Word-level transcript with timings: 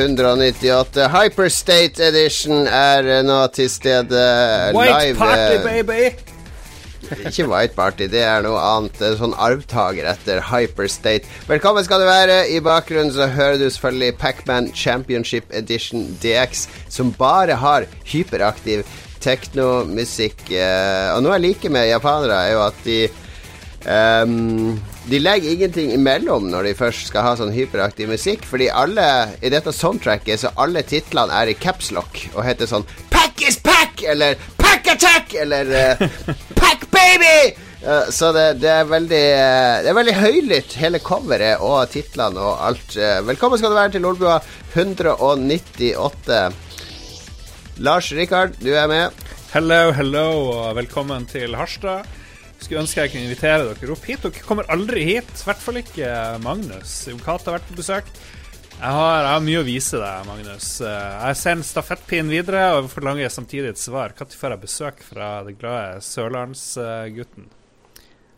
198 0.00 1.08
Hyperstate 1.12 2.06
Edition 2.08 2.64
er 2.66 3.08
eh, 3.18 3.22
nå 3.26 3.38
til 3.52 3.68
stede 3.68 4.22
White 4.72 4.94
live. 4.94 5.16
party, 5.18 5.56
eh, 5.58 5.64
baby! 5.66 6.30
Ikke 7.26 7.46
White 7.50 7.74
Party, 7.74 8.06
det 8.12 8.22
er 8.22 8.44
noe 8.44 8.60
annet. 8.62 9.00
Sånn 9.18 9.34
arvtaker 9.34 10.06
etter 10.12 10.40
Hyperstate. 10.46 11.28
Velkommen 11.48 11.84
skal 11.84 12.04
du 12.04 12.06
være. 12.08 12.38
I 12.54 12.60
bakgrunnen 12.64 13.12
så 13.12 13.26
hører 13.34 13.58
du 13.58 13.66
selvfølgelig 13.66 14.16
Pacman 14.20 14.70
Championship 14.76 15.50
Edition 15.50 16.06
DX, 16.22 16.68
som 16.88 17.12
bare 17.18 17.58
har 17.60 17.88
hyperaktiv 18.12 18.86
teknomusikk. 19.20 20.46
Eh, 20.54 21.10
og 21.16 21.24
noe 21.26 21.36
jeg 21.36 21.48
liker 21.48 21.74
med 21.74 21.90
japanere, 21.90 22.38
er 22.46 22.54
jo 22.54 22.62
at 22.68 22.80
de 22.86 23.00
ehm, 23.90 24.78
de 25.08 25.18
legger 25.18 25.54
ingenting 25.54 25.92
imellom 25.94 26.50
når 26.52 26.68
de 26.68 26.74
først 26.76 27.08
skal 27.08 27.24
ha 27.24 27.32
sånn 27.38 27.54
hyperaktiv 27.54 28.10
musikk, 28.10 28.44
fordi 28.48 28.68
alle 28.68 29.06
i 29.40 29.50
dette 29.52 29.72
soundtracket 29.72 30.42
så 30.42 30.52
alle 30.60 30.82
titlene 30.86 31.32
er 31.40 31.52
i 31.52 31.56
capslock 31.56 32.26
og 32.34 32.44
heter 32.44 32.68
sånn 32.68 32.86
Pack 33.12 33.40
is 33.46 33.56
pack! 33.64 34.02
Eller 34.04 34.36
Pack 34.60 34.90
attack! 34.92 35.34
Eller 35.34 35.72
uh, 35.72 36.06
Pack 36.60 36.84
baby! 36.92 37.56
Uh, 37.80 38.10
så 38.12 38.28
det, 38.36 38.60
det 38.60 38.68
er 38.74 38.84
veldig 38.90 39.24
uh, 39.40 39.80
Det 39.80 39.88
er 39.88 39.96
veldig 39.96 40.16
høylytt, 40.20 40.76
hele 40.82 41.00
coveret 41.04 41.64
og 41.64 41.88
titlene 41.94 42.44
og 42.44 42.60
alt. 42.68 42.96
Velkommen 43.24 43.60
skal 43.60 43.72
du 43.72 43.80
være 43.80 43.96
til 43.96 44.04
Lolbua 44.04 44.38
198. 44.76 46.44
Lars 47.80 48.12
Rikard, 48.12 48.60
du 48.60 48.74
er 48.76 48.88
med. 48.90 49.26
Hello, 49.54 49.90
hello, 49.96 50.26
og 50.52 50.76
velkommen 50.76 51.24
til 51.30 51.56
Harstad. 51.56 52.19
Skulle 52.60 52.82
ønske 52.84 53.00
jeg 53.02 53.12
kunne 53.14 53.26
invitere 53.26 53.70
dere 53.70 53.94
opp 53.94 54.04
hit. 54.06 54.22
Dere 54.26 54.44
kommer 54.44 54.68
aldri 54.72 55.06
hit. 55.08 55.32
I 55.32 55.48
hvert 55.48 55.64
fall 55.64 55.80
ikke 55.80 56.10
Magnus. 56.44 56.92
Jokat 57.10 57.48
har 57.48 57.58
vært 57.58 57.70
på 57.70 57.78
besøk. 57.80 58.12
Jeg 58.80 58.96
har, 58.96 59.16
jeg 59.20 59.28
har 59.28 59.42
mye 59.44 59.60
å 59.60 59.64
vise 59.66 59.98
deg, 60.00 60.20
Magnus. 60.24 60.68
Eh, 60.80 61.16
Jeg 61.28 61.36
sender 61.36 61.68
stafettpinnen 61.68 62.32
videre 62.32 62.62
og 62.78 62.86
forlanger 62.88 63.28
samtidig 63.32 63.74
et 63.74 63.80
svar. 63.80 64.14
Når 64.16 64.36
får 64.40 64.54
jeg 64.54 64.62
besøk 64.62 65.02
fra 65.04 65.28
den 65.44 65.58
glade 65.60 65.98
sørlandsgutten? 66.06 67.50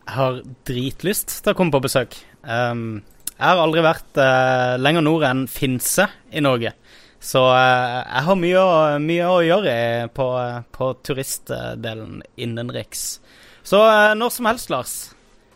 Jeg 0.03 0.17
har 0.17 0.41
dritlyst 0.67 1.37
til 1.45 1.53
å 1.53 1.55
komme 1.55 1.71
på 1.71 1.85
besøk. 1.85 2.19
Um, 2.43 3.05
jeg 3.37 3.47
har 3.47 3.63
aldri 3.63 3.85
vært 3.87 4.19
uh, 4.19 4.75
lenger 4.83 5.07
nord 5.07 5.29
enn 5.29 5.45
Finse 5.47 6.09
i 6.35 6.43
Norge. 6.43 6.75
Så 7.23 7.45
uh, 7.47 8.03
jeg 8.03 8.27
har 8.27 8.41
mye 8.43 8.67
å, 8.67 8.75
mye 8.99 9.31
å 9.31 9.39
gjøre 9.47 9.77
på, 10.11 10.27
på 10.75 10.91
turistdelen 11.07 12.19
innenriks. 12.35 13.22
Så 13.67 13.81
eh, 13.87 14.13
når 14.19 14.33
som 14.35 14.49
helst, 14.51 14.71
Lars. 14.73 14.95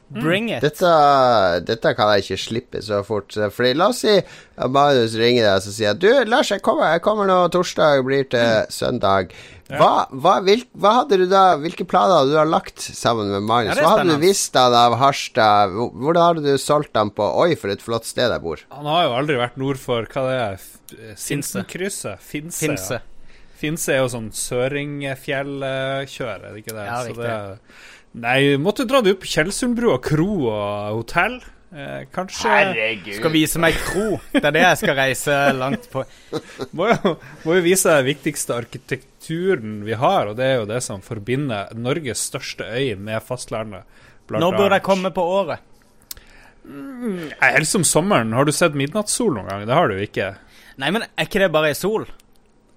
Bring 0.09 0.53
it. 0.55 0.63
Dette, 0.63 0.91
dette 1.67 1.91
kan 1.99 2.13
jeg 2.15 2.23
ikke 2.23 2.39
slippe 2.39 2.83
så 2.85 3.01
fort. 3.03 3.35
Fordi 3.35 3.73
La 3.75 3.89
oss 3.91 4.05
si 4.05 4.13
at 4.15 4.71
Marius 4.71 5.17
ringer 5.19 5.43
deg 5.43 5.57
og 5.59 5.65
så 5.65 5.73
sier 5.75 5.97
Du, 5.99 6.07
Lars, 6.31 6.53
jeg 6.55 6.63
kommer, 6.63 6.93
jeg 6.95 7.03
kommer 7.03 7.27
nå 7.27 7.41
torsdag, 7.51 8.05
blir 8.07 8.29
til 8.31 8.71
søndag. 8.71 9.35
Hva, 9.67 10.07
hva, 10.15 10.37
vil, 10.47 10.63
hva 10.79 10.93
hadde 11.01 11.17
du 11.19 11.25
da 11.27 11.57
Hvilke 11.59 11.83
planer 11.91 12.21
hadde 12.21 12.31
du 12.31 12.39
har 12.39 12.47
lagt 12.47 12.79
sammen 12.79 13.33
med 13.35 13.43
Marius? 13.49 13.75
Ja, 13.75 13.83
hva 13.83 13.97
hadde 13.97 14.15
du 14.15 14.23
visst 14.23 14.55
han 14.55 14.77
av 14.79 14.95
Harstad? 15.01 15.75
Hvordan 15.75 16.23
hadde 16.23 16.45
du 16.47 16.63
solgt 16.63 16.95
ham 16.95 17.11
på 17.11 17.27
Oi, 17.43 17.57
for 17.59 17.75
et 17.75 17.83
flott 17.83 18.07
sted 18.07 18.31
jeg 18.31 18.45
bor. 18.45 18.63
Han 18.77 18.87
har 18.87 19.09
jo 19.09 19.19
aldri 19.19 19.41
vært 19.43 19.59
nord 19.59 19.83
for 19.83 20.07
hva 20.07 20.25
det 20.31 20.39
er 20.39 21.19
Sinsenkrysset? 21.19 22.23
Finse. 22.23 22.63
Finse. 22.63 23.03
Ja. 23.03 23.16
Finse 23.57 23.93
er 23.95 23.99
jo 24.03 24.09
sånn 24.13 24.31
søringfjellkjør, 24.37 26.37
er 26.37 26.41
det 26.53 26.59
ikke 26.63 26.77
det? 26.77 26.87
Ja, 26.87 26.99
Så 27.07 27.15
det 27.19 27.33
nei, 28.23 28.41
måtte 28.61 28.85
dra 28.89 28.99
det 29.05 29.13
opp 29.17 29.25
Tjeldsundbrua 29.29 29.97
kro 30.05 30.31
og 30.53 30.67
hotell. 31.01 31.37
Eh, 31.77 32.03
kanskje 32.15 32.49
Skal 33.19 33.33
vise 33.35 33.59
meg 33.61 33.75
kro. 33.89 34.21
Det 34.33 34.45
er 34.45 34.55
det 34.55 34.63
jeg 34.63 34.79
skal 34.81 34.95
reise 34.97 35.35
langt 35.59 35.85
på. 35.93 36.05
må 36.79 36.85
jo, 36.93 37.17
må 37.45 37.51
jo 37.59 37.63
vise 37.65 37.89
deg 37.91 37.97
den 38.05 38.11
viktigste 38.13 38.53
arkitekturen 38.57 39.73
vi 39.85 39.95
har, 39.99 40.23
og 40.31 40.35
det 40.39 40.47
er 40.47 40.57
jo 40.61 40.69
det 40.71 40.81
som 40.87 41.03
forbinder 41.05 41.73
Norges 41.77 42.23
største 42.31 42.65
øy 42.71 42.95
med 42.97 43.19
fastlandet. 43.27 43.83
blant 44.29 44.41
Når 44.45 44.53
burde 44.57 44.75
jeg 44.79 44.87
komme 44.87 45.11
på 45.15 45.23
året? 45.41 45.59
Mm, 46.67 47.31
Helst 47.43 47.77
om 47.79 47.85
sommeren. 47.87 48.33
Har 48.35 48.45
du 48.47 48.53
sett 48.55 48.75
midnattssol 48.79 49.35
noen 49.37 49.51
gang? 49.51 49.67
Det 49.69 49.77
har 49.77 49.87
du 49.91 50.01
ikke. 50.03 50.33
Nei, 50.81 50.91
men 50.95 51.05
er 51.07 51.29
ikke 51.29 51.43
det 51.45 51.51
bare 51.55 51.75
sol? 51.79 52.07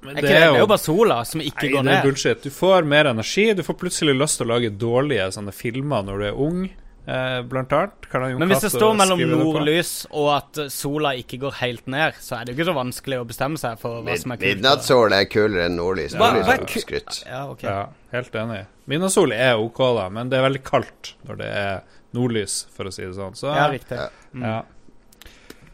Men 0.01 0.15
Er 0.17 0.21
jo, 0.21 0.27
det, 0.27 0.35
det 0.35 0.43
er 0.55 0.59
jo 0.61 0.67
bare 0.71 0.79
sola 0.83 1.15
som 1.27 1.41
ikke 1.43 1.65
Nei, 1.65 1.71
går 1.73 1.83
det 1.83 1.91
er 1.91 1.95
ned. 1.97 2.05
bullshit. 2.07 2.43
Du 2.45 2.53
får 2.55 2.85
mer 2.87 3.09
energi. 3.11 3.49
Du 3.53 3.63
får 3.67 3.75
plutselig 3.81 4.13
lyst 4.15 4.39
til 4.39 4.47
å 4.47 4.53
lage 4.53 4.69
dårlige 4.79 5.25
sånne 5.35 5.51
filmer 5.55 6.05
når 6.07 6.21
du 6.21 6.25
er 6.29 6.39
ung, 6.39 6.61
eh, 7.09 7.41
blant 7.51 7.75
annet. 7.75 8.07
Kan 8.11 8.23
jeg 8.23 8.39
Men 8.39 8.47
hvis 8.53 8.63
det 8.63 8.71
står 8.71 8.95
mellom 8.95 9.19
det 9.19 9.27
nordlys 9.27 9.91
og 10.11 10.29
at 10.37 10.61
sola 10.71 11.11
ikke 11.19 11.41
går 11.43 11.57
helt 11.59 11.85
ned, 11.91 12.15
så 12.23 12.39
er 12.39 12.45
det 12.45 12.53
jo 12.55 12.61
ikke 12.61 12.69
så 12.71 12.77
vanskelig 12.79 13.19
å 13.19 13.27
bestemme 13.27 13.59
seg 13.59 13.75
for 13.83 13.99
hva 14.07 14.15
som 14.23 14.31
er 14.31 14.39
kult. 14.39 14.55
Midnattssol 14.55 15.17
er 15.19 15.27
kulere 15.35 15.67
enn 15.67 15.75
nordlys. 15.81 16.15
Ja. 16.15 16.23
Nordlys 16.23 16.47
er 16.55 16.63
er 16.63 16.83
skrytt. 16.87 17.21
Ja, 17.27 17.43
okay. 17.51 17.69
Ja, 17.69 17.85
helt 18.15 18.41
enig. 18.45 18.63
Midnattssol 18.87 19.35
er 19.35 19.59
OK, 19.59 19.83
da, 19.99 20.07
men 20.09 20.31
det 20.31 20.39
er 20.39 20.47
veldig 20.47 20.63
kaldt 20.63 21.15
når 21.27 21.43
det 21.43 21.51
er 21.65 21.79
nordlys, 22.15 22.61
for 22.73 22.87
å 22.89 22.93
si 22.93 23.03
det 23.03 23.13
sånn. 23.19 23.35
Så 23.35 23.51
Ja, 23.51 23.67
riktig. 23.69 23.99
Ja. 23.99 24.09
ja. 24.39 24.59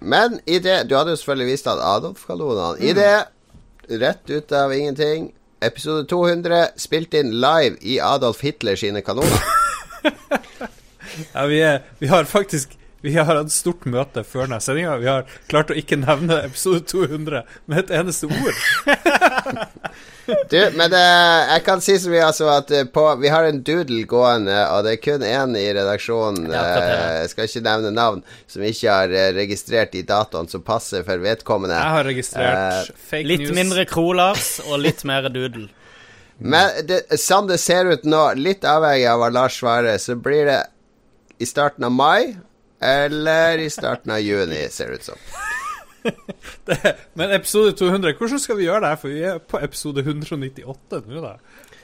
Men 0.05 0.39
i 0.45 0.59
det 0.59 0.89
Du 0.89 0.95
hadde 0.97 1.13
jo 1.13 1.19
selvfølgelig 1.21 1.53
vist 1.53 1.67
at 1.71 1.79
Adolf-kanonene 1.79 2.81
I 2.83 2.91
det, 2.93 3.13
rett 3.89 4.29
ut 4.29 4.51
av 4.51 4.73
ingenting 4.73 5.31
Episode 5.65 6.05
200 6.09 6.67
spilt 6.77 7.13
inn 7.13 7.31
live 7.41 7.77
i 7.81 7.99
Adolf 7.99 8.41
Hitler 8.43 8.75
sine 8.75 9.01
kanoner. 9.01 9.43
ja 11.33 11.45
vi, 11.49 11.61
er, 11.63 11.79
vi 11.99 12.09
har 12.11 12.27
faktisk 12.29 12.75
vi 13.05 13.13
har 13.17 13.37
hatt 13.37 13.53
stort 13.53 13.85
møte 13.85 14.23
før 14.25 14.47
denne 14.47 14.57
sendinga. 14.63 14.95
Vi 14.97 15.09
har 15.09 15.27
klart 15.51 15.69
å 15.69 15.77
ikke 15.77 15.99
nevne 16.01 16.39
episode 16.47 16.81
200 16.89 17.43
med 17.69 17.83
et 17.83 17.93
eneste 18.01 18.29
ord. 18.31 18.63
Du, 20.25 20.57
men 20.73 20.89
det, 20.89 20.99
jeg 21.51 21.61
kan 21.67 21.81
si 21.85 21.95
så 22.01 22.09
mye 22.09 22.23
altså 22.25 22.47
at 22.49 22.71
eh, 22.73 22.87
på, 22.89 23.03
vi 23.21 23.29
har 23.29 23.45
en 23.45 23.59
doodle 23.61 24.07
gående, 24.09 24.55
og 24.73 24.87
det 24.87 24.95
er 24.95 25.01
kun 25.03 25.25
én 25.25 25.53
i 25.59 25.67
redaksjonen, 25.77 26.47
eh, 26.49 27.19
jeg 27.19 27.29
skal 27.29 27.49
ikke 27.49 27.61
nevne 27.67 27.91
navn, 27.93 28.23
som 28.49 28.65
ikke 28.65 28.89
har 28.89 29.13
eh, 29.13 29.27
registrert 29.37 29.93
i 29.93 30.01
datoene 30.07 30.49
som 30.49 30.63
passer 30.65 31.05
for 31.05 31.21
vedkommende. 31.21 31.77
Jeg 31.77 31.97
har 31.97 32.09
registrert 32.09 32.89
fake 33.11 33.29
Litt 33.29 33.45
news. 33.45 33.53
mindre 33.59 33.85
Krolars 33.89 34.55
og 34.65 34.81
litt 34.81 35.05
mer 35.05 35.29
doodle. 35.29 35.69
Men 36.41 36.73
det, 36.89 37.03
sånn 37.21 37.45
det 37.51 37.59
ser 37.61 37.93
ut 37.93 38.09
nå, 38.09 38.25
litt 38.41 38.65
avhengig 38.65 39.05
av 39.13 39.21
hva 39.21 39.29
Lars 39.37 39.61
svarer, 39.61 40.01
så 40.01 40.17
blir 40.17 40.49
det 40.49 40.59
i 41.37 41.45
starten 41.45 41.85
av 41.85 41.93
mai 41.93 42.33
eller 42.81 43.57
i 43.57 43.69
starten 43.69 44.11
av 44.11 44.19
juni, 44.19 44.67
ser 44.69 44.87
det 44.87 44.93
ut 45.01 45.03
som. 45.03 45.15
Men 47.13 47.31
episode 47.31 47.71
200, 47.77 48.13
hvordan 48.19 48.39
skal 48.41 48.57
vi 48.59 48.67
gjøre 48.67 48.83
det? 48.89 48.93
For 49.01 49.13
vi 49.13 49.23
er 49.25 49.39
på 49.39 49.61
episode 49.63 50.03
198 50.05 51.01
nå, 51.07 51.21
da. 51.23 51.35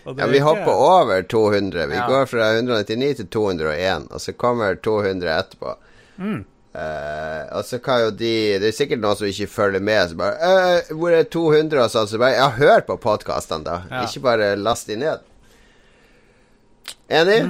Det 0.01 0.15
Ja, 0.17 0.25
Vi 0.27 0.37
ikke- 0.39 0.43
hopper 0.47 0.71
over 0.73 1.21
200. 1.21 1.87
Vi 1.87 1.95
Ja. 1.95 2.07
går 2.07 2.25
fra 2.25 2.51
199 2.57 3.15
til 3.15 3.27
201, 3.27 4.07
og 4.11 4.19
så 4.21 4.33
kommer 4.33 4.75
200 4.75 5.29
etterpå. 5.39 5.75
Mm. 6.17 6.45
Uh, 6.73 7.57
og 7.57 7.65
så 7.65 7.81
kan 7.83 7.99
jo 7.99 8.11
de 8.11 8.57
Det 8.59 8.67
er 8.69 8.71
sikkert 8.71 8.99
noen 9.01 9.15
som 9.17 9.27
ikke 9.27 9.47
følger 9.47 9.81
med. 9.81 10.09
Så 10.09 10.15
bare 10.15 10.35
uh, 10.39 10.95
'Hvor 10.97 11.11
er 11.11 11.23
200?' 11.23 11.83
og 11.83 11.89
sånn. 11.91 12.07
Så 12.07 12.17
bare 12.17 12.31
Ja, 12.37 12.49
hør 12.49 12.79
på 12.87 12.97
podkastene, 12.97 13.63
da. 13.63 13.81
Ja. 13.91 14.03
Ikke 14.05 14.21
bare 14.21 14.55
last 14.55 14.87
de 14.87 14.95
ned. 14.95 15.19
Enig? 17.11 17.41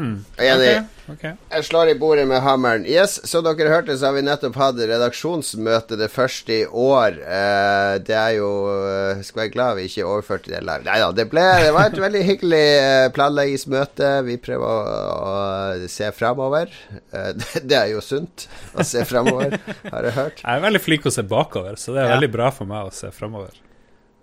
Enig. 0.41 0.71
Okay. 0.71 0.79
Ok, 1.11 1.13
ok. 1.13 1.23
Jeg 1.51 1.65
slår 1.67 1.89
i 1.91 1.95
bordet 1.99 2.23
med 2.29 2.39
hammeren. 2.41 2.85
Yes, 2.87 3.17
Som 3.29 3.43
dere 3.45 3.69
hørte, 3.69 3.93
så 3.99 4.07
har 4.09 4.15
vi 4.15 4.23
nettopp 4.25 4.55
hatt 4.57 4.79
redaksjonsmøte, 4.79 5.97
det 5.99 6.07
første 6.13 6.55
i 6.55 6.65
år. 6.65 7.17
Eh, 7.21 7.95
det 8.07 8.15
er 8.17 8.35
jo 8.37 8.49
eh, 8.71 9.21
Skal 9.27 9.43
være 9.43 9.53
glad 9.53 9.77
vi 9.79 9.85
ikke 9.89 10.05
overførte 10.07 10.53
det 10.53 10.61
live. 10.65 10.85
Nei 10.87 10.97
da, 11.03 11.09
det, 11.21 11.27
ble, 11.31 11.43
det 11.65 11.73
var 11.75 11.89
et 11.91 11.99
veldig 12.05 12.23
hyggelig 12.29 12.63
eh, 12.81 13.07
planleggingsmøte. 13.17 14.11
Vi 14.29 14.37
prøver 14.41 14.67
å, 14.67 14.99
å 15.31 15.89
se 15.91 16.11
framover. 16.15 16.71
Eh, 17.11 17.31
det, 17.41 17.65
det 17.69 17.79
er 17.81 17.91
jo 17.95 18.01
sunt 18.05 18.47
å 18.73 18.85
se 18.87 19.03
framover, 19.09 19.59
har 19.91 20.07
jeg 20.09 20.17
hørt. 20.17 20.41
Jeg 20.45 20.57
er 20.57 20.65
veldig 20.69 20.83
flink 20.87 21.05
å 21.11 21.13
se 21.13 21.27
bakover, 21.27 21.75
så 21.77 21.93
det 21.97 22.05
er 22.05 22.09
Ja. 22.11 22.15
veldig 22.17 22.31
bra 22.33 22.49
for 22.55 22.69
meg 22.69 22.87
å 22.89 22.95
se 22.95 23.11
framover. 23.15 23.53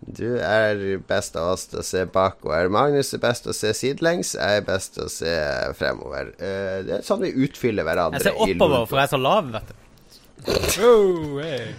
Du 0.01 0.39
er 0.39 1.01
best 1.09 1.35
av 1.37 1.55
oss 1.57 1.67
til 1.73 1.81
å 1.81 1.85
se 1.87 2.05
bakover. 2.13 2.71
Magnus 2.73 3.11
er 3.17 3.23
best 3.23 3.45
til 3.45 3.53
å 3.53 3.57
se 3.57 3.73
sidelengs. 3.75 4.37
Jeg 4.39 4.61
er 4.61 4.65
best 4.67 4.95
til 4.95 5.09
å 5.09 5.11
se 5.11 5.35
fremover. 5.79 6.33
Uh, 6.39 6.79
det 6.87 6.97
er 7.01 7.05
sånn 7.07 7.25
vi 7.25 7.35
utfyller 7.47 7.87
hverandre. 7.87 8.23
Jeg 8.23 8.31
ser 8.31 8.47
oppover, 8.47 8.87
for 8.87 9.01
jeg 9.01 9.11
er 9.11 9.15
så 9.17 9.21
lav, 9.21 9.51
vet 9.57 9.73
du. 9.73 9.77
Oh, 10.87 11.41
hey. 11.43 11.73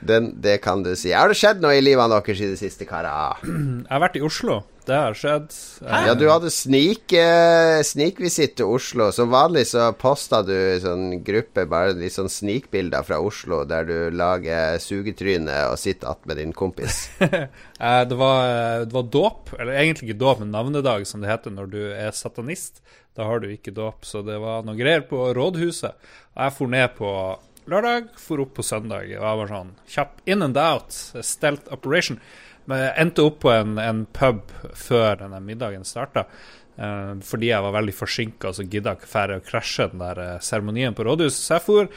Den, 0.00 0.32
det 0.40 0.60
kan 0.64 0.84
du 0.84 0.94
si. 0.96 1.12
Har 1.12 1.28
det 1.28 1.38
skjedd 1.40 1.60
noe 1.62 1.76
i 1.76 1.84
livet 1.84 2.12
deres 2.12 2.40
i 2.40 2.50
det 2.52 2.60
siste, 2.60 2.86
karer? 2.88 3.40
Jeg 3.44 3.90
har 3.90 4.02
vært 4.02 4.20
i 4.20 4.24
Oslo. 4.24 4.62
Det 4.90 4.96
har 4.96 5.14
skjedd. 5.14 5.52
Hæ? 5.84 5.98
Ja, 6.08 6.14
du 6.18 6.24
hadde 6.30 6.50
snik, 6.50 7.12
eh, 7.12 7.78
snikvisitt 7.86 8.56
til 8.58 8.72
Oslo. 8.74 9.10
Som 9.14 9.30
vanlig 9.30 9.66
så 9.70 9.90
posta 9.94 10.40
du 10.42 10.54
i 10.54 10.80
sånn 10.82 11.20
gruppe 11.26 11.66
bare 11.70 11.92
litt 11.98 12.16
sånn 12.16 12.32
snikbilder 12.32 13.04
fra 13.06 13.20
Oslo 13.22 13.60
der 13.68 13.86
du 13.86 13.98
lager 14.10 14.80
sugetryne 14.82 15.58
og 15.70 15.78
sitter 15.78 16.14
attmed 16.14 16.40
din 16.42 16.56
kompis. 16.56 17.06
Eh, 17.80 18.02
det, 18.04 18.12
var, 18.12 18.82
det 18.84 18.92
var 18.92 19.06
dåp, 19.08 19.54
eller 19.56 19.78
egentlig 19.80 20.10
ikke 20.10 20.20
dåp, 20.20 20.42
men 20.42 20.50
navnedag, 20.52 21.06
som 21.08 21.22
det 21.22 21.30
heter 21.30 21.54
når 21.54 21.70
du 21.72 21.78
er 21.96 22.10
satanist. 22.12 22.82
Da 23.16 23.24
har 23.24 23.40
du 23.40 23.46
ikke 23.48 23.72
dåp, 23.72 24.04
så 24.04 24.20
det 24.20 24.36
var 24.42 24.66
noe 24.66 24.76
greier 24.76 25.00
på 25.08 25.30
rådhuset. 25.32 26.10
Og 26.36 26.42
jeg 26.44 26.54
for 26.58 26.74
ned 26.74 26.92
på 26.98 27.14
lørdag, 27.70 28.12
for 28.20 28.42
opp 28.42 28.54
på 28.58 28.64
søndag. 28.66 29.08
Og 29.08 29.16
jeg 29.16 29.40
var 29.40 29.50
sånn 29.50 29.74
kjapp 29.94 30.22
in 30.30 30.46
and 30.46 30.60
out, 30.60 30.94
stelt 31.26 31.68
operation. 31.72 32.20
Men 32.70 32.84
jeg 32.84 32.94
endte 33.02 33.26
opp 33.26 33.40
på 33.42 33.52
en, 33.54 33.76
en 33.82 34.04
pub 34.14 34.50
før 34.78 35.22
denne 35.22 35.40
middagen 35.44 35.86
starta. 35.88 36.26
Uh, 36.80 37.18
fordi 37.26 37.50
jeg 37.50 37.64
var 37.64 37.74
veldig 37.76 37.92
forsinka, 37.92 38.54
så 38.56 38.64
gidda 38.64 38.94
jeg 38.94 39.02
ikke 39.02 39.12
fære 39.12 39.38
å 39.40 39.44
krasje 39.44 39.90
den 39.92 40.00
der 40.00 40.20
eh, 40.22 40.38
seremonien 40.44 40.96
på 40.96 41.04
rådhuset. 41.04 41.42
Så 41.42 41.56
jeg 41.58 41.64
for 41.66 41.90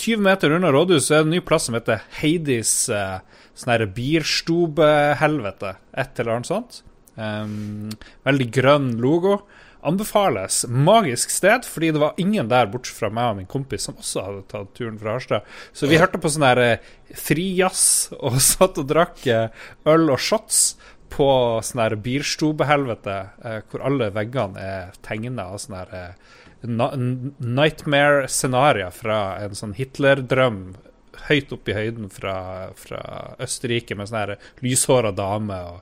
20 0.00 0.24
meter 0.26 0.56
unna 0.56 0.72
rådhuset 0.74 1.14
er 1.14 1.22
det 1.22 1.28
en 1.28 1.34
ny 1.36 1.40
plass 1.44 1.68
som 1.68 1.76
heter 1.76 2.04
Heidis 2.20 2.74
uh, 2.92 3.20
sånn 3.56 3.86
bierstubehelvete. 3.96 5.74
Et 6.02 6.20
eller 6.20 6.36
annet 6.36 6.50
sånt. 6.50 6.82
Um, 7.16 7.90
veldig 8.28 8.48
grønn 8.54 8.92
logo. 9.02 9.40
Anbefales. 9.82 10.66
Magisk 10.68 11.30
sted, 11.32 11.64
fordi 11.64 11.90
det 11.94 12.00
var 12.02 12.14
ingen 12.20 12.48
der 12.50 12.66
bortsett 12.70 12.98
fra 12.98 13.10
meg 13.12 13.30
og 13.32 13.36
min 13.38 13.50
kompis 13.50 13.82
som 13.88 13.98
også 14.00 14.24
hadde 14.26 14.42
tatt 14.50 14.74
turen 14.76 14.98
fra 15.00 15.12
Harstad. 15.16 15.42
Så 15.72 15.82
vi 15.90 16.00
hørte 16.00 16.20
på 16.20 16.28
sånn 16.32 16.48
der 16.48 16.60
eh, 16.64 16.82
frijazz 17.16 17.84
og 18.18 18.34
satt 18.50 18.74
og 18.82 18.86
drakk 18.90 19.18
eh, 19.30 19.48
øl 19.88 20.04
og 20.10 20.20
shots 20.20 20.56
på 21.10 21.28
sånn 21.66 21.82
her 21.82 21.94
bierstubehelvete, 22.04 23.16
eh, 23.44 23.60
hvor 23.70 23.80
alle 23.88 24.06
veggene 24.14 24.56
er 24.60 24.82
tegna 25.06 25.42
av 25.50 25.56
sånn 25.62 25.80
her 25.80 25.90
nightmare-scenarioer 26.60 28.92
fra 28.92 29.18
en 29.40 29.54
sånn 29.56 29.74
Hitler-drøm 29.78 30.58
høyt 31.28 31.52
opp 31.54 31.68
i 31.68 31.76
høyden 31.76 32.10
fra, 32.12 32.34
fra 32.78 33.00
Østerrike, 33.42 33.96
med 33.96 34.10
sånn 34.10 34.20
her 34.20 34.36
lyshåra 34.64 35.12
dame 35.16 35.58
og 35.70 35.78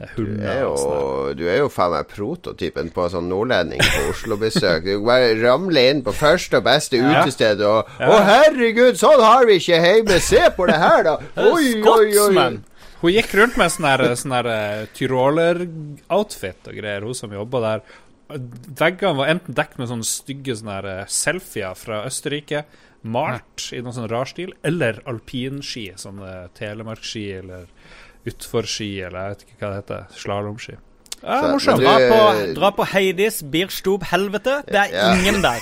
eh, 0.00 0.12
Du 0.16 0.24
er 0.36 0.62
sånn 0.76 0.92
jo, 0.92 1.34
du 1.38 1.44
er 1.48 1.58
jo 1.62 1.68
faen 1.72 1.92
meg 1.94 2.08
prototypen 2.12 2.90
på 2.94 3.08
sånn 3.12 3.28
nordlending 3.30 3.80
på 3.80 4.04
Oslo-besøk. 4.12 4.84
Du 4.84 5.04
bare 5.06 5.34
ramler 5.40 5.90
inn 5.94 6.02
på 6.06 6.12
første 6.16 6.58
og 6.60 6.64
beste 6.68 6.96
Ja. 7.00 7.22
utested 7.22 7.60
og 7.64 7.86
Ja. 8.00 8.08
Å, 8.12 8.22
herregud, 8.30 8.96
sånn 9.00 9.20
har 9.22 9.46
vi 9.46 9.58
ikke 9.60 9.80
hjemme! 9.82 10.20
Se 10.20 10.42
på 10.56 10.66
det 10.66 10.78
her, 10.80 11.02
da! 11.04 11.16
Oi, 11.52 11.82
oi, 11.82 12.18
oi! 12.28 12.48
Hun 13.02 13.12
gikk 13.12 13.34
rundt 13.36 13.56
med 13.60 13.70
sånn 13.70 13.84
her, 13.90 14.02
sånn 14.16 14.32
eh, 14.40 14.86
tyroler-outfit 14.96 16.68
og 16.70 16.74
greier, 16.78 17.04
hun 17.04 17.14
som 17.16 17.32
jobba 17.34 17.60
der. 17.64 17.82
Veggene 18.80 19.14
var 19.20 19.28
enten 19.30 19.54
dekket 19.54 19.78
med 19.78 19.90
sånne 19.92 20.06
stygge 20.08 20.56
sånne 20.58 20.78
eh, 20.90 21.04
selfier 21.12 21.76
fra 21.78 22.00
Østerrike, 22.08 22.64
malt 23.06 23.68
i 23.76 23.78
noen 23.84 23.94
sånn 23.94 24.08
rar 24.10 24.26
stil, 24.26 24.50
eller 24.66 24.98
alpinski, 25.06 25.92
sånne 26.00 26.48
telemarkski 26.58 27.26
eller 27.38 27.68
utforski, 28.26 28.90
eller 29.06 29.18
jeg 29.22 29.34
vet 29.36 29.46
ikke 29.46 29.58
hva 29.62 29.70
det 29.72 29.80
heter, 29.82 30.04
slalåmski. 30.22 30.76
Ja, 31.22 31.40
morsomt. 31.50 31.80
Dra 31.82 31.96
på, 32.10 32.20
dra 32.54 32.70
på 32.76 32.84
Heidis 32.92 33.40
Birstob-helvete. 33.42 34.60
Det 34.68 34.80
er 34.84 34.94
Ja. 34.94 35.08
ingen 35.18 35.42
der. 35.42 35.60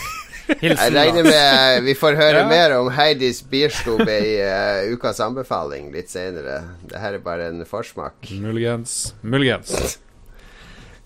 Jeg 0.61 0.77
regner 0.93 1.25
med 1.25 1.85
vi 1.87 1.95
får 1.97 2.19
høre 2.19 2.43
Ja. 2.43 2.49
mer 2.51 2.75
om 2.77 2.91
Heidis 2.93 3.39
Birstob 3.49 4.03
i 4.05 4.43
uh, 4.45 4.93
ukas 4.93 5.21
anbefaling 5.25 5.87
litt 5.95 6.11
senere. 6.13 6.59
Det 6.91 7.01
her 7.01 7.15
er 7.17 7.23
bare 7.25 7.47
en 7.49 7.65
forsmak. 7.65 8.29
Muligens. 8.43 9.15
Muligens. 9.23 9.97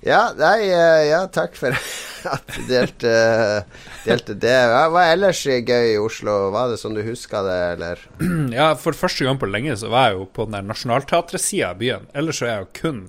Ja, 0.06 0.28
nei, 0.38 0.68
eh, 0.70 1.08
ja, 1.10 1.24
takk 1.32 1.56
for 1.58 1.74
at 2.34 2.52
du 2.54 2.66
delte, 2.68 3.12
delte 4.04 4.36
det. 4.38 4.56
Hva 4.70 5.04
er 5.04 5.16
ellers 5.16 5.40
gøy 5.42 5.94
i 5.94 5.98
Oslo? 5.98 6.36
Var 6.54 6.72
det 6.72 6.78
sånn 6.78 6.94
du 6.94 7.02
huska 7.06 7.42
det, 7.46 7.60
eller? 7.76 8.04
Ja, 8.58 8.72
for 8.78 8.96
første 8.96 9.26
gang 9.26 9.40
på 9.40 9.50
lenge 9.50 9.74
så 9.80 9.90
var 9.92 10.10
jeg 10.10 10.20
jo 10.20 10.28
på 10.30 10.46
den 10.46 10.58
der 10.58 10.68
Nationaltheatret-sida 10.70 11.72
av 11.72 11.82
byen. 11.82 12.06
Ellers 12.14 12.38
så 12.38 12.46
er 12.46 12.54
jeg 12.54 12.66
jo 12.66 12.74
kun 12.82 13.06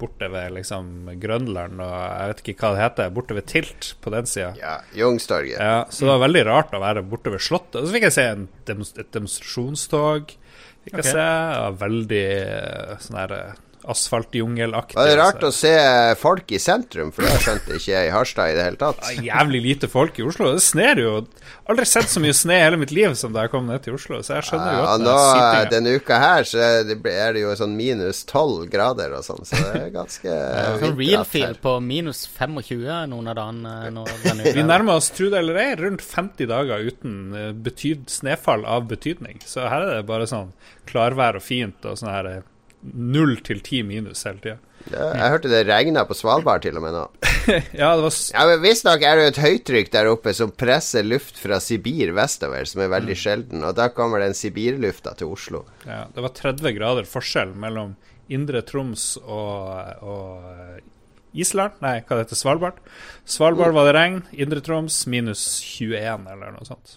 borte 0.00 0.30
ved 0.32 0.54
liksom 0.56 1.10
Grønland 1.20 1.82
og 1.84 1.92
jeg 1.92 2.28
vet 2.30 2.42
ikke 2.42 2.62
hva 2.62 2.72
det 2.72 2.84
heter, 2.86 3.10
borte 3.12 3.36
ved 3.36 3.48
Tilt 3.50 3.94
på 4.00 4.12
den 4.14 4.28
sida. 4.30 4.54
Ja, 4.56 4.78
Youngstorget. 4.96 5.58
Ja, 5.60 5.82
så 5.92 6.06
det 6.06 6.14
var 6.14 6.22
veldig 6.24 6.44
rart 6.48 6.76
å 6.76 6.80
være 6.80 7.04
borte 7.06 7.34
ved 7.34 7.44
Slottet. 7.44 7.82
Og 7.82 7.88
så 7.88 7.96
fikk 7.96 8.08
jeg 8.08 8.16
se 8.16 8.28
en 8.32 8.46
demonst 8.68 9.00
et 9.00 9.10
demonstrasjonstog. 9.12 10.32
Fikk 10.86 10.94
okay. 10.94 11.02
jeg 11.04 11.10
se. 11.10 11.26
Ja, 11.26 11.66
veldig 11.82 12.24
eh, 12.30 12.94
sånn 13.04 13.20
her 13.20 13.36
eh, 13.36 13.58
asfaltjungelaktig. 13.84 14.96
Det 14.96 15.10
det 15.10 15.18
rart 15.18 15.40
så- 15.40 15.48
å 15.48 15.52
se 15.52 16.14
folk 16.20 16.52
i 16.52 16.58
sentrum? 16.58 17.12
For 17.12 17.22
det 17.22 17.40
skjønte 17.40 17.76
ikke 17.76 17.92
jeg 17.94 18.08
i 18.08 18.12
Harstad 18.14 18.50
i 18.50 18.54
det 18.54 18.64
hele 18.64 18.76
tatt. 18.76 18.98
Ja, 19.16 19.40
Jævlig 19.40 19.62
lite 19.62 19.88
folk 19.88 20.18
i 20.18 20.22
Oslo. 20.22 20.52
Det 20.52 20.62
sner 20.62 20.96
jo. 20.96 21.26
Aldri 21.68 21.86
sett 21.86 22.10
så 22.10 22.20
mye 22.20 22.34
sne 22.34 22.56
i 22.58 22.64
hele 22.64 22.76
mitt 22.76 22.90
liv 22.90 23.14
som 23.14 23.32
da 23.32 23.42
jeg 23.42 23.50
kom 23.50 23.66
ned 23.66 23.82
til 23.82 23.94
Oslo. 23.94 24.18
Så 24.22 24.34
jeg 24.34 24.42
skjønner 24.48 24.72
jo 24.74 24.82
Ja, 24.82 24.94
at 24.94 25.00
nå, 25.00 25.16
det 25.34 25.60
er 25.60 25.70
denne 25.80 25.94
uka 25.96 26.18
her 26.18 26.42
så 26.42 26.58
er 26.58 26.84
det, 26.84 26.98
er 27.06 27.38
jo 27.40 27.54
sånn 27.54 27.76
minus 27.76 28.24
12 28.24 28.68
grader 28.70 29.14
og 29.16 29.24
sånn, 29.24 29.44
så 29.46 29.56
det 29.56 29.82
er 29.82 29.90
ganske 29.94 30.24
ja, 30.30 30.92
real 30.96 31.24
feel 31.24 31.54
på 31.54 31.80
minus 31.82 32.26
25 32.26 33.08
noen 33.10 33.28
av 33.30 33.36
dagene 33.38 33.74
denne 34.24 34.54
Vi 34.54 34.62
nærmer 34.66 34.98
oss, 35.00 35.10
tro 35.14 35.30
det 35.30 35.38
eller 35.38 35.60
ei, 35.62 35.74
rundt 35.78 36.02
50 36.02 36.50
dager 36.50 36.86
uten 36.86 37.34
eh, 37.34 37.52
betyd, 37.52 38.08
snøfall 38.10 38.64
av 38.66 38.88
betydning. 38.90 39.40
Så 39.46 39.66
her 39.68 39.86
er 39.86 39.94
det 40.00 40.06
bare 40.10 40.26
sånn 40.30 40.52
klarvær 40.90 41.38
og 41.38 41.44
fint 41.44 41.84
og 41.86 41.98
sånn 42.00 42.12
her 42.12 42.30
eh, 42.30 42.40
null 42.82 43.36
til 43.44 43.60
ti 43.64 43.82
minus 43.86 44.24
hele 44.28 44.40
tida. 44.42 44.58
Ja, 44.88 45.10
jeg 45.12 45.32
hørte 45.34 45.50
det 45.52 45.64
regna 45.68 46.06
på 46.08 46.16
Svalbard 46.16 46.62
til 46.64 46.78
og 46.80 46.84
med 46.86 46.94
nå. 46.96 47.02
Ja, 47.76 47.90
det 47.96 48.04
var 48.04 48.14
Ja, 48.32 48.44
men 48.48 48.62
Visstnok 48.62 49.02
er 49.04 49.18
det 49.20 49.26
et 49.30 49.40
høytrykk 49.42 49.90
der 49.92 50.08
oppe 50.12 50.32
som 50.36 50.52
presser 50.56 51.04
luft 51.04 51.36
fra 51.40 51.58
Sibir 51.60 52.14
vestover, 52.16 52.64
som 52.68 52.80
er 52.84 52.92
veldig 52.92 53.16
sjelden, 53.18 53.64
og 53.66 53.76
da 53.76 53.90
kommer 53.92 54.24
den 54.24 54.36
Sibirlufta 54.36 55.12
til 55.18 55.32
Oslo. 55.34 55.64
ja, 55.84 56.06
det 56.14 56.24
var 56.24 56.32
30 56.36 56.72
grader 56.78 57.08
forskjell 57.08 57.52
mellom 57.60 57.96
Indre 58.30 58.62
Troms 58.62 59.16
og, 59.20 59.68
og 60.06 60.80
Island. 61.34 61.76
Nei, 61.82 61.98
hva 62.06 62.16
det 62.16 62.26
heter 62.28 62.38
Svalbard. 62.38 62.80
Svalbard 63.28 63.74
var 63.76 63.90
det 63.90 63.94
regn. 63.98 64.20
Indre 64.32 64.62
Troms 64.64 65.02
minus 65.10 65.44
21, 65.76 66.26
eller 66.30 66.54
noe 66.54 66.66
sånt. 66.68 66.96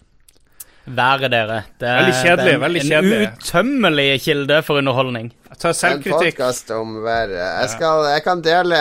Været, 0.83 1.31
dere. 1.31 1.61
Det 1.79 1.87
er, 1.87 1.99
Veldig 2.01 2.15
kjedelig, 2.19 2.43
det 2.43 2.51
er 2.51 2.57
en, 2.57 2.63
veldig 2.65 2.81
en 2.97 3.37
utømmelig 3.37 4.07
kilde 4.25 4.57
for 4.67 4.81
underholdning. 4.81 5.29
Jeg 5.63 5.71
tar 5.71 5.87
En 5.87 6.01
selvkritikk. 6.03 6.35
podkast 6.35 6.71
om 6.75 6.95
været. 7.05 7.37
Jeg, 7.39 7.69
skal, 7.71 8.05
jeg 8.11 8.23
kan 8.25 8.41
dele 8.43 8.79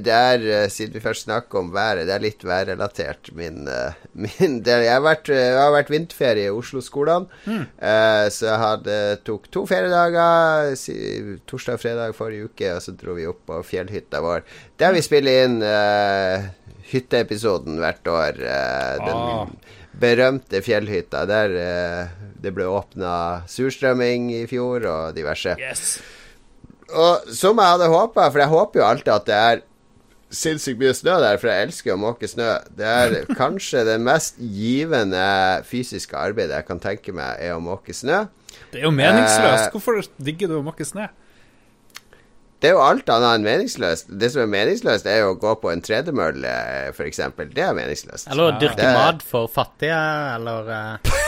Det 0.00 0.14
er, 0.14 0.44
eh, 0.62 0.68
siden 0.72 0.94
vi 0.94 1.02
først 1.04 1.26
snakker 1.26 1.58
om 1.58 1.68
været, 1.74 2.06
det 2.08 2.14
er 2.14 2.24
litt 2.24 2.44
værrelatert, 2.44 3.28
min, 3.36 3.68
eh, 3.68 3.92
min 4.24 4.62
del. 4.64 4.86
Jeg 4.86 4.94
har 4.94 5.04
vært, 5.04 5.28
eh, 5.28 5.52
jeg 5.52 5.60
har 5.60 5.74
vært 5.76 5.92
vinterferie 5.92 6.48
i 6.48 6.54
Oslo-skolene, 6.56 7.28
mm. 7.44 7.64
så 8.32 8.48
jeg 8.48 8.62
hadde, 8.64 8.96
tok 9.28 9.50
to 9.52 9.66
feriedager, 9.68 10.72
torsdag 11.44 11.76
og 11.76 11.84
fredag 11.84 12.16
forrige 12.16 12.48
uke, 12.48 12.72
og 12.72 12.80
så 12.80 12.96
dro 12.96 13.20
vi 13.20 13.28
opp 13.28 13.44
på 13.46 13.60
fjellhytta 13.74 14.24
vår. 14.24 14.40
Der 14.80 14.96
vi 14.96 15.04
spiller 15.04 15.44
inn 15.44 15.60
uh, 15.60 16.48
hytteepisoden 16.92 17.76
hvert 17.82 18.08
år. 18.08 18.40
Uh, 18.40 19.04
den 19.04 19.24
Ah. 19.26 19.74
berømte 20.00 20.60
fjellhytta 20.64 21.24
der 21.28 21.54
eh, 21.56 22.08
det 22.46 22.54
ble 22.56 22.68
åpna 22.70 23.12
surstrømming 23.50 24.30
i 24.38 24.44
fjor, 24.50 24.86
og 24.88 25.16
diverse. 25.18 25.56
Yes. 25.60 25.98
Og 26.94 27.26
som 27.34 27.58
jeg 27.58 27.72
hadde 27.74 27.90
håpa, 27.90 28.28
for 28.30 28.42
jeg 28.44 28.52
håper 28.52 28.80
jo 28.80 28.86
alltid 28.86 29.12
at 29.16 29.26
det 29.26 29.38
er 29.42 29.64
sinnssykt 30.36 30.80
mye 30.80 30.94
snø 30.94 31.18
der, 31.22 31.36
for 31.42 31.50
jeg 31.50 31.66
elsker 31.68 31.94
å 31.94 31.98
måke 32.00 32.28
snø. 32.30 32.48
Det 32.78 32.86
er 32.86 33.18
kanskje 33.40 33.84
det 33.88 33.98
mest 34.02 34.38
givende 34.38 35.26
fysiske 35.66 36.18
arbeidet 36.18 36.58
jeg 36.60 36.68
kan 36.70 36.82
tenke 36.82 37.14
meg, 37.16 37.38
er 37.42 37.54
å 37.58 37.62
måke 37.62 37.94
snø. 37.94 38.24
Det 38.72 38.80
er 38.80 38.88
jo 38.88 38.94
meningsløst. 38.94 39.68
Eh, 39.68 39.72
Hvorfor 39.74 40.02
digger 40.26 40.50
du 40.50 40.58
å 40.60 40.64
måke 40.66 40.86
snø? 40.86 41.06
Det 42.56 42.70
er 42.70 42.72
jo 42.72 42.80
alt 42.80 43.10
annet 43.12 43.34
enn 43.36 43.44
meningsløst. 43.44 44.08
Det 44.16 44.30
som 44.32 44.40
er 44.46 44.48
meningsløst, 44.48 45.06
er 45.06 45.20
jo 45.20 45.34
å 45.34 45.38
gå 45.38 45.52
på 45.60 45.68
en 45.74 45.82
tredemølle, 45.84 46.54
f.eks. 46.94 47.20
Det 47.52 47.62
er 47.66 47.74
meningsløst. 47.76 48.30
Eller 48.32 48.48
å 48.48 48.54
dyrke 48.62 48.88
mat 48.96 49.20
for 49.26 49.50
fattige, 49.52 49.98
eller 50.38 50.70
eh, 50.72 51.10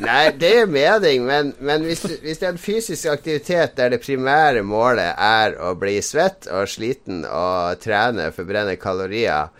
Nei, 0.00 0.30
det 0.40 0.50
er 0.62 0.70
mening, 0.70 1.24
men, 1.28 1.52
men 1.60 1.84
hvis, 1.86 2.02
hvis 2.22 2.40
det 2.40 2.48
er 2.48 2.54
en 2.54 2.60
fysisk 2.60 3.10
aktivitet 3.12 3.76
der 3.78 3.92
det 3.92 4.02
primære 4.04 4.62
målet 4.66 5.12
er 5.14 5.56
å 5.60 5.74
bli 5.78 5.98
svett 6.04 6.48
og 6.52 6.68
sliten 6.70 7.24
og 7.28 7.80
trene, 7.84 8.30
forbrenne 8.34 8.78
kalorier, 8.80 9.52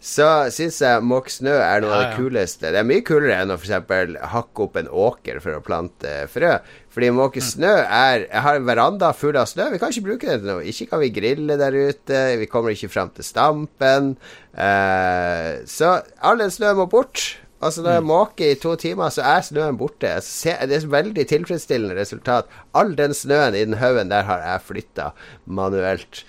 så 0.00 0.26
syns 0.48 0.78
jeg 0.80 1.04
måke 1.04 1.28
snø 1.28 1.52
er 1.60 1.82
noe 1.84 1.92
av 1.92 2.02
Ja, 2.02 2.04
det 2.08 2.16
kuleste. 2.16 2.70
Det 2.72 2.78
er 2.80 2.86
mye 2.88 3.04
kulere 3.04 3.42
enn 3.42 3.52
å 3.52 3.58
f.eks. 3.60 4.14
hakke 4.32 4.64
opp 4.64 4.78
en 4.80 4.88
åker 4.88 5.42
for 5.44 5.58
å 5.58 5.64
plante 5.64 6.14
frø. 6.32 6.54
Fordi 6.90 7.10
måke 7.12 7.42
snø 7.44 7.74
er 7.84 8.24
Jeg 8.24 8.44
har 8.46 8.56
en 8.56 8.70
veranda 8.70 9.10
full 9.12 9.36
av 9.36 9.50
snø. 9.50 9.68
Vi 9.74 9.82
kan 9.82 9.92
ikke 9.92 10.06
bruke 10.06 10.30
det 10.30 10.38
til 10.40 10.48
noe. 10.48 10.64
Ikke 10.64 10.88
kan 10.94 11.04
vi 11.04 11.12
grille 11.12 11.58
der 11.60 11.76
ute. 11.76 12.22
Vi 12.40 12.48
kommer 12.48 12.72
ikke 12.72 12.88
fram 12.88 13.12
til 13.12 13.28
stampen. 13.28 14.14
Eh, 14.56 15.60
så 15.68 15.98
all 16.24 16.40
den 16.40 16.56
snøen 16.56 16.80
må 16.80 16.88
bort. 16.88 17.26
Altså 17.60 17.82
Når 17.84 17.92
jeg 17.98 18.04
måker 18.08 18.50
i 18.50 18.54
to 18.56 18.74
timer, 18.80 19.10
så 19.12 19.24
er 19.34 19.42
snøen 19.44 19.76
borte. 19.76 20.14
Det 20.24 20.54
er 20.54 20.70
et 20.78 20.86
veldig 20.92 21.26
tilfredsstillende 21.28 21.98
resultat. 21.98 22.48
All 22.74 22.94
den 22.96 23.12
snøen 23.14 23.54
i 23.54 23.66
den 23.66 23.76
haugen 23.76 24.08
der 24.12 24.24
har 24.24 24.40
jeg 24.46 24.64
flytta 24.64 25.10
manuelt. 25.44 26.24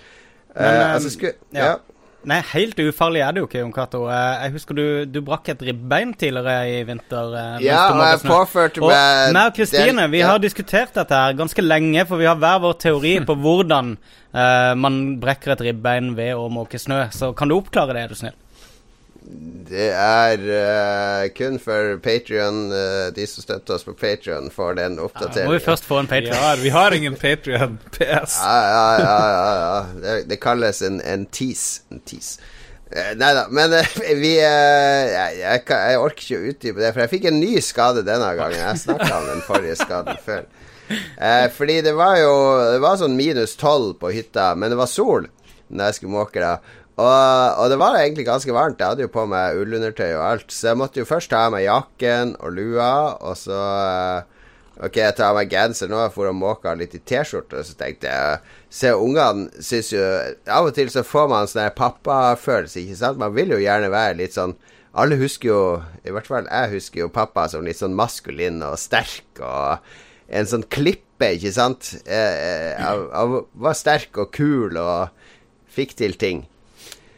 Men, 0.52 0.66
eh, 0.66 0.94
altså, 0.94 1.14
sku, 1.14 1.30
ja. 1.54 1.64
ja. 1.64 1.72
Nei, 2.28 2.38
helt 2.52 2.78
ufarlig 2.78 3.22
er 3.24 3.32
det 3.34 3.40
jo 3.40 3.46
ikke, 3.48 3.62
Jon 3.62 3.72
Cato. 3.74 4.02
Eh, 4.12 4.44
Jeg 4.44 4.52
husker 4.58 4.76
du, 4.76 4.84
du 5.08 5.18
brakk 5.24 5.48
et 5.54 5.64
ribbein 5.70 6.12
tidligere 6.14 6.68
i 6.68 6.84
vinter. 6.86 7.32
Ja, 7.64 7.80
og 7.94 8.04
jeg 8.04 8.20
påførte 8.28 8.84
Og 8.84 8.92
meg 8.92 9.32
meg 9.32 9.50
og 9.50 9.56
Kristine 9.56 10.06
vi 10.12 10.20
ja. 10.20 10.34
har 10.34 10.44
diskutert 10.44 10.92
dette 10.94 11.24
her 11.24 11.34
ganske 11.40 11.64
lenge, 11.64 12.04
for 12.06 12.20
vi 12.20 12.28
har 12.28 12.36
hver 12.36 12.60
vår 12.62 12.76
teori 12.84 13.16
på 13.28 13.40
hvordan 13.40 13.96
uh, 13.96 14.72
man 14.78 15.02
brekker 15.24 15.56
et 15.56 15.64
ribbein 15.70 16.12
ved 16.20 16.36
å 16.36 16.46
måke 16.52 16.78
snø. 16.78 17.06
Så 17.16 17.32
kan 17.32 17.48
du 17.48 17.56
oppklare 17.56 17.96
det, 17.96 18.04
er 18.04 18.12
du 18.12 18.20
snill? 18.20 18.38
Det 19.72 19.88
er 19.96 20.42
uh, 20.42 21.28
kun 21.36 21.58
for 21.62 21.96
Patrion. 22.04 22.64
de 23.16 23.26
som 23.30 23.44
støtter 23.44 23.74
oss 23.78 23.84
på 23.86 23.94
Patrion, 23.96 24.50
får 24.52 24.74
den 24.80 24.96
Da 24.98 25.44
må 25.46 25.52
vi 25.54 25.60
først 25.64 25.84
få 25.88 25.98
en 26.02 26.08
Patrion? 26.10 26.34
Patreon. 26.34 26.62
vi 26.62 26.72
har 26.74 26.92
ingen 26.96 27.16
Patrion. 27.16 27.78
PS. 27.94 28.36
Ja, 28.42 28.58
ja, 28.66 28.98
ja, 28.98 29.20
ja, 29.28 29.52
ja. 29.62 30.00
Det, 30.02 30.16
det 30.28 30.40
kalles 30.42 30.82
en, 30.82 31.00
en 31.00 31.24
tease. 31.26 31.82
En 31.92 32.00
tease. 32.04 32.40
Uh, 32.92 33.14
Nei 33.16 33.30
da, 33.38 33.46
men 33.48 33.72
eh, 33.78 33.94
vi 34.20 34.34
eh, 34.36 35.06
jeg, 35.14 35.38
jeg, 35.40 35.62
kan- 35.64 35.86
jeg 35.88 36.00
orker 36.02 36.26
ikke 36.26 36.40
å 36.42 36.50
utdype 36.50 36.82
det, 36.82 36.90
for 36.92 37.00
jeg 37.06 37.12
fikk 37.14 37.30
en 37.30 37.38
ny 37.40 37.54
skade 37.64 38.02
denne 38.04 38.34
gangen. 38.36 38.58
Jeg 38.60 38.82
snakka 38.82 39.08
om 39.22 39.30
den 39.30 39.40
forrige 39.46 39.78
skaden 39.80 40.18
før. 40.26 40.42
Eh, 40.92 41.46
fordi 41.56 41.78
det 41.86 41.94
var 41.96 42.18
jo 42.20 42.32
Det 42.74 42.80
var 42.82 42.98
sånn 43.00 43.14
minus 43.16 43.54
tolv 43.56 43.94
på 44.02 44.10
hytta, 44.12 44.50
men 44.58 44.74
det 44.74 44.76
var 44.82 44.90
sol 44.92 45.30
når 45.72 45.86
jeg 45.88 45.94
skulle 46.02 46.12
måke 46.18 46.42
da. 46.42 46.50
Og, 47.02 47.62
og 47.62 47.70
det 47.72 47.78
var 47.80 47.96
egentlig 47.98 48.26
ganske 48.28 48.54
varmt. 48.54 48.80
Jeg 48.80 48.94
hadde 48.94 49.06
jo 49.06 49.12
på 49.12 49.24
meg 49.30 49.58
ullundertøy 49.58 50.10
og 50.12 50.26
alt, 50.26 50.52
så 50.52 50.70
jeg 50.70 50.80
måtte 50.82 51.02
jo 51.02 51.08
først 51.08 51.32
ta 51.32 51.46
av 51.48 51.54
meg 51.54 51.66
jakken 51.66 52.36
og 52.38 52.54
lua, 52.58 52.92
og 53.18 53.36
så 53.38 53.58
eh, 53.58 54.38
Ok, 54.82 54.96
jeg 54.96 55.14
tar 55.18 55.28
av 55.30 55.36
meg 55.36 55.50
genser 55.52 55.90
nå 55.92 55.98
for 56.14 56.30
å 56.30 56.32
måke 56.34 56.72
litt 56.80 56.94
i 56.96 57.00
T-skjorte, 57.04 57.60
så 57.62 57.74
tenkte 57.78 58.08
jeg 58.08 58.38
Se, 58.72 58.88
ungene 58.96 59.62
syns 59.62 59.90
jo 59.92 60.02
Av 60.48 60.64
og 60.64 60.72
til 60.76 60.88
så 60.90 61.04
får 61.04 61.28
man 61.28 61.50
sånn 61.50 61.68
pappafølelse, 61.76 62.80
ikke 62.80 62.96
sant? 62.98 63.20
Man 63.20 63.34
vil 63.36 63.52
jo 63.52 63.60
gjerne 63.60 63.92
være 63.92 64.16
litt 64.22 64.38
sånn 64.38 64.56
Alle 64.96 65.18
husker 65.20 65.50
jo, 65.50 65.60
i 66.08 66.14
hvert 66.14 66.28
fall 66.28 66.48
jeg 66.48 66.72
husker 66.72 67.04
jo 67.04 67.12
pappa 67.12 67.44
som 67.52 67.68
litt 67.68 67.78
sånn 67.80 67.96
maskulin 67.96 68.64
og 68.64 68.80
sterk 68.80 69.42
og 69.44 69.92
en 70.32 70.48
sånn 70.48 70.64
klippe, 70.72 71.34
ikke 71.36 71.52
sant? 71.52 71.92
Jeg, 72.08 72.36
jeg, 72.72 73.04
jeg 73.12 73.42
var 73.66 73.76
sterk 73.76 74.16
og 74.24 74.32
kul 74.32 74.78
og 74.80 75.28
fikk 75.72 75.92
til 76.00 76.16
ting. 76.20 76.46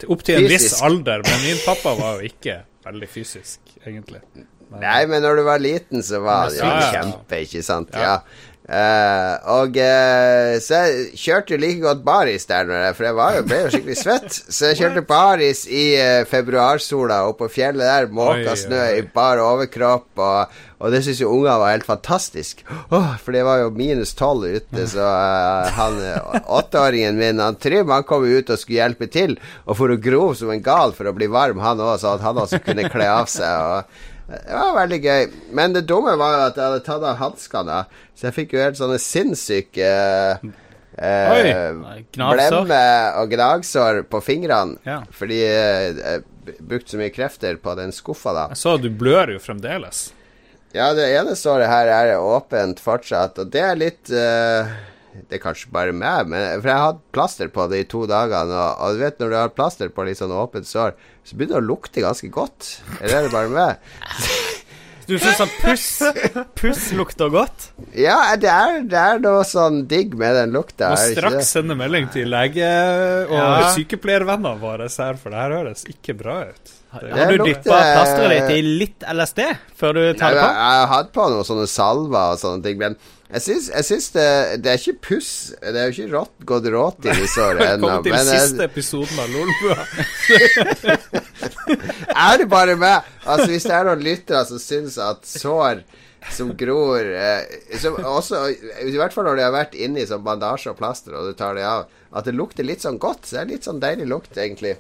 Opp 0.09 0.25
til 0.27 0.41
en 0.43 0.49
viss 0.51 0.81
alder, 0.83 1.23
men 1.27 1.45
min 1.47 1.61
pappa 1.65 1.95
var 1.99 2.19
jo 2.21 2.29
ikke 2.31 2.61
veldig 2.85 3.09
fysisk, 3.09 3.61
egentlig. 3.87 4.21
Men- 4.35 4.81
Nei, 4.81 5.05
men 5.07 5.23
når 5.23 5.37
du 5.37 5.43
var 5.47 5.59
liten, 5.63 6.03
så 6.03 6.21
var 6.25 6.49
det 6.51 6.59
jo 6.59 6.65
Ja, 6.67 6.91
kjempe, 6.93 7.41
ikke 7.47 7.63
sant? 7.63 7.91
Ja. 7.95 8.01
Ja. 8.01 8.19
Uh, 8.65 9.35
og 9.61 9.75
uh, 9.77 10.55
så 10.65 10.79
jeg 10.89 11.11
kjørte 11.21 11.59
like 11.61 11.83
godt 11.83 12.01
baris 12.07 12.47
der, 12.49 12.71
jeg, 12.73 12.95
for 12.97 13.05
jeg 13.05 13.17
var 13.19 13.35
jo, 13.37 13.43
ble 13.45 13.59
jo 13.67 13.73
skikkelig 13.75 13.97
svett. 14.01 14.39
Så 14.57 14.71
jeg 14.71 14.79
kjørte 14.79 15.03
baris 15.05 15.67
i 15.69 15.83
uh, 16.01 16.23
februarsola 16.31 17.19
oppå 17.29 17.45
på 17.45 17.59
fjellet 17.59 17.85
der, 17.85 18.09
måka 18.09 18.55
snø 18.57 18.81
i 18.97 19.03
bar 19.15 19.43
overkropp, 19.45 20.09
og, 20.17 20.57
og 20.85 20.93
det 20.93 21.01
syns 21.07 21.23
jo 21.23 21.33
ungene 21.33 21.57
var 21.63 21.73
helt 21.73 21.89
fantastisk. 21.89 22.61
Åh, 22.93 23.15
for 23.23 23.33
det 23.33 23.45
var 23.47 23.63
jo 23.63 23.73
minus 23.75 24.13
tolv 24.19 24.45
ute, 24.45 24.87
så 24.95 25.05
uh, 25.09 25.75
han 25.79 26.01
eh, 26.05 26.41
åtteåringen 26.59 27.21
min, 27.21 27.41
han 27.41 27.57
Trym, 27.61 27.93
han 27.95 28.05
kom 28.09 28.27
jo 28.29 28.41
ut 28.41 28.53
og 28.53 28.61
skulle 28.61 28.83
hjelpe 28.83 29.09
til, 29.13 29.39
og 29.65 29.79
for 29.81 29.95
å 29.95 30.01
gro 30.01 30.27
som 30.37 30.53
en 30.53 30.65
gal 30.65 30.93
for 30.97 31.09
å 31.09 31.17
bli 31.17 31.31
varm, 31.33 31.63
han 31.65 31.81
òg, 31.81 31.97
så 32.03 32.19
at 32.19 32.27
han 32.27 32.43
også 32.45 32.61
kunne 32.65 32.91
kle 32.93 33.09
av 33.09 33.31
seg. 33.33 33.49
og 33.49 34.11
det 34.25 34.57
var 34.57 34.77
veldig 34.79 34.99
gøy. 35.05 35.27
Men 35.57 35.75
det 35.75 35.85
dumme 35.89 36.15
var 36.17 36.37
jo 36.37 36.45
at 36.47 36.59
jeg 36.59 36.65
hadde 36.65 36.85
tatt 36.87 37.03
av 37.05 37.19
hanskene, 37.21 37.81
så 38.17 38.29
jeg 38.31 38.37
fikk 38.39 38.55
jo 38.57 38.63
helt 38.63 38.79
sånne 38.79 39.01
sinnssyke 39.03 39.91
eh, 40.97 41.81
blemme 42.17 42.83
og 43.21 43.35
gnagsår 43.35 44.05
på 44.09 44.23
fingrene. 44.25 44.81
Ja. 44.89 45.03
Fordi 45.13 45.41
eh, 45.45 46.03
jeg 46.05 46.59
brukte 46.61 46.95
så 46.95 47.01
mye 47.01 47.13
krefter 47.15 47.61
på 47.61 47.77
den 47.79 47.93
skuffa 47.95 48.35
da. 48.37 48.47
Jeg 48.55 48.63
så 48.65 48.77
du 48.81 48.91
blør 48.91 49.37
jo 49.37 49.43
fremdeles. 49.43 50.07
Ja, 50.75 50.89
det 50.91 51.07
ene 51.15 51.37
såret 51.39 51.71
her 51.71 51.87
er 51.87 52.17
åpent 52.19 52.81
fortsatt, 52.83 53.39
og 53.39 53.51
det 53.55 53.63
er 53.63 53.77
litt 53.79 54.11
uh, 54.11 54.67
Det 55.15 55.37
er 55.39 55.43
kanskje 55.45 55.71
bare 55.75 55.95
meg, 55.95 56.27
men, 56.33 56.59
for 56.59 56.71
jeg 56.73 56.81
har 56.81 56.89
hatt 56.89 57.05
plaster 57.15 57.53
på 57.55 57.69
det 57.71 57.85
i 57.85 57.87
to 57.87 58.03
dager. 58.11 58.51
Og, 58.51 58.83
og 58.83 58.97
du 58.97 59.05
vet 59.05 59.23
når 59.23 59.31
du 59.31 59.37
har 59.39 59.55
plaster 59.55 59.93
på 59.95 60.07
litt 60.09 60.19
sånn 60.19 60.35
åpent 60.35 60.67
sår, 60.67 60.97
så 61.23 61.39
begynner 61.39 61.61
det 61.61 61.63
å 61.63 61.69
lukte 61.69 62.03
ganske 62.03 62.33
godt. 62.35 62.73
Eller 62.99 63.21
er 63.21 63.29
det 63.29 63.37
bare 63.37 63.55
meg? 63.55 63.95
Du 65.07 65.19
syns 65.21 65.41
at 65.45 65.51
puss, 65.61 65.87
puss 66.57 66.85
lukter 66.97 67.29
godt? 67.33 67.67
Ja, 67.99 68.17
det 68.41 68.49
er, 68.49 68.79
det 68.89 69.01
er 69.01 69.19
noe 69.25 69.43
sånn 69.49 69.83
digg 69.91 70.15
med 70.17 70.33
den 70.39 70.55
lukta. 70.57 70.93
Må 70.95 71.01
ikke 71.11 71.19
straks 71.21 71.51
sende 71.59 71.77
melding 71.79 72.09
til 72.15 72.31
lege 72.33 72.71
og 73.29 73.35
Ja. 73.37 73.73
sykepleiervennene 73.77 74.57
våre 74.63 74.89
her, 74.89 75.19
for 75.21 75.31
det 75.35 75.43
her 75.43 75.57
høres 75.59 75.85
ikke 75.91 76.17
bra 76.17 76.39
ut. 76.49 76.73
Det, 76.95 77.11
Har 77.11 77.33
du 77.33 77.39
lukter- 77.43 77.65
dyppa 77.65 77.79
plasteret 77.99 78.49
ditt 78.49 78.57
i 78.57 78.63
litt 78.63 79.03
LSD 79.11 79.41
før 79.77 79.95
du 79.99 80.03
tar 80.15 80.31
det 80.31 80.39
jeg, 80.39 80.45
på? 80.45 80.53
jeg 80.55 80.79
har 80.79 80.87
hatt 80.95 81.13
på 81.13 81.25
noen 81.33 81.45
sånne 81.49 81.67
salver 81.69 82.33
og 82.37 82.39
sånne 82.39 82.63
ting, 82.63 82.79
men 82.79 82.97
jeg 83.35 83.43
syns, 83.43 83.67
jeg 83.73 83.87
syns 83.89 84.07
det, 84.15 84.27
det 84.63 84.71
er 84.71 84.79
ikke 84.79 85.01
puss. 85.09 85.31
Det 85.59 85.81
er 85.81 85.89
jo 85.91 85.95
ikke 85.97 86.13
rått, 86.13 86.35
gått 86.47 86.69
rått 86.71 87.09
i 87.09 87.15
disse 87.17 87.33
såret 87.35 87.65
ennå. 87.67 87.89
Velkommen 87.89 88.05
til 88.07 88.15
Men 88.15 88.31
jeg- 88.31 88.45
siste 88.45 88.69
episoden 88.69 89.17
av 89.19 89.29
Lolbua. 89.35 89.79
er 92.29 92.39
det 92.39 92.49
bare 92.53 92.77
meg? 92.79 93.11
Altså 93.25 93.49
Hvis 93.51 93.67
det 93.67 93.75
er 93.75 93.89
noen 93.89 94.05
lyttere 94.07 94.45
som 94.47 94.61
syns 94.63 94.99
at 95.03 95.27
sår 95.27 95.83
som 96.33 96.55
gror 96.57 97.05
eh, 97.05 97.43
som 97.83 97.99
også, 97.99 98.45
I 98.87 98.95
hvert 98.97 99.13
fall 99.13 99.27
når 99.29 99.37
de 99.37 99.45
har 99.45 99.53
vært 99.53 99.75
inni 99.77 100.07
sånn 100.09 100.23
bandasje 100.25 100.71
og 100.73 100.79
plaster, 100.79 101.19
og 101.19 101.27
du 101.29 101.35
tar 101.37 101.59
det 101.59 101.67
av, 101.69 101.85
at 102.15 102.25
det 102.25 102.37
lukter 102.39 102.65
litt 102.65 102.81
sånn 102.87 103.01
godt. 103.03 103.27
Så 103.27 103.37
det 103.37 103.43
er 103.43 103.51
litt 103.57 103.67
sånn 103.69 103.83
deilig 103.83 104.07
lukt, 104.09 104.39
egentlig. 104.39 104.77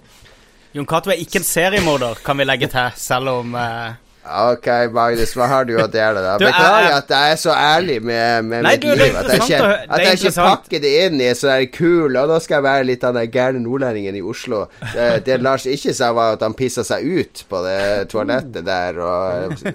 Jon 0.74 0.86
Cato 0.88 1.12
er 1.12 1.20
ikke 1.20 1.42
en 1.42 1.46
seriemorder, 1.46 2.22
kan 2.24 2.38
vi 2.38 2.46
legge 2.46 2.70
til, 2.72 2.94
selv 2.98 3.34
om 3.42 3.52
eh, 3.58 3.98
Ok, 4.24 4.66
Magnus, 4.94 5.34
hva 5.36 5.46
har 5.50 5.66
du 5.68 5.74
å 5.76 5.84
dele, 5.90 6.22
da? 6.24 6.36
Beklager 6.40 6.94
at 6.96 7.10
jeg 7.12 7.32
er 7.34 7.40
så 7.42 7.52
ærlig 7.52 7.98
med, 8.00 8.46
med 8.48 8.64
Nei, 8.64 8.72
mitt 8.78 8.86
du, 8.86 8.92
liv. 8.96 9.18
At 9.20 9.28
jeg 9.34 9.42
ikke, 9.44 9.72
at 9.84 10.04
jeg 10.04 10.20
ikke 10.20 10.32
pakker 10.38 10.84
det 10.84 10.92
inn 11.04 11.20
i 11.20 11.28
sånn 11.36 11.52
der 11.52 11.66
kul 11.74 12.16
Og 12.16 12.30
nå 12.30 12.38
skal 12.40 12.56
jeg 12.56 12.66
være 12.66 12.86
litt 12.88 13.04
av 13.04 13.18
den 13.18 13.28
gærne 13.34 13.60
nordlendingen 13.66 14.16
i 14.16 14.24
Oslo. 14.24 14.64
Det, 14.94 15.10
det 15.28 15.38
Lars 15.44 15.68
ikke 15.68 15.92
sa, 15.96 16.14
var 16.16 16.38
at 16.38 16.46
han 16.46 16.56
pissa 16.56 16.86
seg 16.86 17.04
ut 17.04 17.44
på 17.50 17.60
det 17.66 17.84
toalettet 18.14 18.64
der. 18.64 19.04
Og, 19.04 19.68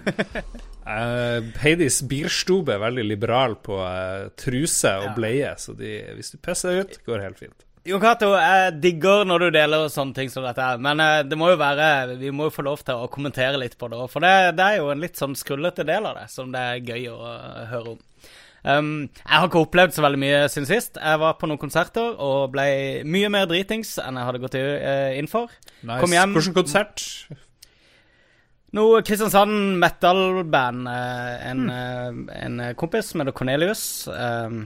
Uh, 0.89 1.45
Heidis 1.61 1.99
bilstube 2.09 2.73
er 2.73 2.81
veldig 2.81 3.03
liberal 3.05 3.53
på 3.61 3.77
uh, 3.77 4.31
truse 4.39 4.95
og 5.03 5.11
bleie, 5.19 5.51
så 5.61 5.75
de, 5.77 5.99
hvis 6.17 6.33
du 6.33 6.39
pisser 6.41 6.73
deg 6.73 6.87
ut, 6.87 7.01
går 7.05 7.19
det 7.19 7.27
helt 7.27 7.43
fint. 7.43 7.59
Jon 7.87 8.01
Cato, 8.03 8.33
jeg 8.35 8.73
digger 8.83 9.23
når 9.27 9.45
du 9.45 9.47
deler 9.55 9.85
sånne 9.91 10.17
ting 10.17 10.29
som 10.31 10.43
dette, 10.43 10.59
her, 10.59 10.81
men 10.83 10.99
eh, 10.99 11.21
det 11.23 11.37
må 11.39 11.47
jo 11.53 11.59
være 11.61 12.17
Vi 12.19 12.31
må 12.35 12.49
jo 12.49 12.53
få 12.53 12.65
lov 12.67 12.83
til 12.83 12.99
å 12.99 13.07
kommentere 13.11 13.59
litt 13.61 13.77
på 13.79 13.87
det, 13.91 14.01
for 14.11 14.25
det, 14.25 14.33
det 14.59 14.65
er 14.65 14.81
jo 14.81 14.89
en 14.91 15.03
litt 15.03 15.19
sånn 15.19 15.37
skrullete 15.39 15.85
del 15.87 16.09
av 16.09 16.19
det 16.19 16.27
som 16.33 16.51
det 16.51 16.59
er 16.59 16.83
gøy 16.83 17.07
å 17.13 17.17
eh, 17.31 17.65
høre 17.71 17.95
om. 17.95 17.99
Um, 18.59 18.89
jeg 19.23 19.31
har 19.39 19.45
ikke 19.47 19.61
opplevd 19.63 19.93
så 19.95 20.03
veldig 20.03 20.19
mye 20.19 20.39
siden 20.51 20.67
sist. 20.67 20.97
Jeg 20.99 21.19
var 21.21 21.37
på 21.39 21.47
noen 21.47 21.61
konserter 21.61 22.17
og 22.19 22.49
ble 22.51 22.65
mye 23.07 23.29
mer 23.31 23.47
dritings 23.47 23.93
enn 24.03 24.19
jeg 24.19 24.27
hadde 24.27 24.41
gått 24.43 24.57
eh, 24.59 25.15
inn 25.15 25.29
for. 25.31 25.53
Nice. 25.79 26.01
Kom 26.03 26.15
hjem. 26.17 26.35
Hvilken 26.35 26.57
konsert? 26.57 27.05
Noe 28.75 28.99
Kristiansand 29.07 29.79
metal-band. 29.79 30.91
En, 30.91 31.63
eh, 31.71 32.19
en 32.43 32.59
kompis 32.77 33.13
som 33.13 33.23
heter 33.23 33.37
Cornelius. 33.39 33.85
eh, 34.11 34.59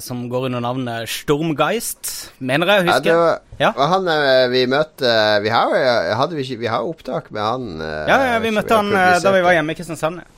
som 0.00 0.28
går 0.28 0.46
under 0.48 0.60
navnet 0.60 1.08
Stormgeist, 1.08 2.32
mener 2.40 2.66
jeg 2.66 2.82
å 2.82 2.86
ja, 2.86 2.92
huske. 2.92 3.04
det 3.04 3.14
var, 3.20 3.38
Ja. 3.60 3.70
han 3.92 4.08
eh, 4.08 4.48
vi 4.50 4.66
møtte 4.66 5.42
Vi 5.44 5.48
har 5.54 5.70
jo 5.70 6.16
vi, 6.36 6.56
vi 6.56 6.66
opptak 6.88 7.30
med 7.30 7.42
han. 7.42 7.80
eh, 7.80 8.08
Ja, 8.08 8.18
ja, 8.32 8.38
vi 8.42 8.50
møtte 8.50 8.74
han 8.76 8.92
eh, 8.92 9.20
da 9.22 9.32
vi 9.32 9.42
var 9.42 9.52
hjemme 9.52 9.72
i 9.72 9.74
Kristiansand. 9.78 10.22
ja. 10.24 10.36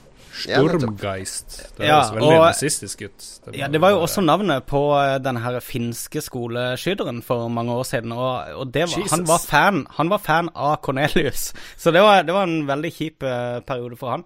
Ja. 0.48 0.58
Stormgeist. 0.64 1.76
Det 1.76 1.86
Ja, 1.86 1.98
høres 2.00 2.12
veldig 2.14 2.38
og- 2.38 2.46
nazistisk 2.46 3.02
ut. 3.02 3.26
Ja, 3.54 3.68
Det 3.68 3.80
var 3.80 3.90
jo 3.90 4.00
også 4.00 4.22
navnet 4.24 4.64
på 4.66 4.80
eh, 4.96 5.18
den 5.18 5.36
her 5.36 5.60
finske 5.60 6.22
skoleskyteren 6.22 7.22
for 7.22 7.48
mange 7.48 7.70
år 7.72 7.84
siden. 7.84 8.12
Og, 8.12 8.48
og 8.56 8.72
det 8.72 8.88
var, 8.88 9.08
han, 9.10 9.26
var 9.28 9.38
fan, 9.38 9.86
han 9.90 10.08
var 10.08 10.18
fan 10.18 10.48
av 10.56 10.80
Cornelius, 10.80 11.52
så 11.78 11.92
det 11.92 12.00
var, 12.02 12.22
det 12.22 12.32
var 12.32 12.42
en 12.48 12.66
veldig 12.66 12.92
kjip 12.96 13.22
uh, 13.22 13.60
periode 13.60 13.96
for 14.00 14.10
han. 14.10 14.24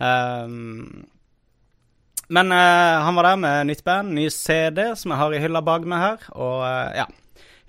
Ehm, 0.00 1.04
men 2.30 2.52
uh, 2.54 3.02
han 3.04 3.16
var 3.18 3.30
der 3.30 3.40
med 3.42 3.70
nytt 3.70 3.82
band, 3.86 4.14
ny 4.14 4.28
CD, 4.30 4.92
som 4.96 5.12
jeg 5.12 5.20
har 5.20 5.34
i 5.34 5.42
hylla 5.42 5.62
bak 5.66 5.86
meg 5.88 6.02
her. 6.04 6.28
Og 6.36 6.62
uh, 6.62 6.92
ja, 6.94 7.08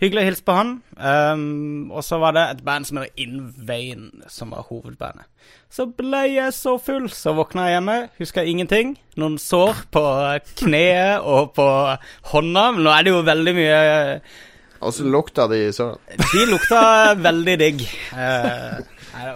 hyggelig 0.02 0.22
å 0.22 0.28
hilse 0.30 0.46
på 0.46 0.58
han. 0.58 0.76
Um, 0.98 1.90
og 1.94 2.06
så 2.06 2.20
var 2.22 2.36
det 2.38 2.46
et 2.52 2.64
band 2.66 2.88
som 2.90 3.02
heter 3.02 3.26
Invain, 3.26 4.08
som 4.30 4.54
var 4.54 4.68
hovedbandet. 4.70 5.26
Så 5.72 5.88
ble 5.98 6.26
jeg 6.28 6.54
så 6.54 6.76
full, 6.82 7.10
så 7.14 7.34
våkna 7.38 7.70
jeg 7.70 7.78
hjemme, 7.78 7.98
huska 8.20 8.46
ingenting. 8.46 8.96
Noen 9.22 9.38
sår 9.42 9.86
på 9.94 10.06
kneet 10.62 11.26
og 11.26 11.54
på 11.58 11.68
hånda, 12.34 12.66
men 12.76 12.86
nå 12.86 12.94
er 12.94 13.08
det 13.08 13.14
jo 13.14 13.28
veldig 13.28 13.58
mye 13.58 13.78
Åssen 14.82 15.12
lukta 15.14 15.46
de 15.46 15.68
sånn? 15.76 16.00
De 16.18 16.46
lukta 16.50 17.14
veldig 17.14 17.54
digg. 17.62 17.84
Eh, 18.18 18.80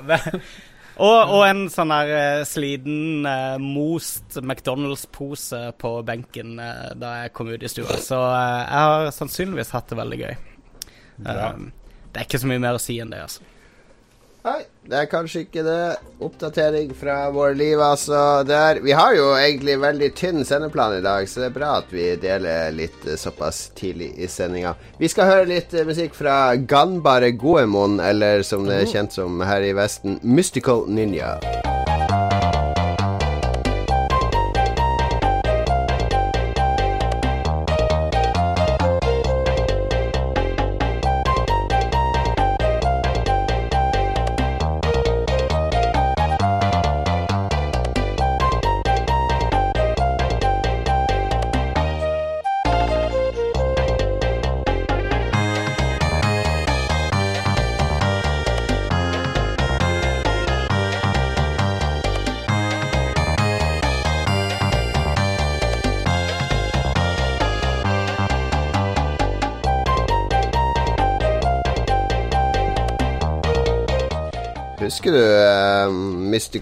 da, 0.10 0.18
og, 0.96 1.32
og 1.36 1.42
en 1.48 1.66
sånn 1.72 1.92
der 1.92 2.12
eh, 2.16 2.44
sliten, 2.48 3.26
uh, 3.28 3.56
most 3.62 4.38
McDonald's-pose 4.42 5.62
på 5.82 5.92
benken 6.08 6.56
uh, 6.62 6.94
da 6.96 7.18
jeg 7.24 7.34
kom 7.36 7.52
ut 7.52 7.66
i 7.66 7.72
stua. 7.72 7.98
Så 8.00 8.20
uh, 8.20 8.62
jeg 8.62 8.86
har 8.88 9.12
sannsynligvis 9.16 9.74
hatt 9.76 9.92
det 9.92 10.00
veldig 10.00 10.22
gøy. 10.22 10.38
Det 11.26 12.22
er 12.22 12.26
ikke 12.28 12.40
så 12.40 12.48
mye 12.48 12.64
mer 12.64 12.78
å 12.78 12.82
si 12.82 12.98
enn 13.04 13.12
det, 13.12 13.26
altså. 13.28 13.44
Nei, 14.46 14.62
det 14.86 14.98
er 15.00 15.08
kanskje 15.10 15.42
ikke 15.48 15.64
det. 15.66 15.96
Oppdatering 16.22 16.92
fra 16.94 17.16
våre 17.34 17.56
liv, 17.58 17.80
altså. 17.82 18.44
Der. 18.46 18.78
Vi 18.86 18.94
har 18.94 19.16
jo 19.18 19.32
egentlig 19.34 19.80
veldig 19.82 20.12
tynn 20.14 20.46
sendeplan 20.46 21.00
i 21.00 21.02
dag, 21.02 21.26
så 21.30 21.42
det 21.42 21.48
er 21.50 21.56
bra 21.58 21.72
at 21.80 21.90
vi 21.94 22.12
deler 22.22 22.76
litt 22.78 23.08
eh, 23.10 23.18
såpass 23.18 23.72
tidlig 23.78 24.12
i 24.22 24.30
sendinga. 24.30 24.76
Vi 25.02 25.10
skal 25.10 25.32
høre 25.32 25.50
litt 25.50 25.74
eh, 25.74 25.88
musikk 25.90 26.14
fra 26.14 26.54
Ganbare 26.62 27.34
Goemon, 27.34 27.98
eller 27.98 28.46
som 28.46 28.70
det 28.70 28.84
er 28.84 28.92
kjent 28.94 29.18
som 29.18 29.42
her 29.42 29.66
i 29.66 29.74
Vesten, 29.74 30.20
Mystical 30.22 30.86
Ninja. 30.86 31.40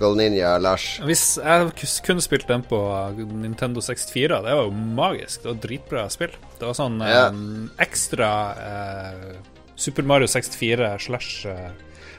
Mystical 0.04 0.16
Ninja, 0.20 0.58
Lars? 0.60 1.00
Hvis 1.06 1.38
jeg 1.40 1.70
kun 1.78 2.02
kunne 2.06 2.22
spilt 2.24 2.48
den 2.50 2.64
på 2.68 2.80
Nintendo 3.40 3.80
64, 3.82 4.42
det 4.44 4.52
var 4.56 4.66
jo 4.66 4.72
magisk. 4.72 5.44
Det 5.44 5.50
var 5.54 5.62
dritbra 5.64 6.04
spill. 6.12 6.34
Det 6.60 6.68
var 6.68 6.74
sånn 6.76 7.00
Ja. 7.02 7.30
um, 7.30 7.70
ekstra 7.80 8.30
uh, 8.58 9.36
Super 9.76 10.04
Mario 10.04 10.28
64 10.28 11.00
slash 11.00 11.46
uh, 11.48 11.72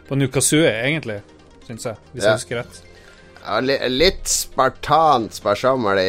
på 0.09 0.17
Nukazue, 0.17 0.65
egentlig, 0.69 1.21
syns 1.67 1.85
jeg. 1.85 1.97
Hvis 2.15 2.23
Ja. 2.25 2.31
jeg 2.31 2.39
husker 2.41 2.57
rett. 2.63 2.83
Litt 3.45 4.25
spartant 4.31 5.35
sparsommelig. 5.37 6.05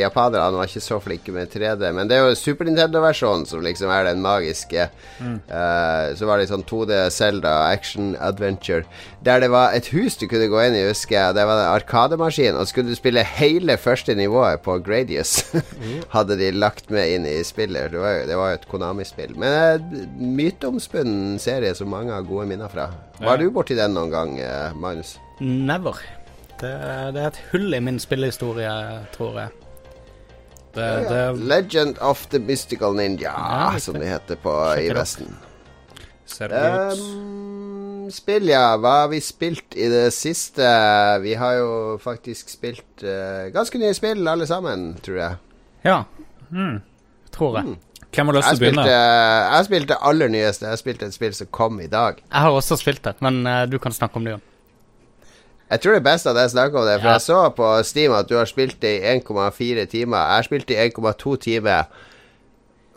Japanerne 0.00 0.56
var 0.56 0.68
ikke 0.70 0.80
så 0.80 0.96
flinke 1.04 1.32
med 1.34 1.50
3D. 1.52 1.90
Men 1.92 2.08
det 2.08 2.16
er 2.16 2.28
jo 2.30 2.36
Super 2.38 2.64
Nintendo-versjonen 2.68 3.44
som 3.48 3.60
liksom 3.64 3.90
er 3.92 4.06
den 4.08 4.22
magiske. 4.24 4.86
Eh, 5.20 6.06
så 6.16 6.28
var 6.28 6.40
det 6.40 6.48
sånn 6.48 6.64
2D 6.64 7.02
Zelda 7.12 7.52
Action 7.68 8.14
Adventure. 8.16 8.86
Der 9.24 9.42
det 9.44 9.50
var 9.52 9.74
et 9.76 9.90
hus 9.92 10.16
du 10.16 10.24
kunne 10.30 10.48
gå 10.48 10.62
inn 10.64 10.78
i, 10.78 10.86
husker 10.88 11.18
jeg. 11.18 11.36
Det 11.36 11.44
var 11.50 11.60
en 11.66 11.72
arkademaskin. 11.74 12.56
Og 12.56 12.68
skulle 12.70 12.88
du 12.94 12.96
spille 12.98 13.24
hele 13.36 13.76
første 13.80 14.16
nivået 14.16 14.62
på 14.64 14.78
Gradius, 14.84 15.34
hadde 16.16 16.38
de 16.40 16.48
lagt 16.56 16.88
med 16.90 17.12
inn 17.18 17.28
i 17.28 17.36
spillet. 17.44 17.92
Det 17.92 18.00
var 18.00 18.16
jo, 18.20 18.24
det 18.30 18.38
var 18.40 18.54
jo 18.54 18.60
et 18.62 18.68
Konami-spill. 18.72 19.36
Men 19.36 19.84
uh, 19.84 20.00
myteomspunnen 20.40 21.36
serie 21.42 21.74
som 21.76 21.92
mange 21.92 22.14
har 22.16 22.24
gode 22.24 22.48
minner 22.48 22.72
fra. 22.72 22.88
Var 23.20 23.36
Ja. 23.36 23.36
du 23.36 23.50
borti 23.52 23.76
den 23.76 23.92
noen 23.92 24.10
gang, 24.10 24.38
eh, 24.40 24.72
Magnus? 24.80 25.18
Never. 25.40 25.96
Det, 26.60 26.70
det 27.14 27.22
er 27.22 27.26
et 27.30 27.40
hull 27.52 27.74
i 27.74 27.80
min 27.80 27.98
spillehistorie, 28.02 28.72
tror 29.14 29.38
jeg. 29.40 29.48
Det, 30.74 30.88
det 31.10 31.22
Legend 31.50 31.96
of 32.04 32.26
the 32.30 32.38
Mystical 32.38 32.94
Ninja, 32.94 33.32
Ja, 33.32 33.78
som 33.82 33.96
det 33.98 34.06
heter 34.10 34.36
på 34.38 34.52
i. 34.78 34.90
Vesten. 34.94 35.32
ser 36.30 36.52
bra 36.52 36.92
ut. 36.92 37.00
Um, 37.00 38.10
spill, 38.14 38.46
ja. 38.52 38.76
Hva 38.78 38.92
har 39.02 39.08
vi 39.10 39.18
spilt 39.24 39.74
i 39.74 39.88
det 39.90 40.12
siste? 40.14 40.68
Vi 41.24 41.34
har 41.40 41.56
jo 41.58 41.72
faktisk 42.02 42.52
spilt 42.54 43.02
uh, 43.02 43.48
ganske 43.54 43.78
nye 43.82 43.94
spill, 43.98 44.22
alle 44.30 44.46
sammen, 44.46 44.92
tror 45.02 45.18
jeg. 45.24 45.36
Ja, 45.84 46.02
Mm. 46.50 46.80
tror 47.30 47.56
jeg. 47.60 47.76
Hvem 48.10 48.26
har 48.26 48.34
lyst 48.34 48.48
til 48.48 48.56
å 48.56 48.60
begynne? 48.64 48.82
spilte, 48.82 48.94
jeg 49.54 49.64
spilte 49.68 49.92
det 49.92 49.98
aller 50.02 50.28
nyeste. 50.34 50.66
Jeg 50.66 50.78
spilte 50.80 51.06
et 51.06 51.14
spill 51.14 51.34
som 51.38 51.46
kom 51.54 51.76
i 51.80 51.86
dag. 51.86 52.16
Jeg 52.26 52.40
har 52.42 52.50
også 52.50 52.76
spilt 52.80 53.04
det, 53.06 53.12
men 53.22 53.46
uh, 53.46 53.66
du 53.70 53.76
kan 53.78 53.92
snakke 53.94 54.18
om 54.18 54.24
det, 54.26 54.32
Jon. 54.34 54.42
Jeg 55.70 55.80
tror 55.80 55.92
det 55.94 56.00
er 56.00 56.06
best 56.12 56.26
at 56.26 56.36
jeg 56.36 56.50
snakker 56.50 56.80
om 56.80 56.86
det, 56.86 56.96
for 57.00 57.08
Ja. 57.08 57.12
jeg 57.12 57.20
så 57.20 57.40
på 57.56 57.66
Steam 57.86 58.12
at 58.12 58.28
du 58.28 58.36
har 58.36 58.44
spilt 58.50 58.80
det 58.82 58.94
i 59.00 59.04
1,4 59.18 59.84
timer. 59.86 60.16
Jeg 60.18 60.36
har 60.40 60.42
spilt 60.42 60.66
det 60.68 60.74
i 60.76 60.88
1,2 60.88 61.36
timer. 61.40 61.84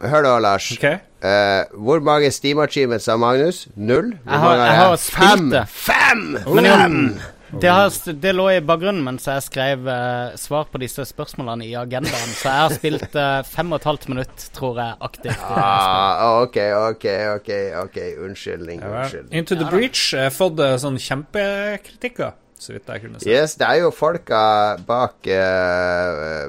Hør 0.02 0.22
da, 0.26 0.40
Lars. 0.40 0.72
Okay. 0.76 0.98
Uh, 1.24 1.64
hvor 1.86 2.00
mange 2.04 2.32
Steam 2.32 2.60
Achievements 2.60 3.06
har 3.06 3.16
Magnus? 3.18 3.68
Null? 3.76 4.14
Hvor 4.24 4.32
Jeg 4.34 4.40
har- 4.40 4.56
jeg 4.56 4.76
har 4.76 4.96
spilt 4.96 5.30
Fem! 5.40 5.50
det. 5.50 5.68
Fem! 5.70 6.38
Men 6.56 6.66
Fem! 6.66 7.20
Det, 7.62 7.70
har, 7.70 7.90
det 8.22 8.32
lå 8.36 8.48
i 8.50 8.60
bakgrunnen 8.66 9.04
mens 9.06 9.28
jeg 9.28 9.44
skrev 9.46 9.86
uh, 9.86 10.34
svar 10.36 10.66
på 10.74 10.80
disse 10.82 11.06
spørsmålene 11.06 11.68
i 11.68 11.76
agendaen, 11.78 12.32
så 12.34 12.50
jeg 12.50 12.60
har 12.64 12.74
spilt 12.74 13.16
uh, 13.16 13.44
fem 13.46 13.72
og 13.72 13.76
et 13.80 13.84
halvt 13.86 14.08
minutt, 14.10 14.50
tror 14.58 14.80
jeg, 14.82 14.96
aktivt. 15.06 15.38
Ah, 15.54 16.42
ok, 16.42 16.58
ok, 16.90 17.06
ok. 17.36 17.52
ok 17.84 17.98
Unnskyldning. 18.26 18.82
Unnskyldning. 18.84 19.34
Into 19.38 19.56
the 19.56 19.70
Breach 19.70 20.16
har 20.18 20.34
fått 20.34 20.58
sånn 20.82 20.98
kjempekritikker, 20.98 22.34
så 22.64 22.76
vidt 22.76 22.90
jeg 22.90 23.04
kunne 23.04 23.22
se. 23.22 23.30
Yes, 23.30 23.58
det 23.60 23.68
er 23.70 23.84
jo 23.84 23.94
folka 23.96 24.44
bak 24.88 25.28
uh, 25.28 26.48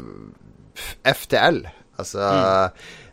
FTL. 1.05 1.65
Altså 1.99 2.31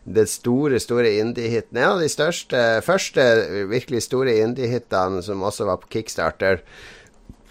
det 0.02 0.26
store, 0.28 0.80
store 0.82 1.12
indie-hiten. 1.20 1.78
En 1.78 1.92
av 1.94 2.00
de 2.02 2.08
største, 2.10 2.58
første 2.82 3.22
virkelig 3.70 4.02
store 4.08 4.40
indie-hitene 4.42 5.22
som 5.22 5.44
også 5.46 5.68
var 5.68 5.78
på 5.82 5.92
Kickstarter. 5.96 6.62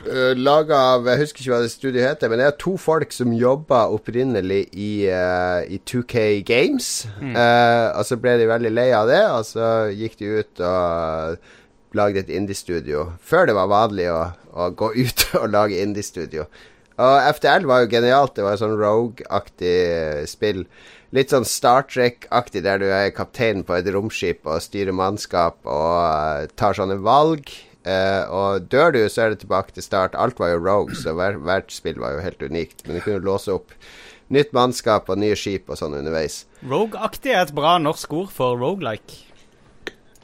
Uh, 0.02 0.34
Laga 0.34 0.78
av 0.96 1.06
Jeg 1.06 1.22
husker 1.22 1.44
ikke 1.44 1.54
hva 1.54 1.62
det 1.62 1.72
studioet 1.72 2.08
heter, 2.08 2.32
men 2.32 2.42
det 2.42 2.48
er 2.50 2.60
to 2.60 2.74
folk 2.82 3.14
som 3.14 3.36
jobba 3.38 3.84
opprinnelig 3.94 4.64
i, 4.74 4.92
uh, 5.08 5.62
i 5.64 5.78
2K 5.86 6.42
Games. 6.48 6.92
Eh, 7.22 7.88
og 7.96 8.04
så 8.08 8.18
ble 8.20 8.36
de 8.42 8.50
veldig 8.50 8.72
lei 8.74 8.90
av 8.98 9.10
det, 9.10 9.22
og 9.30 9.46
så 9.48 9.68
gikk 9.94 10.18
de 10.20 10.32
ut 10.42 10.64
og 10.66 11.52
lagde 11.98 12.24
et 12.24 12.32
indie-studio. 12.32 13.12
Før 13.24 13.50
det 13.50 13.56
var 13.58 13.72
vanlig 13.72 14.08
å, 14.12 14.22
å 14.54 14.70
gå 14.76 14.94
ut 14.98 15.26
og 15.42 15.50
lage 15.54 15.82
indie-studio. 15.82 16.48
Og 17.02 17.28
FTL 17.38 17.66
var 17.70 17.84
jo 17.84 17.92
genialt. 17.92 18.36
Det 18.38 18.46
var 18.46 18.60
sånn 18.60 18.78
Rogue-aktig 18.78 20.28
spill. 20.30 20.66
Litt 21.16 21.34
sånn 21.34 21.48
Star 21.48 21.84
Trek-aktig, 21.90 22.64
der 22.64 22.80
du 22.80 22.88
er 22.88 23.12
kaptein 23.16 23.66
på 23.68 23.76
et 23.76 23.90
romskip 23.92 24.48
og 24.48 24.62
styrer 24.64 24.96
mannskap 24.96 25.58
og 25.66 25.98
eh, 26.06 26.54
tar 26.60 26.78
sånne 26.78 27.02
valg. 27.04 27.52
Uh, 27.82 28.30
og 28.30 28.68
dør 28.70 28.92
du, 28.94 29.00
så 29.10 29.24
er 29.24 29.34
det 29.34 29.42
tilbake 29.42 29.74
til 29.74 29.82
start. 29.82 30.14
Alt 30.14 30.38
var 30.38 30.52
jo 30.52 30.62
Rogue, 30.62 30.94
så 30.94 31.16
hver, 31.18 31.40
hvert 31.42 31.74
spill 31.74 31.98
var 31.98 32.14
jo 32.14 32.22
helt 32.22 32.44
unikt. 32.46 32.86
Men 32.86 33.00
du 33.00 33.02
kunne 33.02 33.26
låse 33.26 33.56
opp 33.56 33.74
nytt 34.32 34.54
mannskap 34.56 35.10
og 35.10 35.18
nye 35.20 35.36
skip 35.36 35.72
og 35.72 35.80
sånn 35.80 35.98
underveis. 35.98 36.44
Rogue-aktig 36.62 37.34
er 37.34 37.48
et 37.48 37.56
bra 37.58 37.80
norsk 37.82 38.14
ord 38.22 38.32
for 38.36 38.60
roguelike. 38.62 39.31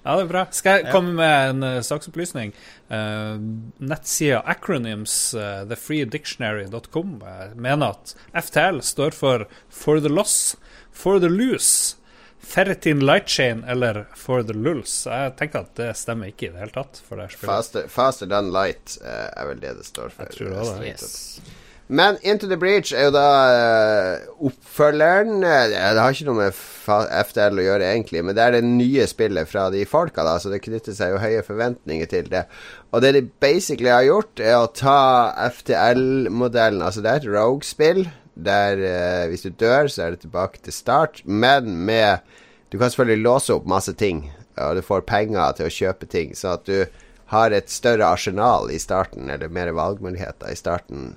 Ja, 0.07 0.15
det 0.15 0.23
er 0.23 0.31
bra. 0.31 0.45
Skal 0.55 0.77
jeg 0.77 0.93
komme 0.95 1.17
med 1.17 1.49
en 1.49 1.65
uh, 1.67 1.81
saksopplysning? 1.83 2.53
Uh, 2.87 3.35
nettsida 3.83 4.39
acronyms, 4.47 5.17
uh, 5.35 5.65
thefreedictionary.com, 5.67 7.17
uh, 7.27 7.49
mener 7.59 7.91
at 7.91 8.15
FTL 8.47 8.79
står 8.87 9.17
for 9.17 9.43
For 9.67 9.99
the 9.99 10.07
Loss, 10.07 10.55
For 10.95 11.19
the 11.19 11.27
Loose, 11.27 11.97
Ferritin 12.39 13.03
Lightchain 13.03 13.63
eller 13.63 14.05
For 14.15 14.43
the 14.43 14.55
Lulls. 14.55 14.93
Jeg 15.11 15.35
tenker 15.35 15.65
at 15.65 15.75
det 15.75 15.91
stemmer 15.99 16.31
ikke 16.31 16.47
i 16.47 16.51
det 16.53 16.61
hele 16.61 16.75
tatt. 16.77 17.01
Faster, 17.41 17.89
faster 17.91 18.29
than 18.31 18.53
light 18.55 18.95
eh, 19.03 19.27
er 19.27 19.49
vel 19.49 19.59
det 19.59 19.73
det 19.81 19.87
står 19.89 20.13
for. 20.15 20.29
Jeg 20.29 20.37
tror 20.37 20.55
det 20.55 20.85
det. 20.85 20.93
Yes. 20.93 21.41
Men 21.87 22.17
Into 22.21 22.49
the 22.51 22.57
Breach 22.59 22.91
er 22.91 23.07
jo 23.07 23.13
da 23.15 23.27
eh, 23.47 24.25
oppfølgeren 24.43 25.39
eh, 25.39 25.69
Det 25.71 26.01
har 26.01 26.11
ikke 26.11 26.27
noe 26.27 26.41
med 26.41 26.57
FDL 26.57 27.61
å 27.61 27.65
gjøre, 27.65 27.91
egentlig, 27.93 28.23
men 28.27 28.35
det 28.35 28.43
er 28.43 28.55
det 28.57 28.67
nye 28.67 29.05
spillet 29.07 29.47
fra 29.47 29.67
de 29.71 29.85
folka, 29.87 30.25
da, 30.27 30.35
så 30.39 30.51
det 30.51 30.61
knytter 30.65 30.95
seg 30.95 31.13
jo 31.13 31.21
høye 31.23 31.43
forventninger 31.47 32.09
til 32.11 32.27
det. 32.31 32.43
Og 32.91 33.03
det 33.03 33.13
de 33.15 33.23
basically 33.43 33.91
har 33.91 34.05
gjort, 34.07 34.43
er 34.43 34.55
å 34.59 34.71
ta 34.71 34.99
FTL-modellen 35.47 36.83
Altså, 36.83 37.03
det 37.03 37.11
er 37.11 37.21
et 37.21 37.29
Rogue-spill 37.31 38.03
der 38.37 38.83
eh, 38.83 39.25
hvis 39.31 39.47
du 39.47 39.51
dør, 39.55 39.87
så 39.91 40.05
er 40.05 40.15
det 40.15 40.25
tilbake 40.25 40.61
til 40.63 40.75
start, 40.75 41.23
men 41.25 41.71
med 41.87 42.19
Du 42.67 42.75
kan 42.75 42.91
selvfølgelig 42.91 43.23
låse 43.23 43.53
opp 43.55 43.67
masse 43.67 43.93
ting. 43.95 44.25
og 44.59 44.75
du 44.75 44.81
får 44.81 45.05
penger 45.07 45.53
til 45.55 45.67
å 45.67 45.71
kjøpe 45.71 46.07
ting, 46.09 46.35
så 46.35 46.57
at 46.57 46.65
du 46.65 46.83
har 47.31 47.51
et 47.51 47.69
større 47.69 48.05
arsenal 48.07 48.71
i 48.71 48.79
starten, 48.79 49.29
eller 49.29 49.47
mer 49.47 49.71
valgmuligheter 49.71 50.51
i 50.51 50.55
starten. 50.55 51.15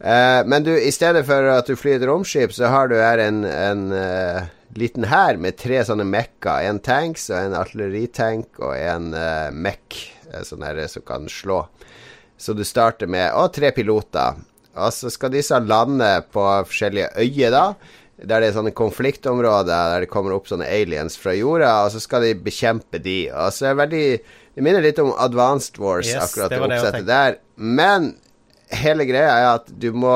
Eh, 0.00 0.40
men 0.46 0.64
du, 0.66 0.72
i 0.78 0.92
stedet 0.92 1.24
for 1.28 1.50
at 1.54 1.68
du 1.70 1.76
flyr 1.78 1.98
et 1.98 2.06
romskip, 2.08 2.52
så 2.52 2.70
har 2.72 2.90
du 2.90 2.96
her 2.98 3.22
en, 3.22 3.44
en 3.44 3.84
uh, 3.94 4.46
liten 4.78 5.06
hær 5.08 5.38
med 5.40 5.58
tre 5.60 5.82
sånne 5.86 6.06
mekker. 6.08 6.66
En 6.68 6.80
tanks 6.82 7.28
og 7.30 7.38
en 7.38 7.58
artilleritank 7.58 8.62
og 8.62 8.74
en 8.76 9.12
uh, 9.14 9.50
mekk, 9.54 10.00
sånn 10.44 10.66
her 10.66 10.82
som 10.90 11.06
kan 11.06 11.30
slå. 11.30 11.62
Så 12.36 12.52
du 12.58 12.64
starter 12.66 13.06
med 13.06 13.30
Og 13.38 13.52
tre 13.54 13.70
piloter. 13.72 14.40
Og 14.74 14.90
så 14.90 15.10
skal 15.12 15.30
disse 15.30 15.58
lande 15.62 16.08
på 16.34 16.42
forskjellige 16.66 17.12
øyer, 17.22 17.54
da. 17.54 17.66
Der 18.14 18.40
det 18.42 18.48
er 18.48 18.56
sånne 18.56 18.72
konfliktområder 18.74 19.90
der 19.90 20.04
det 20.04 20.10
kommer 20.10 20.34
opp 20.36 20.46
sånne 20.50 20.66
aliens 20.70 21.16
fra 21.18 21.34
jorda, 21.34 21.70
og 21.84 21.94
så 21.94 22.02
skal 22.02 22.26
de 22.26 22.34
bekjempe 22.46 23.00
de. 23.02 23.28
Og 23.30 23.54
så 23.54 23.68
er 23.68 23.74
det 23.74 23.82
veldig 23.82 24.08
Det 24.54 24.62
minner 24.62 24.84
litt 24.84 25.00
om 25.02 25.10
Advanced 25.18 25.80
Wars, 25.82 26.06
Yes, 26.06 26.28
akkurat 26.28 26.52
det 26.52 26.60
det 26.60 26.66
oppsettet 26.68 27.06
der. 27.08 27.38
Men 27.56 28.12
hele 28.72 29.06
greia 29.08 29.32
er 29.34 29.48
at 29.56 29.68
du 29.68 29.90
må 29.96 30.14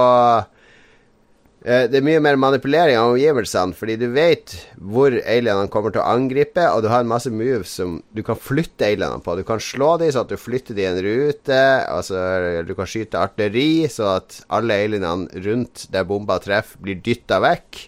eh, 1.65 1.85
Det 1.91 1.99
er 1.99 2.07
mye 2.07 2.23
mer 2.25 2.39
manipulering 2.41 2.99
av 2.99 3.13
omgivelsene, 3.13 3.77
fordi 3.77 3.99
du 4.01 4.07
vet 4.15 4.55
hvor 4.79 5.13
alienene 5.13 5.71
kommer 5.73 5.93
til 5.95 6.03
å 6.03 6.09
angripe, 6.15 6.65
og 6.73 6.85
du 6.85 6.91
har 6.93 7.05
en 7.05 7.11
masse 7.11 7.33
moves 7.33 7.75
som 7.81 7.99
du 8.17 8.23
kan 8.27 8.39
flytte 8.41 8.87
alienene 8.89 9.23
på. 9.25 9.37
Du 9.39 9.45
kan 9.49 9.63
slå 9.63 9.97
dem 10.01 10.13
så 10.15 10.25
at 10.25 10.33
du 10.33 10.39
flytter 10.41 10.79
dem 10.79 10.87
i 10.87 10.91
en 10.93 11.03
rute, 11.05 11.63
altså 11.93 12.23
du 12.69 12.75
kan 12.79 12.89
skyte 12.89 13.21
artilleri 13.21 13.89
så 13.93 14.15
at 14.17 14.41
alle 14.49 14.81
alienene 14.87 15.45
rundt 15.49 15.89
der 15.95 16.09
bomba 16.09 16.41
treffer, 16.43 16.81
blir 16.85 17.03
dytta 17.05 17.43
vekk. 17.45 17.85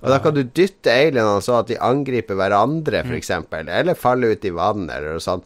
Og 0.00 0.08
da 0.08 0.16
kan 0.24 0.32
du 0.32 0.40
dytte 0.44 0.92
alienene 0.92 1.42
så 1.44 1.58
at 1.60 1.68
de 1.68 1.76
angriper 1.76 2.38
hverandre, 2.38 3.04
f.eks., 3.04 3.34
eller 3.52 3.98
faller 3.98 4.32
ut 4.32 4.48
i 4.48 4.54
vann, 4.56 4.88
eller 4.88 5.18
noe 5.18 5.24
sånt. 5.24 5.44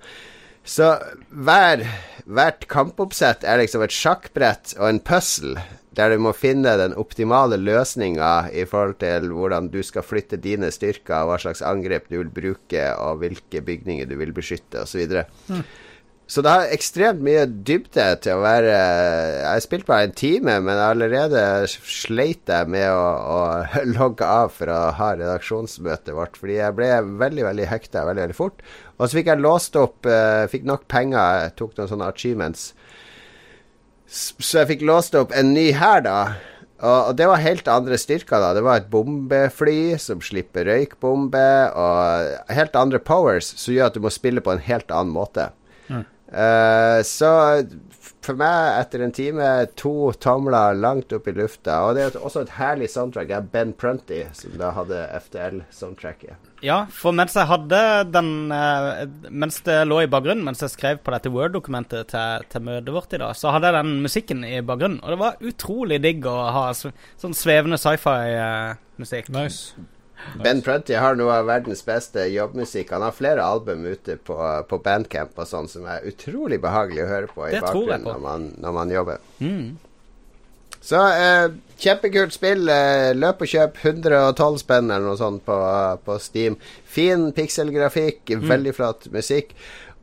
Så 0.64 0.94
hver, 1.28 1.82
hvert 2.24 2.64
kampoppsett 2.72 3.44
er 3.44 3.60
liksom 3.60 3.84
et 3.84 3.92
sjakkbrett 3.92 4.72
og 4.78 4.88
en 4.88 5.00
puzzle, 5.04 5.60
der 5.94 6.14
du 6.14 6.22
må 6.24 6.32
finne 6.34 6.72
den 6.80 6.96
optimale 6.98 7.58
løsninga 7.60 8.48
i 8.48 8.64
forhold 8.66 8.96
til 9.02 9.28
hvordan 9.36 9.68
du 9.70 9.82
skal 9.84 10.06
flytte 10.06 10.40
dine 10.40 10.72
styrker, 10.74 11.28
hva 11.28 11.36
slags 11.42 11.62
angrep 11.62 12.08
du 12.08 12.16
vil 12.16 12.32
bruke, 12.32 12.86
og 12.96 13.20
hvilke 13.20 13.60
bygninger 13.62 14.08
du 14.08 14.16
vil 14.18 14.32
beskytte, 14.34 14.86
osv. 14.86 15.04
Så, 15.04 15.60
så 16.24 16.40
det 16.40 16.52
har 16.54 16.70
ekstremt 16.72 17.20
mye 17.20 17.42
dybde 17.68 18.04
til 18.24 18.38
å 18.38 18.40
være 18.40 18.70
Jeg 18.72 19.44
har 19.44 19.60
spilt 19.60 19.84
bare 19.84 20.06
en 20.08 20.14
time, 20.16 20.54
men 20.64 20.80
allerede 20.80 21.42
sleit 21.68 22.48
jeg 22.48 22.70
med 22.72 22.86
å, 22.88 23.02
å 23.04 23.40
logge 23.98 24.24
av 24.24 24.54
for 24.56 24.72
å 24.72 24.78
ha 24.96 25.10
redaksjonsmøtet 25.18 26.14
vårt, 26.16 26.38
fordi 26.40 26.56
jeg 26.62 26.76
ble 26.78 26.88
veldig, 27.20 27.44
veldig 27.50 27.66
hekta 27.68 28.06
veldig, 28.08 28.24
veldig 28.24 28.38
fort. 28.38 28.64
Og 28.96 29.04
så 29.04 29.18
fikk 29.18 29.28
jeg 29.34 29.42
låst 29.44 29.76
opp 29.76 30.08
eh, 30.08 30.46
Fikk 30.48 30.64
nok 30.68 30.86
penger, 30.88 31.42
jeg 31.42 31.54
tok 31.60 31.76
noen 31.76 31.90
sånne 31.90 32.08
achievements. 32.08 32.62
Så 34.08 34.62
jeg 34.62 34.70
fikk 34.70 34.84
låst 34.88 35.16
opp 35.18 35.34
en 35.36 35.52
ny 35.52 35.66
hær, 35.76 36.04
da. 36.06 36.18
Og 36.84 37.12
det 37.16 37.26
var 37.28 37.42
helt 37.42 37.68
andre 37.68 37.98
styrker, 38.00 38.40
da. 38.40 38.54
Det 38.56 38.62
var 38.64 38.80
et 38.80 38.88
bombefly 38.92 39.98
som 40.00 40.24
slipper 40.24 40.68
røykbombe, 40.68 41.44
og 41.76 42.54
helt 42.56 42.80
andre 42.80 43.00
powers 43.02 43.52
som 43.58 43.76
gjør 43.76 43.92
at 43.92 43.98
du 43.98 44.04
må 44.04 44.12
spille 44.12 44.44
på 44.44 44.54
en 44.54 44.64
helt 44.64 44.88
annen 44.92 45.12
måte. 45.12 45.50
Eh, 46.34 47.00
så 47.06 47.30
for 48.24 48.38
meg, 48.40 48.78
etter 48.80 49.02
en 49.04 49.12
time, 49.14 49.48
to 49.78 50.10
tomler 50.22 50.76
langt 50.78 51.12
opp 51.12 51.28
i 51.28 51.34
lufta. 51.36 51.80
Og 51.86 51.96
det 51.96 52.06
er 52.06 52.16
også 52.16 52.44
et 52.44 52.54
herlig 52.56 52.88
soundtrack. 52.92 53.28
Det 53.28 53.36
er 53.36 53.48
Ben 53.52 53.74
Prunty 53.76 54.22
som 54.36 54.56
da 54.60 54.72
hadde 54.76 55.02
FTL-soundtracket. 55.20 56.50
Ja, 56.64 56.84
for 56.88 57.12
mens 57.16 57.34
jeg 57.36 57.44
hadde 57.50 57.78
den 58.08 58.28
eh, 58.54 59.02
Mens 59.28 59.58
det 59.66 59.82
lå 59.84 59.98
i 60.00 60.08
bakgrunnen, 60.08 60.46
mens 60.46 60.62
jeg 60.64 60.72
skrev 60.72 61.02
på 61.04 61.12
dette 61.12 61.32
Word-dokumentet 61.34 62.08
til, 62.14 62.46
til 62.48 62.64
møtet 62.64 62.94
vårt 62.96 63.12
i 63.12 63.20
dag, 63.20 63.36
så 63.36 63.52
hadde 63.52 63.68
jeg 63.68 63.78
den 63.82 63.96
musikken 64.06 64.46
i 64.48 64.62
bakgrunnen. 64.64 65.02
Og 65.04 65.12
det 65.12 65.20
var 65.20 65.50
utrolig 65.52 66.00
digg 66.04 66.24
å 66.30 66.38
ha 66.56 66.68
sånn 66.72 67.36
svevende 67.36 67.80
sci-fi-musikk. 67.80 69.28
Nice. 69.34 69.74
Ben 70.42 70.60
Prunty 70.62 70.94
har 70.98 71.14
noe 71.18 71.32
av 71.40 71.46
verdens 71.46 71.82
beste 71.86 72.24
jobbmusikk. 72.32 72.90
Han 72.96 73.02
har 73.06 73.12
flere 73.16 73.44
album 73.44 73.84
ute 73.86 74.16
på, 74.16 74.36
på 74.68 74.78
Bandcamp 74.82 75.38
og 75.38 75.46
sånn 75.50 75.68
som 75.70 75.86
er 75.86 76.06
utrolig 76.10 76.60
behagelig 76.62 77.04
å 77.04 77.10
høre 77.10 77.30
på 77.30 77.46
i 77.48 77.52
Det 77.56 77.62
bakgrunnen 77.62 78.02
på. 78.04 78.12
når 78.12 78.22
man, 78.24 78.48
når 78.64 78.72
man 78.80 78.90
jobber. 78.90 79.18
Mm. 79.40 79.76
Så 80.84 80.98
eh, 81.16 81.46
kjempekult 81.80 82.34
spill. 82.36 82.68
Eh, 82.68 83.12
løp 83.16 83.40
og 83.46 83.48
kjøp 83.48 83.78
112 83.84 84.58
spenn 84.60 84.90
eller 84.90 85.06
noe 85.06 85.16
sånt 85.16 85.44
på, 85.46 85.56
på 86.04 86.18
Steam. 86.20 86.58
Fin 86.84 87.30
pikselgrafikk, 87.32 88.20
Mm. 88.34 88.48
veldig 88.50 88.74
flott 88.76 89.06
musikk. 89.14 89.54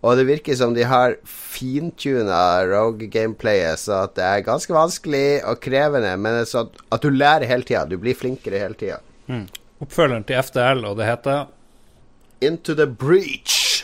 Og 0.01 0.15
det 0.17 0.23
virker 0.25 0.55
som 0.57 0.73
de 0.73 0.81
har 0.89 1.13
fintuna 1.29 2.63
Rogue-gameplayet, 2.65 3.77
så 3.77 4.07
det 4.17 4.23
er 4.25 4.41
ganske 4.47 4.73
vanskelig 4.73 5.43
og 5.45 5.59
krevende, 5.61 6.15
men 6.17 6.39
så 6.49 6.63
at, 6.65 6.79
at 6.97 7.03
du 7.05 7.11
lærer 7.13 7.45
hele 7.45 7.67
tida. 7.67 7.83
Du 7.85 7.99
blir 8.01 8.17
flinkere 8.17 8.63
hele 8.63 8.73
tida. 8.79 8.97
Oppfølgeren 9.81 10.25
til 10.29 10.41
FDL, 10.41 10.85
og 10.85 10.99
det 10.99 11.09
heter 11.09 11.49
Into 12.41 12.75
the 12.77 12.85
breach. 12.85 13.83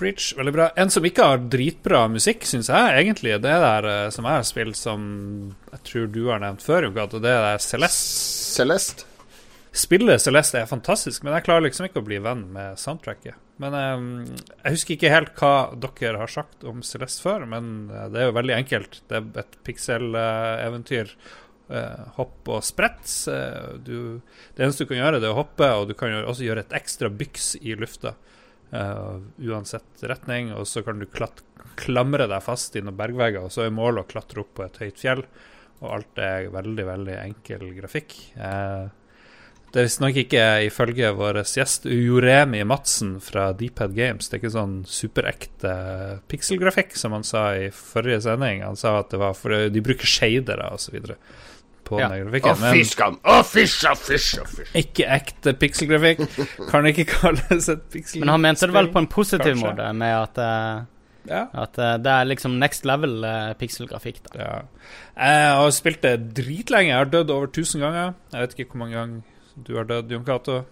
Breach. 0.00 0.32
Veldig 0.36 0.52
bra. 0.56 0.70
En 0.80 0.88
som 0.92 1.04
ikke 1.04 1.24
har 1.28 1.42
dritbra 1.52 2.06
musikk, 2.08 2.46
syns 2.48 2.70
jeg 2.72 3.02
egentlig, 3.02 3.34
det 3.44 3.52
der 3.64 3.88
eh, 3.88 4.08
som 4.14 4.24
jeg 4.24 4.38
har 4.38 4.46
spilt 4.48 4.78
som 4.78 5.02
jeg 5.74 5.82
tror 5.84 6.06
du 6.14 6.22
har 6.30 6.40
nevnt 6.40 6.64
før, 6.64 6.88
Cato, 6.94 7.20
det 7.20 7.34
er 7.36 7.60
Celeste. 7.60 8.56
Celeste. 8.56 9.06
Spillet 9.76 10.22
Celeste 10.22 10.58
er 10.58 10.70
fantastisk, 10.70 11.22
men 11.22 11.36
jeg 11.36 11.44
klarer 11.46 11.66
liksom 11.68 11.86
ikke 11.86 12.00
å 12.00 12.06
bli 12.08 12.18
venn 12.24 12.46
med 12.54 12.80
soundtracket. 12.80 13.36
Men 13.60 13.76
um, 13.76 14.08
jeg 14.64 14.72
husker 14.72 14.96
ikke 14.96 15.12
helt 15.12 15.36
hva 15.36 15.52
dere 15.76 16.22
har 16.22 16.32
sagt 16.32 16.64
om 16.66 16.80
Celeste 16.86 17.22
før, 17.26 17.44
men 17.52 17.90
eh, 17.92 18.08
det 18.10 18.24
er 18.24 18.30
jo 18.30 18.38
veldig 18.40 18.56
enkelt. 18.56 19.02
Det 19.12 19.20
er 19.20 19.44
et 19.44 19.60
pikseleventyr. 19.68 21.12
Uh, 21.12 21.38
hopp 22.16 22.50
og 22.50 22.64
sprett. 22.66 23.06
Eh, 23.30 23.76
du, 23.86 23.96
det 24.56 24.64
eneste 24.64 24.84
du 24.84 24.90
kan 24.90 25.00
gjøre, 25.00 25.20
det 25.22 25.28
er 25.30 25.34
å 25.34 25.40
hoppe, 25.40 25.70
og 25.78 25.88
du 25.90 25.94
kan 25.98 26.14
også 26.20 26.46
gjøre 26.46 26.66
et 26.66 26.76
ekstra 26.80 27.10
byks 27.12 27.54
i 27.62 27.76
lufta. 27.78 28.16
eh, 28.72 29.16
uansett 29.50 30.04
retning, 30.06 30.52
og 30.54 30.66
så 30.66 30.82
kan 30.86 30.98
du 30.98 31.06
klatt, 31.06 31.42
klamre 31.80 32.28
deg 32.30 32.42
fast 32.44 32.76
i 32.76 32.82
noen 32.84 32.98
bergvegger, 32.98 33.46
og 33.46 33.54
så 33.54 33.66
er 33.66 33.74
målet 33.74 34.04
å 34.04 34.10
klatre 34.10 34.44
opp 34.44 34.54
på 34.58 34.66
et 34.66 34.80
høyt 34.82 35.02
fjell. 35.02 35.24
Og 35.80 35.92
alt 35.96 36.18
er 36.20 36.50
veldig, 36.52 36.84
veldig 36.86 37.20
enkel 37.22 37.70
grafikk. 37.78 38.16
Eh, 38.36 38.88
det 39.70 39.78
er 39.78 39.86
visstnok 39.86 40.16
ikke, 40.18 40.44
ifølge 40.66 41.12
vår 41.14 41.36
gjest 41.46 41.84
Joremi 41.86 42.64
Madsen 42.66 43.12
fra 43.22 43.52
Deephead 43.54 43.94
Games, 43.94 44.26
det 44.26 44.36
er 44.36 44.40
ikke 44.42 44.56
sånn 44.56 44.72
superekte 44.90 45.74
pikselgrafikk, 46.30 46.96
som 46.98 47.14
han 47.14 47.22
sa 47.26 47.44
i 47.54 47.68
forrige 47.70 48.24
sending. 48.26 48.64
Han 48.66 48.78
sa 48.80 48.96
at 48.98 49.14
det 49.14 49.20
var 49.22 49.36
for 49.38 49.70
de 49.70 49.84
bruker 49.86 50.10
shadere 50.10 50.72
osv. 50.74 50.98
på 51.84 51.98
Ja. 52.00 52.08
grafikken. 52.08 52.52
Å, 52.54 52.72
fy 52.74 52.84
skam! 52.84 53.18
Å, 53.24 53.40
fysj 53.46 53.88
og 53.90 53.98
fysj 53.98 54.38
fysj! 54.46 54.70
ikke 54.82 55.06
ekte 55.16 55.52
pikselgrafikk. 55.58 56.22
Kan 56.70 56.86
ikke 56.90 57.04
kalles 57.10 57.68
et 57.68 57.82
pikselspill. 57.90 58.20
Men 58.24 58.28
han 58.34 58.40
mente 58.44 58.66
det 58.66 58.74
vel 58.76 58.88
på 58.94 58.98
en 59.02 59.06
positiv 59.10 59.54
Kanskje. 59.56 59.66
måte, 59.66 59.92
med 59.94 60.16
at, 60.16 60.38
uh, 60.38 60.84
Ja. 61.30 61.42
at 61.52 61.78
uh, 61.78 61.96
det 61.98 62.12
er 62.14 62.24
liksom 62.30 62.58
next 62.58 62.84
level 62.88 63.24
uh, 63.24 63.52
pikselgrafikk. 63.60 64.22
da. 64.30 64.38
Ja. 64.40 64.60
Jeg 65.20 65.54
har 65.60 65.70
spilt 65.76 66.00
det 66.02 66.14
dritlenge. 66.34 66.88
Jeg 66.92 66.96
har 66.98 67.10
dødd 67.12 67.30
over 67.30 67.46
1000 67.50 67.80
ganger. 67.80 68.14
Jeg 68.32 68.40
vet 68.46 68.58
ikke 68.58 68.70
hvor 68.76 68.84
mange 68.84 68.94
ganger 68.94 69.20
du 69.66 69.74
har 69.76 69.84
dødd, 69.84 70.10
Jon 70.14 70.24
Cato. 70.24 70.62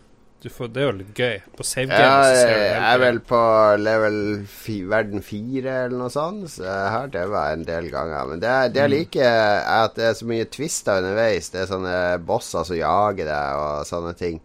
Du 0.40 0.48
får- 0.48 0.68
Det 0.72 0.82
er 0.82 0.86
jo 0.86 0.92
litt 0.98 1.14
gøy. 1.18 1.40
På 1.56 1.64
save 1.66 1.88
game 1.88 1.98
Ja, 1.98 2.22
så 2.22 2.34
ser 2.44 2.58
jeg 2.58 2.74
du 2.78 2.84
er 2.86 2.98
vel 3.02 3.18
på 3.26 3.40
level 3.82 4.18
fi, 4.46 4.76
verden 4.86 5.20
fire 5.26 5.72
eller 5.86 5.98
noe 5.98 6.10
sånt, 6.14 6.44
så 6.52 6.62
jeg 6.62 6.92
har 6.94 7.08
daua 7.08 7.42
en 7.52 7.64
del 7.66 7.88
ganger. 7.90 8.28
Men 8.30 8.40
det, 8.44 8.52
det 8.72 8.84
jeg 8.84 8.90
liker, 8.92 9.26
er 9.26 9.84
at 9.84 9.94
det 9.98 10.04
er 10.04 10.14
så 10.14 10.28
mye 10.30 10.46
twister 10.46 11.00
underveis. 11.02 11.50
Det 11.50 11.64
er 11.64 11.72
sånne 11.72 11.96
bosser 12.24 12.64
som 12.64 12.76
jager 12.78 13.26
deg, 13.26 13.58
og 13.64 13.84
sånne 13.90 14.14
ting. 14.16 14.38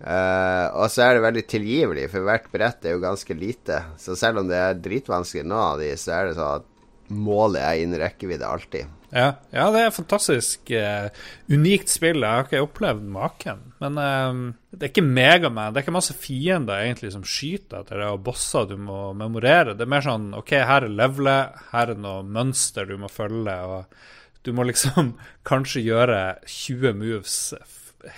Uh, 0.00 0.70
og 0.78 0.86
så 0.94 1.02
er 1.08 1.14
det 1.18 1.24
veldig 1.26 1.46
tilgivelig, 1.50 2.08
for 2.12 2.24
hvert 2.24 2.48
brett 2.54 2.84
er 2.86 2.94
jo 2.94 3.00
ganske 3.02 3.34
lite. 3.36 3.82
Så 3.98 4.16
selv 4.16 4.38
om 4.44 4.48
det 4.48 4.56
er 4.56 4.78
dritvanskelig 4.80 5.44
nå, 5.44 5.62
så 5.98 6.12
er 6.14 6.28
det 6.30 6.36
sånn 6.38 6.60
at 6.62 6.68
målet 7.10 7.60
er 7.64 7.82
innen 7.82 8.00
rekkevidde 8.00 8.46
alltid. 8.46 8.86
Ja, 9.10 9.28
ja, 9.54 9.64
det 9.72 9.80
er 9.80 9.94
fantastisk 9.94 10.70
uh, 10.76 11.08
unikt 11.48 11.88
spill. 11.88 12.20
Jeg 12.20 12.28
har 12.28 12.44
ikke 12.44 12.60
opplevd 12.66 13.06
maken. 13.08 13.62
Men 13.80 13.96
uh, 13.96 14.42
det 14.74 14.88
er 14.88 14.92
ikke 14.92 15.06
megaman. 15.06 15.72
Det 15.72 15.80
er 15.80 15.86
ikke 15.86 15.96
masse 15.96 16.16
fiender 16.18 16.84
egentlig 16.84 17.14
som 17.14 17.24
skyter 17.24 17.82
etter 17.82 18.02
det, 18.02 18.10
og 18.12 18.22
bosser 18.26 18.68
du 18.68 18.76
må 18.80 19.14
memorere. 19.16 19.76
Det 19.78 19.86
er 19.86 19.94
mer 19.94 20.04
sånn 20.04 20.30
OK, 20.36 20.54
her 20.60 20.86
er 20.86 20.94
levelet, 21.00 21.58
her 21.72 21.94
er 21.94 22.04
noe 22.04 22.22
mønster 22.26 22.88
du 22.88 22.98
må 23.00 23.10
følge, 23.12 23.56
og 23.64 24.46
du 24.46 24.52
må 24.56 24.68
liksom 24.68 25.14
kanskje 25.48 25.86
gjøre 25.88 26.22
20 26.44 26.96
moves 27.00 27.40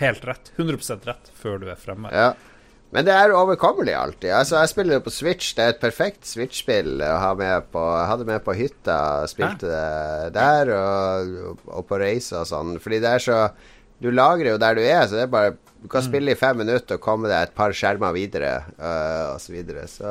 helt 0.00 0.24
rett, 0.28 0.52
100% 0.58 1.06
rett, 1.08 1.30
før 1.34 1.62
du 1.62 1.70
er 1.72 1.78
fremme. 1.80 2.10
Ja. 2.12 2.32
Men 2.92 3.04
det 3.06 3.14
er 3.14 3.30
overkommelig 3.38 3.92
alltid. 3.94 4.30
Altså, 4.34 4.56
jeg 4.58 4.68
spiller 4.72 4.96
det 4.98 5.04
på 5.06 5.12
Switch. 5.14 5.52
Det 5.54 5.62
er 5.62 5.74
et 5.76 5.80
perfekt 5.82 6.26
Switch-spill 6.26 6.96
å 7.06 7.10
ha 7.22 7.28
med 7.38 7.68
på 7.70 7.78
Jeg 7.86 8.08
hadde 8.10 8.26
med 8.26 8.42
på 8.42 8.54
hytta, 8.58 8.96
spilte 9.30 9.68
det 9.70 10.32
der, 10.34 10.72
og, 10.74 11.60
og 11.70 11.86
på 11.86 12.00
reise 12.02 12.40
og 12.40 12.48
sånn. 12.50 12.74
Fordi 12.82 12.98
det 13.04 13.12
er 13.16 13.22
så 13.28 13.38
Du 14.02 14.08
lagrer 14.10 14.54
jo 14.54 14.58
der 14.58 14.74
du 14.74 14.80
er, 14.82 15.04
så 15.06 15.18
det 15.20 15.26
er 15.28 15.34
bare 15.34 15.50
Du 15.52 15.86
Mm. 15.86 15.88
kan 15.94 16.02
spille 16.04 16.32
i 16.32 16.36
fem 16.36 16.58
minutter 16.60 16.98
og 16.98 17.00
komme 17.00 17.28
deg 17.30 17.40
et 17.46 17.54
par 17.56 17.72
skjermer 17.72 18.12
videre, 18.12 18.50
uh, 18.76 19.32
og 19.32 19.38
så 19.40 19.52
videre. 19.54 19.86
Så 19.88 20.10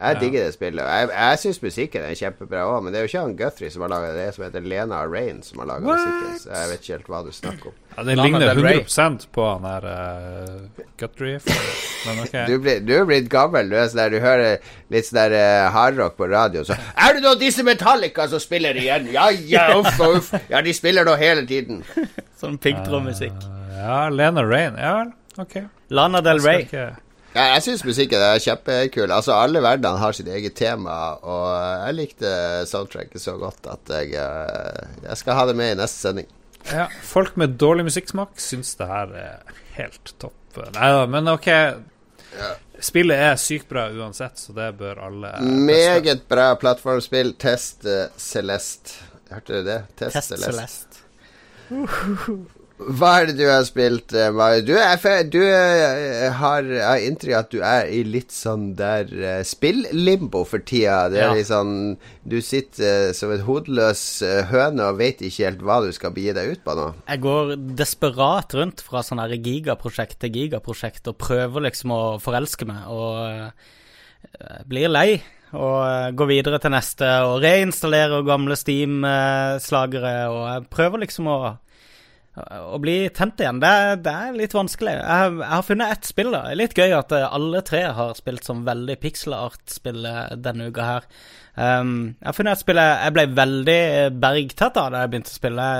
jeg 0.00 0.16
digger 0.20 0.46
det 0.46 0.52
spillet. 0.54 0.80
Jeg, 0.80 1.08
jeg 1.12 1.38
syns 1.42 1.58
musikken 1.60 2.04
er 2.08 2.14
kjempebra 2.16 2.62
òg, 2.64 2.78
men 2.84 2.94
det 2.94 3.00
er 3.00 3.04
jo 3.04 3.10
ikke 3.10 3.24
han 3.26 3.34
Guthrie 3.36 3.72
som 3.72 3.82
har 3.84 3.90
laga 3.92 4.12
det, 4.16 4.28
som 4.32 4.44
heter 4.46 4.64
Lena 4.72 5.00
Rain 5.04 5.42
som 5.44 5.60
har 5.60 5.68
laga 5.68 5.84
musikken, 5.84 6.38
så 6.40 6.54
jeg 6.54 6.70
vet 6.70 6.84
ikke 6.84 6.94
helt 6.94 7.10
hva 7.12 7.20
du 7.26 7.28
snakker 7.36 7.72
om. 7.72 7.74
Ja, 7.90 8.04
det 8.08 8.14
ligner 8.16 8.54
100% 8.54 9.26
på 9.34 9.44
han 9.44 9.66
der 9.68 9.88
uh, 9.90 10.86
Guthrie. 11.02 11.42
Men 12.06 12.22
ok. 12.24 12.36
Du, 12.48 12.54
blir, 12.64 12.80
du 12.86 12.94
er 12.96 13.04
blitt 13.10 13.28
gammel. 13.32 13.68
Du, 13.68 13.76
er 13.76 13.90
sånn 13.92 14.00
der, 14.00 14.14
du 14.14 14.24
hører 14.24 14.72
litt 14.94 15.10
sånn 15.10 15.20
der 15.20 15.36
uh, 15.36 15.68
hardrock 15.74 16.16
på 16.16 16.30
radio, 16.32 16.64
så 16.64 16.78
Er 16.94 17.18
det 17.18 17.24
nå 17.26 17.34
disse 17.42 17.66
Metallica 17.66 18.24
som 18.30 18.40
spiller 18.40 18.78
igjen? 18.80 19.10
Ja, 19.12 19.28
ja, 19.28 19.66
uff 19.76 20.00
og 20.00 20.20
uff. 20.22 20.32
Ja, 20.48 20.64
de 20.64 20.72
spiller 20.76 21.04
nå 21.04 21.18
hele 21.20 21.44
tiden. 21.50 21.84
Sånn 22.40 22.56
piggtrådmusikk. 22.62 23.36
Ja, 23.76 24.06
Lena 24.08 24.48
Rain. 24.48 24.80
Ja 24.80 24.96
vel, 25.02 25.14
ok. 25.44 25.60
Lana 25.92 26.24
Del 26.24 26.40
Rey. 26.40 26.64
Ja, 27.30 27.44
jeg 27.54 27.62
syns 27.62 27.84
musikken 27.86 28.22
er 28.26 28.40
kjempekul. 28.42 29.12
Altså, 29.14 29.36
alle 29.38 29.62
verdenene 29.62 30.02
har 30.02 30.16
sitt 30.16 30.28
eget 30.30 30.56
tema, 30.58 30.96
og 31.22 31.46
jeg 31.86 31.96
likte 31.98 32.32
soundtracket 32.66 33.22
så 33.22 33.36
godt 33.38 33.68
at 33.70 33.92
jeg, 33.94 34.16
eh, 34.18 34.88
jeg 35.04 35.20
skal 35.20 35.38
ha 35.38 35.46
det 35.46 35.54
med 35.60 35.76
i 35.76 35.78
neste 35.78 36.08
sending. 36.08 36.28
Ja, 36.72 36.88
folk 37.06 37.38
med 37.40 37.54
dårlig 37.60 37.86
musikksmak 37.86 38.42
syns 38.42 38.74
det 38.76 38.90
her 38.90 39.14
er 39.16 39.54
helt 39.78 40.12
topp. 40.18 40.36
Nei 40.74 40.90
da, 40.90 41.06
men 41.06 41.30
ok. 41.30 41.48
Spillet 42.80 43.22
er 43.22 43.38
sykt 43.40 43.68
bra 43.70 43.86
uansett, 43.92 44.38
så 44.40 44.54
det 44.56 44.72
bør 44.80 45.02
alle 45.06 45.30
teste. 45.36 45.56
Meget 45.70 46.24
bra 46.30 46.54
plattformspill. 46.58 47.34
Test 47.38 47.86
eh, 47.86 48.08
Celeste. 48.18 48.96
Hørte 49.30 49.60
du 49.60 49.68
det? 49.70 49.82
Test, 50.00 50.16
Test 50.18 50.34
Celeste. 50.34 51.04
Celeste. 51.70 52.56
Hva 52.80 53.10
er 53.20 53.26
det 53.28 53.34
du 53.36 53.44
har 53.44 53.64
spilt, 53.68 54.14
eh, 54.16 54.30
Mario? 54.32 54.62
Du, 54.64 54.72
er, 54.80 55.24
du 55.28 55.40
eh, 55.44 56.30
har 56.32 56.64
har 56.64 57.02
inntrykk 57.04 57.34
av 57.36 57.42
at 57.44 57.50
du 57.52 57.58
er 57.60 57.90
i 57.92 57.98
litt 58.08 58.32
sånn 58.32 58.70
der 58.78 59.10
uh, 59.20 59.42
spillimbo 59.44 60.46
for 60.48 60.64
tida. 60.64 61.10
Det 61.12 61.18
er 61.20 61.26
Ja. 61.28 61.34
litt 61.36 61.50
sånn 61.50 61.74
Du 62.24 62.38
sitter 62.40 63.10
uh, 63.10 63.12
som 63.16 63.32
et 63.34 63.44
hodeløs 63.44 64.04
uh, 64.24 64.42
høne 64.48 64.86
og 64.88 64.96
vet 65.02 65.20
ikke 65.20 65.44
helt 65.50 65.60
hva 65.66 65.80
du 65.84 65.90
skal 65.92 66.14
begi 66.16 66.32
deg 66.36 66.54
ut 66.56 66.64
på 66.64 66.76
nå. 66.78 66.86
Jeg 67.10 67.20
går 67.26 67.52
desperat 67.76 68.54
rundt 68.56 68.80
fra 68.86 69.02
sånn 69.04 69.20
her 69.20 69.36
gigaprosjekt 69.36 70.18
til 70.24 70.32
gigaprosjekt 70.40 71.10
og 71.12 71.18
prøver 71.20 71.68
liksom 71.68 71.92
å 71.92 72.00
forelske 72.22 72.64
meg, 72.70 72.88
og 72.88 73.20
eh, 73.28 74.62
blir 74.70 74.88
lei. 74.88 75.20
Og 75.52 75.80
eh, 75.84 76.10
går 76.14 76.28
videre 76.30 76.58
til 76.62 76.70
neste 76.72 77.08
og 77.26 77.40
reinstallerer 77.42 78.22
gamle 78.24 78.56
Steam-slagere, 78.56 80.14
og 80.30 80.68
prøver 80.72 81.02
liksom 81.04 81.28
å 81.28 81.38
å 82.74 82.78
bli 82.82 82.96
tent 83.16 83.40
igjen. 83.42 83.60
Det, 83.62 83.72
det 84.04 84.14
er 84.14 84.38
litt 84.38 84.54
vanskelig. 84.56 84.94
Jeg, 84.98 85.34
jeg 85.40 85.50
har 85.52 85.66
funnet 85.66 85.94
ett 85.94 86.08
spill, 86.08 86.32
da. 86.34 86.42
Litt 86.56 86.78
gøy 86.78 86.96
at 86.96 87.14
eh, 87.16 87.28
alle 87.28 87.62
tre 87.66 87.84
har 87.96 88.16
spilt 88.18 88.46
som 88.46 88.64
veldig 88.66 88.96
pixel 89.02 89.36
art-spill 89.36 90.08
eh, 90.08 90.34
denne 90.40 90.70
uka 90.70 90.88
her. 90.88 91.06
Um, 91.54 91.94
jeg 92.20 92.30
har 92.30 92.36
funnet 92.36 92.56
et 92.56 92.62
spill 92.62 92.78
jeg, 92.80 93.14
ble 93.16 93.24
veldig 93.36 93.80
bergtatt 94.22 94.78
av 94.80 94.92
da 94.94 95.04
jeg 95.04 95.12
begynte 95.12 95.32
å 95.34 95.38
spille. 95.38 95.70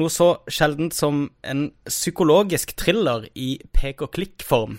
Noe 0.00 0.12
så 0.14 0.28
sjeldent 0.50 0.94
som 0.94 1.24
en 1.42 1.66
psykologisk 1.88 2.76
thriller 2.78 3.26
i 3.34 3.56
pek-og-klikk-form. 3.74 4.78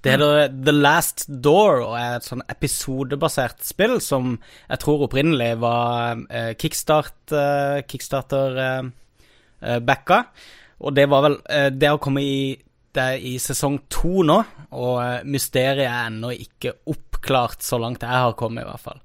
Det 0.00 0.12
heter 0.14 0.48
The 0.64 0.72
Last 0.72 1.26
Door 1.28 1.80
og 1.82 1.94
er 1.98 2.18
et 2.18 2.26
sånn 2.26 2.44
episodebasert 2.52 3.64
spill 3.66 3.98
som 4.04 4.36
jeg 4.68 4.82
tror 4.82 5.06
opprinnelig 5.08 5.54
var 5.62 6.20
eh, 6.28 6.52
kickstart, 6.60 7.16
eh, 7.32 7.80
Kickstarter 7.88 8.60
eh, 8.60 8.76
eh, 8.78 8.92
backa. 9.84 10.24
Og 10.84 10.94
det 10.96 11.06
var 11.10 11.24
vel 11.26 11.38
eh, 11.50 11.70
Det 11.72 11.90
har 11.90 12.00
kommet 12.02 12.26
i, 12.26 12.56
i 13.30 13.36
sesong 13.42 13.84
to 13.92 14.24
nå, 14.26 14.40
og 14.74 14.98
eh, 15.02 15.22
mysteriet 15.30 15.86
er 15.86 16.08
ennå 16.08 16.34
ikke 16.36 16.76
oppklart 16.90 17.64
så 17.64 17.80
langt 17.82 18.04
jeg 18.04 18.24
har 18.26 18.36
kommet, 18.38 18.64
i 18.64 18.68
hvert 18.70 18.84
fall. 18.84 19.00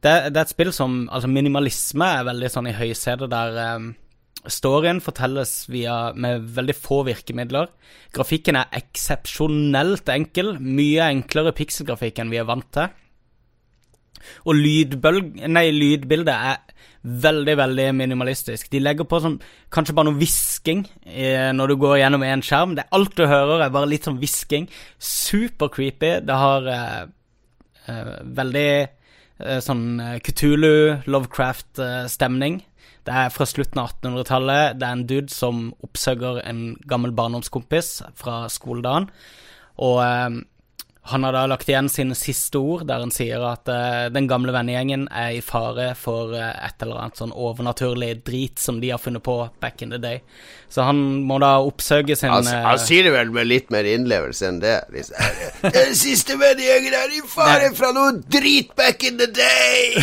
Det, 0.00 0.12
det 0.32 0.38
er 0.38 0.46
et 0.46 0.52
spill 0.52 0.70
som 0.72 1.02
Altså, 1.12 1.28
minimalisme 1.28 2.06
er 2.06 2.28
veldig 2.30 2.48
sånn 2.52 2.70
i 2.70 2.76
høysetet, 2.76 3.28
der 3.32 3.58
eh, 3.64 3.90
storyen 4.48 5.02
fortelles 5.04 5.66
via 5.72 5.98
med 6.16 6.46
veldig 6.56 6.76
få 6.78 7.02
virkemidler. 7.08 7.68
Grafikken 8.16 8.56
er 8.60 8.72
eksepsjonelt 8.80 10.08
enkel. 10.14 10.54
Mye 10.60 11.10
enklere 11.10 11.52
pikselgrafikk 11.56 12.22
enn 12.22 12.32
vi 12.32 12.40
er 12.40 12.48
vant 12.48 12.68
til. 12.72 12.88
Og 14.48 14.56
lydbølg... 14.56 15.42
Nei, 15.48 15.68
lydbildet 15.72 16.32
er 16.32 16.69
veldig, 17.02 17.56
veldig 17.56 17.86
minimalistisk. 17.96 18.68
De 18.72 18.80
legger 18.82 19.08
på 19.08 19.20
sånn 19.22 19.38
kanskje 19.72 19.94
bare 19.96 20.10
noe 20.10 20.20
hvisking 20.20 20.84
eh, 21.06 21.48
når 21.56 21.72
du 21.72 21.76
går 21.80 22.00
gjennom 22.02 22.24
én 22.26 22.44
skjerm. 22.44 22.74
Det 22.76 22.84
er 22.84 22.96
alt 22.98 23.16
du 23.16 23.24
hører, 23.24 23.64
er 23.64 23.74
bare 23.74 23.88
litt 23.88 24.08
sånn 24.08 24.20
hvisking. 24.20 24.68
Super 24.98 25.72
creepy. 25.72 26.18
Det 26.26 26.40
har 26.42 26.68
eh, 26.68 27.02
eh, 27.88 28.12
veldig 28.40 28.68
eh, 28.76 29.60
sånn 29.64 29.86
eh, 30.04 30.18
Kutulu, 30.26 31.00
Lovecraft-stemning. 31.08 32.60
Det 33.08 33.16
er 33.16 33.32
fra 33.32 33.48
slutten 33.48 33.80
av 33.80 33.94
1800-tallet. 33.94 34.76
Det 34.76 34.86
er 34.86 34.98
en 34.98 35.06
dude 35.08 35.32
som 35.32 35.70
oppsøker 35.86 36.42
en 36.44 36.64
gammel 36.88 37.16
barndomskompis 37.16 37.94
fra 38.20 38.42
skoledagen. 38.52 39.08
Og 39.80 40.02
eh, 40.04 40.42
han 41.10 41.24
har 41.26 41.34
da 41.34 41.44
lagt 41.50 41.68
igjen 41.68 41.88
sine 41.90 42.14
siste 42.18 42.58
ord, 42.58 42.86
der 42.88 43.02
han 43.02 43.12
sier 43.14 43.42
at 43.48 43.68
uh, 43.70 44.08
den 44.12 44.28
gamle 44.30 44.54
vennegjengen 44.54 45.08
er 45.10 45.36
i 45.38 45.42
fare 45.44 45.90
for 45.98 46.34
uh, 46.36 46.50
et 46.66 46.82
eller 46.82 47.02
annet 47.02 47.20
sånn 47.20 47.34
overnaturlig 47.34 48.12
drit 48.26 48.62
som 48.62 48.80
de 48.82 48.92
har 48.94 49.02
funnet 49.02 49.24
på 49.26 49.36
back 49.62 49.82
in 49.82 49.94
the 49.94 50.00
day. 50.00 50.22
Så 50.70 50.86
han 50.86 51.00
må 51.26 51.40
da 51.42 51.56
oppsøke 51.66 52.14
sin 52.16 52.30
Han, 52.30 52.46
eh, 52.46 52.62
han 52.62 52.78
sier 52.78 53.08
det 53.08 53.14
vel 53.14 53.32
med 53.34 53.48
litt 53.50 53.72
mer 53.74 53.86
innlevelse 53.90 54.46
enn 54.46 54.60
det. 54.62 54.76
Liksom. 54.94 55.18
Den 55.80 55.96
siste 55.98 56.38
vennegjengen 56.38 56.94
er 56.94 57.16
i 57.18 57.24
fare 57.26 57.72
fra 57.74 57.90
noe 57.96 58.20
drit 58.30 58.70
back 58.78 59.02
in 59.08 59.18
the 59.18 59.26
day! 59.34 59.98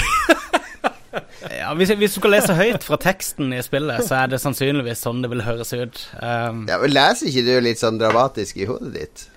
ja, 1.59 1.71
hvis, 1.77 1.95
hvis 1.95 2.17
du 2.17 2.19
skal 2.19 2.35
lese 2.35 2.57
høyt 2.57 2.83
fra 2.83 2.99
teksten 3.01 3.55
i 3.55 3.63
spillet, 3.63 4.03
så 4.07 4.19
er 4.23 4.33
det 4.33 4.41
sannsynligvis 4.43 5.05
sånn 5.07 5.23
det 5.23 5.31
vil 5.31 5.45
høres 5.47 5.71
ut. 5.71 6.03
Um, 6.19 6.65
Ja, 6.67 6.81
men 6.83 6.91
Leser 6.91 7.31
ikke 7.31 7.47
du 7.47 7.55
litt 7.63 7.81
sånn 7.81 7.99
dramatisk 8.01 8.59
i 8.59 8.67
hodet 8.69 8.93
ditt? 8.97 9.27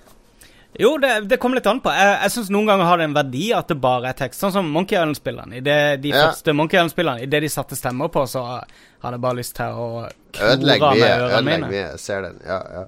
Jo, 0.78 0.98
det, 1.02 1.28
det 1.28 1.36
kommer 1.42 1.56
litt 1.58 1.66
an 1.66 1.80
på. 1.82 1.90
Jeg, 1.90 2.12
jeg 2.22 2.30
syns 2.36 2.50
noen 2.54 2.66
ganger 2.68 2.84
har 2.86 3.00
det 3.00 3.08
en 3.08 3.14
verdi 3.16 3.48
at 3.56 3.68
det 3.68 3.76
bare 3.82 4.12
er 4.12 4.18
tekst. 4.20 4.40
Sånn 4.40 4.52
som 4.54 4.68
Monkey 4.70 4.94
Island-spillerne. 4.96 5.56
I 5.58 5.60
det, 5.66 5.78
de 6.04 6.12
Ja. 6.14 6.28
første 6.30 6.54
Monkey 6.54 6.78
Island-spillerne, 6.78 7.24
idet 7.26 7.40
de 7.42 7.48
satte 7.50 7.76
stemmer 7.76 8.08
på, 8.08 8.22
så 8.30 8.44
hadde 8.46 9.16
jeg 9.16 9.20
bare 9.24 9.38
lyst 9.40 9.56
til 9.58 9.66
å 9.66 9.88
Ødelegg 10.38 10.78
klore 10.78 10.94
mye. 10.94 11.00
med 11.00 11.10
ørene 11.10 11.34
Ødelegg 11.40 11.60
mine. 11.60 11.70
mye. 11.74 11.98
Ser 11.98 12.22
den. 12.22 12.38
Ja, 12.46 12.60
ja. 12.78 12.84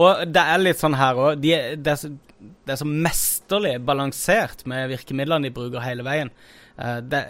Og 0.00 0.24
det 0.32 0.46
er 0.54 0.58
litt 0.64 0.80
sånn 0.80 0.96
her 0.96 1.14
òg. 1.14 1.40
De, 1.44 1.52
det, 1.76 1.92
er 1.92 1.96
så- 2.00 2.16
det 2.64 2.72
er 2.72 2.80
så 2.80 2.88
mesterlig 2.88 3.74
balansert 3.84 4.64
med 4.66 4.88
virkemidlene 4.88 5.42
de 5.42 5.50
bruker 5.50 5.80
hele 5.84 6.02
veien. 6.02 6.30
Eh, 6.80 7.00
det, 7.12 7.24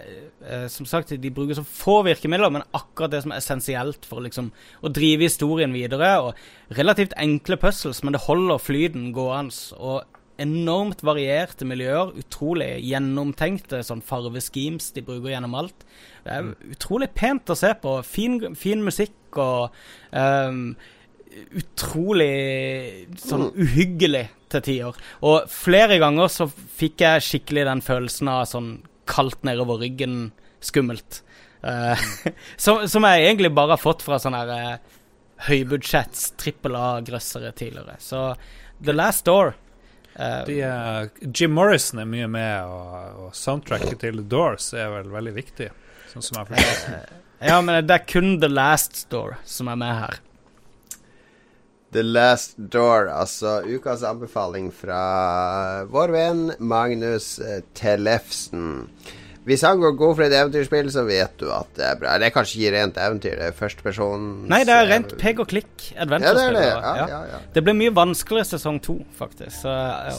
eh, 0.47 0.67
som 0.67 0.87
sagt, 0.87 1.09
de 1.09 1.33
bruker 1.33 1.57
så 1.59 1.65
få 1.67 2.01
virkemidler, 2.07 2.51
men 2.53 2.67
akkurat 2.77 3.11
det 3.11 3.21
som 3.23 3.33
er 3.33 3.41
essensielt 3.41 4.07
for 4.07 4.23
liksom, 4.23 4.51
å 4.81 4.91
drive 4.93 5.27
historien 5.27 5.75
videre. 5.75 6.13
Og 6.23 6.77
relativt 6.77 7.17
enkle 7.19 7.59
puzzles, 7.59 8.03
men 8.03 8.15
det 8.15 8.25
holder 8.27 8.63
flyten 8.63 9.11
gående. 9.15 9.75
Og 9.77 10.03
enormt 10.41 11.03
varierte 11.05 11.67
miljøer. 11.67 12.13
Utrolig 12.21 12.71
gjennomtenkte 12.85 13.83
sånn 13.85 14.03
farveschemes 14.05 14.91
de 14.95 15.03
bruker 15.05 15.35
gjennom 15.35 15.57
alt. 15.59 15.85
Det 16.23 16.37
er 16.37 16.53
utrolig 16.71 17.11
pent 17.17 17.51
å 17.51 17.59
se 17.59 17.73
på. 17.81 17.97
Fin, 18.07 18.39
fin 18.57 18.81
musikk 18.85 19.39
og 19.41 19.75
um, 20.11 20.73
utrolig 21.61 23.07
sånn 23.21 23.49
uhyggelig 23.55 24.25
til 24.51 24.65
tider. 24.65 25.03
Og 25.27 25.51
flere 25.51 25.99
ganger 26.01 26.31
så 26.31 26.47
fikk 26.49 27.05
jeg 27.05 27.27
skikkelig 27.27 27.67
den 27.69 27.83
følelsen 27.85 28.31
av 28.31 28.47
sånn 28.49 28.73
kaldt 29.11 29.43
nedover 29.47 29.81
ryggen, 29.83 30.31
skummelt. 30.63 31.21
Uh, 31.61 31.99
som, 32.63 32.87
som 32.89 33.05
jeg 33.05 33.27
egentlig 33.27 33.51
bare 33.53 33.75
har 33.75 33.81
fått 33.81 34.05
fra 34.05 34.19
sånne 34.21 34.41
her 34.41 34.77
uh, 34.77 35.01
høybudsjetts 35.49 36.31
trippel 36.41 36.77
A-grøssere 36.77 37.51
tidligere. 37.57 37.97
Så 37.99 38.31
The 38.81 38.95
Last 38.95 39.25
Door 39.25 39.53
uh, 40.15 40.41
De, 40.47 40.57
eh, 40.65 41.29
Jim 41.33 41.53
Morrison 41.57 42.01
er 42.01 42.09
mye 42.09 42.29
med, 42.29 42.65
og, 42.65 43.25
og 43.25 43.37
soundtracket 43.37 43.99
til 44.01 44.21
The 44.21 44.27
Doors 44.29 44.71
er 44.73 44.91
vel 44.93 45.11
veldig 45.13 45.35
viktig. 45.37 45.69
Sånn 46.11 46.25
som 46.25 46.37
jeg 46.37 46.43
har 46.43 46.51
forstått. 46.51 47.17
Ja, 47.41 47.55
men 47.65 47.87
det 47.87 47.95
er 47.95 48.03
kun 48.05 48.35
The 48.41 48.49
Last 48.51 49.07
Door 49.13 49.39
som 49.49 49.71
er 49.71 49.79
med 49.81 49.95
her. 50.03 50.19
The 51.91 52.03
Last 52.03 52.53
Door, 52.55 53.09
altså 53.11 53.61
ukas 53.67 54.03
anbefaling 54.07 54.69
fra 54.71 54.99
vår 55.91 56.13
venn 56.15 56.43
Magnus 56.59 57.33
eh, 57.43 57.57
Tellefsen. 57.75 58.87
Hvis 59.43 59.63
han 59.65 59.79
går 59.81 59.95
god 59.97 60.15
for 60.15 60.23
et 60.27 60.33
eventyrspill, 60.37 60.91
så 60.93 61.01
vet 61.07 61.31
du 61.41 61.47
at 61.49 61.69
det 61.73 61.85
er 61.87 61.95
bra. 61.97 62.11
Det 62.21 62.27
er 62.27 62.33
kanskje 62.35 62.59
ikke 62.61 62.73
rent 62.75 62.97
eventyr, 63.01 63.39
det 63.39 63.47
er 63.49 63.55
førsteperson 63.57 64.27
Nei, 64.51 64.59
det 64.69 64.75
er 64.75 64.85
rent 64.91 65.15
peg 65.17 65.41
og 65.41 65.49
klikk 65.49 65.87
Ja, 65.95 66.03
adventure-spill. 66.05 66.45
er 66.45 66.53
det. 66.53 66.61
det. 66.61 66.83
Ja, 67.01 67.07
ja, 67.09 67.21
ja. 67.31 67.39
Det 67.55 67.63
ble 67.65 67.73
mye 67.79 67.95
vanskeligere 67.97 68.51
sesong 68.51 68.77
to, 68.85 68.99
faktisk. 69.17 69.63
Så, 69.63 69.73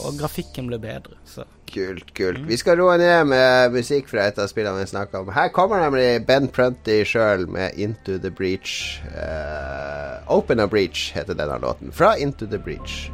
og 0.09 0.19
grafikken 0.19 0.67
ble 0.73 0.81
bedre. 0.83 1.15
Så. 1.25 1.47
Kult, 1.73 2.11
kult. 2.19 2.43
Vi 2.51 2.57
skal 2.61 2.77
roe 2.83 2.99
ned 3.01 3.31
med 3.31 3.79
musikk 3.79 4.11
fra 4.11 4.27
et 4.29 4.43
av 4.43 4.51
spillene 4.51 4.83
vi 4.83 4.91
snakka 4.91 5.23
om. 5.23 5.31
Her 5.33 5.49
kommer 5.55 5.81
nemlig 5.87 6.27
Ben 6.27 6.51
Prunty 6.53 7.05
sjøl 7.07 7.47
med 7.49 7.79
'Into 7.79 8.19
the 8.19 8.29
Breach'. 8.31 8.99
Uh, 9.15 10.19
'Open 10.27 10.61
a 10.61 10.67
Breach' 10.67 11.13
heter 11.15 11.35
denne 11.39 11.63
låten. 11.63 11.93
Fra 11.93 12.17
'Into 12.19 12.45
the 12.47 12.59
Breach'. 12.59 13.07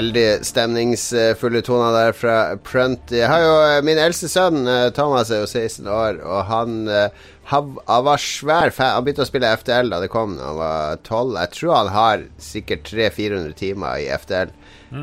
Veldig 0.00 0.28
stemningsfulle 0.48 1.60
toner 1.66 1.92
der 1.92 2.14
fra 2.16 2.36
Prunty. 2.64 3.18
Jeg 3.18 3.28
har 3.28 3.42
jo 3.44 3.56
eh, 3.66 3.80
Min 3.84 4.00
eldste 4.00 4.30
sønn 4.32 4.62
eh, 4.64 4.88
Thomas 4.96 5.32
er 5.32 5.42
jo 5.42 5.48
16 5.50 5.90
år, 5.92 6.20
og 6.24 6.46
han, 6.48 6.78
eh, 6.88 7.26
han, 7.50 7.74
han 7.88 8.06
var 8.06 8.22
svær 8.22 8.72
fan. 8.72 8.94
Han 8.96 9.04
begynte 9.04 9.26
å 9.26 9.28
spille 9.28 9.50
FTL 9.60 9.92
da 9.92 9.98
det 10.00 10.08
kom 10.12 10.38
da 10.38 10.52
han 10.52 10.60
var 10.60 11.02
12. 11.02 11.34
Jeg 11.42 11.52
tror 11.58 11.74
han 11.76 11.92
har 11.92 12.24
sikkert 12.40 12.88
300-400 12.88 13.58
timer 13.60 14.00
i 14.00 14.08
FTL 14.14 14.54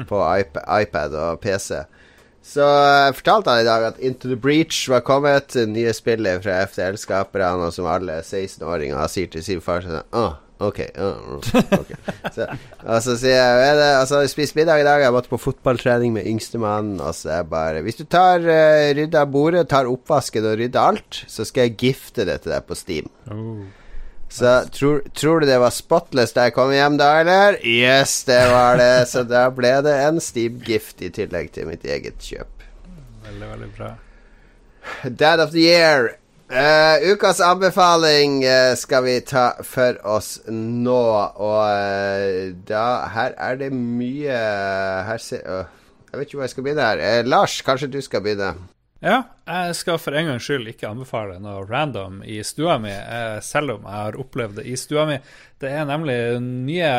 på 0.10 0.23
iP 0.39 0.57
iPad 0.65 1.19
og 1.19 1.43
PC. 1.45 1.83
Så 2.47 2.63
jeg 2.63 3.15
fortalte 3.19 3.53
han 3.53 3.62
i 3.62 3.67
dag 3.67 3.86
at 3.89 4.01
Into 4.01 4.31
the 4.31 4.39
Breach 4.39 4.86
var 4.89 5.05
kommet, 5.05 5.60
nye 5.67 5.93
spillet 5.93 6.41
fra 6.45 6.62
FTL-skaperne, 6.65 7.67
og 7.67 7.75
som 7.75 7.89
alle 7.91 8.21
16-åringer 8.23 9.12
sier 9.12 9.29
til 9.33 9.43
sin 9.43 9.63
far 9.63 9.83
sånn 9.83 9.99
Åh, 10.15 10.38
ok. 10.60 10.80
Så, 12.34 12.48
og 12.84 13.02
så 13.06 13.15
sier 13.20 13.36
jeg 13.38 13.63
«Er 13.67 13.76
det, 13.78 13.88
altså, 14.02 14.22
jeg 14.24 14.32
spiste 14.34 14.60
middag 14.60 14.82
i 14.82 14.86
dag, 14.88 15.02
jeg 15.02 15.10
har 15.10 15.15
vært 15.15 15.30
på 15.32 15.39
fotballtrening 15.41 16.15
med 16.15 16.28
yngstemann, 16.30 16.96
og 17.00 17.15
så 17.15 17.30
er 17.32 17.41
jeg 17.41 17.50
bare 17.52 17.84
Hvis 17.86 18.00
du 18.00 18.06
tar 18.10 18.43
uh, 18.43 18.91
rydder 18.98 19.30
bordet, 19.32 19.67
tar 19.70 19.89
oppvasken 19.89 20.48
og 20.50 20.58
rydder 20.62 20.93
alt, 20.93 21.24
så 21.30 21.46
skal 21.48 21.67
jeg 21.67 21.78
gifte 21.84 22.26
det 22.28 22.41
til 22.43 22.56
deg 22.56 22.65
på 22.67 22.78
Steam. 22.78 23.12
Så 24.30 24.58
tror, 24.76 25.02
tror 25.15 25.39
du 25.39 25.48
det 25.48 25.60
var 25.62 25.72
spotless 25.72 26.36
da 26.36 26.50
jeg 26.50 26.56
kom 26.58 26.74
hjem 26.76 26.98
da, 27.00 27.13
eller? 27.22 27.60
Yes, 27.63 28.20
det 28.28 28.41
var 28.52 28.76
det. 28.80 29.08
Så 29.08 29.24
da 29.24 29.48
ble 29.56 29.72
det 29.86 29.96
en 30.04 30.20
Steam-gift 30.24 31.02
i 31.06 31.12
tillegg 31.15 31.54
til 31.56 31.70
mitt 31.70 31.86
eget 31.88 32.20
kjøp. 32.20 32.65
Veldig, 33.28 33.48
veldig 33.54 33.70
bra. 33.78 33.93
Dad 35.08 35.39
of 35.43 35.52
the 35.56 35.63
Year. 35.63 36.17
Eh, 36.47 37.12
ukas 37.12 37.41
anbefaling 37.43 38.39
uh, 38.45 38.71
skal 38.79 39.03
vi 39.03 39.17
ta 39.19 39.49
for 39.67 39.97
oss 40.07 40.38
nå, 40.47 41.01
og 41.36 41.60
uh, 41.60 42.53
da 42.69 42.83
Her 43.12 43.36
er 43.36 43.60
det 43.60 43.67
mye 43.75 44.38
Her 45.10 45.19
se, 45.19 45.41
øh, 45.43 45.67
Jeg 46.07 46.15
vet 46.15 46.29
ikke 46.29 46.39
hvor 46.39 46.45
jeg 46.45 46.53
skal 46.53 46.63
begynne 46.63 46.86
her. 46.88 47.27
Lars, 47.27 47.57
kanskje 47.67 47.91
du 47.91 47.99
skal 47.99 48.23
begynne? 48.23 48.53
Ja, 49.03 49.17
jeg 49.43 49.75
skal 49.75 49.99
for 49.99 50.15
en 50.15 50.31
gangs 50.31 50.47
skyld 50.47 50.71
ikke 50.71 50.88
anbefale 50.88 51.36
noe 51.43 51.67
random 51.67 52.23
i 52.23 52.39
stua 52.47 52.79
mi, 52.79 52.95
selv 53.43 53.75
om 53.75 53.83
jeg 53.83 53.99
har 54.07 54.17
opplevd 54.17 54.62
det 54.62 54.65
i 54.71 54.79
stua 54.79 55.03
mi. 55.05 55.19
Det 55.60 55.69
er 55.69 55.86
nemlig 55.86 56.17
nye 56.41 56.89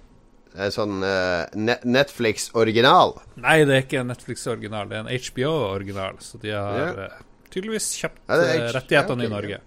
Det 0.55 0.65
er 0.65 0.73
sånn 0.75 0.97
uh, 1.05 1.45
Ne- 1.55 1.79
Netflix-original. 1.85 3.13
Nei, 3.45 3.59
det 3.69 3.77
er 3.77 3.85
ikke 3.85 4.01
en 4.01 4.09
Netflix-original, 4.11 4.89
det 4.91 4.97
er 4.99 5.05
en 5.05 5.13
HBO-original. 5.29 6.19
Så 6.25 6.41
de 6.43 6.51
har 6.57 6.79
Ja. 6.81 6.89
uh, 7.13 7.25
tydeligvis 7.53 7.93
kjøpt 8.01 8.19
Ja, 8.27 8.37
det 8.41 8.49
er 8.49 8.55
eh, 8.57 8.67
H- 8.67 8.75
rettighetene 8.81 9.23
ja, 9.23 9.29
ok, 9.29 9.31
i 9.31 9.35
Norge. 9.37 9.61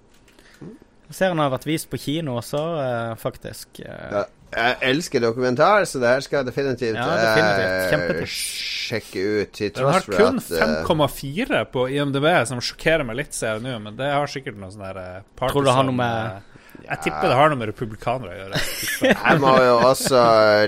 Serien 1.12 1.40
har 1.44 1.52
vært 1.52 1.66
vist 1.68 1.90
på 1.92 2.00
kino 2.00 2.38
også, 2.40 2.60
faktisk. 3.20 3.82
Ja, 3.84 4.26
jeg 4.52 4.78
elsker 4.82 5.22
dokumentar, 5.24 5.86
så 5.88 6.00
det 6.02 6.10
her 6.12 6.20
skal 6.26 6.38
jeg 6.42 6.46
definitivt, 6.52 6.96
Ja, 6.96 7.08
definitivt. 7.18 8.22
eh, 8.22 8.26
sjekke 8.26 9.24
ut. 9.42 9.52
Til 9.54 9.70
Den 9.72 9.86
har 9.88 10.00
tross 10.02 10.06
for 10.06 10.18
kun 10.18 10.38
at 10.38 10.52
eh, 10.52 10.84
5,4 10.86 11.66
på 11.72 11.86
IMDb, 11.96 12.28
som 12.48 12.60
sjokkerer 12.60 13.06
meg 13.08 13.16
litt, 13.22 13.34
ser 13.34 13.56
jeg 13.58 13.64
nå, 13.64 13.78
men 13.82 13.96
det 13.96 14.12
har 14.12 14.28
sikkert 14.28 14.58
noe 14.60 14.72
sånn 14.74 14.84
der 14.84 15.00
eh, 15.00 15.22
Tror 15.48 15.62
du 15.64 15.70
det 15.70 15.76
har 15.78 15.84
noe 15.88 15.96
med- 15.96 16.42
Jeg 16.88 17.00
tipper 17.06 17.30
det 17.30 17.36
har 17.38 17.52
noe 17.52 17.60
med 17.60 17.70
republikanere 17.72 18.32
å 18.34 18.38
gjøre. 18.40 18.62
Jeg 19.12 19.42
må 19.44 19.52
jo 19.64 19.76
også 19.88 20.22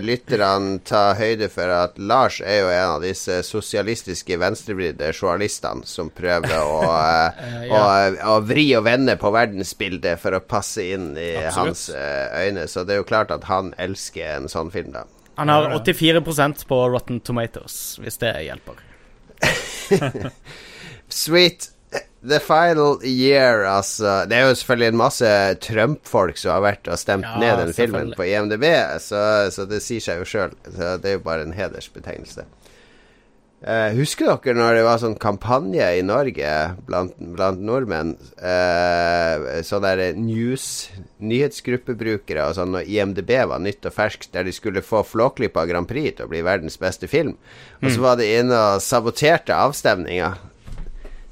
lytterne 0.04 0.78
ta 0.88 1.02
høyde 1.18 1.50
for 1.52 1.74
at 1.74 1.98
Lars 2.00 2.40
er 2.42 2.62
jo 2.62 2.70
en 2.72 2.94
av 2.98 3.04
disse 3.04 3.40
sosialistiske 3.48 4.38
venstrevridde 4.42 5.10
journalistene 5.14 5.88
som 5.90 6.12
prøver 6.14 6.54
å, 6.60 6.80
eh, 7.34 7.74
å, 7.74 7.82
å 8.36 8.38
vri 8.46 8.70
og 8.78 8.86
vende 8.88 9.18
på 9.20 9.34
verdensbildet 9.34 10.22
for 10.22 10.38
å 10.38 10.44
passe 10.46 10.86
inn 10.96 11.12
i 11.18 11.34
Absolutt. 11.42 11.58
hans 11.60 11.90
eh, 11.98 12.48
øyne. 12.48 12.70
Så 12.72 12.86
det 12.88 12.96
er 12.96 13.04
jo 13.04 13.10
klart 13.10 13.34
at 13.36 13.50
han 13.50 13.74
elsker 13.82 14.38
en 14.38 14.50
sånn 14.52 14.72
film, 14.74 14.94
da. 14.96 15.08
Han 15.42 15.50
har 15.50 15.72
84% 15.74 16.68
på 16.70 16.82
Rotten 16.94 17.20
Tomatoes, 17.26 17.98
hvis 18.02 18.22
det 18.22 18.36
hjelper. 18.46 18.78
Sweet. 21.10 21.73
The 22.24 22.40
final 22.40 23.02
year, 23.04 23.66
altså. 23.68 24.24
Det 24.30 24.38
er 24.38 24.48
jo 24.48 24.56
selvfølgelig 24.56 24.92
en 24.94 25.00
masse 25.02 25.30
Trump-folk 25.66 26.40
som 26.40 26.54
har 26.56 26.64
vært 26.64 26.88
og 26.88 27.00
stemt 27.02 27.28
Ja, 27.28 27.36
ned 27.42 27.60
den 27.60 27.74
filmen 27.76 28.14
på 28.16 28.28
IMDb, 28.30 28.64
så, 29.04 29.52
så 29.52 29.68
det 29.68 29.82
sier 29.84 30.04
seg 30.04 30.22
jo 30.22 30.28
sjøl. 30.30 30.54
Det 30.64 31.10
er 31.10 31.18
jo 31.18 31.26
bare 31.26 31.44
en 31.44 31.56
hedersbetegnelse. 31.58 32.48
Uh, 33.64 33.96
husker 33.96 34.28
dere 34.28 34.58
når 34.58 34.76
det 34.76 34.82
var 34.84 34.98
sånn 35.00 35.14
kampanje 35.16 35.86
i 35.96 36.02
Norge 36.04 36.48
blant, 36.84 37.14
blant 37.16 37.62
nordmenn? 37.64 38.12
Uh, 38.36 39.62
sånne 39.64 39.94
der 39.96 40.20
news, 40.20 40.66
nyhetsgruppebrukere 41.24 42.50
og 42.50 42.58
sånn, 42.58 42.76
når 42.76 42.92
IMDb 42.92 43.32
var 43.48 43.64
nytt 43.64 43.88
og 43.88 43.96
ferskt, 43.96 44.34
der 44.36 44.44
de 44.48 44.56
skulle 44.56 44.84
få 44.84 45.06
Flåklypa 45.08 45.64
Grand 45.70 45.88
Prix 45.88 46.18
til 46.18 46.28
å 46.28 46.32
bli 46.34 46.44
verdens 46.44 46.76
beste 46.80 47.08
film. 47.08 47.38
Og 47.80 47.92
så 47.92 48.04
var 48.04 48.20
de 48.20 48.28
inne 48.42 48.64
og 48.74 48.84
saboterte 48.84 49.56
avstemninga. 49.56 50.34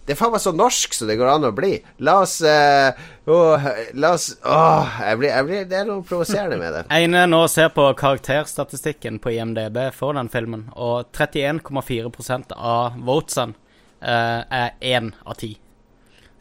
Det 0.06 0.16
er 0.16 0.18
faen 0.18 0.34
meg 0.34 0.42
så 0.44 0.52
norsk 0.56 0.96
som 0.98 1.10
det 1.10 1.16
går 1.20 1.30
an 1.30 1.48
å 1.48 1.54
bli. 1.56 1.76
La 2.02 2.18
oss 2.24 2.40
uh, 2.42 2.90
åh, 3.30 3.68
La 4.02 4.14
oss 4.18 4.32
Åh, 4.42 5.00
jeg 5.06 5.20
blir, 5.22 5.30
jeg 5.30 5.48
blir, 5.48 5.66
det 5.70 5.78
er 5.78 5.90
noe 5.90 6.06
provoserende 6.08 6.58
med 6.60 6.74
det. 6.74 6.84
Inne 7.06 7.28
nå 7.30 7.44
ser 7.54 7.70
på 7.76 7.86
karakterstatistikken 8.00 9.22
på 9.22 9.36
IMDb 9.38 9.84
for 9.96 10.18
den 10.18 10.32
filmen, 10.34 10.68
og 10.74 11.12
31,4% 11.14 12.58
av 12.58 12.98
votesene 12.98 13.54
uh, 14.02 14.42
er 14.50 14.74
én 14.82 15.14
av 15.22 15.38
ti. 15.42 15.54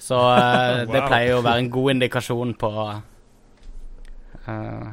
Så 0.00 0.16
eh, 0.34 0.82
det 0.92 1.04
pleier 1.04 1.34
jo 1.34 1.40
å 1.42 1.44
være 1.44 1.64
en 1.64 1.70
god 1.72 1.94
indikasjon 1.94 2.54
på 2.60 2.70
eh, 4.48 4.86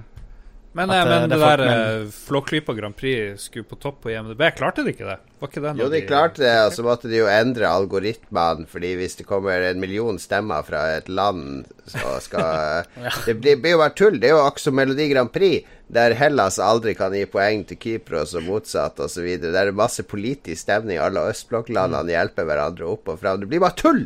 Men, 0.77 0.91
At, 0.93 1.07
eh, 1.07 1.13
eh, 1.13 1.21
men 1.21 1.29
det 1.29 1.37
det 1.37 1.47
er 1.47 1.61
der 1.63 2.01
eh, 2.03 2.09
Flåklypa 2.13 2.73
Grand 2.77 2.95
Prix 2.95 3.47
skulle 3.47 3.65
på 3.65 3.79
topp 3.81 4.03
på 4.03 4.11
IMDb. 4.13 4.43
Klarte 4.57 4.83
de 4.85 4.93
ikke 4.93 5.07
det? 5.07 5.15
Var 5.41 5.49
ikke 5.49 5.63
det 5.63 5.71
Jo, 5.79 5.87
de 5.89 6.01
klarte 6.05 6.43
det, 6.43 6.51
og 6.67 6.75
så 6.75 6.85
måtte 6.85 7.09
de 7.09 7.17
jo 7.17 7.29
endre 7.31 7.69
algoritmene, 7.69 8.67
fordi 8.69 8.91
hvis 8.99 9.17
det 9.17 9.25
kommer 9.29 9.65
en 9.65 9.81
million 9.81 10.19
stemmer 10.21 10.65
fra 10.67 10.83
et 10.99 11.09
land, 11.09 11.65
så 11.89 12.19
skal 12.21 12.85
Det 13.25 13.39
blir, 13.41 13.57
blir 13.61 13.73
jo 13.73 13.81
bare 13.81 13.95
tull. 13.97 14.19
Det 14.21 14.29
er 14.29 14.35
jo 14.35 14.43
også 14.43 14.73
Melodi 14.75 15.09
Grand 15.09 15.33
Prix, 15.33 15.65
der 15.89 16.13
Hellas 16.19 16.59
aldri 16.61 16.93
kan 16.99 17.15
gi 17.15 17.25
poeng 17.31 17.65
til 17.65 17.81
Kypros 17.81 18.35
og 18.37 18.45
motsatt 18.45 19.01
osv. 19.01 19.25
Der 19.41 19.57
er 19.57 19.71
det 19.71 19.77
masse 19.77 20.05
politisk 20.05 20.61
stemning, 20.67 21.01
alle 21.01 21.25
østblokklandene 21.31 22.13
hjelper 22.13 22.45
hverandre 22.45 22.85
opp 22.93 23.09
og 23.09 23.17
fram. 23.23 23.41
Det 23.41 23.49
blir 23.49 23.65
bare 23.65 23.81
tull! 23.81 24.05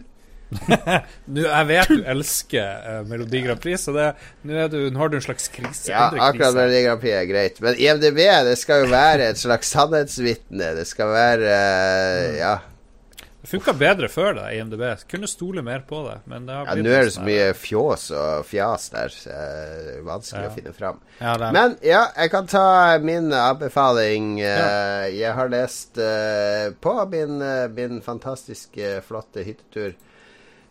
Nå, 1.32 1.44
jeg 1.46 1.68
vet 1.70 1.92
du 1.92 2.02
elsker 2.12 2.82
uh, 2.84 2.98
Melodi 3.08 3.44
Grand 3.46 3.62
Prix, 3.64 3.86
så 3.88 3.94
det, 3.96 4.10
nå, 4.44 4.58
er 4.66 4.72
du, 4.72 4.80
nå 4.92 5.00
har 5.00 5.12
du 5.14 5.20
en 5.20 5.24
slags 5.24 5.48
krise. 5.54 5.92
Ja, 5.94 6.10
akkurat. 6.12 6.58
Melodi 6.58 6.82
Grand 6.88 7.04
Prix 7.04 7.16
er 7.22 7.30
greit. 7.30 7.62
Men 7.64 7.80
IMDb, 7.80 8.20
det 8.50 8.58
skal 8.60 8.86
jo 8.86 8.92
være 8.92 9.32
et 9.32 9.40
slags 9.40 9.72
sannhetsvitne. 9.72 10.74
Det 10.82 10.90
skal 10.90 11.16
være 11.16 11.56
uh, 11.56 12.36
Ja. 12.42 12.58
Det 13.42 13.50
funka 13.50 13.74
bedre 13.74 14.06
før 14.06 14.36
da, 14.38 14.44
IMDb. 14.54 14.84
Kunne 15.10 15.26
stole 15.26 15.64
mer 15.66 15.82
på 15.90 16.04
det. 16.06 16.20
Men 16.30 16.44
det 16.46 16.54
har 16.54 16.68
Ja, 16.70 16.76
Nå 16.78 16.92
er 16.94 17.08
det 17.08 17.14
så 17.16 17.16
sånn 17.16 17.26
mye 17.26 17.48
fjås 17.58 18.04
og 18.14 18.44
fjas 18.46 18.84
der. 18.94 19.16
Så 19.16 19.32
det 19.32 19.96
er 19.96 20.04
vanskelig 20.06 20.44
Ja. 20.44 20.52
å 20.52 20.54
finne 20.60 20.74
fram. 20.78 21.00
Ja, 21.18 21.34
det 21.42 21.50
Men 21.56 21.74
ja, 21.82 22.04
jeg 22.22 22.30
kan 22.36 22.46
ta 22.52 23.00
min 23.02 23.34
anbefaling. 23.34 24.28
Eh, 24.46 25.08
Jeg 25.18 25.34
har 25.34 25.50
lest 25.50 25.98
uh, 25.98 26.70
på 26.86 26.94
min, 27.10 27.42
eh, 27.42 27.68
min 27.74 28.02
fantastiske, 28.06 29.02
flotte 29.10 29.42
hyttetur. 29.42 29.96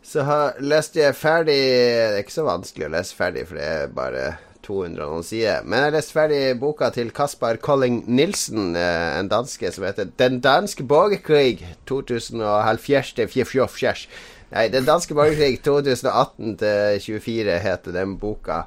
Så 0.03 0.25
har, 0.25 0.57
leste 0.65 1.03
jeg 1.03 1.15
ferdig 1.19 1.55
Det 1.55 2.17
er 2.17 2.23
ikke 2.23 2.39
så 2.39 2.47
vanskelig 2.47 2.87
å 2.89 2.93
lese 2.95 3.17
ferdig, 3.17 3.47
for 3.49 3.57
det 3.61 3.67
er 3.69 3.93
bare 3.95 4.25
200 4.65 5.05
og 5.05 5.11
noen 5.15 5.25
sider. 5.27 5.63
Men 5.65 5.79
jeg 5.87 5.93
leste 5.97 6.13
ferdig 6.17 6.61
boka 6.61 6.91
til 6.95 7.11
Kaspar 7.17 7.57
Colling 7.63 7.97
Nilsen, 8.09 8.77
eh, 8.77 9.19
en 9.19 9.29
danske, 9.29 9.73
som 9.73 9.85
heter 9.85 10.05
'Den 10.17 10.41
danske 10.41 10.85
borgerkrig 10.85 11.67
2014-2024'. 11.87 14.09
Nei, 14.53 14.69
Den 14.69 14.85
danske 14.85 15.15
borgerkrig 15.15 15.63
2018-24 15.63 17.59
heter 17.59 17.93
den 17.93 18.19
boka. 18.19 18.63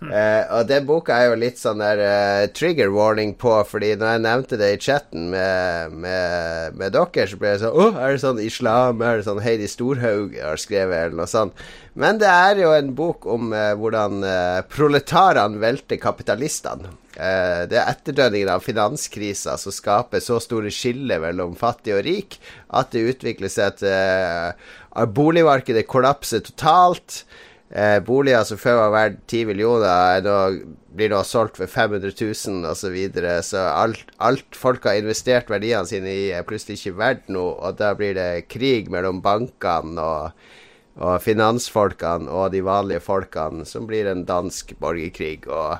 Eh, 0.10 0.44
og 0.56 0.64
den 0.68 0.86
boka 0.88 1.14
er 1.14 1.28
jo 1.30 1.36
litt 1.38 1.60
sånn 1.60 1.80
der 1.82 2.00
uh, 2.00 2.46
trigger 2.56 2.88
warning 2.92 3.34
på, 3.38 3.52
fordi 3.68 3.92
når 4.00 4.14
jeg 4.14 4.22
nevnte 4.24 4.58
det 4.60 4.70
i 4.72 4.78
chatten 4.80 5.28
med, 5.32 5.92
med, 5.92 6.78
med 6.80 6.94
dere, 6.96 7.26
så 7.28 7.38
ble 7.40 7.52
jeg 7.52 7.60
sånn 7.62 7.76
Å, 7.76 7.86
er 8.00 8.14
det 8.16 8.22
sånn 8.22 8.40
islam? 8.42 9.04
Er 9.04 9.20
det 9.20 9.26
sånn 9.28 9.42
Heidi 9.44 9.68
Storhaug 9.70 10.34
har 10.40 10.60
skrevet, 10.60 11.04
eller 11.04 11.20
noe 11.20 11.28
sånt? 11.30 11.62
Men 12.00 12.20
det 12.22 12.30
er 12.32 12.62
jo 12.62 12.72
en 12.74 12.90
bok 12.96 13.28
om 13.28 13.52
uh, 13.52 13.74
hvordan 13.78 14.24
proletarene 14.72 15.60
velter 15.60 16.00
kapitalistene. 16.00 16.96
Det 17.20 17.76
er 17.76 17.88
etterdønningen 17.90 18.48
av 18.48 18.62
finanskrisa 18.64 19.56
som 19.60 19.74
skaper 19.74 20.22
så 20.24 20.38
store 20.40 20.70
skiller 20.72 21.20
mellom 21.20 21.56
fattig 21.58 21.92
og 21.92 22.04
rik 22.06 22.38
at 22.70 22.92
det 22.94 23.02
utvikler 23.12 23.50
seg 23.52 23.82
eh, 23.84 24.54
boligmarkedet 25.16 25.86
kollapser 25.90 26.44
totalt. 26.46 27.24
Eh, 27.70 28.00
boliger 28.02 28.42
som 28.42 28.58
før 28.58 28.80
var 28.80 28.94
verdt 28.94 29.20
10 29.30 29.44
millioner, 29.52 29.86
er 29.86 30.24
nå, 30.26 30.38
blir 30.98 31.12
nå 31.12 31.20
solgt 31.22 31.60
for 31.60 31.70
500 31.70 32.10
000 32.18 32.66
osv. 32.66 32.80
Så, 32.80 32.90
videre. 32.90 33.36
så 33.46 33.62
alt, 33.70 34.10
alt 34.18 34.58
folk 34.58 34.88
har 34.88 34.98
investert 34.98 35.52
verdiene 35.52 35.86
sine 35.86 36.10
i, 36.10 36.24
er 36.34 36.46
plutselig 36.46 36.80
ikke 36.80 36.98
verdt 36.98 37.30
noe, 37.30 37.54
og 37.60 37.78
da 37.78 37.92
blir 37.94 38.16
det 38.18 38.48
krig 38.50 38.90
mellom 38.90 39.22
bankene 39.22 40.02
og, 40.02 40.42
og 40.98 41.22
finansfolkene 41.22 42.26
og 42.26 42.50
de 42.56 42.64
vanlige 42.66 43.04
folkene, 43.06 43.62
som 43.68 43.86
blir 43.86 44.10
en 44.10 44.26
dansk 44.26 44.74
borgerkrig. 44.82 45.46
Og 45.46 45.78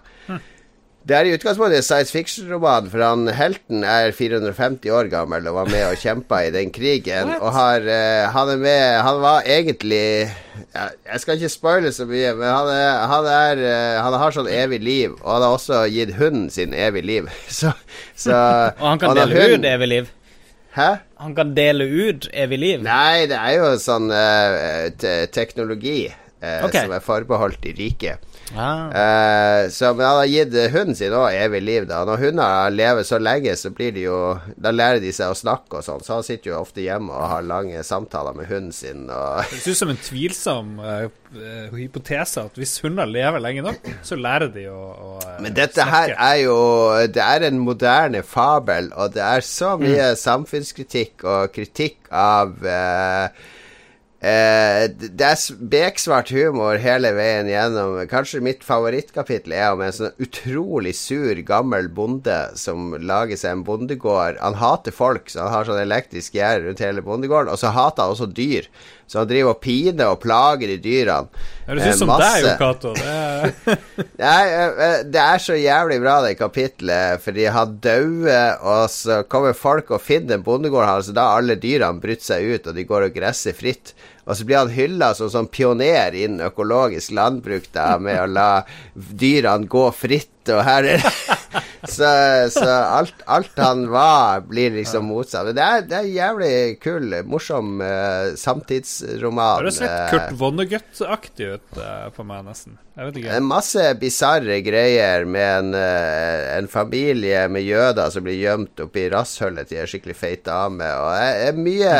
det 1.09 1.17
er 1.17 1.27
i 1.27 1.33
utgangspunktet 1.33 1.81
en 1.81 1.85
science 1.87 2.13
fiction-roman, 2.13 2.89
for 2.93 3.01
han 3.03 3.23
helten 3.33 3.81
er 3.89 4.13
450 4.13 4.91
år 4.93 5.09
gammel 5.11 5.47
og 5.49 5.57
var 5.57 5.71
med 5.73 5.87
og 5.89 5.97
kjempa 6.03 6.43
i 6.45 6.51
den 6.55 6.69
krigen. 6.77 7.33
Og 7.41 7.49
har, 7.57 7.81
uh, 7.89 8.29
han 8.35 8.53
er 8.53 8.61
med 8.61 9.01
Han 9.07 9.21
var 9.23 9.49
egentlig 9.49 10.29
ja, 10.29 10.85
Jeg 11.09 11.23
skal 11.25 11.39
ikke 11.41 11.49
spoile 11.57 11.93
så 11.97 12.05
mye, 12.07 12.35
men 12.37 12.47
han, 12.53 12.69
er, 12.75 13.01
han, 13.15 13.31
er, 13.33 13.63
uh, 13.65 13.97
han 14.05 14.19
har 14.23 14.37
sånn 14.37 14.53
evig 14.53 14.83
liv. 14.85 15.17
Og 15.23 15.33
han 15.39 15.47
har 15.49 15.57
også 15.57 15.83
gitt 15.91 16.13
hunden 16.21 16.51
sin 16.53 16.77
evig 16.77 17.03
liv. 17.09 17.33
Så, 17.61 17.73
så 18.15 18.37
Og 18.77 18.87
han 18.93 19.01
kan 19.01 19.15
og 19.15 19.23
dele 19.23 19.41
hund- 19.41 19.65
ut 19.65 19.71
evig 19.73 19.89
liv. 19.97 20.11
Hæ? 20.77 20.91
Han 21.25 21.33
kan 21.35 21.57
dele 21.57 21.89
ut 21.89 22.29
evig 22.31 22.59
liv. 22.63 22.83
Nei, 22.87 23.25
det 23.27 23.41
er 23.41 23.57
jo 23.57 23.73
sånn 23.83 24.13
uh, 24.13 25.27
teknologi 25.35 26.05
eh, 26.07 26.61
Ok. 26.65 26.77
som 26.77 26.93
er 26.95 27.03
forbeholdt 27.05 27.59
de 27.65 27.73
rike. 27.81 28.15
Ah. 28.57 28.91
Uh, 28.91 29.71
så, 29.71 29.93
men 29.95 30.07
han 30.07 30.17
har 30.21 30.31
gitt 30.31 30.57
hunden 30.73 30.97
sin 30.99 31.15
òg 31.15 31.35
evig 31.37 31.61
liv. 31.63 31.87
da 31.89 32.03
Når 32.09 32.23
hunder 32.25 32.75
lever 32.75 33.07
så 33.07 33.21
lenge, 33.23 33.55
så 33.57 33.71
blir 33.75 33.93
de 33.95 34.07
jo 34.09 34.19
Da 34.57 34.73
lærer 34.75 35.01
de 35.03 35.13
seg 35.15 35.33
å 35.33 35.39
snakke 35.39 35.81
og 35.81 35.87
sånn. 35.87 36.03
Så 36.05 36.17
han 36.19 36.27
sitter 36.27 36.53
jo 36.53 36.59
ofte 36.61 36.85
hjemme 36.85 37.15
og 37.15 37.31
har 37.31 37.47
lange 37.47 37.85
samtaler 37.87 38.37
med 38.37 38.51
hunden 38.51 38.75
sin. 38.75 39.07
Og 39.09 39.45
Det 39.53 39.63
ser 39.63 39.77
ut 39.77 39.83
som 39.83 39.95
en 39.95 40.03
tvilsom 40.03 40.73
eh, 40.83 41.07
eh, 41.37 41.77
hypotese 41.77 42.47
at 42.51 42.59
hvis 42.59 42.79
hunder 42.85 43.11
lever 43.11 43.43
lenge 43.43 43.65
nok, 43.67 43.93
så 44.07 44.19
lærer 44.19 44.51
de 44.55 44.67
å, 44.73 44.81
å 44.81 45.15
eh, 45.23 45.39
Men 45.47 45.57
dette 45.57 45.87
her 45.87 46.17
er 46.17 46.43
jo 46.43 46.59
Det 47.13 47.23
er 47.25 47.47
en 47.51 47.63
moderne 47.63 48.25
fabel, 48.27 48.91
og 48.97 49.15
det 49.15 49.25
er 49.25 49.47
så 49.47 49.77
mye 49.81 50.13
samfunnskritikk 50.19 51.25
og 51.29 51.55
kritikk 51.55 52.11
av 52.11 52.67
eh, 52.67 53.49
eh, 54.21 54.85
det 54.93 55.27
er 55.27 55.61
beksvart 55.73 56.33
humor 56.35 56.81
hele 56.83 57.13
veien 57.17 57.49
gjennom. 57.51 57.99
Kanskje 58.11 58.43
mitt 58.45 58.65
favorittkapittel 58.67 59.57
er 59.57 59.73
om 59.75 59.83
en 59.85 59.97
sånn 59.97 60.17
utrolig 60.23 60.95
sur, 60.99 61.43
gammel 61.49 61.91
bonde 61.93 62.39
som 62.61 62.95
lager 63.01 63.41
seg 63.41 63.57
en 63.57 63.67
bondegård. 63.67 64.41
Han 64.45 64.61
hater 64.61 64.95
folk, 64.95 65.33
så 65.33 65.45
han 65.45 65.55
har 65.55 65.69
sånn 65.69 65.83
elektrisk 65.83 66.39
gjerde 66.39 66.69
rundt 66.69 66.85
hele 66.85 67.05
bondegården. 67.07 67.53
Og 67.53 67.61
så 67.61 67.75
hater 67.75 68.07
han 68.07 68.17
også 68.17 68.31
dyr, 68.31 68.71
så 69.11 69.19
han 69.25 69.27
driver 69.31 69.57
og 69.57 69.59
piner 69.65 70.13
og 70.13 70.21
plager 70.23 70.71
de 70.71 70.77
dyrene. 70.85 71.27
Høres 71.67 71.97
ut 71.97 71.99
som 72.05 72.13
deg, 72.21 72.45
Jo 72.45 72.53
Cato. 72.61 72.93
Det 72.95 73.07
er- 73.07 74.53
eh, 74.61 74.85
eh, 74.87 75.03
det 75.11 75.23
er 75.25 75.43
så 75.43 75.57
jævlig 75.59 75.99
bra, 76.05 76.21
det 76.23 76.37
kapitlet, 76.39 77.19
fordi 77.25 77.49
han 77.51 77.75
dauer, 77.83 78.61
og 78.63 78.85
så 78.95 79.21
kommer 79.31 79.57
folk 79.59 79.91
og 79.91 80.03
finner 80.05 80.39
en 80.39 80.47
bondegård 80.47 80.87
hans, 80.87 81.11
og 81.11 81.19
da 81.19 81.27
har 81.33 81.43
alle 81.43 81.59
dyrene 81.59 81.99
brutt 82.03 82.23
seg 82.23 82.47
ut, 82.55 82.71
og 82.71 82.79
de 82.79 82.87
går 82.87 83.09
og 83.09 83.15
gresser 83.19 83.57
fritt. 83.59 83.95
Og 84.31 84.37
så 84.39 84.47
blir 84.47 84.61
han 84.61 84.71
hylla 84.71 85.09
som 85.19 85.31
sånn 85.33 85.49
pioner 85.51 86.15
innen 86.15 86.45
økologisk 86.47 87.11
landbruk, 87.19 87.67
da, 87.75 87.97
med 87.99 88.21
å 88.23 88.29
la 88.31 88.49
dyrene 88.95 89.67
gå 89.71 89.89
fritt, 89.97 90.31
og 90.57 90.65
her 90.67 90.95
er 90.97 91.07
Så, 91.89 92.05
så 92.53 92.69
alt, 92.69 93.23
alt 93.25 93.57
han 93.57 93.87
var, 93.91 94.43
blir 94.45 94.75
liksom 94.75 95.09
motsatt. 95.09 95.49
Men 95.49 95.57
det 95.57 95.65
er, 95.65 95.87
det 95.89 95.97
er 95.97 96.11
jævlig 96.13 96.53
kul, 96.83 97.15
morsom 97.25 97.81
uh, 97.81 98.37
samtidsroman. 98.37 99.55
Har 99.57 99.69
du 99.69 99.73
sett 99.73 100.13
Kurt 100.13 100.35
Vonnegut-aktig 100.37 101.55
ut 101.57 101.81
uh, 101.81 102.11
på 102.13 102.27
meg, 102.29 102.45
nesten. 102.45 102.77
Det 103.17 103.41
masse 103.41 103.87
bisarre 103.97 104.61
greier 104.67 105.25
med 105.25 105.49
en, 105.49 105.73
uh, 105.73 106.59
en 106.59 106.69
familie 106.69 107.47
med 107.49 107.65
jøder 107.65 108.13
som 108.13 108.29
blir 108.29 108.37
gjemt 108.43 108.85
oppi 108.85 109.09
rasshølet 109.13 109.71
til 109.71 109.81
ei 109.81 109.89
skikkelig 109.89 110.19
feit 110.21 110.45
dame. 110.45 110.85
Og 111.01 111.15
det 111.17 111.49
er 111.49 111.63
mye, 111.65 111.95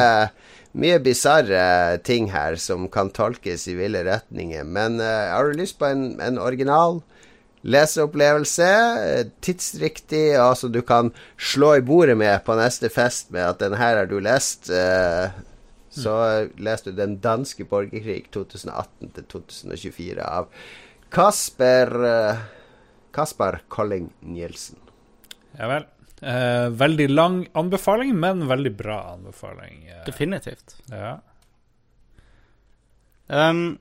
mye 0.77 1.01
bisarre 1.01 1.65
ting 2.05 2.29
her 2.35 2.61
som 2.61 2.85
kan 2.93 3.09
tolkes 3.17 3.65
i 3.73 3.79
ville 3.81 4.05
retninger. 4.05 4.69
Men 4.69 5.01
uh, 5.01 5.33
har 5.33 5.49
du 5.49 5.57
lyst 5.63 5.81
på 5.81 5.89
en, 5.89 6.13
en 6.21 6.37
original 6.43 7.01
leseopplevelse, 7.63 8.69
eh, 9.05 9.27
tidsriktig, 9.41 10.35
altså 10.41 10.69
du 10.73 10.81
kan 10.83 11.13
slå 11.37 11.75
i 11.77 11.85
bordet 11.85 12.17
med 12.17 12.45
på 12.45 12.57
neste 12.57 12.89
fest 12.89 13.31
med 13.31 13.45
at 13.45 13.59
'den 13.59 13.77
her 13.77 13.97
har 13.97 14.07
du 14.07 14.21
lest', 14.21 14.71
eh, 14.71 15.31
så 15.91 16.49
leste 16.59 16.91
du 16.91 16.97
'Den 16.97 17.21
danske 17.21 17.65
borgerkrig 17.65 18.31
2018-2024' 18.31 20.23
av 20.23 20.49
Kasper 21.11 21.87
Kasper 21.87 22.61
Kaspar 23.13 23.61
Colling 23.69 24.13
Nielsen. 24.21 24.79
Ja 25.59 25.69
vel. 25.69 25.87
Eh, 26.23 26.69
veldig 26.69 27.11
lang 27.11 27.47
anbefaling, 27.53 28.15
men 28.21 28.47
veldig 28.49 28.77
bra 28.77 29.01
anbefaling. 29.15 29.89
Eh, 29.89 30.05
Definitivt. 30.07 30.77
ja. 30.89 31.21
Um, 33.27 33.79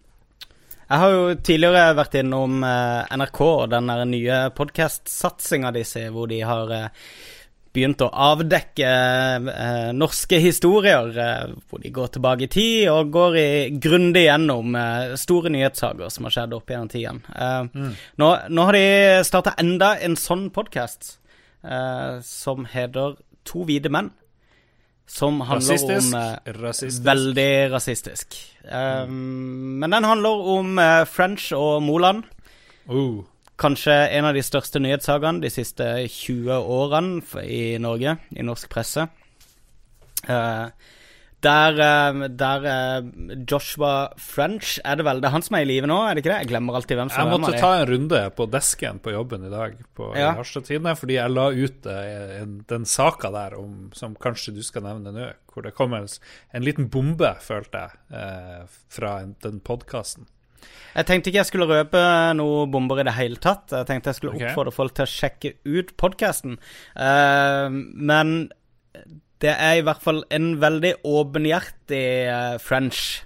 jeg 0.89 1.01
har 1.03 1.11
jo 1.13 1.25
tidligere 1.45 1.97
vært 1.99 2.15
innom 2.17 2.63
eh, 2.65 3.17
NRK 3.19 3.41
og 3.45 3.65
den 3.69 3.91
der 3.91 4.07
nye 4.09 4.37
podkast-satsinga 4.57 5.69
de 5.75 5.83
ser, 5.85 6.07
hvor 6.15 6.25
de 6.31 6.39
har 6.41 6.71
eh, 6.73 6.87
begynt 7.77 8.01
å 8.01 8.07
avdekke 8.09 8.89
eh, 8.89 9.91
norske 9.93 10.39
historier. 10.41 11.11
hvor 11.69 11.83
de 11.83 11.91
går 11.93 12.09
tilbake 12.15 12.47
i 12.47 12.51
tid 12.55 12.89
og 12.89 13.11
går 13.13 13.37
i, 13.37 13.47
grundig 13.77 14.25
gjennom 14.25 14.79
store 15.13 15.53
nyhetssaker 15.53 16.09
som 16.09 16.25
har 16.25 16.33
skjedd 16.33 16.57
opp 16.57 16.73
gjennom 16.73 16.89
tiden. 16.89 17.21
Mm. 17.69 17.93
nå, 18.17 18.31
nå 18.49 18.65
har 18.65 18.73
de 18.79 19.23
starta 19.29 19.53
enda 19.61 19.93
en 20.01 20.17
sånn 20.17 20.49
podkast 20.49 21.19
som 22.25 22.65
heter 22.65 23.19
To 23.49 23.61
hvite 23.67 23.93
menn. 23.93 24.09
Som 25.09 25.41
handler 25.41 25.73
Rasistisk. 25.73 26.13
om 26.13 26.21
eh, 26.21 26.53
Rasistisk. 26.61 27.05
Veldig 27.05 27.71
rasistisk. 27.73 28.35
Um, 28.63 29.79
Men 29.81 29.91
den 29.91 30.03
handler 30.05 30.29
om 30.29 30.79
eh, 30.79 31.05
French 31.09 31.51
og 31.57 31.81
Moland. 31.83 32.23
Uh. 32.89 33.23
Kanskje 33.59 33.91
en 33.91 34.25
av 34.29 34.37
de 34.37 34.43
største 34.45 34.79
nyhetssakene 34.79 35.41
de 35.41 35.49
siste 35.51 35.87
20 36.07 36.53
årene 36.61 37.41
i 37.43 37.77
Norge, 37.81 38.15
i 38.31 38.45
norsk 38.45 38.69
presse. 38.71 39.07
Eh, 40.29 40.67
der 41.45 41.79
eh, 41.79 42.27
der 42.35 42.65
eh, 42.67 43.35
Joshua 43.47 44.11
French 44.17 44.79
Er 44.83 44.99
det 44.99 45.05
vel? 45.07 45.21
Det 45.21 45.29
er 45.29 45.35
han 45.35 45.45
som 45.45 45.55
er 45.55 45.63
i 45.63 45.69
live 45.69 45.87
nå, 45.87 45.97
er 46.03 46.17
det 46.17 46.23
ikke 46.23 46.33
det? 46.33 46.39
Jeg 46.43 46.51
glemmer 46.51 46.79
alltid 46.79 46.99
hvem 46.99 47.11
som 47.13 47.21
er 47.21 47.29
Jeg 47.31 47.43
måtte 47.45 47.61
ta 47.61 47.71
en 47.79 47.87
runde 47.89 48.21
på 48.35 48.47
desken 48.51 48.99
på 49.03 49.13
jobben 49.15 49.45
i 49.47 49.51
dag 49.53 49.77
på 49.95 50.09
Ja. 50.19 50.33
Harstad 50.39 50.67
Tidende, 50.67 50.95
fordi 50.99 51.15
jeg 51.15 51.31
la 51.35 51.45
ut 51.53 51.87
eh, 51.87 52.41
den 52.73 52.85
saka 52.89 53.31
der 53.31 53.55
om, 53.59 53.89
som 53.95 54.17
kanskje 54.19 54.53
du 54.57 54.61
skal 54.65 54.83
nevne 54.83 55.13
nå, 55.15 55.29
hvor 55.53 55.63
det 55.63 55.73
kom 55.77 55.95
en, 55.95 56.07
en 56.53 56.65
liten 56.65 56.89
bombe, 56.91 57.31
følte 57.43 57.85
jeg, 57.85 58.67
fra 58.91 59.13
den 59.43 59.59
podkasten. 59.63 60.27
Jeg 60.95 61.07
tenkte 61.07 61.31
ikke 61.31 61.39
jeg 61.39 61.49
skulle 61.49 61.69
røpe 61.69 62.01
noe 62.35 62.65
bomber 62.71 62.99
i 63.01 63.05
det 63.07 63.15
hele 63.15 63.39
tatt. 63.41 63.71
Jeg 63.71 63.87
tenkte 63.87 64.11
jeg 64.11 64.19
skulle 64.19 64.39
oppfordre 64.39 64.73
folk 64.75 64.95
til 64.97 65.05
å 65.05 65.11
sjekke 65.11 65.53
ut 65.69 65.95
podkasten. 66.01 66.57
men 67.95 68.33
det 69.43 69.53
er 69.53 69.79
i 69.79 69.85
hvert 69.87 70.03
fall 70.03 70.23
en 70.35 70.51
veldig 70.61 70.97
åpenhjertig 71.07 72.05
uh, 72.27 72.57
French 72.61 73.23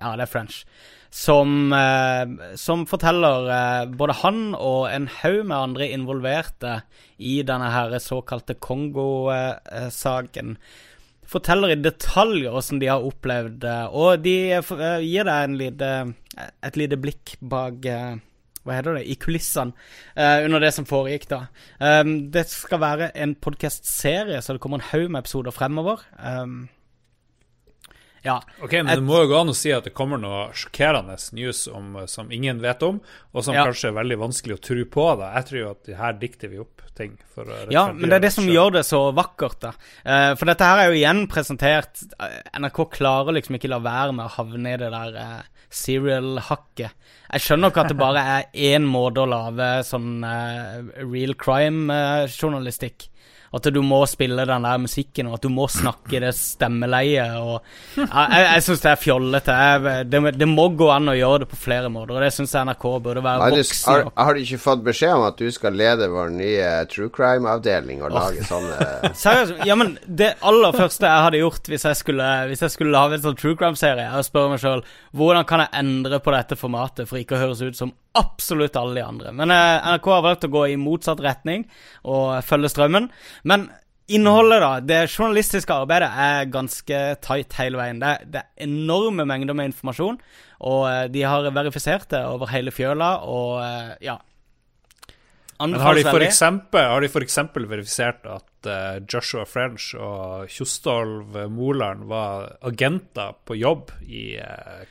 Ja, 0.00 0.14
det 0.16 0.24
er 0.24 0.32
French. 0.32 0.62
Som, 1.12 1.74
uh, 1.74 2.54
som 2.56 2.86
forteller 2.88 3.50
uh, 3.50 3.90
både 3.92 4.16
han 4.22 4.54
og 4.54 4.86
en 4.88 5.10
haug 5.20 5.42
med 5.50 5.56
andre 5.56 5.90
involverte 5.92 6.78
i 7.18 7.40
denne 7.46 7.68
her 7.74 7.98
såkalte 8.00 8.56
Kongo-saken 8.56 10.56
forteller 11.30 11.74
i 11.74 11.78
detalj 11.78 12.48
hvordan 12.48 12.80
de 12.82 12.88
har 12.90 13.04
opplevd 13.06 13.60
det, 13.62 13.76
og 13.94 14.24
de 14.24 14.32
gir 15.04 15.28
deg 15.28 15.52
lite, 15.60 15.90
et 16.66 16.78
lite 16.80 16.98
blikk 16.98 17.36
bak 17.38 17.86
hva 18.64 18.76
heter 18.76 18.98
det, 18.98 19.06
i 19.08 19.16
kulissene 19.20 19.72
uh, 20.16 20.44
under 20.44 20.62
det 20.62 20.72
som 20.76 20.88
foregikk 20.88 21.28
da. 21.30 21.44
Um, 21.80 22.30
det 22.32 22.46
skal 22.52 22.82
være 22.82 23.10
en 23.16 23.34
podcast-serie, 23.34 24.42
så 24.42 24.56
det 24.56 24.62
kommer 24.64 24.80
en 24.80 24.90
haug 24.92 25.08
med 25.10 25.24
episoder 25.24 25.54
fremover. 25.54 26.04
Um, 26.18 26.68
ja. 28.24 28.40
Ok, 28.62 28.72
Men 28.72 28.88
Et- 28.88 28.96
det 29.00 29.04
må 29.04 29.22
jo 29.22 29.28
gå 29.32 29.40
an 29.40 29.48
å 29.48 29.54
si 29.56 29.70
at 29.72 29.84
det 29.84 29.94
kommer 29.94 30.18
noe 30.20 30.50
sjokkerende 30.52 31.16
news 31.32 31.66
om, 31.68 32.06
som 32.06 32.30
ingen 32.30 32.60
vet 32.60 32.82
om, 32.82 33.00
og 33.34 33.44
som 33.44 33.54
Ja. 33.54 33.64
kanskje 33.66 33.88
er 33.88 33.92
veldig 34.02 34.18
vanskelig 34.18 34.58
å 34.58 34.60
tro 34.60 34.84
på. 34.84 35.18
da. 35.18 35.32
Jeg 35.34 35.46
tror 35.46 35.58
jo 35.60 35.70
at 35.70 35.86
her 35.96 36.12
dikter 36.12 36.48
vi 36.50 36.58
opp 36.58 36.82
ting. 36.94 37.16
Ja, 37.70 37.86
men 37.92 38.10
det 38.10 38.16
er 38.18 38.20
det 38.26 38.32
som 38.32 38.44
selv. 38.44 38.52
gjør 38.54 38.72
det 38.72 38.82
så 38.84 39.14
vakkert, 39.14 39.60
da. 39.60 39.70
Eh, 40.04 40.34
for 40.34 40.44
dette 40.44 40.60
her 40.60 40.78
er 40.82 40.90
jo 40.92 40.98
igjen 41.00 41.26
presentert 41.28 42.02
eh, 42.20 42.42
NRK 42.58 42.90
klarer 42.92 43.32
liksom 43.32 43.56
ikke 43.56 43.70
la 43.70 43.78
være 43.78 44.12
med 44.12 44.26
å 44.26 44.34
havne 44.34 44.74
i 44.74 44.76
det 44.76 44.90
der 44.92 45.16
uh, 45.16 45.42
serial-hakket. 45.70 46.90
Jeg 47.32 47.40
skjønner 47.40 47.70
ikke 47.70 47.80
at 47.84 47.88
det 47.88 47.96
bare 47.96 48.18
er 48.18 48.44
én 48.52 48.84
måte 48.84 49.22
å 49.22 49.28
lage 49.30 49.70
sånn 49.86 50.24
eh, 50.26 50.82
real 51.06 51.32
crime-journalistikk. 51.34 53.08
At 53.50 53.66
du 53.74 53.80
må 53.82 54.02
spille 54.06 54.44
den 54.46 54.66
der 54.66 54.82
musikken, 54.82 55.30
og 55.30 55.38
at 55.38 55.44
du 55.46 55.50
må 55.52 55.66
snakke 55.70 56.20
det 56.22 56.32
stemmeleiet. 56.38 57.36
Og, 57.40 57.64
jeg 57.98 58.44
jeg 58.46 58.64
syns 58.66 58.84
det 58.84 58.92
er 58.92 59.00
fjollete. 59.00 59.56
Det, 60.10 60.22
det 60.38 60.48
må 60.48 60.68
gå 60.78 60.90
an 60.94 61.10
å 61.10 61.16
gjøre 61.18 61.44
det 61.44 61.50
på 61.50 61.58
flere 61.68 61.90
måter, 61.92 62.14
og 62.16 62.24
det 62.24 62.32
syns 62.34 62.54
jeg 62.54 62.68
NRK 62.70 62.86
burde 63.02 63.24
være 63.24 63.50
voksen 63.60 63.92
har, 63.92 64.04
har 64.16 64.34
du 64.34 64.42
ikke 64.42 64.60
fått 64.62 64.84
beskjed 64.86 65.14
om 65.16 65.26
at 65.28 65.40
du 65.40 65.50
skal 65.54 65.76
lede 65.76 66.08
vår 66.12 66.32
nye 66.34 66.68
true 66.90 67.10
crime-avdeling 67.14 68.02
og 68.04 68.14
lage 68.14 68.44
sånne 68.48 68.78
Seriøst, 69.22 69.64
ja, 69.68 69.76
men 69.78 69.96
det 70.06 70.32
aller 70.46 70.76
første 70.76 71.08
jeg 71.08 71.26
hadde 71.26 71.42
gjort 71.42 71.70
hvis 71.70 71.86
jeg 71.88 71.98
skulle 72.00 72.28
Hvis 72.50 72.64
jeg 72.64 72.74
skulle 72.74 72.94
lage 72.94 73.18
en 73.18 73.24
sånn 73.24 73.40
true 73.40 73.58
crime-serie, 73.58 74.06
er 74.06 74.20
å 74.20 74.26
spørre 74.26 74.54
meg 74.54 74.62
sjøl 74.62 74.84
hvordan 75.16 75.46
kan 75.48 75.64
jeg 75.64 75.74
endre 75.80 76.20
på 76.22 76.32
dette 76.34 76.58
formatet 76.58 77.08
for 77.10 77.18
ikke 77.18 77.36
å 77.36 77.42
høres 77.42 77.62
ut 77.64 77.78
som 77.78 77.90
absolutt 78.18 78.76
alle 78.78 78.96
de 78.98 79.02
andre. 79.06 79.32
Men 79.36 79.52
eh, 79.54 79.88
NRK 79.94 80.08
har 80.10 80.24
valgt 80.24 80.46
å 80.46 80.50
gå 80.50 80.64
i 80.72 80.78
motsatt 80.80 81.20
retning 81.22 81.66
og 82.10 82.40
følge 82.46 82.70
strømmen. 82.72 83.06
Men 83.42 83.68
innholdet, 84.10 84.60
da, 84.60 84.70
det 84.82 85.00
journalistiske 85.10 85.74
arbeidet 85.74 86.08
er 86.10 86.48
ganske 86.50 87.02
tight 87.22 87.54
hele 87.60 87.78
veien. 87.80 88.00
Det, 88.02 88.14
det 88.32 88.42
er 88.42 88.66
enorme 88.66 89.26
mengder 89.28 89.56
med 89.56 89.70
informasjon, 89.70 90.18
og 90.66 90.82
eh, 90.90 91.04
de 91.14 91.22
har 91.26 91.46
verifisert 91.54 92.08
det 92.12 92.24
over 92.26 92.50
hele 92.50 92.74
fjøla, 92.74 93.12
og 93.30 93.60
eh, 93.64 93.94
ja. 94.10 94.18
Men 95.60 95.76
har 95.76 95.98
de 95.98 96.06
for 96.08 96.24
eksempel, 96.24 96.86
har 96.88 97.04
de 97.04 97.10
for 97.12 97.24
eksempel 97.24 97.66
verifisert 97.68 98.24
at 98.24 98.68
eh, 98.70 99.02
Joshua 99.04 99.44
French 99.48 99.92
og 99.94 100.48
Kjostolv 100.50 101.36
Moland 101.52 102.08
var 102.08 102.56
agenter 102.66 103.36
på 103.44 103.60
jobb 103.60 103.92
i 104.08 104.24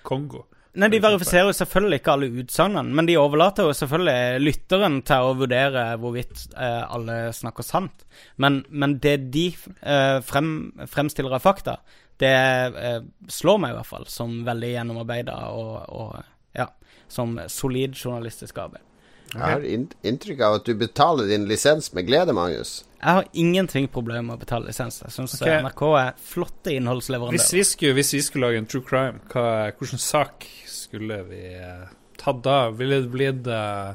Kongo? 0.06 0.46
Nei, 0.78 0.90
De 0.94 1.00
verifiserer 1.02 1.48
jo 1.50 1.56
selvfølgelig 1.58 1.98
ikke 1.98 2.14
alle 2.14 2.28
utsagnene, 2.44 2.94
men 2.96 3.08
de 3.10 3.16
overlater 3.18 3.66
jo 3.66 3.74
selvfølgelig 3.74 4.44
lytteren 4.44 5.00
til 5.08 5.26
å 5.26 5.32
vurdere 5.40 5.86
hvorvidt 6.02 6.44
eh, 6.54 6.84
alle 6.86 7.16
snakker 7.34 7.66
sant. 7.66 8.06
Men, 8.38 8.62
men 8.70 9.00
det 9.02 9.16
de 9.34 9.48
eh, 9.50 10.20
frem, 10.26 10.52
fremstiller 10.92 11.34
av 11.40 11.42
fakta, 11.42 11.80
det 12.22 12.36
eh, 12.36 13.00
slår 13.32 13.64
meg 13.64 13.74
i 13.74 13.80
hvert 13.80 13.90
fall 13.90 14.06
som 14.12 14.44
veldig 14.46 14.76
gjennomarbeida 14.76 15.40
og, 15.56 15.74
og 15.90 16.60
ja, 16.60 16.70
som 17.10 17.40
solid 17.50 17.98
journalistisk 17.98 18.62
arbeid. 18.62 18.86
Jeg 19.34 19.42
har 19.46 19.62
inn- 19.62 19.92
inntrykk 20.02 20.40
av 20.42 20.56
at 20.58 20.66
du 20.66 20.74
betaler 20.76 21.28
din 21.30 21.46
lisens 21.50 21.92
med 21.94 22.08
glede, 22.08 22.34
Magnus. 22.34 22.84
Jeg 23.00 23.16
har 23.20 23.28
ingenting 23.38 23.88
problem 23.88 24.28
med 24.28 24.40
å 24.40 24.42
betale 24.42 24.72
lisens. 24.72 25.04
Jeg 25.06 25.14
syns 25.14 25.36
okay. 25.38 25.62
NRK 25.64 25.84
er 26.00 26.18
flotte 26.32 26.74
Hvis 26.74 27.54
vi, 27.54 27.64
skulle, 27.64 27.94
hvis 28.00 28.14
vi 28.18 28.22
skulle 28.26 28.50
lage 28.50 28.64
en 28.64 28.70
true 28.70 28.84
crime, 28.84 29.22
hva, 29.32 29.70
hvilken 29.78 30.02
sak 30.02 30.48
skulle 30.68 31.22
vi 31.30 31.44
uh, 31.62 31.86
tatt 32.18 32.42
da? 32.44 32.58
Ville 32.76 33.04
det 33.06 33.14
blitt 33.14 33.48
uh, 33.48 33.94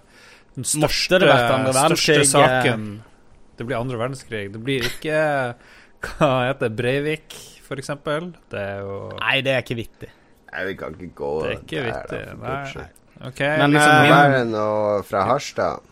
den 0.54 0.64
største, 0.64 1.18
det 1.18 1.34
største 1.74 2.24
saken 2.30 2.88
Det 3.58 3.66
blir 3.66 3.76
andre 3.80 3.98
verdenskrig. 3.98 4.52
Det 4.54 4.62
blir 4.62 4.86
ikke 4.86 5.18
Hva 6.04 6.32
heter 6.46 6.68
det? 6.68 6.74
Breivik, 6.78 7.36
for 7.64 7.80
eksempel? 7.80 8.32
Det 8.52 8.60
er 8.60 8.84
jo 8.84 8.98
Nei, 9.18 9.38
det 9.44 9.56
er 9.56 9.64
ikke 9.66 9.78
vittig. 9.82 10.10
Nei, 10.52 10.66
vi 10.68 10.76
kan 10.78 10.94
ikke 10.94 11.16
gå 11.18 11.32
Det 11.42 11.50
er 11.50 11.58
ikke 11.58 11.80
der, 11.80 11.88
vittig. 11.90 12.26
da, 12.38 12.58
Nei. 12.62 12.92
Guds 13.18 13.34
skyld. 13.34 13.34
OK. 13.34 13.40
Men, 13.40 13.70
liksom 13.70 13.90
eh, 13.90 14.10
Må 14.10 14.52
min, 14.52 15.04
fra 15.08 15.24
Harstad. 15.30 15.90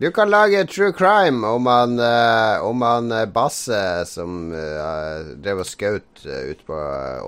Du 0.00 0.10
kan 0.10 0.30
lage 0.30 0.64
true 0.64 0.92
crime 0.92 1.46
om 1.46 1.66
han, 1.66 1.98
uh, 2.00 2.64
om 2.64 2.82
han 2.82 3.12
uh, 3.12 3.26
Basse 3.28 4.06
som 4.08 4.48
uh, 4.48 5.34
drev 5.36 5.60
og 5.60 5.68
skjøt 5.68 6.22
uh, 6.24 6.38
ute 6.48 6.64
på 6.64 6.78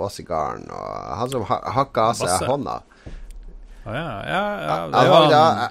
Åsegarden, 0.01 0.71
og 0.73 1.11
han 1.19 1.29
som 1.35 1.45
ha 1.51 1.59
hakka 1.77 2.07
av 2.09 2.17
seg 2.17 2.31
Basse? 2.31 2.49
hånda. 2.49 2.79
Å 3.83 3.93
ja, 3.93 4.07
ja, 4.25 4.41
ja 4.63 4.79
Han 4.87 4.97
det 4.97 5.05
var 5.11 5.69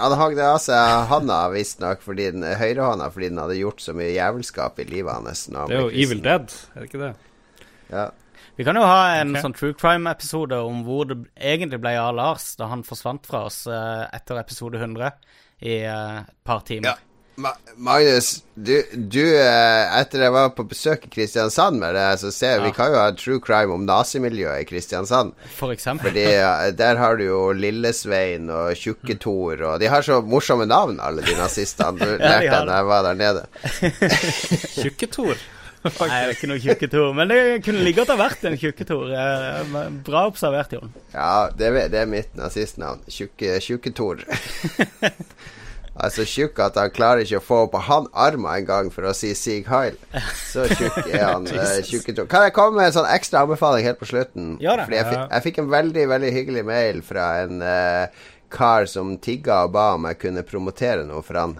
han, 0.00 0.16
hogde 0.18 0.48
av 0.48 0.58
seg 0.64 1.06
handa, 1.12 1.38
visstnok, 1.54 2.02
fordi 2.02 2.32
den 2.34 2.48
høyrehånda 2.58 3.12
fordi 3.14 3.30
den 3.30 3.40
hadde 3.44 3.60
gjort 3.60 3.86
så 3.86 3.94
mye 3.94 4.10
jævelskap 4.16 4.82
i 4.82 4.88
livet 4.90 5.20
hans. 5.20 5.46
Det 5.46 5.62
er 5.68 5.84
jo. 5.84 5.90
Evil 6.02 6.22
Dead, 6.24 6.50
er 6.74 6.82
det 6.82 6.90
ikke 6.90 7.04
det? 7.04 7.12
Ja. 7.94 8.08
Vi 8.60 8.64
kan 8.64 8.76
jo 8.76 8.82
ha 8.84 9.14
en 9.16 9.30
okay. 9.30 9.40
sånn 9.40 9.54
true 9.56 9.72
crime-episode 9.72 10.52
om 10.60 10.82
hvor 10.84 11.06
det 11.08 11.14
egentlig 11.32 11.78
ble 11.80 11.94
av 11.96 12.10
Lars 12.12 12.50
da 12.60 12.66
han 12.68 12.82
forsvant 12.84 13.24
fra 13.24 13.46
oss 13.46 13.62
uh, 13.64 14.02
etter 14.12 14.36
episode 14.36 14.76
100 14.76 15.06
i 15.64 15.78
eh, 15.88 16.18
et 16.20 16.34
par 16.44 16.60
timer. 16.68 16.90
Ja. 16.90 16.98
Ma 17.40 17.54
Magnus, 17.80 18.42
du, 18.52 18.74
du 18.92 19.22
uh, 19.22 19.96
etter 19.96 20.26
jeg 20.26 20.34
var 20.34 20.52
på 20.52 20.66
besøk 20.68 21.06
i 21.08 21.12
Kristiansand 21.14 21.80
med 21.80 21.96
deg, 21.96 22.18
så 22.20 22.28
ser 22.36 22.58
jeg 22.58 22.66
vi 22.66 22.72
kan 22.76 22.92
jo 22.92 22.98
ha 23.00 23.06
true 23.16 23.40
crime 23.40 23.72
om 23.72 23.86
nazimiljøet 23.88 24.66
i 24.66 24.66
Kristiansand. 24.68 25.32
For 25.54 25.72
eksempel. 25.72 26.10
Fordi 26.10 26.74
der 26.76 27.00
har 27.00 27.16
du 27.16 27.24
jo 27.30 27.38
Lillesvein 27.56 28.52
og 28.52 28.74
Tjukke-Tor, 28.76 29.64
og 29.70 29.80
de 29.80 29.88
har 29.88 30.04
så 30.04 30.20
morsomme 30.20 30.68
navn, 30.68 31.00
alle 31.00 31.24
de 31.24 31.38
nazistene. 31.40 31.96
Du 31.96 32.12
ja, 32.18 32.20
lærte 32.26 32.52
jeg 32.52 32.68
da 32.68 32.76
jeg 32.82 32.92
var 32.92 33.08
der 33.08 33.18
nede. 33.24 33.48
Tjukketor. 34.82 35.40
Nei, 35.84 35.92
det 36.08 36.16
er 36.26 36.32
ikke 36.34 36.48
noe 36.50 36.60
tjukketor, 36.60 37.12
men 37.16 37.30
det 37.32 37.38
kunne 37.64 37.80
like 37.86 37.96
godt 38.02 38.10
ha 38.12 38.16
vært 38.20 38.42
en 38.50 38.56
tjukketor. 38.60 39.12
Eh, 39.16 39.76
Bra 40.04 40.26
observert, 40.28 40.74
Jon. 40.76 40.90
Ja, 41.14 41.48
det, 41.56 41.70
er- 41.72 41.88
det 41.92 42.02
er 42.02 42.10
mitt 42.10 42.34
nazistnavn. 42.36 43.00
Tjukke- 43.08 43.56
Tjukke-Tor. 43.64 44.20
altså 46.00 46.24
tjukk 46.28 46.60
at 46.64 46.76
han 46.80 46.92
klarer 46.94 47.24
ikke 47.24 47.40
å 47.40 47.44
få 47.44 47.56
opp 47.66 47.74
han 47.88 48.06
armen 48.16 48.48
engang 48.54 48.90
for 48.94 49.08
å 49.10 49.14
si 49.16 49.32
Sig 49.36 49.66
Heil. 49.68 49.96
Så 50.38 50.66
tjukk 50.70 51.00
er 51.10 51.24
han. 51.26 51.48
eh, 51.54 51.80
Tjukke-Tor. 51.88 52.28
Kan 52.30 52.46
jeg 52.46 52.54
komme 52.56 52.76
med 52.80 52.90
en 52.90 52.98
sånn 53.00 53.08
ekstra 53.12 53.42
anbefaling 53.46 53.88
helt 53.88 54.00
på 54.00 54.08
slutten? 54.12 54.54
Ja 54.62 54.76
da. 54.78 54.84
Fordi 54.88 55.00
jeg, 55.00 55.08
fikk, 55.10 55.24
jeg 55.32 55.46
fikk 55.48 55.62
en 55.64 55.72
veldig, 55.74 56.06
veldig 56.14 56.34
hyggelig 56.36 56.66
mail 56.68 57.02
fra 57.06 57.26
en 57.46 57.64
uh, 57.64 58.28
kar 58.52 58.88
som 58.90 59.16
tigga 59.22 59.62
og 59.66 59.74
ba 59.76 59.88
om 59.96 60.08
jeg 60.10 60.20
kunne 60.26 60.44
promotere 60.46 61.04
noe 61.08 61.24
for 61.26 61.40
han. 61.40 61.56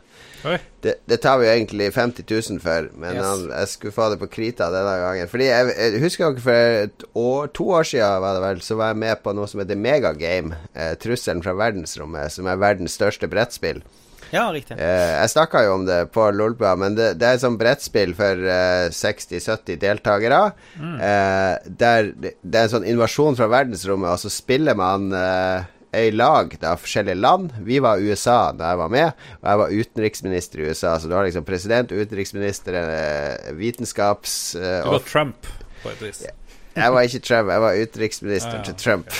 Det, 0.80 0.94
det 1.10 1.18
tar 1.20 1.38
vi 1.38 1.46
jo 1.46 1.52
egentlig 1.52 1.90
50 1.92 2.24
000 2.50 2.60
for, 2.64 2.86
men 2.96 3.14
Yes. 3.18 3.24
han, 3.26 3.42
jeg 3.52 3.68
skulle 3.68 3.92
få 3.92 4.06
det 4.14 4.18
på 4.22 4.28
krita 4.32 4.70
denne 4.72 4.94
gangen. 5.02 5.28
Fordi 5.28 5.48
jeg, 5.50 5.72
jeg 5.76 6.00
husker 6.04 6.30
dere 6.32 6.44
for 6.44 7.18
år, 7.20 7.50
to 7.56 7.66
år 7.76 7.88
siden 7.90 8.20
var 8.24 8.38
det 8.38 8.44
vel, 8.46 8.60
så 8.64 8.78
var 8.80 8.92
jeg 8.94 9.02
med 9.04 9.22
på 9.24 9.34
noe 9.36 9.48
som 9.50 9.60
heter 9.60 9.76
Megagame. 9.80 10.56
Eh, 10.74 10.94
trusselen 11.02 11.42
fra 11.44 11.52
verdensrommet, 11.58 12.32
som 12.32 12.48
er 12.48 12.56
verdens 12.62 12.96
største 12.96 13.28
brettspill. 13.28 13.82
Ja, 14.30 14.44
riktig. 14.54 14.76
Eh, 14.78 15.10
jeg 15.18 15.30
snakka 15.32 15.64
jo 15.66 15.72
om 15.74 15.84
det 15.88 15.96
på 16.14 16.28
Lolbua, 16.30 16.76
men 16.78 16.94
det, 16.94 17.08
det 17.18 17.26
er 17.26 17.34
et 17.34 17.42
sånt 17.42 17.58
brettspill 17.58 18.12
for 18.14 18.38
eh, 18.46 18.86
60-70 18.94 19.80
deltakere. 19.82 20.38
Eh, 20.78 21.56
der 21.82 22.12
det, 22.14 22.36
det 22.40 22.60
er 22.60 22.68
en 22.68 22.74
sånn 22.76 22.86
invasjon 22.92 23.34
fra 23.36 23.48
verdensrommet, 23.50 24.12
og 24.14 24.22
så 24.22 24.30
spiller 24.30 24.78
man 24.78 25.10
eh, 25.12 25.66
i 25.96 26.10
lag 26.14 26.52
av 26.62 26.76
forskjellige 26.84 27.18
land. 27.18 27.52
Vi 27.66 27.80
var 27.82 27.98
USA 27.98 28.52
da 28.54 28.72
jeg 28.72 28.78
var 28.78 28.92
med, 28.92 29.24
og 29.40 29.48
jeg 29.50 29.60
var 29.62 29.72
utenriksminister 29.80 30.60
i 30.62 30.68
USA. 30.70 30.92
Så 31.02 31.08
du 31.10 31.16
har 31.16 31.26
liksom 31.26 31.44
president, 31.48 31.90
utenriksminister, 31.92 32.76
eh, 32.78 33.50
vitenskaps... 33.58 34.36
Uh, 34.54 34.84
Du 34.84 34.92
var 34.94 35.06
Trump, 35.08 35.46
på 35.82 35.90
et 35.90 36.02
vis. 36.04 36.22
jeg 36.76 36.92
var 36.94 37.02
ikke 37.08 37.24
Trump, 37.26 37.50
jeg 37.50 37.60
var 37.66 37.82
utenriksministeren 37.82 38.60
Ah, 38.60 38.64
ja, 38.64 38.70
til 38.70 38.74
Trump. 38.78 39.10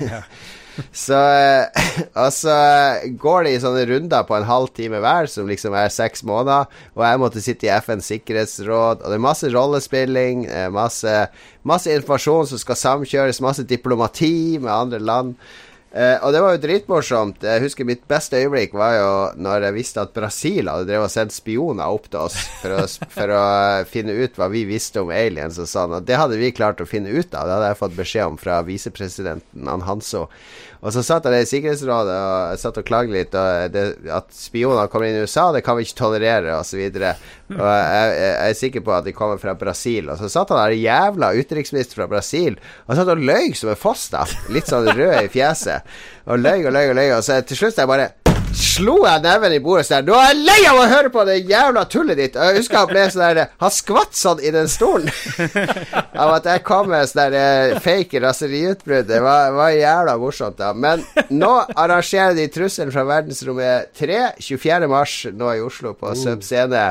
så 1.04 1.18
eh, 1.18 1.88
Og 2.14 2.30
så 2.32 2.54
går 3.20 3.44
det 3.44 3.54
i 3.56 3.62
sånne 3.64 3.82
runder 3.90 4.22
på 4.28 4.36
en 4.38 4.46
halv 4.48 4.70
time 4.76 5.00
hver, 5.02 5.26
som 5.28 5.50
liksom 5.50 5.74
er 5.76 5.90
seks 5.92 6.22
måneder. 6.24 6.70
Og 6.94 7.02
jeg 7.08 7.20
måtte 7.24 7.42
sitte 7.44 7.66
i 7.66 7.72
FNs 7.74 8.12
sikkerhetsråd, 8.14 9.02
og 9.02 9.08
det 9.10 9.18
er 9.18 9.24
masse 9.26 9.50
rollespilling, 9.50 10.46
masse, 10.72 11.16
masse 11.66 11.90
informasjon 11.98 12.52
som 12.52 12.62
skal 12.62 12.78
samkjøres, 12.84 13.42
masse 13.44 13.66
diplomati 13.66 14.58
med 14.62 14.70
andre 14.70 15.02
land. 15.02 15.34
Eh, 15.90 16.22
og 16.22 16.30
det 16.30 16.40
var 16.42 16.54
jo 16.54 16.60
dritmorsomt. 16.62 17.42
Jeg 17.42 17.62
husker 17.64 17.86
mitt 17.88 18.04
beste 18.10 18.38
øyeblikk 18.38 18.76
var 18.78 18.92
jo 18.94 19.10
når 19.42 19.66
jeg 19.66 19.76
visste 19.80 20.04
at 20.04 20.12
Brasil 20.14 20.70
hadde 20.70 20.86
drevet 20.86 21.08
og 21.08 21.10
sendt 21.10 21.34
spioner 21.34 21.90
opp 21.90 22.06
til 22.12 22.20
oss 22.28 22.36
for 22.60 22.76
å, 22.76 22.84
for 23.10 23.34
å 23.34 23.42
finne 23.90 24.14
ut 24.14 24.38
hva 24.38 24.46
vi 24.52 24.62
visste 24.68 25.02
om 25.02 25.10
aliens 25.14 25.58
og 25.58 25.66
sånn. 25.70 25.96
Og 25.98 26.06
det 26.06 26.20
hadde 26.20 26.38
vi 26.38 26.52
klart 26.54 26.82
å 26.82 26.88
finne 26.88 27.10
ut 27.10 27.34
av. 27.34 27.48
Det 27.48 27.56
hadde 27.56 27.72
jeg 27.72 27.80
fått 27.82 27.98
beskjed 27.98 28.34
om 28.34 28.38
fra 28.38 28.60
visepresidenten, 28.66 29.66
han 29.66 29.86
Hanso. 29.88 30.28
Og 30.80 30.94
så 30.94 31.02
satt 31.04 31.26
jeg 31.28 31.44
i 31.44 31.48
Sikkerhetsrådet 31.48 32.14
og 32.16 32.60
satt 32.60 32.78
og 32.80 32.86
klagde 32.88 33.12
litt. 33.12 33.34
Og 33.36 33.72
det, 33.74 33.84
at 34.16 34.30
spioner 34.32 34.88
kommer 34.88 35.10
inn 35.10 35.18
i 35.18 35.24
USA, 35.26 35.50
det 35.52 35.60
kan 35.66 35.76
vi 35.76 35.84
ikke 35.84 35.98
tolerere, 35.98 36.54
osv. 36.56 36.80
Og, 36.88 36.96
så 36.96 37.58
og 37.58 37.66
jeg, 37.68 38.14
jeg 38.16 38.36
er 38.46 38.56
sikker 38.56 38.84
på 38.86 38.94
at 38.96 39.08
de 39.08 39.14
kommer 39.16 39.40
fra 39.42 39.54
Brasil. 39.60 40.08
Og 40.08 40.16
så 40.20 40.30
satt 40.32 40.54
han 40.54 40.62
der 40.62 40.78
jævla 40.78 41.32
utenriksminister 41.36 42.00
fra 42.00 42.08
Brasil 42.10 42.56
og 42.86 42.96
satt 42.96 43.12
og 43.12 43.20
løy 43.20 43.52
som 43.58 43.74
en 43.74 43.80
foss, 43.80 44.08
da. 44.14 44.24
Litt 44.54 44.70
sånn 44.70 44.88
rød 44.88 45.18
i 45.26 45.32
fjeset. 45.32 45.92
Og 46.30 46.40
løy 46.40 46.64
og 46.64 46.72
løy 46.72 46.86
og 46.94 46.96
løy. 46.96 47.08
Og 47.18 47.24
så 47.26 47.40
til 47.44 47.60
slutt 47.60 47.80
jeg 47.80 47.90
bare 47.90 48.10
slo 48.56 48.96
jeg 49.04 49.22
neven 49.24 49.54
i 49.54 49.60
bordet 49.62 49.86
sånn 49.88 50.06
Nå 50.08 50.16
er 50.18 50.30
jeg 50.32 50.40
lei 50.46 50.58
av 50.70 50.78
å 50.80 50.88
høre 50.90 51.10
på 51.12 51.24
det 51.28 51.36
jævla 51.48 51.84
tullet 51.90 52.18
ditt! 52.18 52.36
Og 52.36 52.50
jeg 52.50 52.60
husker 52.60 52.80
han 52.80 52.90
ble 52.90 53.04
sånn 53.12 53.24
der 53.24 53.52
Han 53.62 53.74
skvatt 53.74 54.16
sånn 54.18 54.42
i 54.44 54.52
den 54.54 54.70
stolen 54.70 55.10
av 56.22 56.34
at 56.36 56.48
jeg 56.50 56.64
kom 56.66 56.90
med 56.92 57.08
sånn 57.10 57.22
der 57.22 57.38
eh, 57.40 57.80
fake 57.82 58.20
raseriutbrudd. 58.22 59.08
Det 59.08 59.20
var, 59.24 59.52
var 59.56 59.74
jævla 59.74 60.16
morsomt, 60.20 60.58
da. 60.60 60.72
Men 60.74 61.04
nå 61.32 61.52
arrangerer 61.74 62.36
de 62.38 62.46
Trusselen 62.52 62.92
fra 62.94 63.04
verdensrommet 63.08 63.92
3, 63.98 64.22
24. 64.42 64.88
mars 64.90 65.18
nå 65.32 65.52
i 65.56 65.62
Oslo, 65.64 65.94
på 65.98 66.14
Sub 66.18 66.44
Scene. 66.46 66.90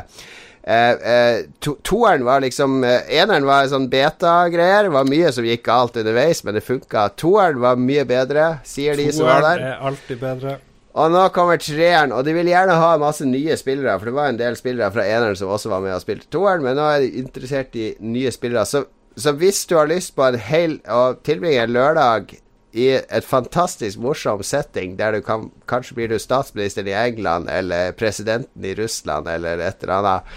Eh, 0.63 0.91
eh, 0.91 1.45
to, 1.59 1.75
toeren 1.81 2.25
var 2.27 2.41
liksom 2.43 2.83
eh, 2.83 3.07
Eneren 3.21 3.47
var 3.47 3.67
sånn 3.71 3.87
beta-greier. 3.89 4.85
Det 4.85 4.93
var 4.93 5.07
mye 5.09 5.31
som 5.33 5.47
gikk 5.47 5.63
galt 5.65 5.97
underveis, 5.97 6.43
men 6.45 6.57
det 6.57 6.65
funka. 6.65 7.07
Toeren 7.17 7.61
var 7.63 7.79
mye 7.79 8.05
bedre, 8.09 8.57
sier 8.67 8.99
de 8.99 9.07
som 9.13 9.29
var 9.29 9.45
Toeren 9.45 9.69
er 9.71 9.85
alltid 9.89 10.21
bedre. 10.21 10.57
Og 10.99 11.13
nå 11.13 11.21
kommer 11.31 11.59
treeren, 11.61 12.11
og 12.11 12.25
de 12.27 12.33
vil 12.35 12.49
gjerne 12.51 12.75
ha 12.75 12.89
masse 12.99 13.23
nye 13.27 13.55
spillere, 13.59 13.95
for 13.99 14.09
det 14.09 14.15
var 14.17 14.31
en 14.33 14.39
del 14.39 14.57
spillere 14.59 14.91
fra 14.91 15.05
eneren 15.07 15.37
som 15.39 15.51
også 15.53 15.71
var 15.71 15.83
med 15.85 15.95
og 15.95 16.03
spilte 16.03 16.27
toeren, 16.33 16.65
men 16.65 16.75
nå 16.75 16.87
er 16.91 17.05
de 17.05 17.21
interessert 17.21 17.77
i 17.79 17.93
nye 18.03 18.33
spillere. 18.35 18.65
Så, 18.67 18.83
så 19.15 19.31
hvis 19.39 19.63
du 19.69 19.77
har 19.79 19.87
lyst 19.87 20.15
på 20.17 20.25
en 20.27 20.39
hel 20.43 20.79
å 20.91 21.13
tilbringe 21.23 21.63
en 21.63 21.75
lørdag 21.77 22.35
i 22.75 22.89
et 22.99 23.25
fantastisk 23.25 24.01
morsom 24.03 24.43
setting, 24.45 24.97
der 24.99 25.15
du 25.15 25.23
kan 25.25 25.47
Kanskje 25.69 25.95
blir 25.97 26.09
du 26.11 26.19
statsminister 26.19 26.87
i 26.89 26.97
England, 26.97 27.49
eller 27.49 27.93
presidenten 27.97 28.65
i 28.65 28.75
Russland, 28.77 29.29
eller 29.29 29.61
et 29.61 29.83
eller 29.85 29.95
annet. 30.01 30.33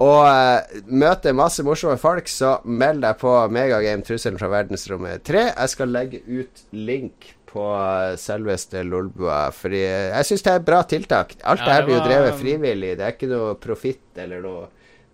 Og 0.00 0.24
uh, 0.24 0.80
møte 0.88 1.36
masse 1.36 1.62
morsomme 1.64 2.00
folk, 2.00 2.28
så 2.32 2.56
meld 2.64 3.04
deg 3.04 3.18
på 3.20 3.34
Megagame 3.52 4.04
Trusselen 4.04 4.40
fra 4.40 4.48
verdensrommet 4.48 5.26
3. 5.28 5.42
Jeg 5.52 5.72
skal 5.74 5.92
legge 5.92 6.22
ut 6.24 6.64
link 6.72 7.34
på 7.50 7.64
eh, 7.74 8.16
selveste 8.20 8.82
Lolbua, 8.86 9.48
fordi 9.54 9.80
jeg 9.82 10.28
syns 10.28 10.44
det 10.46 10.52
er 10.52 10.60
et 10.60 10.66
bra 10.68 10.82
tiltak. 10.86 11.34
Alt 11.42 11.64
Ja, 11.64 11.66
det 11.66 11.76
her 11.78 11.88
blir 11.88 11.96
jo 11.98 12.04
drevet 12.06 12.38
frivillig. 12.38 12.92
Det 12.98 13.06
er 13.06 13.16
ikke 13.16 13.30
noe 13.30 13.56
profitt 13.60 14.20
eller 14.22 14.44
noe, 14.44 14.68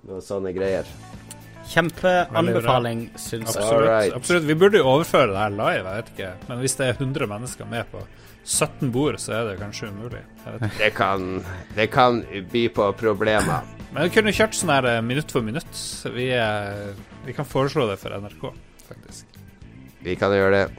noe 0.09 0.25
sånne 0.25 0.53
greier. 0.57 0.89
Kjempeanbefaling, 1.67 3.09
syns 3.19 3.51
jeg. 3.51 3.63
Absolutt. 3.65 3.89
right. 3.89 4.15
Absolutt. 4.15 4.47
Vi 4.47 4.55
burde 4.59 4.79
jo 4.83 4.87
overføre 4.93 5.33
det 5.33 5.41
her 5.41 5.57
live, 5.57 5.83
jeg 5.83 5.97
vet 5.97 6.13
ikke. 6.15 6.31
Men 6.51 6.63
hvis 6.63 6.77
det 6.79 6.87
er 6.91 7.01
100 7.01 7.31
mennesker 7.33 7.71
med 7.73 7.89
på 7.91 8.05
17 8.47 8.93
bord, 8.95 9.19
så 9.19 9.35
er 9.41 9.49
det 9.51 9.57
kanskje 9.59 9.91
umulig. 9.91 10.23
Det 10.79 10.93
kan, 10.95 11.41
det 11.75 11.89
kan 11.91 12.21
by 12.53 12.67
på 12.77 12.91
problemer. 13.01 13.73
Men 13.91 14.07
vi 14.07 14.13
kunne 14.15 14.35
kjørt 14.37 14.55
sånn 14.55 14.71
her 14.77 14.87
eh, 14.93 15.01
minutt 15.03 15.33
for 15.35 15.43
minutt. 15.47 15.83
Vi, 16.15 16.29
vi 17.27 17.35
kan 17.35 17.49
foreslå 17.49 17.89
det 17.91 17.99
for 18.03 18.15
NRK, 18.15 18.47
faktisk. 18.87 19.36
Vi 20.07 20.15
kan 20.15 20.31
gjøre 20.31 20.51
det. 20.55 20.71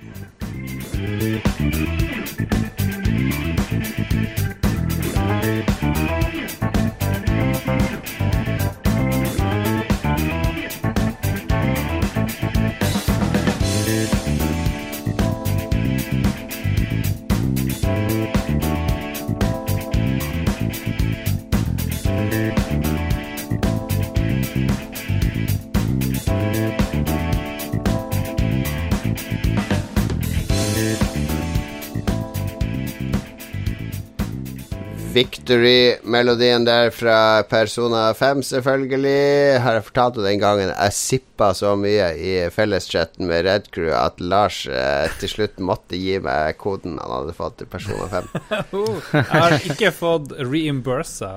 Victory-melodien 35.47 36.65
der 36.65 36.89
fra 36.91 37.43
Persona 37.47 38.13
5, 38.13 38.41
selvfølgelig. 38.43 39.59
Har 39.63 39.77
jeg 39.77 39.83
fortalt 39.87 40.17
deg 40.17 40.25
den 40.25 40.41
gangen 40.41 40.71
jeg 40.73 40.95
sippa 40.97 41.53
så 41.55 41.69
mye 41.79 42.09
i 42.19 42.33
felleschatten 42.51 43.29
med 43.29 43.45
Red 43.47 43.69
Crew 43.71 43.93
at 43.95 44.19
Lars 44.19 44.65
eh, 44.67 45.05
til 45.21 45.31
slutt 45.31 45.61
måtte 45.63 45.95
gi 45.95 46.17
meg 46.19 46.57
koden 46.59 46.97
han 46.99 47.13
hadde 47.13 47.35
fått 47.37 47.61
til 47.61 47.69
Persona 47.71 48.09
5. 48.11 48.27
Jeg 49.13 49.23
har 49.29 49.55
ikke 49.71 49.93
fått 49.95 50.33
reimbursa 50.35 51.29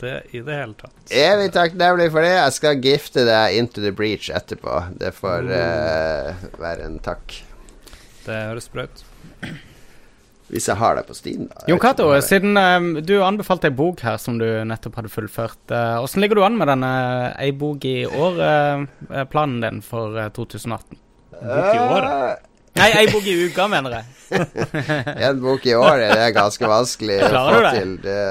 det 0.00 0.14
i 0.32 0.40
det 0.40 0.56
hele 0.56 0.78
tatt. 0.78 0.94
Evig 1.12 1.50
takknemlig 1.52 2.06
for 2.14 2.24
det. 2.24 2.30
Jeg 2.38 2.54
skal 2.56 2.80
gifte 2.86 3.26
deg 3.28 3.58
into 3.58 3.84
the 3.84 3.92
breach 3.92 4.30
etterpå. 4.32 4.78
Det 5.02 5.12
får 5.18 5.52
eh, 5.58 6.48
være 6.56 6.88
en 6.88 6.96
takk. 7.04 7.36
Det 8.24 8.40
høres 8.46 8.72
bra 8.72 8.88
ut. 8.88 9.04
Hvis 10.52 10.68
jeg 10.68 10.76
har 10.76 10.98
det 10.98 11.06
på 11.08 11.14
Steam, 11.16 11.46
da. 11.48 11.64
Jon 11.70 11.80
Cato, 11.80 12.10
siden 12.20 12.58
um, 12.60 12.90
du 13.00 13.14
anbefalte 13.24 13.70
ei 13.70 13.74
bok 13.76 14.02
her 14.04 14.18
som 14.20 14.36
du 14.40 14.44
nettopp 14.68 14.98
hadde 15.00 15.12
fullført, 15.12 15.72
åssen 16.04 16.20
ligger 16.20 16.36
du 16.36 16.44
an 16.44 16.58
med 16.60 16.68
denne 16.68 16.92
ei 17.40 17.50
bok 17.56 17.84
i 17.88 18.02
år-planen 18.06 19.60
din 19.64 19.80
for 19.86 20.18
eh, 20.20 20.28
2018? 20.36 20.98
Bok 21.40 21.70
i 21.72 21.78
året? 21.80 22.48
Nei, 22.72 22.86
ei 23.02 23.08
bok 23.12 23.26
i 23.28 23.32
uka, 23.46 23.66
mener 23.68 23.98
jeg. 23.98 24.04
En 25.28 25.40
bok 25.42 25.66
i 25.68 25.74
året, 25.76 26.08
det 26.16 26.22
er 26.24 26.32
ganske 26.32 26.68
vanskelig 26.70 27.18
å 27.26 27.28
få 27.28 27.60
til. 27.74 27.90
Det. 28.00 28.22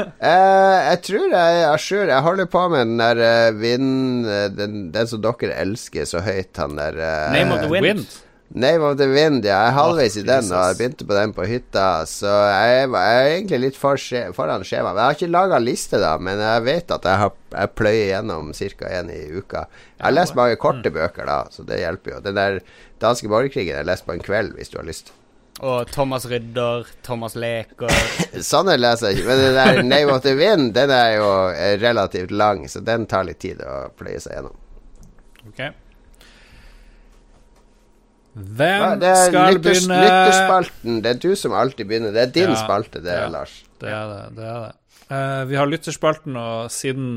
Eh, 0.00 0.76
jeg 0.88 1.00
tror 1.08 1.26
jeg 1.34 1.58
er 1.58 1.66
à 1.68 1.76
jour. 1.76 2.06
Jeg 2.08 2.24
holder 2.24 2.48
på 2.54 2.62
med 2.72 2.86
den 2.86 3.02
der 3.02 3.20
uh, 3.20 3.60
vind... 3.60 4.24
eh, 4.24 4.46
Den, 4.56 4.78
den 4.94 5.10
som 5.10 5.20
dere 5.24 5.58
elsker 5.60 6.08
så 6.08 6.22
høyt, 6.24 6.52
han 6.56 6.78
der 6.80 6.96
uh, 6.96 7.32
Name 7.36 7.52
of 7.58 7.66
the 7.66 7.72
Wind. 7.72 7.84
Wind. 7.90 8.20
Name 8.54 8.84
of 8.84 8.98
the 8.98 9.06
Wind, 9.08 9.46
ja. 9.46 9.62
Jeg 9.62 9.70
er 9.70 9.76
halvveis 9.78 10.16
i 10.20 10.24
den, 10.28 10.48
og 10.52 10.66
jeg 10.68 10.76
begynte 10.76 11.06
på 11.08 11.16
den 11.16 11.30
på 11.32 11.46
hytta. 11.48 11.86
Så 12.08 12.28
jeg, 12.28 12.90
jeg 12.92 13.22
er 13.22 13.28
egentlig 13.30 13.60
litt 13.62 13.78
for 13.80 14.00
skje, 14.00 14.26
foran 14.36 14.64
skjema. 14.66 14.92
Jeg 14.98 15.04
har 15.06 15.16
ikke 15.16 15.30
laga 15.32 15.60
liste, 15.62 16.00
da, 16.02 16.10
men 16.20 16.42
jeg 16.42 16.66
vet 16.66 16.92
at 16.92 17.08
jeg, 17.08 17.20
har, 17.22 17.32
jeg 17.54 17.72
pløyer 17.80 18.10
gjennom 18.10 18.52
ca. 18.52 18.92
én 19.00 19.08
i 19.14 19.22
uka. 19.32 19.64
Jeg 19.96 20.04
har 20.04 20.16
lest 20.18 20.36
mange 20.36 20.60
korte 20.60 20.92
bøker, 20.92 21.24
da, 21.28 21.38
så 21.54 21.64
det 21.64 21.80
hjelper 21.80 22.18
jo. 22.18 22.20
Den 22.28 22.36
der 22.36 22.60
danske 23.00 23.32
borgerkrigen 23.32 23.72
har 23.72 23.86
jeg 23.86 23.92
lest 23.94 24.06
på 24.08 24.18
en 24.18 24.24
kveld, 24.28 24.52
hvis 24.58 24.72
du 24.74 24.76
har 24.82 24.88
lyst. 24.90 25.14
Og 25.62 25.88
Thomas 25.92 26.24
Rydder, 26.26 26.88
Thomas 27.04 27.36
Leker 27.36 27.92
Sånne 28.52 28.78
leser 28.80 29.12
jeg 29.12 29.20
ikke. 29.20 29.28
Men 29.30 29.42
den 29.46 29.56
der 29.56 29.82
Name 29.84 30.16
of 30.16 30.24
the 30.26 30.32
Wind, 30.36 30.74
den 30.76 30.92
er 30.92 31.16
jo 31.16 31.28
relativt 31.80 32.32
lang, 32.36 32.66
så 32.68 32.84
den 32.84 33.08
tar 33.08 33.24
litt 33.28 33.40
tid 33.40 33.64
å 33.64 33.86
pløye 33.96 34.20
seg 34.20 34.36
gjennom. 34.36 34.58
Ok. 35.48 35.62
Ja, 38.32 38.42
Nei, 38.56 38.96
det 39.02 39.08
er 39.10 39.26
skal 39.28 39.56
lytters, 39.58 39.82
begynne 39.82 39.96
lytterspalten. 40.02 41.00
Det 41.04 41.10
er 41.10 41.18
du 41.20 41.32
som 41.36 41.52
alltid 41.52 41.88
begynner. 41.90 42.14
Det 42.14 42.22
er 42.22 42.30
din 42.32 42.52
Ja, 42.54 42.60
spalte, 42.62 43.02
det, 43.04 43.16
ja. 43.18 43.26
Lars. 43.32 43.58
Det 43.82 43.90
er 43.92 44.06
det. 44.08 44.20
det, 44.38 44.46
er 44.48 44.62
det. 44.64 44.72
Uh, 45.12 45.42
vi 45.50 45.58
har 45.60 45.68
lytterspalten, 45.68 46.36
og 46.40 46.70
siden 46.72 47.08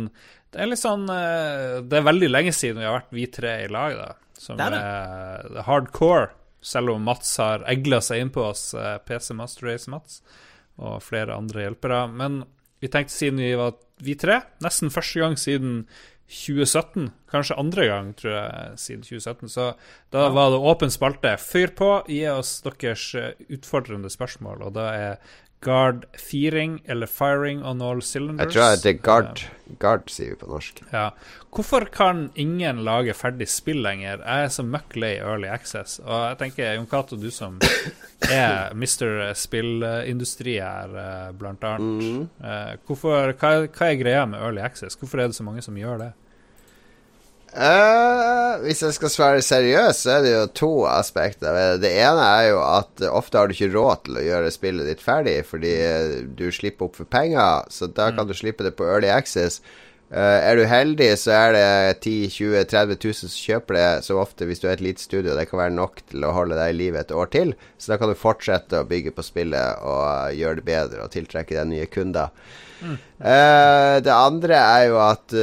Det 0.51 0.59
er 0.63 0.67
litt 0.67 0.81
sånn 0.81 1.05
uh, 1.07 1.79
Det 1.87 1.95
er 1.99 2.03
veldig 2.03 2.27
lenge 2.31 2.51
siden 2.55 2.81
vi 2.81 2.87
har 2.87 2.97
vært 2.97 3.15
vi 3.15 3.27
tre 3.31 3.53
i 3.63 3.69
lag, 3.71 3.95
da. 3.95 4.09
Som 4.35 4.59
Det 4.59 4.67
er, 4.67 4.75
er 4.75 5.53
det. 5.55 5.63
hardcore. 5.69 6.27
Selv 6.65 6.95
om 6.95 7.05
Mats 7.07 7.31
har 7.39 7.63
egla 7.69 8.01
seg 8.03 8.19
inn 8.25 8.33
på 8.35 8.43
oss, 8.49 8.73
uh, 8.75 8.97
PC 9.05 9.31
Master 9.37 9.69
Race 9.69 9.89
Mats, 9.91 10.19
og 10.81 10.99
flere 11.05 11.37
andre 11.37 11.67
hjelpere. 11.69 12.03
Men 12.11 12.41
vi 12.83 12.91
tenkte 12.91 13.15
siden 13.15 13.39
vi 13.39 13.53
var 13.55 13.77
vi 14.03 14.17
tre, 14.19 14.41
nesten 14.59 14.91
første 14.91 15.21
gang 15.23 15.37
siden 15.39 15.85
2017, 16.25 17.11
kanskje 17.29 17.57
andre 17.61 17.85
gang, 17.85 18.11
tror 18.17 18.33
jeg, 18.33 18.77
siden 18.81 19.03
2017. 19.05 19.49
Så 19.53 19.67
da 20.13 20.27
var 20.33 20.53
det 20.53 20.61
åpen 20.71 20.93
spalte. 20.93 21.35
Fyr 21.41 21.73
på, 21.77 21.89
gi 22.09 22.23
oss 22.31 22.57
deres 22.65 23.07
eh, 23.19 23.33
utfordrende 23.53 24.09
spørsmål, 24.09 24.63
og 24.65 24.73
da 24.77 24.87
er 24.93 25.35
guard 25.65 26.05
firing 26.17 26.79
eller 26.85 27.09
firing 27.09 27.63
on 27.65 27.81
all 27.81 28.01
cylinders. 28.01 28.55
Jeg 28.55 28.57
tror 28.57 28.81
det 28.81 28.95
er 28.95 29.01
Gard. 29.05 29.45
Gard, 29.79 30.09
sier 30.13 30.33
vi 30.33 30.39
på 30.41 30.49
norsk. 30.49 30.81
Ja. 30.91 31.09
Hvorfor 31.55 31.87
kan 31.91 32.27
ingen 32.35 32.83
lage 32.85 33.15
ferdig 33.17 33.47
spill 33.51 33.81
lenger? 33.85 34.21
Jeg 34.21 34.47
er 34.47 34.51
så 34.53 34.65
møkk 34.65 34.97
lei 35.01 35.13
Early 35.17 35.49
Access. 35.51 35.99
Og 36.03 36.13
jeg 36.13 36.39
tenker, 36.41 36.73
Jon 36.75 36.89
Cato, 36.91 37.19
du 37.19 37.29
som 37.33 37.57
er 38.29 38.75
Mr. 38.75 39.31
Spillindustri 39.37 40.59
her, 40.61 40.93
eh, 41.01 41.31
blant 41.39 41.63
annet. 41.65 42.05
Mm. 42.05 42.27
hvorfor, 42.87 43.33
hva, 43.39 43.55
hva 43.65 43.89
er 43.89 43.99
greia 43.99 44.27
med 44.29 44.41
Early 44.41 44.63
Access? 44.65 44.97
Hvorfor 44.99 45.21
er 45.21 45.31
det 45.31 45.37
så 45.37 45.45
mange 45.47 45.63
som 45.65 45.77
gjør 45.79 46.05
det? 46.05 46.11
Eh, 47.55 48.53
hvis 48.65 48.81
jeg 48.83 48.95
skal 48.97 49.11
svare 49.13 49.43
seriøst, 49.45 50.03
så 50.03 50.17
er 50.17 50.25
det 50.25 50.33
jo 50.33 50.43
to 50.59 50.71
aspekter 50.91 51.79
det. 51.79 51.91
Ene 52.03 52.27
er 52.27 52.49
jo 52.49 52.59
at 52.65 53.05
ofte 53.07 53.39
har 53.39 53.47
du 53.47 53.55
ikke 53.55 53.71
råd 53.71 54.03
til 54.07 54.19
å 54.19 54.25
gjøre 54.25 54.51
spillet 54.51 54.89
ditt 54.91 55.03
ferdig, 55.03 55.37
fordi 55.47 55.73
du 56.35 56.49
slipper 56.51 56.89
opp 56.89 56.99
for 56.99 57.07
penger, 57.07 57.63
så 57.71 57.87
da 57.87 58.09
kan 58.15 58.27
du 58.27 58.35
slippe 58.35 58.67
det 58.67 58.75
på 58.75 58.87
Early 58.87 59.11
Access. 59.13 59.61
Uh, 60.05 60.37
er 60.37 60.59
du 60.59 60.67
heldig, 60.69 61.07
så 61.17 61.31
er 61.33 61.55
det 61.55 62.01
10 62.05 62.27
20 62.35 62.67
30 62.69 62.99
000 63.01 63.15
som 63.23 63.31
kjøper 63.31 63.75
det, 63.79 63.87
så 64.05 64.19
ofte 64.21 64.45
hvis 64.45 64.61
du 64.61 64.67
er 64.67 64.75
et 64.75 64.83
lite 64.85 65.01
studio. 65.01 65.33
Det 65.33 65.47
kan 65.49 65.63
være 65.63 65.73
nok 65.79 66.03
til 66.11 66.27
å 66.27 66.35
holde 66.35 66.59
deg 66.59 66.75
i 66.75 66.77
live 66.77 67.01
et 67.01 67.15
år 67.15 67.31
til, 67.33 67.55
så 67.79 67.93
da 67.93 67.97
kan 68.01 68.11
du 68.11 68.19
fortsette 68.19 68.83
å 68.83 68.87
bygge 68.87 69.15
på 69.15 69.25
spillet 69.25 69.81
og 69.81 70.35
gjøre 70.37 70.59
det 70.59 70.67
bedre 70.67 71.07
og 71.07 71.15
tiltrekke 71.15 71.57
deg 71.57 71.71
nye 71.71 71.87
kunder. 71.89 72.35
Uh, 72.83 73.97
det 74.03 74.13
andre 74.13 74.59
er 74.59 74.87
jo 74.91 75.01
at 75.07 75.39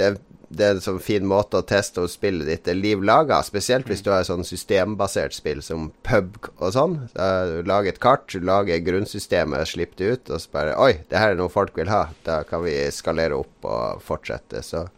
det, 0.00 0.12
det 0.50 0.64
er 0.66 0.74
en 0.74 0.82
sånn 0.82 0.98
fin 1.02 1.26
måte 1.30 1.60
å 1.60 1.66
teste 1.66 2.02
om 2.02 2.08
spillet 2.10 2.48
ditt 2.48 2.68
er 2.68 2.74
liv 2.74 3.04
laga. 3.06 3.38
Spesielt 3.46 3.86
hvis 3.86 4.02
du 4.02 4.08
har 4.10 4.24
et 4.24 4.28
sånn 4.28 4.42
systembasert 4.46 5.36
spill 5.36 5.60
som 5.62 5.92
pub 6.06 6.40
og 6.56 6.72
sånn. 6.74 6.96
Du 7.14 7.68
lager 7.70 7.92
et 7.92 8.00
kart, 8.02 8.26
du 8.34 8.42
lager 8.42 8.82
grunnsystemet, 8.82 9.70
slipper 9.70 10.00
det 10.00 10.10
ut, 10.10 10.32
og 10.34 10.42
så 10.42 10.52
bare 10.56 10.74
Oi, 10.82 10.92
det 11.12 11.22
her 11.22 11.36
er 11.36 11.38
noe 11.38 11.52
folk 11.54 11.78
vil 11.78 11.92
ha. 11.92 12.08
Da 12.26 12.40
kan 12.48 12.64
vi 12.66 12.74
skalere 12.94 13.38
opp 13.38 13.70
og 13.70 14.02
fortsette. 14.02 14.64
Så 14.66 14.88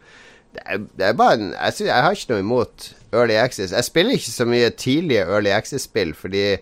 det 0.57 0.65
er, 0.65 0.83
det 0.97 1.07
er 1.11 1.21
bare 1.21 1.37
en 1.37 1.47
jeg, 1.51 1.77
synes, 1.77 1.89
jeg 1.91 2.07
har 2.07 2.17
ikke 2.17 2.33
noe 2.33 2.45
imot 2.47 2.89
Early 3.13 3.37
Access. 3.37 3.77
Jeg 3.77 3.89
spiller 3.91 4.17
ikke 4.17 4.33
så 4.33 4.49
mye 4.49 4.73
tidlige 4.73 5.29
Early 5.29 5.53
Access-spill 5.53 6.17
fordi 6.17 6.45
jeg 6.47 6.61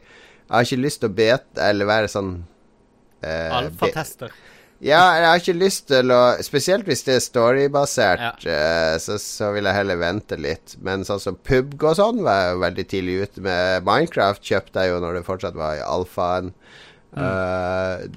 har 0.51 0.67
ikke 0.67 0.83
lyst 0.83 0.99
til 0.99 1.13
å 1.13 1.15
bete 1.15 1.63
eller 1.63 1.87
være 1.87 2.11
sånn 2.11 2.41
eh, 3.23 3.51
Alfatester. 3.55 4.35
Ja, 4.81 5.01
jeg 5.13 5.27
har 5.27 5.41
ikke 5.43 5.53
lyst 5.61 5.83
til 5.91 6.09
å 6.09 6.19
Spesielt 6.41 6.87
hvis 6.89 7.03
det 7.05 7.19
er 7.19 7.21
storybasert, 7.21 8.45
eh, 8.49 8.95
så, 9.03 9.19
så 9.21 9.51
vil 9.53 9.69
jeg 9.69 9.77
heller 9.77 9.99
vente 10.01 10.39
litt. 10.41 10.73
Men 10.81 11.05
sånn 11.05 11.21
som 11.21 11.37
PUBG 11.37 11.85
og 11.91 11.99
sånn 11.99 12.23
var 12.25 12.39
jeg 12.39 12.55
jo 12.55 12.63
veldig 12.63 12.85
tidlig 12.95 13.19
ute 13.21 13.45
med. 13.45 13.85
Minecraft 13.85 14.41
kjøpte 14.41 14.85
jeg 14.85 14.95
jo 14.95 15.03
når 15.03 15.19
det 15.19 15.27
fortsatt 15.27 15.59
var 15.59 15.77
i 15.77 15.85
alfaen. 15.85 16.49
Eh, 17.13 18.09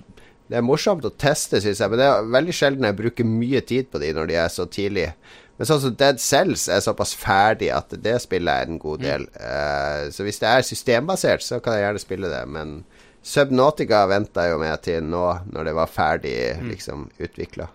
det 0.49 0.61
er 0.61 0.65
morsomt 0.65 1.05
å 1.05 1.13
teste, 1.13 1.61
syns 1.61 1.81
jeg, 1.81 1.91
men 1.91 2.01
det 2.01 2.09
er 2.09 2.33
veldig 2.33 2.55
sjelden 2.57 2.89
jeg 2.89 2.99
bruker 2.99 3.29
mye 3.29 3.61
tid 3.65 3.89
på 3.93 4.01
de 4.01 4.13
når 4.17 4.33
de 4.33 4.41
er 4.41 4.53
så 4.53 4.65
tidlig. 4.65 5.11
Men 5.59 5.69
sånn 5.69 5.85
som 5.85 5.95
Dead 5.99 6.19
Cells 6.19 6.65
er 6.73 6.83
såpass 6.83 7.13
ferdig 7.17 7.69
at 7.75 7.93
det 8.03 8.17
spiller 8.25 8.63
jeg 8.63 8.73
en 8.73 8.81
god 8.83 9.05
del. 9.05 9.29
Eh, 9.39 10.09
så 10.15 10.27
hvis 10.27 10.41
det 10.43 10.51
er 10.51 10.67
systembasert, 10.67 11.45
så 11.45 11.61
kan 11.63 11.77
jeg 11.77 11.87
gjerne 11.87 12.03
spille 12.03 12.33
det, 12.33 12.43
men 12.51 12.79
Subnautica 13.25 14.05
venta 14.11 14.49
jo 14.51 14.59
med 14.61 14.83
til 14.85 15.05
nå, 15.09 15.25
når 15.49 15.71
det 15.71 15.75
var 15.79 15.91
ferdig 15.91 16.37
liksom 16.69 17.09
utvikla. 17.17 17.71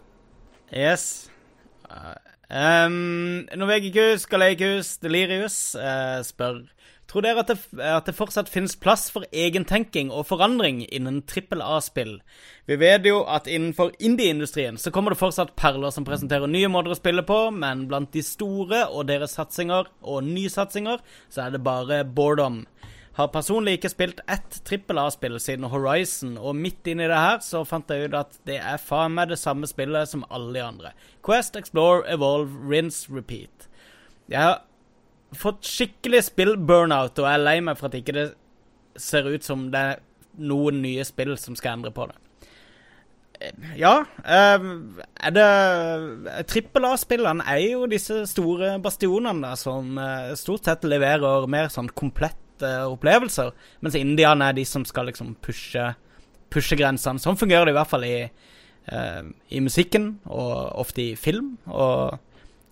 Yes. 0.70 1.30
Um, 2.50 3.48
Norvegicus, 3.58 4.28
Galeikus, 4.30 4.98
Delirius 5.02 5.74
uh, 5.78 6.22
spør 6.26 6.62
Tror 7.10 7.26
dere 7.26 7.42
at 7.42 7.50
det, 7.50 7.58
at 7.82 8.06
det 8.06 8.14
fortsatt 8.14 8.52
finnes 8.54 8.76
plass 8.78 9.08
for 9.10 9.26
egentenking 9.34 10.12
og 10.14 10.28
forandring 10.30 10.84
innen 10.94 11.24
trippel 11.26 11.64
A-spill? 11.66 12.20
Vi 12.70 12.78
vet 12.78 13.08
jo 13.10 13.24
at 13.26 13.50
innenfor 13.50 13.96
indie-industrien 13.98 14.78
så 14.78 14.94
kommer 14.94 15.16
det 15.16 15.22
fortsatt 15.22 15.56
perler 15.58 15.90
som 15.96 16.06
presenterer 16.06 16.46
nye 16.46 16.70
måter 16.70 16.94
å 16.94 17.00
spille 17.00 17.26
på, 17.26 17.40
men 17.50 17.88
blant 17.90 18.14
de 18.14 18.22
store 18.26 18.84
og 18.94 19.08
deres 19.10 19.34
satsinger 19.40 19.90
og 20.06 20.22
nysatsinger 20.28 21.02
så 21.34 21.48
er 21.48 21.58
det 21.58 21.66
bare 21.66 22.04
boredom. 22.06 22.62
Har 23.20 23.28
personlig 23.34 23.74
ikke 23.76 23.90
spilt 23.92 24.20
ett 24.32 24.62
trippel 24.64 25.00
A-spill 25.02 25.34
siden 25.44 25.66
Horizon, 25.68 26.38
og 26.40 26.56
midt 26.56 26.88
inni 26.88 27.04
det 27.10 27.18
her 27.20 27.42
så 27.44 27.66
fant 27.68 27.92
jeg 27.92 28.08
ut 28.08 28.16
at 28.16 28.38
det 28.48 28.62
er 28.64 28.80
faen 28.80 29.12
meg 29.18 29.34
det 29.34 29.42
samme 29.42 29.68
spillet 29.68 30.08
som 30.08 30.24
alle 30.32 30.54
de 30.56 30.62
andre. 30.64 30.94
Quest, 31.28 31.60
Explore, 31.60 32.06
Evolve, 32.08 32.56
Rinse, 32.72 33.12
Repeat. 33.12 33.68
Jeg 34.32 34.40
har 34.40 34.62
fått 35.36 35.68
skikkelig 35.68 36.24
spill-burnout, 36.30 37.20
og 37.20 37.28
jeg 37.28 37.34
er 37.34 37.44
lei 37.44 37.58
meg 37.60 37.76
for 37.82 37.92
at 37.92 38.00
ikke 38.00 38.16
det 38.16 38.26
ser 38.96 39.28
ut 39.28 39.44
som 39.44 39.68
det 39.74 39.84
er 39.92 40.04
noen 40.40 40.80
nye 40.80 41.04
spill 41.04 41.36
som 41.36 41.60
skal 41.60 41.76
endre 41.76 41.92
på 41.92 42.08
det. 42.08 42.20
Eh, 43.44 43.70
Ja, 43.84 43.98
eh, 44.24 44.70
er 45.28 45.36
det 45.36 46.48
Trippel 46.48 46.88
A-spillene 46.88 47.44
er 47.44 47.66
jo 47.68 47.84
disse 47.92 48.24
store 48.32 48.78
bastionene 48.80 49.44
da, 49.44 49.58
som 49.60 49.98
eh, 50.00 50.38
stort 50.40 50.64
sett 50.72 50.88
leverer 50.88 51.52
mer 51.52 51.68
sånn 51.68 51.92
komplette 51.92 52.49
opplevelser, 52.68 53.52
mens 53.86 53.98
indierne 54.00 54.50
er 54.50 54.58
de 54.58 54.66
som 54.68 54.86
skal 54.88 55.10
liksom 55.10 55.36
pushe, 55.46 55.92
pushe 56.54 56.78
grensene. 56.80 57.22
Sånn 57.22 57.40
fungerer 57.40 57.70
det 57.70 57.76
i 57.76 57.80
hvert 57.80 57.92
fall 57.92 58.08
i, 58.08 58.18
uh, 58.92 59.22
i 59.50 59.62
musikken, 59.64 60.18
og 60.28 60.82
ofte 60.84 61.12
i 61.12 61.14
film. 61.20 61.56
Og 61.70 62.18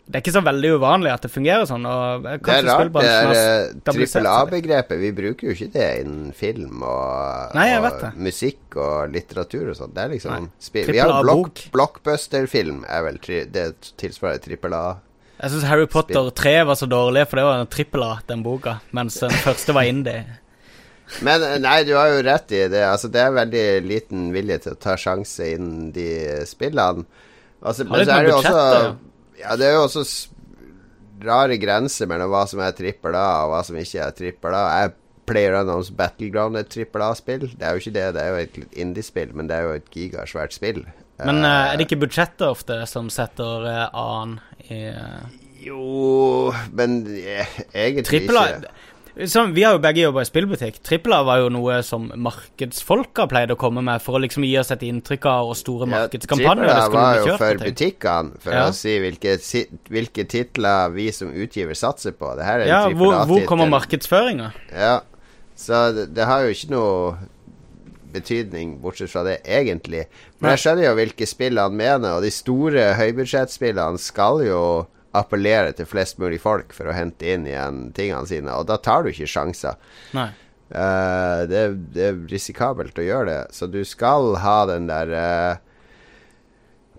det 0.07 0.15
er 0.15 0.23
ikke 0.23 0.31
så 0.37 0.43
veldig 0.45 0.69
uvanlig 0.79 1.09
at 1.11 1.25
det 1.25 1.29
fungerer 1.33 1.65
sånn. 1.67 1.83
Det 1.83 2.51
er 2.53 2.61
rart, 2.63 2.91
det 2.95 3.09
er 3.11 3.31
eh, 3.35 3.71
trippel. 3.89 4.29
A-begrepet. 4.31 5.01
Vi 5.01 5.09
bruker 5.17 5.49
jo 5.49 5.55
ikke 5.55 5.67
det 5.73 5.87
innen 6.05 6.29
film 6.35 6.85
og, 6.87 7.57
Nei, 7.57 7.65
og 7.75 8.05
musikk 8.15 8.77
og 8.79 9.11
litteratur 9.11 9.73
og 9.73 9.75
sånn. 9.75 9.91
Det 9.97 10.05
er 10.05 10.13
liksom. 10.15 10.47
Vi 10.77 11.01
har 11.01 11.17
block, 11.25 11.65
blockbuster-film, 11.75 12.85
er 12.87 13.03
vel 13.03 13.19
tri, 13.19 13.41
det 13.51 13.67
tilsvarer 13.99 14.39
trippel 14.45 14.77
A. 14.79 14.85
Jeg 15.37 15.53
syns 15.53 15.67
Harry 15.69 15.85
Potter 15.89 16.29
3 16.33 16.53
var 16.65 16.77
så 16.79 16.87
dårlig, 16.89 17.27
for 17.29 17.37
det 17.37 17.45
var 17.45 17.61
en 17.61 17.69
trippel 17.69 18.03
A, 18.07 18.13
den 18.29 18.41
boka. 18.45 18.79
Mens 18.97 19.19
den 19.21 19.33
første 19.45 19.75
var 19.77 19.85
indie. 19.85 20.23
Men 21.23 21.43
eh, 21.45 21.57
nei, 21.63 21.77
du 21.87 21.93
har 21.95 22.09
jo 22.11 22.23
rett 22.25 22.51
i 22.51 22.63
det. 22.71 22.83
Altså, 22.87 23.09
det 23.13 23.21
er 23.21 23.35
veldig 23.35 23.65
liten 23.85 24.29
vilje 24.35 24.59
til 24.65 24.75
å 24.75 24.79
ta 24.81 24.97
sjanse 24.99 25.51
innen 25.53 25.91
de 25.95 26.07
spillene. 26.49 27.05
Altså, 27.61 27.85
men 27.87 28.03
så 28.03 28.17
er 28.17 28.25
det 28.25 28.33
jo 28.33 28.39
også 28.41 28.65
Ja, 29.37 29.55
det 29.57 29.65
er 29.65 29.77
jo 29.77 29.85
også 29.87 30.03
rare 31.25 31.57
grenser 31.57 32.09
mellom 32.09 32.29
hva 32.29 32.43
som 32.49 32.61
er 32.61 32.75
trippel 32.77 33.15
A, 33.17 33.27
og 33.45 33.53
hva 33.53 33.63
som 33.65 33.77
ikke 33.77 34.03
er 34.03 34.17
trippel 34.17 34.57
A. 34.57 34.63
Jeg 34.81 34.95
pleier 35.29 35.57
Unknowns 35.59 35.89
Battleground 35.97 36.57
et 36.57 36.69
trippel 36.73 37.03
A-spill. 37.05 37.49
Det 37.53 37.65
er 37.65 37.75
jo 37.75 37.83
ikke 37.83 37.95
det, 37.97 38.07
det 38.17 38.23
er 38.23 38.29
jo 38.33 38.43
et 38.43 38.79
indie-spill, 38.83 39.33
men 39.37 39.49
det 39.49 39.57
er 39.57 39.67
jo 39.67 39.77
et 39.77 39.89
gigasvært 39.93 40.57
spill. 40.57 40.83
Men 41.21 41.41
eh, 41.45 41.71
er 41.71 41.77
det 41.77 41.87
ikke 41.87 42.03
budsjettet 42.05 42.45
ofte 42.49 42.81
som 42.89 43.09
setter 43.13 43.69
A-en 43.87 44.37
i 44.71 44.81
Jo, 45.67 46.53
men 46.77 46.99
egentlig 47.73 48.05
Trippel 48.05 48.37
ikke. 48.37 48.69
sånn, 49.27 49.53
Vi 49.55 49.63
har 49.65 49.73
jo 49.73 49.79
begge 49.81 50.03
jobba 50.05 50.21
i 50.21 50.27
spillbutikk. 50.29 50.77
Trippel 50.85 51.13
A 51.17 51.23
var 51.25 51.39
jo 51.41 51.47
noe 51.49 51.79
som 51.83 52.05
markedsfolka 52.15 53.25
pleide 53.27 53.55
å 53.55 53.59
komme 53.59 53.81
med 53.83 54.01
for 54.05 54.17
å 54.19 54.21
liksom 54.21 54.45
gi 54.45 54.53
oss 54.61 54.69
et 54.75 54.83
inntrykk 54.85 55.25
av 55.31 55.49
hvor 55.49 55.57
store 55.57 55.87
Ja, 55.87 55.93
markedskampanjer 55.95 56.67
det 56.69 56.75
trippel 56.75 56.99
A 56.99 57.01
var 57.01 57.21
jo 57.25 57.37
for 57.41 57.63
butikkene, 57.63 58.39
for 58.43 58.51
Ja. 58.53 58.67
å 58.69 58.73
si 58.77 58.97
hvilke, 58.99 59.37
hvilke 59.89 60.27
titler 60.29 60.93
vi 60.93 61.09
som 61.11 61.33
utgiver 61.33 61.73
satser 61.73 62.11
på. 62.13 62.35
Det 62.37 62.45
her 62.45 62.59
er 62.61 62.67
Ja, 62.67 62.83
trippel 62.85 62.97
hvor, 63.01 63.25
hvor 63.25 63.45
kommer 63.49 63.67
markedsføringa? 63.73 64.51
Ja, 64.71 64.99
så 65.57 65.91
det, 65.95 66.13
det 66.13 66.25
har 66.25 66.41
jo 66.45 66.53
ikke 66.53 66.69
noe 66.69 67.17
betydning, 68.13 68.77
bortsett 68.81 69.11
fra 69.11 69.23
det, 69.27 69.39
egentlig. 69.43 70.05
Men 70.39 70.53
jeg 70.53 70.63
skjønner 70.63 70.87
jo 70.87 70.97
hvilke 70.99 71.27
spill 71.29 71.61
han 71.61 71.77
mener, 71.77 72.17
og 72.17 72.25
de 72.25 72.31
store 72.33 72.91
høybudsjettspillene 72.99 74.01
skal 74.01 74.43
jo 74.47 74.61
appellere 75.17 75.73
til 75.75 75.87
flest 75.89 76.19
mulig 76.21 76.39
folk 76.43 76.73
for 76.75 76.89
å 76.89 76.95
hente 76.95 77.29
inn 77.31 77.47
igjen 77.47 77.87
tingene 77.97 78.27
sine, 78.29 78.53
og 78.53 78.67
da 78.69 78.77
tar 78.81 79.05
du 79.05 79.11
ikke 79.11 79.29
sjanser. 79.29 79.79
Nei. 80.17 80.29
Uh, 80.67 81.47
det, 81.47 81.61
det 81.95 82.09
er 82.09 82.17
risikabelt 82.27 82.97
å 82.99 83.05
gjøre 83.05 83.29
det, 83.29 83.41
så 83.55 83.69
du 83.71 83.79
skal 83.87 84.35
ha 84.43 84.57
den 84.67 84.89
der 84.89 85.13
eh, 85.15 85.61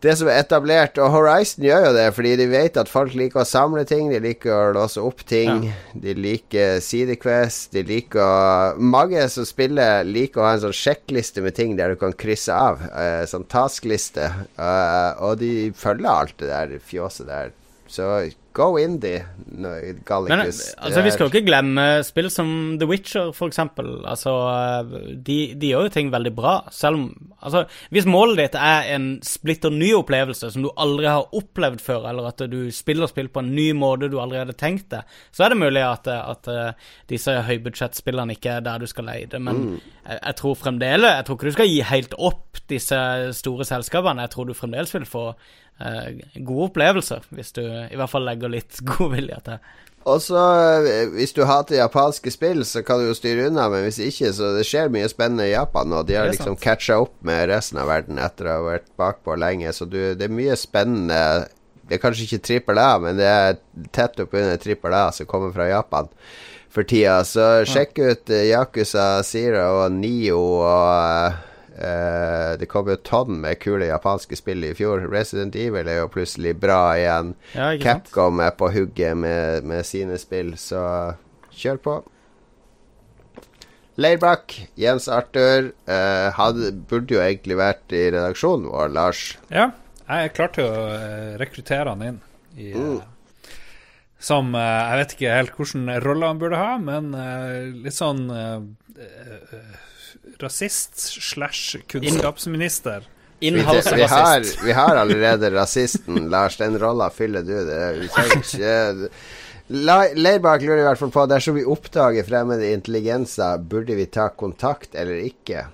Det 0.02 0.14
som 0.18 0.28
er 0.30 0.40
etablert, 0.42 0.98
og 1.02 1.10
Horizon 1.14 1.64
gjør 1.66 1.88
jo 1.88 1.92
det, 1.96 2.06
fordi 2.14 2.34
de 2.38 2.46
vet 2.50 2.78
at 2.80 2.90
folk 2.90 3.14
liker 3.18 3.42
å 3.42 3.48
samle 3.48 3.84
ting, 3.88 4.10
de 4.12 4.20
liker 4.22 4.52
å 4.54 4.74
låse 4.76 5.02
opp 5.02 5.24
ting, 5.26 5.66
de 5.98 6.14
liker 6.14 6.78
sidequest, 6.84 7.72
de 7.74 7.84
liker 7.86 8.22
å 8.22 8.36
Mange 8.78 9.24
som 9.32 9.46
spiller, 9.48 10.06
liker 10.06 10.42
å 10.42 10.46
ha 10.46 10.52
en 10.56 10.62
sånn 10.66 10.76
sjekkliste 10.76 11.42
med 11.44 11.56
ting 11.56 11.74
der 11.78 11.94
du 11.94 12.00
kan 12.00 12.14
krysse 12.16 12.54
av, 12.54 12.84
Uh, 12.88 13.24
sånn 13.28 13.46
taskliste, 13.50 14.28
Uh, 14.58 15.14
og 15.24 15.38
de 15.40 15.70
følger 15.76 16.08
alt 16.10 16.34
det 16.40 16.48
der 16.50 16.72
fjåset 16.82 17.28
der. 17.28 17.52
Så 17.88 18.06
go 18.58 18.68
indie, 18.80 19.22
no, 19.54 19.70
Men 20.26 20.42
altså, 20.42 21.02
vi 21.04 21.12
skal 21.14 21.24
jo 21.24 21.30
ikke 21.30 21.46
glemme 21.46 21.86
spill 22.06 22.28
som 22.32 22.50
The 22.80 22.88
Witcher, 22.90 23.30
for 23.36 23.50
eksempel. 23.50 24.00
Altså, 24.08 24.32
de, 25.14 25.38
de 25.54 25.72
gjør 25.72 25.86
jo 25.86 25.94
ting 25.94 26.12
veldig 26.14 26.34
bra, 26.36 26.60
selv 26.74 27.00
om 27.00 27.08
Altså, 27.38 27.68
hvis 27.94 28.06
målet 28.10 28.40
ditt 28.40 28.56
er 28.58 28.88
en 28.96 29.04
splitter 29.22 29.70
ny 29.70 29.92
opplevelse 29.94 30.48
som 30.50 30.64
du 30.64 30.72
aldri 30.74 31.06
har 31.06 31.28
opplevd 31.38 31.82
før, 31.84 32.08
eller 32.10 32.26
at 32.32 32.42
du 32.50 32.56
spiller 32.74 33.06
spill 33.06 33.28
på 33.30 33.44
en 33.44 33.52
ny 33.54 33.68
måte 33.78 34.08
du 34.10 34.16
aldri 34.18 34.40
hadde 34.40 34.56
tenkt 34.58 34.88
det, 34.90 35.04
så 35.30 35.46
er 35.46 35.54
det 35.54 35.60
mulig 35.60 35.84
at, 35.86 36.10
at 36.10 36.50
eh, 36.50 36.88
disse 37.10 37.36
høybudsjettspillene 37.46 38.34
ikke 38.34 38.56
er 38.56 38.66
der 38.66 38.82
du 38.82 38.90
skal 38.90 39.06
leie 39.06 39.30
det. 39.30 39.38
Men 39.38 39.78
jeg, 39.78 40.18
jeg 40.18 40.38
tror 40.40 40.58
fremdeles 40.58 41.14
Jeg 41.14 41.28
tror 41.28 41.38
ikke 41.38 41.52
du 41.52 41.56
skal 41.60 41.70
gi 41.70 41.78
helt 41.92 42.18
opp 42.18 42.60
disse 42.68 42.98
store 43.38 43.64
selskapene. 43.68 44.26
Jeg 44.26 44.34
tror 44.34 44.50
du 44.50 44.56
fremdeles 44.58 44.94
vil 44.94 45.06
få 45.08 45.24
gode 45.78 46.70
opplevelser, 46.70 47.28
hvis 47.34 47.52
du 47.54 47.62
i 47.62 47.98
hvert 47.98 48.10
fall 48.10 48.26
legger 48.26 48.50
litt 48.50 48.80
god 48.90 49.14
vilje 49.14 49.42
til. 49.46 49.68
Og 50.08 50.22
så, 50.22 50.40
eh, 50.86 51.10
hvis 51.12 51.34
du 51.36 51.42
hater 51.48 51.80
japanske 51.80 52.30
spill, 52.32 52.62
så 52.64 52.82
kan 52.86 53.00
du 53.00 53.08
jo 53.10 53.16
styre 53.16 53.48
unna, 53.50 53.66
men 53.72 53.84
hvis 53.84 54.00
ikke, 54.00 54.30
så 54.32 54.54
det 54.56 54.64
skjer 54.68 54.92
mye 54.94 55.08
spennende 55.10 55.48
i 55.48 55.52
Japan, 55.52 55.92
og 55.92 56.06
de 56.08 56.16
har 56.16 56.30
liksom 56.30 56.56
catcha 56.60 57.00
opp 57.02 57.16
med 57.26 57.48
resten 57.50 57.80
av 57.82 57.90
verden 57.90 58.20
etter 58.22 58.48
å 58.48 58.56
ha 58.56 58.66
vært 58.70 58.88
bakpå 59.00 59.36
lenge, 59.40 59.72
så 59.74 59.88
du, 59.88 59.98
det 60.18 60.28
er 60.28 60.34
mye 60.34 60.56
spennende. 60.58 61.48
Det 61.88 61.96
er 61.96 62.02
kanskje 62.02 62.26
ikke 62.26 62.44
trippel 62.44 62.80
A, 62.80 62.90
men 63.02 63.18
det 63.20 63.28
er 63.28 63.58
tett 63.96 64.20
oppunder 64.22 64.60
trippel 64.60 64.96
A 64.96 65.08
som 65.14 65.28
kommer 65.28 65.52
fra 65.56 65.68
Japan 65.70 66.08
for 66.72 66.84
tida, 66.88 67.22
så 67.24 67.64
sjekk 67.68 67.98
ut 67.98 68.32
eh, 68.32 68.50
Yakuza 68.50 69.22
Zero 69.26 69.64
og 69.82 69.94
Nio 69.96 70.38
og 70.38 71.47
eh, 71.78 72.52
det 72.60 72.68
kom 72.70 72.90
jo 72.90 72.96
tonn 73.06 73.38
med 73.42 73.58
kule 73.62 73.88
japanske 73.88 74.36
spill 74.38 74.66
i 74.66 74.74
fjor. 74.78 75.06
Resident 75.12 75.56
Evil 75.56 75.88
er 75.88 76.02
jo 76.02 76.10
plutselig 76.12 76.56
bra 76.60 76.82
igjen. 76.98 77.34
Ja. 77.54 77.72
Capcom 77.82 78.40
er 78.44 78.54
på 78.58 78.70
hugget 78.74 79.16
med, 79.16 79.64
med 79.68 79.86
sine 79.88 80.18
spill, 80.20 80.54
så 80.60 80.84
kjør 81.54 81.82
på. 81.86 81.96
Leirbakk, 83.98 84.54
Jens 84.78 85.08
Arthur, 85.10 85.72
uh, 85.90 86.28
hadde, 86.36 86.70
burde 86.86 87.16
jo 87.16 87.22
egentlig 87.24 87.56
vært 87.58 87.90
i 87.98 88.04
redaksjonen 88.14 88.68
vår, 88.70 88.92
Lars. 88.94 89.22
Ja, 89.50 89.72
jeg 90.06 90.30
klarte 90.36 90.62
å 90.64 90.76
eh, 90.94 91.32
rekruttere 91.40 91.90
han 91.92 92.04
inn 92.06 92.20
i 92.56 92.70
Mm. 92.72 92.94
eh, 93.02 93.50
Som 94.18 94.54
eh, 94.56 94.60
Jeg 94.62 94.98
vet 95.02 95.12
ikke 95.16 95.34
helt 95.34 95.52
hvilken 95.58 95.90
rolle 96.02 96.30
han 96.30 96.38
burde 96.40 96.56
ha, 96.62 96.78
men 96.80 97.10
eh, 97.14 97.68
litt 97.84 97.94
sånn 97.98 98.22
eh, 98.32 98.62
eh, 99.02 99.76
rasist 100.42 100.98
slash 100.98 101.76
kunnskapsminister. 101.86 103.06
Vi, 103.38 103.46
Inhouse 103.46 103.94
vi, 103.96 104.02
har, 104.02 104.64
vi 104.64 104.72
har 104.72 104.96
allerede 104.96 105.50
rasisten, 105.50 106.30
Lars. 106.30 106.56
Den 106.56 106.78
rolla 106.78 107.10
fyller 107.10 107.42
du. 107.42 107.54
Det, 107.64 107.92
vi 108.00 108.08
trenger 108.08 109.08
Leirbakk 109.68 110.62
lurer 110.64 110.80
i 110.80 110.86
hvert 110.86 110.98
fall 110.98 111.10
på 111.12 111.26
Dersom 111.28 111.58
vi 111.58 111.64
oppdager 111.68 112.24
fremmede 112.24 112.70
intelligenser, 112.72 113.58
burde 113.58 113.98
vi 113.98 114.06
ta 114.08 114.30
kontakt 114.32 114.96
eller 114.96 115.20
ikke? 115.28 115.66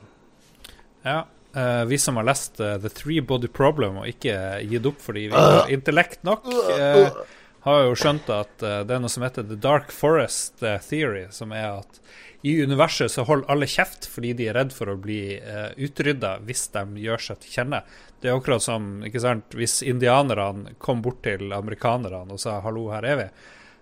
Ja. 1.04 1.20
uh, 1.54 1.84
vi 1.86 1.98
som 1.98 2.18
har 2.18 2.26
lest 2.26 2.58
uh, 2.60 2.74
The 2.82 2.90
Three 2.90 3.22
Body 3.22 3.46
Problem 3.46 4.00
og 4.02 4.10
ikke 4.10 4.34
gitt 4.66 4.88
opp 4.90 4.98
fordi 5.04 5.28
vi 5.28 5.38
har 5.38 5.70
intellekt 5.70 6.24
nok, 6.26 6.48
uh, 6.50 7.22
har 7.64 7.86
jo 7.86 7.96
skjønt 7.96 8.28
at 8.32 8.62
eh, 8.62 8.82
det 8.84 8.96
er 8.96 9.02
noe 9.02 9.12
som 9.12 9.24
heter 9.24 9.46
The 9.48 9.56
Dark 9.60 9.92
Forest 9.94 10.62
eh, 10.64 10.76
Theory, 10.84 11.26
som 11.32 11.52
er 11.56 11.80
at 11.80 12.00
i 12.44 12.62
universet 12.62 13.08
så 13.10 13.22
holder 13.24 13.48
alle 13.48 13.66
kjeft 13.70 14.04
fordi 14.12 14.34
de 14.36 14.50
er 14.50 14.56
redd 14.58 14.72
for 14.76 14.90
å 14.92 14.98
bli 15.00 15.38
eh, 15.38 15.70
utrydda 15.80 16.34
hvis 16.44 16.66
de 16.74 16.82
gjør 17.00 17.22
seg 17.26 17.38
til 17.40 17.54
kjenne. 17.56 17.78
Det 18.20 18.28
er 18.28 18.36
akkurat 18.36 18.60
som 18.60 18.98
ikke 19.08 19.22
sant, 19.24 19.54
hvis 19.56 19.78
indianerne 19.86 20.74
kom 20.76 21.00
bort 21.04 21.22
til 21.24 21.54
amerikanerne 21.56 22.36
og 22.36 22.42
sa 22.42 22.58
'hallo, 22.60 22.90
her 22.92 23.06
er 23.08 23.16
vi', 23.16 23.30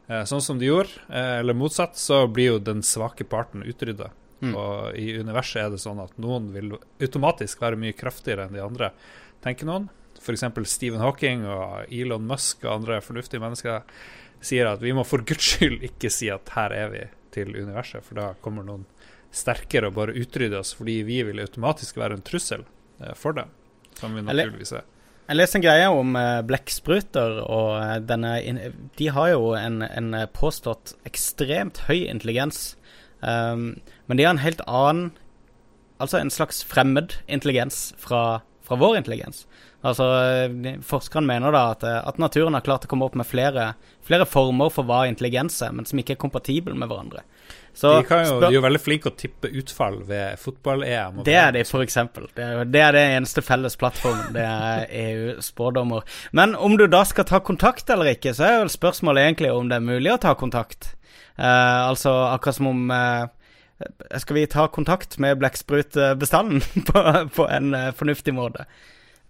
eh, 0.08 0.22
sånn 0.30 0.44
som 0.46 0.60
de 0.60 0.68
gjorde, 0.68 0.94
eh, 1.10 1.40
eller 1.40 1.58
motsatt, 1.58 1.98
så 1.98 2.28
blir 2.32 2.52
jo 2.52 2.58
den 2.58 2.82
svake 2.82 3.24
parten 3.24 3.66
utrydda. 3.66 4.12
Og 4.42 4.98
i 4.98 5.18
universet 5.22 5.62
er 5.62 5.70
det 5.70 5.78
sånn 5.78 6.02
at 6.02 6.16
noen 6.18 6.52
vil 6.52 6.72
automatisk 7.00 7.60
være 7.60 7.78
mye 7.78 7.94
kraftigere 7.94 8.48
enn 8.48 8.54
de 8.54 8.62
andre, 8.62 8.90
tenker 9.40 9.66
noen. 9.66 9.88
F.eks. 10.18 10.42
Stephen 10.66 10.98
Hawking 10.98 11.46
og 11.46 11.86
Elon 11.90 12.26
Musk 12.26 12.64
og 12.64 12.82
andre 12.82 13.00
fornuftige 13.00 13.40
mennesker 13.40 13.82
sier 14.40 14.66
at 14.66 14.80
vi 14.80 14.92
må 14.92 15.06
for 15.06 15.18
guds 15.18 15.54
skyld 15.54 15.82
ikke 15.86 16.10
si 16.10 16.30
at 16.30 16.48
her 16.56 16.74
er 16.74 16.90
vi 16.90 17.04
til 17.34 17.52
universet, 17.56 18.04
for 18.06 18.18
da 18.18 18.32
kommer 18.44 18.66
noen 18.66 18.86
sterkere 19.32 19.88
og 19.88 19.96
bare 19.96 20.16
utrydde 20.20 20.58
oss, 20.60 20.74
fordi 20.76 21.00
vi 21.08 21.22
vil 21.26 21.40
automatisk 21.42 22.00
være 22.00 22.18
en 22.18 22.24
trussel 22.26 22.66
eh, 23.00 23.14
for 23.18 23.36
dem, 23.36 23.52
som 23.98 24.16
vi 24.16 24.24
naturligvis 24.26 24.74
er. 24.76 24.88
Jeg 25.30 25.38
leste 25.38 25.58
en 25.58 25.64
greie 25.64 25.88
om 25.88 26.16
eh, 26.18 26.42
blekkspruter, 26.44 27.40
og 27.46 27.70
eh, 27.78 27.96
denne 28.04 28.34
De 28.98 29.08
har 29.16 29.32
jo 29.32 29.52
en, 29.56 29.80
en 29.86 30.12
påstått 30.36 30.96
ekstremt 31.08 31.84
høy 31.88 32.04
intelligens, 32.04 32.74
um, 33.20 33.74
men 34.06 34.18
de 34.18 34.26
har 34.26 34.36
en 34.36 34.44
helt 34.44 34.64
annen 34.68 35.12
Altså 36.02 36.18
en 36.18 36.32
slags 36.34 36.64
fremmed 36.66 37.12
intelligens 37.30 37.92
fra, 37.94 38.40
fra 38.66 38.74
vår 38.80 38.96
intelligens. 38.98 39.44
Altså, 39.82 40.06
Forskerne 40.86 41.26
mener 41.26 41.54
da 41.54 41.62
at, 41.72 41.82
eh, 41.82 41.98
at 42.08 42.18
naturen 42.22 42.54
har 42.54 42.62
klart 42.62 42.86
å 42.86 42.90
komme 42.90 43.08
opp 43.08 43.16
med 43.18 43.26
flere, 43.26 43.72
flere 44.06 44.26
former 44.30 44.70
for 44.70 44.86
hva 44.86 45.02
intelligens 45.10 45.58
er, 45.66 45.72
men 45.74 45.88
som 45.88 45.98
ikke 45.98 46.14
er 46.14 46.20
kompatible 46.22 46.76
med 46.78 46.90
hverandre. 46.90 47.24
Så 47.74 47.96
De, 47.96 48.04
kan 48.06 48.22
jo, 48.26 48.36
de 48.38 48.50
er 48.50 48.56
jo 48.58 48.62
veldig 48.62 48.80
flinke 48.84 49.10
å 49.10 49.16
tippe 49.16 49.48
utfall 49.48 50.02
ved 50.06 50.38
fotball-EM. 50.38 51.22
det 51.24 51.34
er 51.40 51.50
de, 51.56 51.64
for 51.66 51.82
eksempel. 51.82 52.28
Det 52.36 52.44
er, 52.44 52.64
det 52.68 52.82
er 52.84 52.94
det 52.94 53.04
eneste 53.16 53.42
felles 53.42 53.78
plattformen. 53.80 54.30
Det 54.36 54.44
er 54.44 54.86
EU-spådommer. 55.02 56.04
Men 56.36 56.54
om 56.54 56.76
du 56.78 56.86
da 56.86 57.02
skal 57.08 57.26
ta 57.28 57.40
kontakt 57.40 57.90
eller 57.90 58.12
ikke, 58.12 58.36
så 58.36 58.46
er 58.46 58.58
vel 58.62 58.72
spørsmålet 58.72 59.24
egentlig 59.24 59.54
om 59.56 59.72
det 59.72 59.80
er 59.80 59.88
mulig 59.88 60.12
å 60.12 60.20
ta 60.20 60.36
kontakt. 60.38 60.92
Uh, 61.40 61.88
altså 61.88 62.12
akkurat 62.28 62.58
som 62.58 62.66
om 62.68 62.90
uh, 62.92 63.24
Skal 64.20 64.36
vi 64.36 64.42
ta 64.52 64.66
kontakt 64.68 65.16
med 65.18 65.38
blekksprutbestanden 65.40 66.60
på, 66.90 67.04
på 67.34 67.46
en 67.48 67.72
uh, 67.72 67.88
fornuftig 67.96 68.36
måte? 68.36 68.68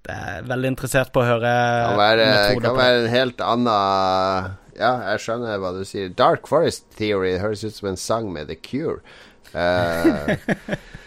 Det 0.07 0.15
er 0.15 0.47
veldig 0.51 0.73
interessert 0.73 1.13
på 1.15 1.23
å 1.23 1.27
høre 1.27 1.51
Kan 1.87 2.01
være, 2.01 2.25
metoder 2.27 2.65
kan 2.65 2.79
være 2.81 3.03
en 3.05 3.13
helt 3.13 3.45
annen 3.47 4.49
Ja, 4.79 4.93
jeg 5.13 5.23
skjønner 5.23 5.61
hva 5.63 5.71
du 5.77 5.83
sier. 5.87 6.09
Dark 6.19 6.49
Forest 6.51 6.89
Theory 6.99 7.37
høres 7.39 7.63
ut 7.63 7.77
som 7.77 7.93
en 7.93 8.01
sang 8.01 8.31
med 8.33 8.49
The 8.51 8.57
Cure. 8.57 9.03
Eh, 9.53 10.33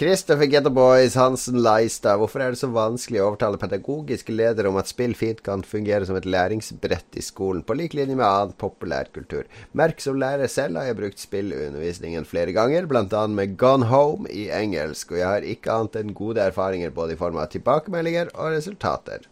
Christopher 0.00 0.46
Getterboys 0.48 1.14
Hansen 1.14 1.58
Leistad. 1.60 2.16
Hvorfor 2.16 2.40
er 2.40 2.54
det 2.54 2.58
så 2.62 2.70
vanskelig 2.72 3.18
å 3.20 3.26
overtale 3.26 3.58
pedagogiske 3.60 4.32
ledere 4.32 4.70
om 4.70 4.78
at 4.80 4.88
spill 4.88 5.12
fint 5.12 5.42
kan 5.44 5.60
fungere 5.60 6.08
som 6.08 6.16
et 6.16 6.24
læringsbrett 6.24 7.18
i 7.20 7.24
skolen, 7.26 7.60
på 7.60 7.76
lik 7.76 7.92
linje 7.98 8.16
med 8.16 8.24
annen 8.24 8.56
populærkultur? 8.56 9.44
Merk 9.76 10.00
som 10.00 10.16
lærer 10.16 10.48
selv 10.48 10.80
har 10.80 10.88
jeg 10.88 10.96
brukt 11.02 11.20
spillundervisningen 11.20 12.24
flere 12.24 12.56
ganger, 12.56 12.88
bl.a. 12.88 13.26
med 13.28 13.58
Gone 13.60 13.90
Home 13.92 14.32
i 14.32 14.48
engelsk, 14.48 15.12
og 15.12 15.20
jeg 15.20 15.28
har 15.34 15.50
ikke 15.52 15.76
annet 15.76 16.00
enn 16.00 16.16
gode 16.16 16.48
erfaringer 16.48 16.96
både 16.96 17.18
i 17.18 17.20
form 17.20 17.36
av 17.36 17.52
tilbakemeldinger 17.52 18.32
og 18.38 18.54
resultater. 18.56 19.28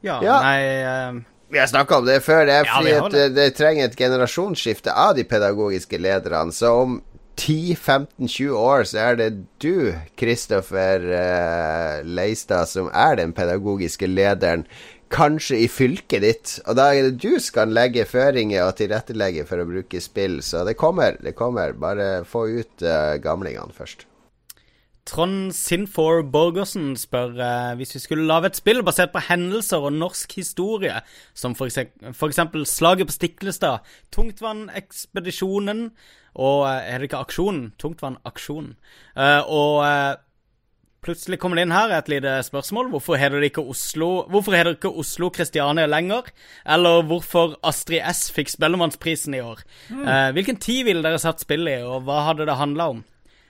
Ja, 0.00 0.22
Ja. 0.24 0.40
nei 0.48 0.62
uh... 0.80 1.26
Vi 1.50 1.58
har 1.58 1.66
snakka 1.66 1.96
om 1.96 2.04
det 2.04 2.18
før. 2.20 2.42
Det 2.44 2.54
er 2.58 2.66
fordi 2.68 2.90
ja, 2.92 3.04
det, 3.08 3.22
det 3.32 3.46
trenger 3.56 3.86
et 3.88 3.96
generasjonsskifte 3.96 4.92
av 4.92 5.14
de 5.16 5.24
pedagogiske 5.24 5.96
lederne. 5.96 6.52
Så 6.52 6.72
om 6.82 6.98
10-15-20 7.38 8.50
år 8.58 8.84
så 8.90 9.00
er 9.02 9.18
det 9.20 9.30
du, 9.62 9.92
Kristoffer 10.18 11.04
uh, 11.06 12.06
Leistad, 12.06 12.66
som 12.70 12.90
er 12.90 13.18
den 13.20 13.34
pedagogiske 13.36 14.10
lederen. 14.10 14.66
Kanskje 15.08 15.62
i 15.64 15.70
fylket 15.72 16.24
ditt. 16.24 16.58
Og 16.66 16.76
da 16.76 16.90
er 16.92 17.08
det 17.08 17.22
du 17.22 17.38
skal 17.40 17.72
legge 17.72 18.04
føringer 18.08 18.66
og 18.66 18.76
tilrettelegge 18.80 19.46
for 19.48 19.62
å 19.62 19.68
bruke 19.70 20.02
spill. 20.04 20.42
Så 20.44 20.66
det 20.68 20.76
kommer. 20.80 21.16
Det 21.24 21.32
kommer. 21.38 21.72
Bare 21.72 22.26
få 22.28 22.44
ut 22.58 22.84
uh, 22.84 23.16
gamlingene 23.22 23.72
først. 23.76 24.04
Trond 25.08 25.54
Sinfor 25.56 26.20
Borgersen 26.28 26.90
spør 27.00 27.32
uh, 27.40 27.72
hvis 27.80 27.94
vi 27.96 28.02
skulle 28.02 28.28
lage 28.28 28.50
et 28.50 28.58
spill 28.58 28.82
basert 28.84 29.14
på 29.14 29.22
hendelser 29.30 29.80
og 29.80 29.96
norsk 29.96 30.34
historie, 30.36 31.00
som 31.32 31.56
f.eks. 31.56 31.80
Slaget 32.68 33.08
på 33.08 33.16
Stiklestad, 33.16 33.86
Tungtvannekspedisjonen 34.12 35.86
og 36.38 36.64
eh, 36.68 36.94
Er 36.94 36.98
det 37.02 37.10
ikke 37.10 37.20
Aksjonen? 37.26 37.72
Tungtvannaksjonen. 37.82 38.72
Uh, 39.18 39.42
og 39.50 39.74
uh, 39.82 40.14
plutselig 41.04 41.38
kommer 41.42 41.58
det 41.58 41.66
inn 41.66 41.74
her 41.74 41.92
et 41.96 42.08
lite 42.10 42.36
spørsmål. 42.46 42.90
Hvorfor 42.94 43.18
heter 43.18 43.40
det 43.40 43.50
ikke 43.52 43.66
Oslo 43.70 44.08
Hvorfor 44.30 44.56
heter 44.56 44.72
det 44.72 44.80
ikke 44.80 44.94
Oslo 45.02 45.30
Kristiania 45.34 45.86
lenger? 45.90 46.30
Eller 46.66 47.02
hvorfor 47.08 47.56
Astrid 47.66 48.02
S 48.06 48.28
fikk 48.34 48.50
Spellemannsprisen 48.54 49.36
i 49.38 49.42
år? 49.44 49.62
Eh, 49.92 50.30
hvilken 50.36 50.58
tid 50.62 50.84
ville 50.88 51.04
dere 51.04 51.20
satt 51.22 51.42
spillet 51.44 51.78
i, 51.80 51.86
og 51.86 52.02
hva 52.08 52.24
hadde 52.30 52.48
det 52.48 52.58
handla 52.58 52.90
om? 52.94 53.04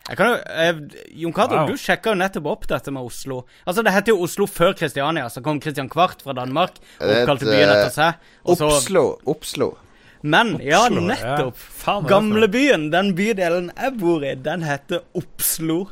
Jeg 0.09 0.16
kan 0.16 0.30
jo, 0.30 0.36
eh, 0.36 1.03
Jon 1.20 1.34
Cato, 1.36 1.57
Wow. 1.57 1.66
du 1.68 1.76
sjekka 1.76 2.14
jo 2.14 2.16
nettopp 2.16 2.47
opp 2.49 2.66
dette 2.70 2.91
med 2.91 3.03
Oslo. 3.05 3.43
Altså, 3.66 3.82
Det 3.84 3.93
heter 3.93 4.14
jo 4.14 4.22
Oslo 4.24 4.47
før 4.47 4.72
Kristiania. 4.72 5.26
Så 5.28 5.43
kom 5.45 5.61
Christian 5.61 5.89
Kvart 5.89 6.22
fra 6.22 6.32
Danmark 6.32 6.78
og 7.01 7.11
oppkalte 7.11 7.45
byen 7.45 7.68
etter 7.68 7.93
seg. 7.93 8.14
Og 8.47 8.57
så, 8.57 8.70
Oppslo. 8.70 9.18
Oppslo. 9.26 9.76
Men 10.21 10.57
ja, 10.64 10.85
Oslo, 10.87 11.03
ja. 11.03 11.07
nettopp. 11.12 11.64
Noe? 11.87 12.09
Gamlebyen, 12.11 12.89
den 12.95 13.14
bydelen 13.19 13.73
jeg 13.77 13.97
bor 14.01 14.25
i, 14.27 14.35
den 14.35 14.66
heter 14.66 15.05
Oppslo. 15.19 15.85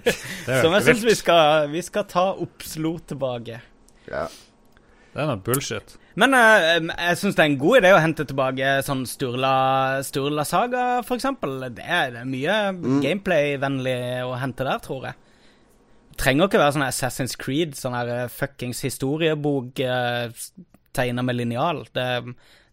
Som 0.62 0.76
jeg 0.76 0.86
syns 0.86 1.02
vi 1.06 1.16
vi 1.74 1.82
skal 1.86 2.06
ta 2.10 2.30
Oppslo 2.34 2.96
tilbake. 3.06 3.60
Ja. 4.10 4.28
Det 5.10 5.18
er 5.18 5.26
noe 5.26 5.42
bullshit. 5.42 5.96
Men 6.18 6.34
eh, 6.34 6.76
jeg 6.78 7.18
syns 7.18 7.36
det 7.38 7.44
er 7.44 7.50
en 7.52 7.58
god 7.60 7.80
idé 7.80 7.90
å 7.94 8.02
hente 8.02 8.26
tilbake 8.28 8.76
sånn 8.86 9.02
Sturla, 9.08 9.54
Sturla 10.06 10.44
Saga, 10.46 10.84
eksempel. 11.16 11.56
Det 11.74 11.86
er, 11.86 12.14
det 12.14 12.22
er 12.22 12.30
mye 12.30 12.56
gameplay-vennlig 13.02 13.98
å 14.26 14.36
hente 14.40 14.66
der, 14.66 14.82
tror 14.84 15.10
jeg. 15.10 15.18
Trenger 16.20 16.50
ikke 16.50 16.60
være 16.60 16.76
sånn 16.76 16.86
Assassin's 16.86 17.36
Creed, 17.40 17.76
sånn 17.78 17.96
her 17.96 18.10
eh, 18.14 18.26
fuckings 18.32 18.82
historiebok 18.84 19.80
uh, 19.86 20.28
tegna 20.96 21.24
med 21.24 21.38
linjal. 21.38 21.84
Det, 21.94 22.06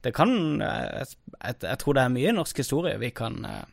det 0.06 0.14
kan 0.16 0.62
eh, 0.62 1.04
jeg, 1.42 1.56
jeg 1.64 1.80
tror 1.82 1.98
det 1.98 2.04
er 2.04 2.14
mye 2.14 2.34
norsk 2.38 2.62
historie 2.62 2.98
vi 3.02 3.10
kan 3.16 3.40
uh, 3.48 3.66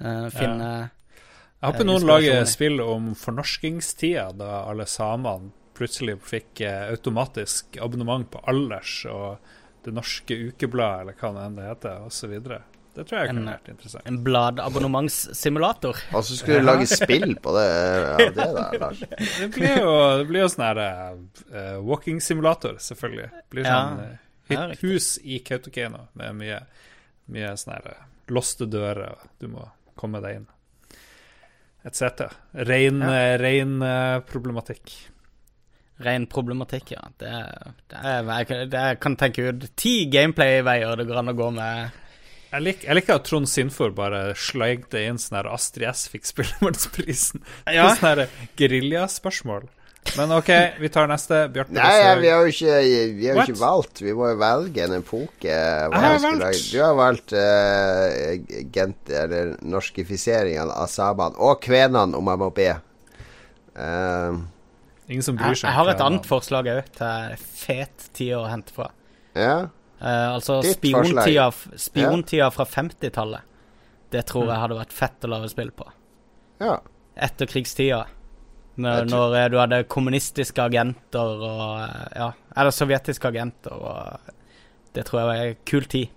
finne 0.00 0.30
finne 0.34 0.70
Jeg 0.86 1.70
håper 1.70 1.88
noen 1.88 2.06
lager 2.06 2.44
spill 2.48 2.80
om 2.84 3.14
fornorskingstida, 3.16 4.28
da 4.36 4.50
alle 4.68 4.86
samene 4.90 5.52
plutselig 5.76 6.18
fikk 6.24 6.62
automatisk 6.68 7.76
abonnement 7.84 8.28
på 8.32 8.40
Alders 8.48 9.02
og 9.12 9.42
Det 9.84 9.92
Norske 9.92 10.36
Ukebladet, 10.48 11.02
eller 11.02 11.16
hva 11.20 11.32
det 11.36 11.44
enn 11.46 11.58
det 11.58 11.66
heter, 11.68 11.98
osv. 12.08 12.32
Det 12.96 13.04
tror 13.04 13.18
jeg 13.20 13.28
En- 13.28 13.36
kunne 13.36 13.52
vært 13.52 13.68
interessant. 13.68 14.06
en 14.08 14.18
bladabonnementssimulator. 14.24 15.98
Og 16.16 16.24
så 16.26 16.36
skulle 16.38 16.60
du 16.60 16.66
lage 16.66 16.86
spill 16.88 17.36
på 17.44 17.52
det 17.56 17.66
ja, 17.66 18.16
det, 18.16 18.30
der, 18.36 18.78
Lars. 18.84 19.02
Det 19.40 19.50
blir 19.54 19.74
jo, 19.82 19.92
det 20.20 20.28
blir 20.30 20.40
jo 20.46 20.48
sånn 20.54 20.64
her 20.64 20.80
eh, 20.86 21.76
walking 21.84 22.22
simulator, 22.24 22.78
selvfølgelig. 22.80 23.28
Det 23.36 23.44
blir 23.52 23.68
sånn 23.68 24.00
Ja, 24.00 24.08
hit- 24.48 24.60
riktig. 24.72 24.88
hus 24.90 25.08
i 25.22 25.38
Kautokeino 25.46 26.06
med 26.18 26.36
mye, 26.42 26.60
mye 27.34 27.52
sånne 27.58 27.80
eh, 27.92 28.04
låste 28.34 28.66
dører, 28.70 29.16
du 29.40 29.48
må 29.52 29.68
komme 29.96 30.20
deg 30.24 30.40
inn. 30.42 30.46
Etc. 31.86 32.26
Rein, 32.66 32.98
ja. 33.00 33.36
rein 33.38 33.76
eh, 33.82 34.18
problematikk. 34.26 34.90
Ren 36.02 36.26
problematikk, 36.28 36.90
ja. 36.92 37.04
Det, 37.16 37.30
det, 37.88 38.00
er, 38.02 38.26
jeg, 38.26 38.48
kan- 38.50 38.64
det 38.72 38.80
jeg 38.90 38.98
kan 39.00 39.14
tenke 39.16 39.46
ut 39.48 39.68
ti 39.80 39.92
gameplay-veier 40.12 40.98
det 41.00 41.06
går 41.08 41.22
an 41.22 41.32
å 41.32 41.36
gå 41.38 41.46
med. 41.56 42.02
Jeg, 42.50 42.62
lik, 42.62 42.82
jeg 42.86 42.94
liker 42.98 43.16
at 43.18 43.24
Trond 43.26 43.48
Sinfor 43.50 43.94
bare 43.96 44.20
sleikte 44.38 45.00
inn 45.06 45.16
sånn 45.20 45.38
her 45.40 45.48
Astrid 45.54 45.86
S 45.88 46.04
fikk 46.12 46.28
Spellemannsprisen. 46.28 47.42
Ja. 47.72 47.88
Sånn 47.96 48.04
her 48.10 48.26
griljaspørsmål. 48.60 49.66
Men 50.16 50.32
OK, 50.36 50.50
vi 50.80 50.88
tar 50.92 51.08
neste. 51.10 51.42
Bjarte 51.52 51.74
Nei, 51.76 51.92
ja, 52.00 52.12
vi 52.20 52.28
har 52.32 52.44
jo 52.46 52.52
ikke, 52.52 52.76
vi 53.18 53.28
har 53.28 53.40
ikke 53.42 53.58
valgt. 53.60 54.00
Vi 54.04 54.12
må 54.16 54.30
jo 54.30 54.38
velge 54.40 54.84
en 54.86 54.94
epoke. 54.98 55.52
hva 55.52 56.00
Jeg 56.00 56.04
har 56.06 56.18
valgt. 56.24 56.40
lage. 56.42 56.60
Du 56.72 56.78
har 56.82 56.94
valgt 56.98 57.34
uh, 57.36 58.66
gent, 58.76 59.12
eller 59.22 59.54
norskifiseringen 59.66 60.70
av 60.72 60.86
samene. 60.92 61.36
Og 61.42 61.60
kvenene, 61.64 62.16
om 62.16 62.30
jeg 62.32 62.42
må 62.44 62.50
be. 62.56 62.68
Uh, 63.76 64.40
Ingen 65.08 65.22
som 65.22 65.36
bryr 65.38 65.52
Jeg, 65.52 65.60
seg. 65.60 65.68
jeg 65.70 65.76
har 65.78 65.90
et 65.92 66.00
annet 66.02 66.26
forslag 66.26 66.68
òg, 66.72 66.88
til 66.96 67.36
fet 67.60 68.08
tid 68.16 68.32
å 68.38 68.46
hente 68.50 68.74
fra. 68.76 68.90
ja. 69.38 69.56
Uh, 69.96 70.34
altså 70.34 70.58
spiontida, 70.60 71.46
spiontida 71.80 72.50
fra 72.52 72.66
50-tallet. 72.68 73.46
Det 74.12 74.20
tror 74.28 74.50
jeg 74.50 74.60
hadde 74.60 74.76
vært 74.76 74.92
fett 74.92 75.24
å 75.24 75.30
lage 75.32 75.48
spill 75.48 75.70
på. 75.72 75.86
ja. 76.60 76.74
Etterkrigstida. 77.16 78.02
Når, 78.76 79.06
når 79.08 79.34
eh, 79.38 79.48
du 79.52 79.56
hadde 79.60 79.84
kommunistiske 79.88 80.60
agenter 80.60 81.44
og 81.48 81.78
eh, 81.80 82.08
Ja, 82.20 82.30
eller 82.56 82.74
sovjetiske 82.76 83.30
agenter 83.30 83.72
og 83.72 84.32
Det 84.92 85.06
tror 85.08 85.20
jeg 85.20 85.28
var 85.28 85.42
en 85.44 85.62
kul 85.68 85.86
tid. 85.92 86.12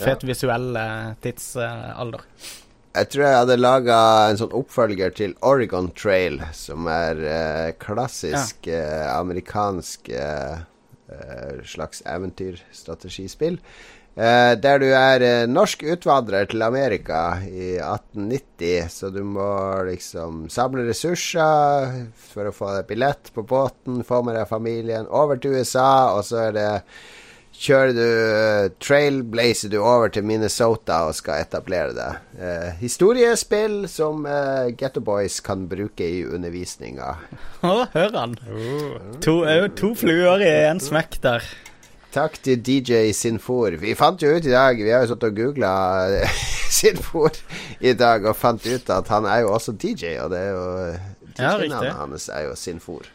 Fet 0.00 0.24
visuell 0.24 0.76
eh, 0.76 1.12
tidsalder. 1.24 2.24
Jeg 2.90 3.06
tror 3.12 3.22
jeg 3.22 3.38
hadde 3.38 3.56
laga 3.60 3.96
en 4.26 4.38
sånn 4.40 4.54
oppfølger 4.56 5.12
til 5.14 5.34
Oregon 5.46 5.92
Trail, 5.94 6.40
som 6.56 6.88
er 6.90 7.20
eh, 7.22 7.68
klassisk 7.78 8.66
eh, 8.66 9.04
amerikansk 9.12 10.10
eh, 10.10 10.64
eh, 11.12 11.60
slags 11.70 12.02
eventyrstrategispill. 12.02 13.60
Eh, 14.20 14.54
der 14.60 14.82
du 14.82 14.90
er 14.92 15.22
eh, 15.24 15.46
norsk 15.48 15.86
utvandrer 15.94 16.50
til 16.50 16.60
Amerika 16.66 17.38
i 17.46 17.78
1890, 17.80 18.90
så 18.92 19.08
du 19.14 19.22
må 19.24 19.48
liksom 19.88 20.42
samle 20.52 20.84
ressurser 20.90 21.94
for 22.32 22.50
å 22.50 22.52
få 22.52 22.74
deg 22.74 22.90
billett 22.90 23.32
på 23.32 23.46
båten, 23.48 24.02
få 24.04 24.20
med 24.26 24.36
deg 24.36 24.50
familien 24.50 25.08
over 25.08 25.40
til 25.40 25.56
USA, 25.56 26.12
og 26.18 26.26
så 26.28 26.50
er 26.50 26.54
det 26.58 26.68
Kjører 27.60 27.90
du 27.92 28.04
eh, 28.08 28.66
trailblazer 28.80 29.68
du 29.68 29.80
over 29.82 30.08
til 30.08 30.24
Minnesota 30.24 31.02
og 31.10 31.16
skal 31.18 31.42
etablere 31.42 31.92
deg. 31.92 32.22
Eh, 32.40 32.68
historiespill 32.80 33.82
som 33.90 34.24
eh, 34.24 34.70
Getto 34.80 35.02
Boys 35.04 35.42
kan 35.44 35.66
bruke 35.68 36.06
i 36.06 36.22
undervisninga. 36.24 37.10
Å, 37.60 37.74
hør 37.92 38.16
han. 38.16 38.38
Oh. 38.48 38.94
To, 39.26 39.42
to 39.76 39.92
fluer 39.98 40.40
i 40.46 40.54
en 40.70 40.80
smekk 40.80 41.20
der. 41.26 41.50
Takk 42.10 42.40
til 42.42 42.58
DJ 42.58 43.12
Sinfor. 43.14 43.76
Vi 43.78 43.94
fant 43.94 44.22
jo 44.22 44.32
ut 44.34 44.46
i 44.46 44.50
dag 44.50 44.80
Vi 44.80 44.90
har 44.90 45.04
jo 45.04 45.12
satt 45.12 45.28
og 45.28 45.36
googla 45.36 45.70
Sinfor 46.80 47.36
i 47.80 47.94
dag 47.94 48.26
og 48.26 48.36
fant 48.38 48.66
ut 48.66 48.90
at 48.90 49.10
han 49.14 49.28
er 49.30 49.44
jo 49.44 49.54
også 49.54 49.76
DJ, 49.78 50.16
og 50.22 50.32
det 50.34 50.42
er 50.42 50.50
jo 50.50 50.66
Ja, 51.38 51.54
DJ-navnet 51.54 51.86
ja, 51.86 51.94
hans 52.00 52.26
er 52.34 52.48
jo 52.48 52.58
Sinfor. 52.58 53.06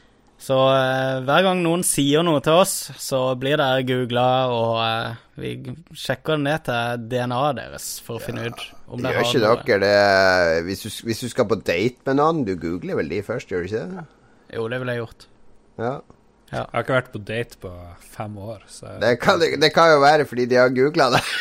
Så 0.46 0.56
eh, 0.76 1.22
hver 1.26 1.44
gang 1.46 1.62
noen 1.64 1.84
sier 1.88 2.24
noe 2.26 2.42
til 2.44 2.60
oss, 2.60 2.74
så 3.02 3.20
blir 3.40 3.58
det 3.60 3.86
googla, 3.88 4.26
og 4.52 4.74
eh, 4.84 5.22
vi 5.42 5.54
sjekker 5.96 6.40
ned 6.42 6.66
til 6.68 7.06
DNA-et 7.12 7.60
deres 7.62 7.88
for 8.04 8.20
å 8.20 8.24
finne 8.24 8.50
ut 8.50 8.66
om 8.88 9.02
det 9.02 9.14
Gjør 9.16 9.30
ikke 9.30 9.80
dere 9.80 9.80
det 9.86 10.66
hvis 10.68 10.84
du, 10.84 10.90
hvis 11.08 11.24
du 11.24 11.32
skal 11.32 11.48
på 11.52 11.60
date 11.64 12.04
med 12.08 12.20
noen? 12.20 12.44
Du 12.48 12.54
googler 12.60 13.00
vel 13.00 13.12
de 13.12 13.24
først, 13.26 13.52
gjør 13.52 13.64
du 13.64 13.72
ikke 13.72 13.88
det? 13.96 14.06
Jo, 14.56 14.68
det 14.72 14.84
ville 14.84 14.96
jeg 14.96 15.04
gjort. 15.04 15.28
Ja. 15.82 15.96
Jeg 16.52 16.66
har 16.72 16.84
ikke 16.86 16.94
vært 16.94 17.12
på 17.12 17.18
date 17.26 17.58
på 17.62 17.72
fem 18.16 18.38
år, 18.38 18.60
så 18.70 18.86
Det 19.02 19.16
kan, 19.20 19.40
det 19.42 19.74
kan 19.74 19.92
jo 19.96 20.00
være 20.04 20.26
fordi 20.30 20.46
de 20.52 20.56
har 20.62 20.70
googla 20.76 21.10
det. 21.16 21.24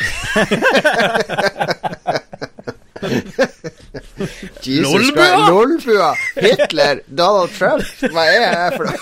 Jesus 4.65 4.93
Lolbua! 4.93 5.25
Christ. 5.25 5.47
Lolbua! 5.49 6.15
Hitler! 6.35 6.99
Donald 7.17 7.49
Trump! 7.57 7.83
Hva 8.11 8.23
er 8.31 8.41
jeg 8.45 8.73
for 8.75 8.83
noe? 8.89 8.97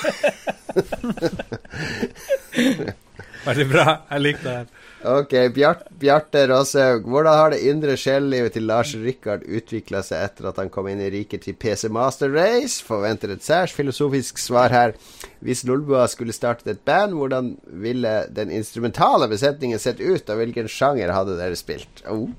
Veldig 3.47 3.67
bra. 3.71 3.85
Jeg 4.11 4.19
liker 4.23 4.43
det 4.43 4.53
her. 4.57 4.65
Ok, 5.03 5.33
Bjart, 5.51 5.89
Bjarte 5.99 6.45
Råshaug. 6.47 7.09
Hvordan 7.11 7.35
har 7.35 7.51
det 7.51 7.57
indre 7.67 7.97
sjelelivet 7.99 8.53
til 8.55 8.63
Lars 8.69 8.93
Rikard 8.95 9.41
utvikla 9.43 9.99
seg 10.05 10.21
etter 10.29 10.47
at 10.47 10.61
han 10.61 10.71
kom 10.71 10.87
inn 10.87 11.01
i 11.03 11.09
riket 11.11 11.43
til 11.43 11.57
PC 11.59 11.89
Master 11.91 12.31
Race? 12.31 12.79
Forventer 12.87 13.33
et 13.33 13.43
særs 13.43 13.73
filosofisk 13.75 14.39
svar 14.39 14.71
her. 14.71 14.95
Hvis 15.43 15.65
Lolbua 15.67 16.05
skulle 16.07 16.35
startet 16.35 16.71
et 16.71 16.85
band, 16.87 17.17
hvordan 17.19 17.57
ville 17.83 18.13
den 18.31 18.53
instrumentale 18.55 19.27
besetningen 19.27 19.81
sett 19.83 19.99
ut, 19.99 20.23
og 20.23 20.39
hvilken 20.39 20.71
sjanger 20.71 21.11
hadde 21.11 21.35
dere 21.35 21.59
spilt? 21.59 22.05
Oh, 22.07 22.29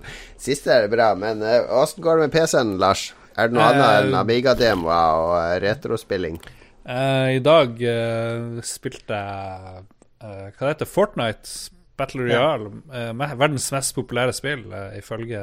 siste 0.40 0.72
er 0.72 0.88
bra, 0.88 1.12
men 1.20 1.44
åssen 1.44 2.00
uh, 2.00 2.06
går 2.08 2.22
det 2.22 2.30
med 2.30 2.36
PC-en, 2.38 2.74
Lars? 2.80 3.10
Er 3.36 3.50
det 3.50 3.58
noe 3.58 3.66
Eh, 3.66 3.74
annet 3.74 4.08
enn 4.08 4.16
Amiga-demoer 4.22 5.20
og 5.20 5.36
eh, 5.42 5.54
retrospilling? 5.66 6.40
Eh, 6.84 7.36
I 7.36 7.44
dag 7.44 7.80
eh, 7.80 8.60
spilte 8.64 9.20
jeg 9.20 9.84
eh, 10.20 10.50
Hva 10.52 10.60
det 10.60 10.74
heter 10.74 10.88
Fortnite 10.88 11.48
Battle 11.96 12.22
Royale. 12.26 12.70
ja. 12.92 13.12
me- 13.12 13.34
verdens 13.38 13.70
mest 13.72 13.94
populære 13.94 14.32
spill, 14.34 14.64
eh, 14.72 14.98
ifølge 14.98 15.40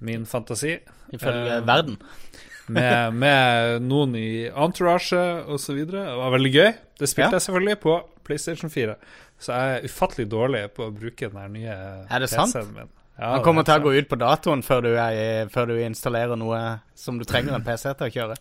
min 0.00 0.26
fantasi. 0.26 0.76
Ifølge 1.12 1.60
uh, 1.60 1.66
verden. 1.66 1.96
med, 2.68 3.12
med 3.14 3.80
noen 3.86 4.14
i 4.18 4.46
entourage 4.50 5.16
osv. 5.46 5.78
Det 5.90 6.02
var 6.18 6.30
veldig 6.34 6.52
gøy. 6.54 6.72
Det 7.00 7.08
spilte 7.08 7.30
Ja. 7.30 7.38
jeg 7.38 7.42
selvfølgelig 7.46 7.78
på 7.80 7.96
PlayStation 8.26 8.70
4. 8.70 8.94
Så 9.38 9.52
jeg 9.52 9.76
er 9.76 9.84
ufattelig 9.88 10.30
dårlig 10.32 10.62
på 10.76 10.86
å 10.88 10.92
bruke 10.94 11.28
den 11.30 11.52
nye 11.52 11.74
det 12.20 12.28
sant? 12.30 12.52
PC-en 12.54 12.72
min. 12.74 12.88
Ja, 13.18 13.30
Han 13.30 13.38
det 13.38 13.44
kommer 13.44 13.62
er 13.62 13.68
til 13.70 13.80
å 13.80 13.84
gå 13.86 13.92
ut 13.96 14.08
på 14.10 14.16
datoen 14.20 14.62
før 14.62 14.80
du, 14.84 14.90
er, 15.00 15.48
før 15.48 15.70
du 15.70 15.78
installerer 15.80 16.36
noe 16.36 16.58
som 16.94 17.16
du 17.18 17.24
trenger 17.24 17.54
en 17.56 17.64
PC 17.64 17.94
til 17.96 18.06
å 18.08 18.12
kjøre. 18.12 18.36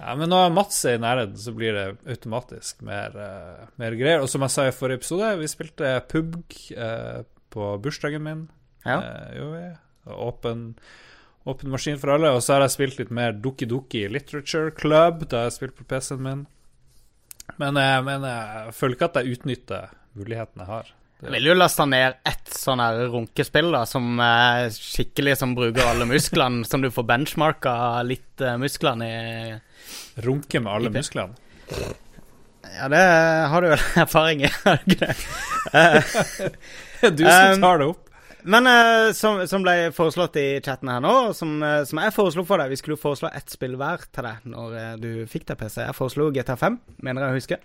Ja, 0.00 0.14
men 0.16 0.30
når 0.32 0.48
Mats 0.56 0.78
er 0.88 0.96
i 0.96 1.02
nærheten, 1.02 1.36
så 1.36 1.52
blir 1.52 1.76
det 1.76 1.84
automatisk 2.08 2.80
mer, 2.86 3.12
uh, 3.12 3.68
mer 3.80 3.96
greier. 3.98 4.24
Og 4.24 4.30
som 4.32 4.46
jeg 4.46 4.54
sa 4.54 4.64
i 4.68 4.72
forrige 4.72 5.02
episode, 5.02 5.28
vi 5.42 5.50
spilte 5.50 5.92
PUBG 6.08 6.56
uh, 6.72 7.20
på 7.52 7.74
bursdagen 7.84 8.24
min. 8.24 8.46
Ja. 8.86 8.96
Uh, 9.04 9.26
jo. 9.36 9.50
Åpen, 10.30 10.64
åpen 11.44 11.74
maskin 11.74 12.00
for 12.00 12.14
alle. 12.14 12.32
Og 12.32 12.40
så 12.46 12.56
har 12.56 12.64
jeg 12.64 12.76
spilt 12.78 13.02
litt 13.02 13.12
mer 13.12 13.36
Doki 13.36 13.68
Doki 13.68 14.06
Literature 14.08 14.72
Club, 14.72 15.26
da 15.28 15.44
jeg 15.46 15.58
spilte 15.58 15.82
på 15.82 15.88
PC-en 15.92 16.24
min. 16.24 16.46
Men, 17.60 17.76
men 18.06 18.24
jeg 18.24 18.72
føler 18.78 18.96
ikke 18.96 19.10
at 19.10 19.20
jeg 19.20 19.36
utnytter 19.36 19.94
muligheten 20.16 20.62
jeg 20.62 20.70
har. 20.70 20.92
Jeg 21.20 21.34
vil 21.34 21.50
jo 21.50 21.56
laste 21.58 21.84
ned 21.84 22.22
ett 22.24 22.54
sånn 22.56 22.80
her 22.80 23.02
runkespill 23.12 23.74
da, 23.74 23.82
som 23.84 24.14
skikkelig 24.72 25.34
som 25.36 25.52
bruker 25.58 25.84
alle 25.84 26.06
musklene, 26.08 26.64
som 26.70 26.80
du 26.80 26.88
får 26.94 27.04
benchmarka 27.10 27.74
litt 28.06 28.40
musklene 28.62 29.10
i 29.10 29.58
Runke 30.26 30.60
med 30.60 30.72
alle 30.72 30.90
musklene. 30.92 31.34
Ja, 32.70 32.88
det 32.92 33.00
har 33.50 33.62
du 33.64 33.68
vel 33.72 33.82
erfaring 34.04 34.42
i, 34.46 34.50
har 34.64 34.78
du 34.84 34.94
ikke 34.94 35.06
det? 35.06 35.16
Du 37.16 37.24
som 37.24 37.54
Um, 37.56 37.62
tar 37.64 37.78
det 37.80 37.86
opp. 37.94 38.06
Men 38.42 38.66
eh, 38.68 39.12
som, 39.16 39.38
som 39.48 39.62
ble 39.64 39.90
foreslått 39.92 40.36
i 40.40 40.46
chatten 40.64 40.88
her 40.92 41.00
nå, 41.04 41.12
som, 41.36 41.54
eh, 41.64 41.82
som 41.88 42.00
jeg 42.00 42.12
foreslo 42.16 42.44
for 42.48 42.60
deg 42.60 42.70
Vi 42.72 42.78
skulle 42.80 42.96
jo 42.96 43.00
foreslå 43.02 43.28
ett 43.36 43.52
spill 43.52 43.74
hver 43.80 44.04
til 44.12 44.24
deg 44.24 44.46
når 44.48 44.76
eh, 44.80 44.94
du 45.00 45.08
fikk 45.28 45.44
deg 45.50 45.58
PC. 45.60 45.82
Jeg 45.86 45.96
foreslo 45.96 46.30
GTA 46.32 46.56
5, 46.60 46.78
mener 47.04 47.24
jeg 47.26 47.32
å 47.34 47.38
huske. 47.40 47.58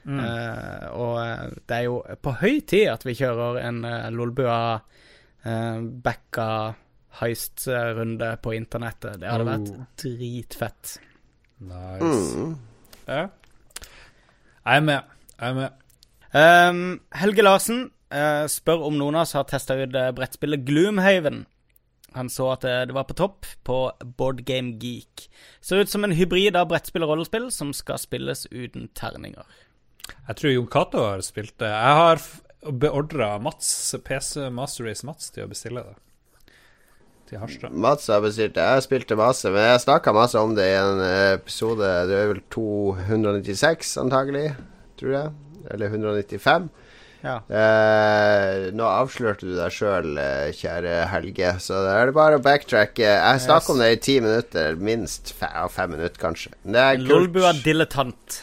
Mm. 0.00 0.20
Og 0.96 1.16
det 1.68 1.76
er 1.76 1.82
jo 1.84 1.98
på 2.24 2.32
høy 2.40 2.60
tid 2.64 2.86
at 2.88 3.02
vi 3.04 3.12
kjører 3.18 3.58
en 3.68 3.82
Lolbua 4.16 4.54
backa 6.06 6.46
heist-runde 7.20 8.30
på 8.40 8.54
internettet. 8.56 9.18
Det 9.20 9.28
hadde 9.28 9.48
vært 9.50 9.68
Oh. 9.74 9.82
dritfett. 10.00 10.94
Nice. 11.60 12.36
Mm. 12.36 12.56
Ja. 13.06 13.28
Jeg 14.64 14.76
er 14.76 14.84
med. 14.84 15.14
Jeg 15.40 15.48
er 15.48 15.54
med. 15.58 15.78
Um, 16.30 17.00
Helge 17.16 17.42
Larsen 17.42 17.80
uh, 18.14 18.46
spør 18.50 18.86
om 18.88 18.98
noen 18.98 19.18
av 19.18 19.26
oss 19.26 19.36
har 19.36 19.48
testa 19.50 19.76
ut 19.76 19.96
eh, 19.96 20.12
brettspillet 20.16 20.62
Gloomhaven. 20.66 21.44
Han 22.16 22.30
så 22.30 22.48
at 22.54 22.66
eh, 22.66 22.82
det 22.88 22.94
var 22.94 23.06
på 23.06 23.14
topp 23.18 23.46
på 23.66 23.78
Board 24.18 24.42
Game 24.46 24.78
Geek. 24.82 25.28
Ser 25.62 25.82
ut 25.82 25.90
som 25.90 26.04
en 26.04 26.14
hybrid 26.16 26.56
av 26.58 26.70
brettspill 26.70 27.06
og 27.06 27.12
rollespill 27.14 27.50
som 27.54 27.70
skal 27.76 28.00
spilles 28.02 28.46
uten 28.50 28.88
terninger. 28.98 29.46
Jeg 30.26 30.38
tror 30.40 30.54
Jon 30.54 30.70
Cato 30.70 31.04
har 31.06 31.22
spilt 31.22 31.54
det. 31.62 31.70
Jeg 31.70 31.98
har 32.00 32.22
beordra 32.82 33.36
Mats, 33.42 33.94
PC 34.04 34.48
Master 34.50 34.88
Race 34.88 35.06
Mats, 35.06 35.30
til 35.30 35.46
å 35.46 35.52
bestille 35.52 35.84
det. 35.86 35.94
Til 37.30 37.38
Harstad. 37.38 37.70
Mats 37.70 38.08
har 38.10 38.22
bestilt 38.24 38.56
det. 38.56 38.64
Jeg 38.66 38.86
spilte 38.88 39.18
masse, 39.18 39.46
men 39.54 39.62
jeg 39.68 39.84
snakka 39.84 40.14
masse 40.16 40.40
om 40.40 40.56
det 40.56 40.66
i 40.66 40.78
en 40.80 41.02
eh, 41.04 41.36
episode 41.36 41.86
Det 42.10 42.16
er 42.18 42.28
vel 42.32 42.42
296, 42.50 43.92
antagelig. 44.02 44.48
Tror 44.98 45.14
jeg. 45.14 45.30
Eller 45.70 45.94
195. 45.94 46.66
Ja. 47.20 47.36
Eh, 47.52 48.70
nå 48.74 48.86
avslørte 48.88 49.46
du 49.46 49.54
deg 49.54 49.74
sjøl, 49.76 50.18
kjære 50.56 50.94
Helge, 51.12 51.52
så 51.62 51.82
da 51.84 51.98
er 52.00 52.10
det 52.10 52.16
bare 52.16 52.40
å 52.40 52.42
backtracke. 52.42 53.04
Jeg 53.04 53.42
snakka 53.44 53.74
om 53.76 53.82
det 53.84 53.92
i 53.94 54.00
ti 54.08 54.18
minutter, 54.24 54.78
minst. 54.80 55.34
fem, 55.36 55.68
fem 55.70 55.94
minutter, 55.94 56.18
kanskje. 56.18 56.54
Det 56.64 56.80
er. 56.82 57.02
Lolbua 57.04 57.52
dilettant. 57.62 58.40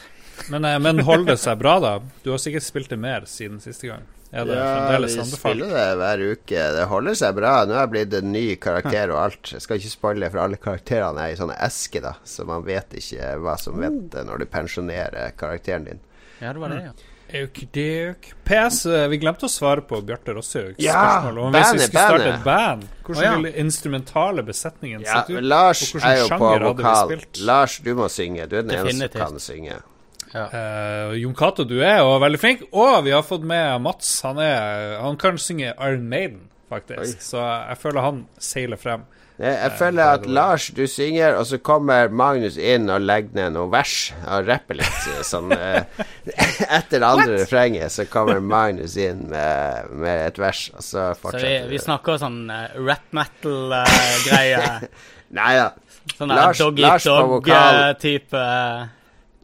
Men, 0.53 0.63
eh, 0.63 0.79
men 0.79 1.03
holder 1.03 1.33
det 1.33 1.41
seg 1.41 1.59
bra, 1.59 1.79
da? 1.83 1.97
Du 2.23 2.31
har 2.31 2.39
sikkert 2.39 2.63
spilt 2.63 2.93
det 2.93 3.01
mer 3.01 3.27
siden 3.27 3.59
siste 3.59 3.89
gang. 3.91 4.05
Det 4.31 4.43
Ja, 4.43 4.97
vi 4.99 5.25
spiller 5.31 5.69
det 5.71 5.85
hver 6.01 6.23
uke. 6.33 6.63
Det 6.75 6.85
holder 6.91 7.15
seg 7.15 7.35
bra. 7.37 7.53
Nå 7.65 7.75
er 7.77 7.85
jeg 7.85 7.91
blitt 7.93 8.15
en 8.19 8.31
ny 8.33 8.45
karakter 8.59 9.13
og 9.15 9.21
alt. 9.23 9.53
Jeg 9.55 9.63
skal 9.63 9.79
ikke 9.79 9.93
spoile, 9.93 10.31
for 10.33 10.43
alle 10.43 10.59
karakterene 10.59 11.27
er 11.27 11.35
i 11.35 11.39
sånne 11.39 11.55
esker, 11.67 12.03
da, 12.03 12.15
så 12.27 12.45
man 12.47 12.65
vet 12.67 12.97
ikke 12.99 13.35
hva 13.43 13.55
som 13.61 13.79
venter 13.79 14.27
når 14.27 14.43
du 14.43 14.49
pensjonerer 14.51 15.31
karakteren 15.39 15.87
din. 15.87 16.03
Ja, 16.41 16.51
det 16.51 16.59
var 16.59 16.75
det, 16.75 16.81
ja. 16.89 16.97
Aukduk. 17.27 18.29
PS, 18.47 18.85
eh, 18.85 19.07
vi 19.11 19.17
glemte 19.19 19.47
å 19.47 19.51
svare 19.51 19.81
på 19.83 19.99
Bjarte 20.05 20.31
Rossøks 20.31 20.79
Ja, 20.79 20.93
spørsmål 20.95 21.39
om 21.41 21.51
hvis 21.51 21.57
vi 21.57 21.63
bandet, 21.65 21.81
skulle 21.81 22.05
starte 22.05 22.29
et 22.29 22.45
band. 22.45 22.85
Hvordan 23.03 23.19
Å, 23.19 23.25
ja. 23.25 23.33
ville 23.35 23.51
instrumentale 23.63 24.45
besetningen 24.47 25.03
Ja, 25.03 25.17
sett 25.25 25.33
ut? 25.35 25.43
Lars 25.43 25.83
er 25.99 26.21
jo 26.21 26.29
på 26.31 26.51
vokal. 26.63 27.13
Lars, 27.49 27.77
du 27.83 27.91
må 27.99 28.07
synge. 28.11 28.47
Du 28.47 28.55
er 28.61 28.63
den 28.63 28.77
eneste 28.79 29.11
som 29.11 29.19
kan 29.25 29.39
synge. 29.43 29.81
Eh, 30.35 31.13
Jon 31.21 31.35
Cato, 31.37 31.63
du 31.67 31.77
er 31.81 31.99
jo 32.01 32.17
veldig 32.23 32.39
flink. 32.41 32.65
Og 32.71 33.03
vi 33.07 33.13
har 33.15 33.23
fått 33.25 33.45
med 33.47 33.81
Mats. 33.85 34.09
Han, 34.27 34.39
er, 34.43 34.97
han 35.03 35.19
kan 35.21 35.37
synge 35.41 35.73
Iron 35.77 36.07
Maiden, 36.09 36.47
faktisk. 36.71 37.19
Oi. 37.19 37.27
Så 37.29 37.43
jeg 37.43 37.77
føler 37.83 38.05
han 38.07 38.25
seiler 38.41 38.81
frem. 38.81 39.05
Jeg, 39.37 39.53
jeg 39.53 39.73
føler 39.77 40.15
at 40.17 40.23
Lars, 40.25 40.63
du 40.73 40.81
synger, 40.89 41.35
og 41.37 41.45
så 41.45 41.59
kommer 41.61 42.09
Magnus 42.09 42.55
inn 42.57 42.89
og 42.89 43.03
legger 43.05 43.35
ned 43.37 43.53
noen 43.53 43.69
vers 43.69 43.91
og 44.25 44.47
rapper 44.49 44.79
litt. 44.79 45.05
Sånn 45.29 45.53
eh, 45.53 45.85
Etter 46.79 46.97
det 46.97 47.05
andre 47.05 47.35
refrenget 47.43 47.93
så 47.93 48.07
kommer 48.09 48.41
Magnus 48.41 48.95
inn 48.97 49.27
med, 49.29 49.93
med 49.93 50.23
et 50.31 50.41
vers, 50.41 50.63
og 50.73 50.81
så 50.81 50.89
Så 50.89 51.05
vi, 51.13 51.21
fortsetter 51.21 51.69
vi 51.69 51.83
snakker 51.85 52.17
sånn 52.25 52.41
rap 52.81 53.05
metal-greie. 53.13 54.65
Nei 55.37 55.53
da. 55.59 55.69
sånn 56.17 56.33
Lars- 56.33 56.65
dog 56.65 56.81
Lars 56.81 57.05
eat 57.05 58.29
på 58.33 58.43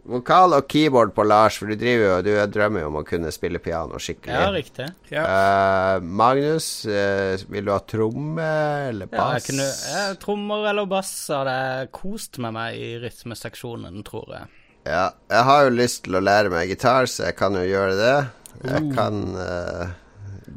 vokal. 0.10 0.54
og 0.58 0.68
keyboard 0.70 1.14
på 1.16 1.26
Lars, 1.28 1.58
for 1.60 1.72
du 1.72 1.76
driver 1.80 2.06
jo 2.06 2.18
Du 2.26 2.32
drømmer 2.54 2.84
jo 2.84 2.90
om 2.92 3.00
å 3.02 3.06
kunne 3.08 3.32
spille 3.34 3.62
piano 3.64 4.00
skikkelig. 4.02 4.34
Ja, 4.34 4.50
riktig. 4.54 4.88
Ja. 5.14 5.24
Uh, 5.24 6.04
Magnus, 6.04 6.68
uh, 6.86 7.38
vil 7.50 7.66
du 7.68 7.72
ha 7.74 7.80
tromme 7.80 8.50
eller 8.90 9.08
Ja, 9.08 9.30
jeg 9.38 9.44
bass? 9.44 9.48
kunne, 9.48 9.70
eh, 9.94 10.14
trommer 10.22 10.70
eller 10.70 10.90
bass 10.90 11.14
hadde 11.32 11.88
kost 11.96 12.40
med 12.44 12.56
meg 12.58 12.78
i 12.78 12.92
rytmeseksjonen, 13.04 14.04
tror 14.08 14.30
jeg. 14.38 14.52
Ja, 14.86 15.12
jeg 15.32 15.44
har 15.48 15.64
jo 15.64 15.76
lyst 15.78 16.04
til 16.04 16.20
å 16.20 16.24
lære 16.24 16.52
meg 16.52 16.68
gitar, 16.68 17.08
så 17.08 17.30
jeg 17.30 17.38
kan 17.40 17.56
jo 17.56 17.64
gjøre 17.64 17.96
det. 17.96 18.16
Jeg 18.64 18.92
kan 18.96 19.24
uh, 19.36 19.94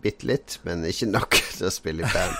bitte 0.02 0.26
litt, 0.26 0.58
men 0.66 0.82
ikke 0.86 1.08
nok 1.10 1.38
til 1.58 1.68
å 1.68 1.74
spille 1.74 2.02
i 2.02 2.10
band. 2.10 2.34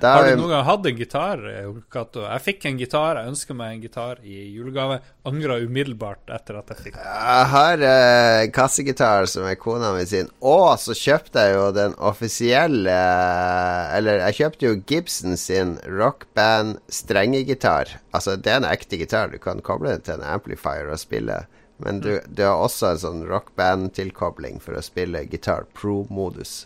Da 0.00 0.14
Har 0.16 0.26
du 0.26 0.40
noen 0.40 0.50
gang 0.50 0.64
hatt 0.66 0.86
en 0.88 0.96
gitar, 0.98 1.42
eh, 1.46 1.68
Cato? 1.92 2.24
Jeg 2.24 2.42
fikk 2.42 2.66
en 2.66 2.78
gitar. 2.80 3.18
Jeg 3.20 3.30
ønska 3.30 3.54
meg 3.54 3.74
en 3.74 3.82
gitar 3.84 4.20
i 4.26 4.40
julegave. 4.54 4.98
Angra 5.28 5.58
umiddelbart 5.62 6.32
etter 6.34 6.58
at 6.58 6.72
jeg 6.72 6.80
fikk 6.88 6.98
den. 6.98 7.06
Jeg 7.06 7.48
har 7.54 7.84
eh, 7.90 8.50
kassegitar 8.54 9.28
som 9.30 9.46
er 9.48 9.58
kona 9.60 9.92
mi 9.94 10.04
sin. 10.10 10.30
Og 10.42 10.74
så 10.82 10.96
kjøpte 10.98 11.46
jeg 11.46 11.56
jo 11.56 11.70
den 11.76 11.94
offisielle 11.98 12.98
Eller 13.94 14.24
jeg 14.26 14.38
kjøpte 14.40 14.66
jo 14.66 14.80
Gibson 14.82 15.38
sin 15.40 15.76
rockband 15.86 16.80
strengegitar. 16.88 17.98
Altså, 18.12 18.36
det 18.36 18.52
er 18.52 18.62
en 18.62 18.70
ekte 18.70 18.98
gitar. 19.00 19.30
Du 19.30 19.38
kan 19.38 19.62
koble 19.62 19.94
den 19.94 20.04
til 20.06 20.18
en 20.18 20.28
amplifier 20.34 20.90
og 20.90 20.98
spille. 21.02 21.44
Men 21.82 22.00
du, 22.00 22.20
du 22.26 22.44
har 22.46 22.60
også 22.62 22.92
en 22.92 23.02
sånn 23.02 23.24
rockband-tilkobling 23.26 24.60
for 24.62 24.78
å 24.78 24.84
spille 24.84 25.24
gitar 25.26 25.66
pro-modus. 25.74 26.64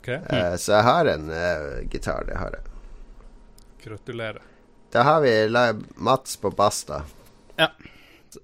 Ok, 0.00 0.08
Eh, 0.08 0.54
så 0.56 0.72
jeg 0.78 0.86
har 0.88 1.10
en 1.12 1.30
eh, 1.30 1.88
gitar, 1.92 2.24
det 2.26 2.38
har 2.40 2.56
jeg. 2.56 2.62
Gratulerer. 3.84 4.42
Da 4.90 5.02
har 5.06 5.20
vi 5.20 5.34
Mats 5.96 6.36
på 6.40 6.50
bass, 6.50 6.84
da. 6.88 7.02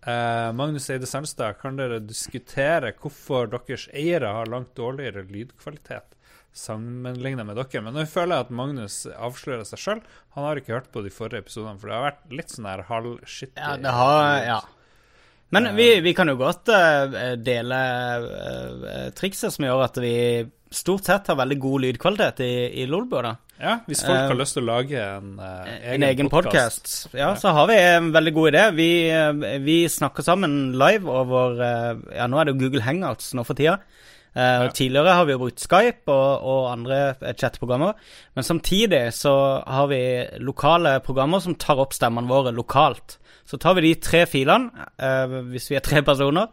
Eh, 0.02 0.52
Magnus 0.52 0.90
Eide 0.90 1.06
Sandstad, 1.06 1.58
kan 1.60 1.78
dere 1.78 2.00
diskutere 2.02 2.92
hvorfor 3.00 3.48
deres 3.50 3.88
eiere 3.94 4.32
har 4.34 4.50
langt 4.50 4.74
dårligere 4.78 5.24
lydkvalitet 5.30 6.16
sammenlignet 6.56 7.46
med 7.46 7.58
dere? 7.58 7.82
Men 7.84 7.94
nå 7.94 8.06
føler 8.10 8.36
jeg 8.36 8.46
at 8.48 8.54
Magnus 8.60 8.98
avslører 9.14 9.66
seg 9.68 9.82
sjøl. 9.82 10.00
Han 10.36 10.48
har 10.48 10.60
ikke 10.60 10.74
hørt 10.74 10.90
på 10.94 11.04
de 11.06 11.12
forrige 11.14 11.44
episodene, 11.44 11.78
for 11.80 11.90
det 11.90 11.98
har 11.98 12.08
vært 12.10 12.34
litt 12.40 12.54
sånn 12.54 12.68
her 12.70 12.84
halvskittig. 12.90 13.62
Ja, 13.62 13.76
det 13.80 13.94
har 13.96 14.42
Ja. 14.46 14.60
Men 15.54 15.68
vi, 15.76 16.00
vi 16.02 16.12
kan 16.14 16.26
jo 16.28 16.34
godt 16.40 16.68
eh, 16.74 17.36
dele 17.38 17.76
uh, 18.26 19.10
trikset 19.14 19.54
som 19.54 19.66
gjør 19.66 19.84
at 19.84 19.98
vi 20.02 20.14
stort 20.74 21.06
sett 21.06 21.28
har 21.30 21.38
veldig 21.38 21.58
god 21.62 21.84
lydkvalitet 21.84 22.40
i, 22.42 22.52
i 22.82 22.86
Lolbua, 22.90 23.20
da. 23.22 23.34
Ja, 23.62 23.76
hvis 23.88 24.02
folk 24.04 24.18
Eh, 24.18 24.26
har 24.28 24.36
lyst 24.36 24.56
til 24.58 24.64
å 24.64 24.66
lage 24.66 24.98
en, 25.00 25.28
eh, 25.40 25.92
En 25.94 26.02
egen 26.04 26.28
podcast. 26.28 26.82
podkast. 27.06 27.14
Ja, 27.16 27.30
så 27.40 27.54
har 27.56 27.68
vi 27.70 27.76
en 27.78 28.10
veldig 28.12 28.32
god 28.36 28.48
idé. 28.50 28.64
Vi, 28.76 28.88
eh, 29.08 29.58
vi 29.64 29.76
snakker 29.88 30.26
sammen 30.26 30.74
live 30.76 31.08
over 31.08 31.62
eh, 31.64 32.02
Ja, 32.18 32.26
nå 32.28 32.40
er 32.42 32.44
det 32.50 32.56
jo 32.56 32.64
Google 32.66 32.82
Hangouts 32.84 33.30
nå 33.38 33.46
for 33.46 33.56
tida. 33.56 33.78
Eh, 34.36 34.66
Tidligere 34.76 35.14
har 35.16 35.24
vi 35.24 35.32
jo 35.32 35.38
brukt 35.46 35.62
Skype 35.62 36.12
og, 36.12 36.42
og 36.44 36.66
andre 36.74 36.98
eh, 37.22 37.32
chatprogrammer. 37.32 37.94
Men 38.36 38.44
samtidig 38.44 39.06
så 39.16 39.32
har 39.64 39.86
vi 39.88 40.02
lokale 40.44 40.98
programmer 41.06 41.40
som 41.40 41.54
tar 41.56 41.80
opp 41.86 41.94
stemmene 41.96 42.28
våre 42.28 42.52
lokalt. 42.52 43.16
Så 43.46 43.58
tar 43.62 43.76
vi 43.78 43.86
de 43.88 43.94
tre 44.02 44.24
filene, 44.26 44.86
eh, 44.98 45.36
hvis 45.52 45.70
vi 45.70 45.76
er 45.78 45.84
tre 45.86 46.02
personer, 46.02 46.48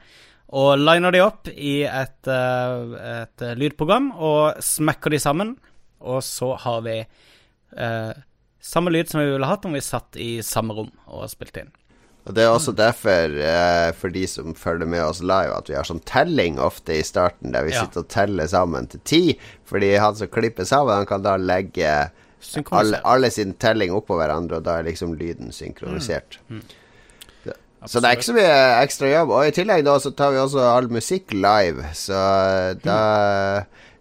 og 0.54 0.78
liner 0.78 1.12
de 1.16 1.22
opp 1.26 1.50
i 1.50 1.82
et, 1.90 2.28
eh, 2.30 3.24
et 3.24 3.46
lydprogram 3.58 4.12
og 4.14 4.62
smekker 4.62 5.16
de 5.16 5.20
sammen. 5.20 5.56
Og 6.04 6.22
så 6.22 6.52
har 6.60 6.82
vi 6.86 7.00
eh, 7.02 8.14
samme 8.62 8.92
lyd 8.94 9.10
som 9.10 9.24
vi 9.24 9.32
ville 9.32 9.50
hatt 9.50 9.66
om 9.66 9.74
vi 9.74 9.82
satt 9.82 10.20
i 10.22 10.36
samme 10.46 10.76
rom 10.78 10.92
og 11.08 11.26
spilte 11.32 11.64
inn. 11.64 11.72
Og 12.24 12.36
Det 12.38 12.44
er 12.46 12.54
også 12.54 12.72
derfor, 12.76 13.34
eh, 13.36 13.92
for 13.98 14.14
de 14.14 14.28
som 14.28 14.54
følger 14.56 14.88
med 14.88 15.02
oss 15.04 15.20
live, 15.22 15.58
at 15.58 15.68
vi 15.68 15.76
har 15.76 15.84
sånn 15.84 16.04
telling 16.08 16.60
ofte 16.62 16.96
i 16.96 17.04
starten, 17.04 17.52
der 17.52 17.64
vi 17.66 17.72
Ja. 17.74 17.82
sitter 17.84 18.00
og 18.06 18.08
teller 18.08 18.48
sammen 18.48 18.88
til 18.88 19.02
ti. 19.04 19.40
Fordi 19.66 19.98
han 19.98 20.16
som 20.16 20.28
klipper 20.28 20.64
sammen, 20.64 20.96
han 20.96 21.06
kan 21.06 21.22
da 21.24 21.36
legge 21.36 22.12
alle, 22.72 23.02
alle 23.04 23.32
sin 23.32 23.54
telling 23.54 23.92
oppå 23.92 24.16
hverandre, 24.16 24.58
og 24.58 24.64
da 24.64 24.78
er 24.80 24.84
liksom 24.84 25.18
lyden 25.18 25.52
synkronisert. 25.52 26.38
Så 27.90 28.00
det 28.00 28.10
er 28.10 28.18
ikke 28.18 28.30
så 28.30 28.36
mye 28.38 28.58
ekstra 28.84 29.10
jobb. 29.12 29.32
Og 29.36 29.48
i 29.48 29.56
tillegg 29.56 29.86
da 29.88 29.96
så 30.02 30.12
tar 30.16 30.34
vi 30.36 30.42
også 30.42 30.62
all 30.68 30.90
musikk 30.94 31.34
live, 31.36 31.90
så 31.98 32.20
da 32.84 33.00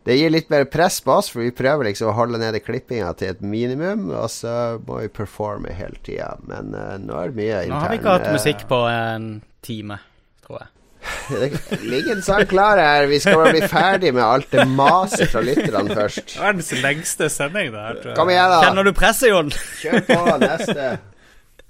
Det 0.02 0.16
gir 0.18 0.32
litt 0.34 0.48
mer 0.50 0.64
press 0.66 0.96
på 1.04 1.12
oss, 1.14 1.28
for 1.30 1.44
vi 1.44 1.52
prøver 1.54 1.86
liksom 1.86 2.08
å 2.10 2.14
holde 2.16 2.40
nede 2.42 2.58
klippinga 2.58 3.12
til 3.14 3.36
et 3.36 3.42
minimum, 3.46 4.08
og 4.10 4.26
så 4.34 4.80
må 4.82 4.98
vi 5.04 5.10
performe 5.14 5.70
hele 5.78 5.94
tida. 6.02 6.32
Men 6.42 6.74
uh, 6.74 6.96
nå 6.98 7.20
er 7.20 7.30
det 7.30 7.38
mye 7.38 7.60
intern 7.60 7.76
Nå 7.76 7.82
har 7.84 7.92
vi 7.92 8.00
ikke 8.00 8.14
hatt 8.16 8.26
eh, 8.26 8.34
musikk 8.34 8.64
på 8.66 8.80
en 8.90 9.28
time, 9.62 10.00
tror 10.42 10.64
jeg. 10.64 10.72
Det 11.70 11.78
ligger 11.86 12.16
en 12.16 12.26
sak 12.26 12.48
klar 12.50 12.82
her. 12.82 13.06
Vi 13.10 13.20
skal 13.22 13.38
bare 13.38 13.54
bli 13.54 13.70
ferdig 13.70 14.10
med 14.14 14.24
alt 14.26 14.50
det 14.50 14.66
maset 14.70 15.30
fra 15.30 15.42
lytterne 15.46 15.94
først. 15.94 16.34
Verdens 16.40 16.74
lengste 16.82 17.30
sending, 17.30 17.70
det 17.70 17.86
her. 17.86 18.02
tror 18.02 18.10
jeg. 18.12 18.18
Kom 18.18 18.34
igjen, 18.34 18.50
da. 18.56 18.60
Kjenner 18.66 18.90
du 18.90 18.92
presset, 18.96 19.30
Jon? 19.30 19.54
Kjør 19.82 20.06
på. 20.10 20.20
Neste. 20.42 20.90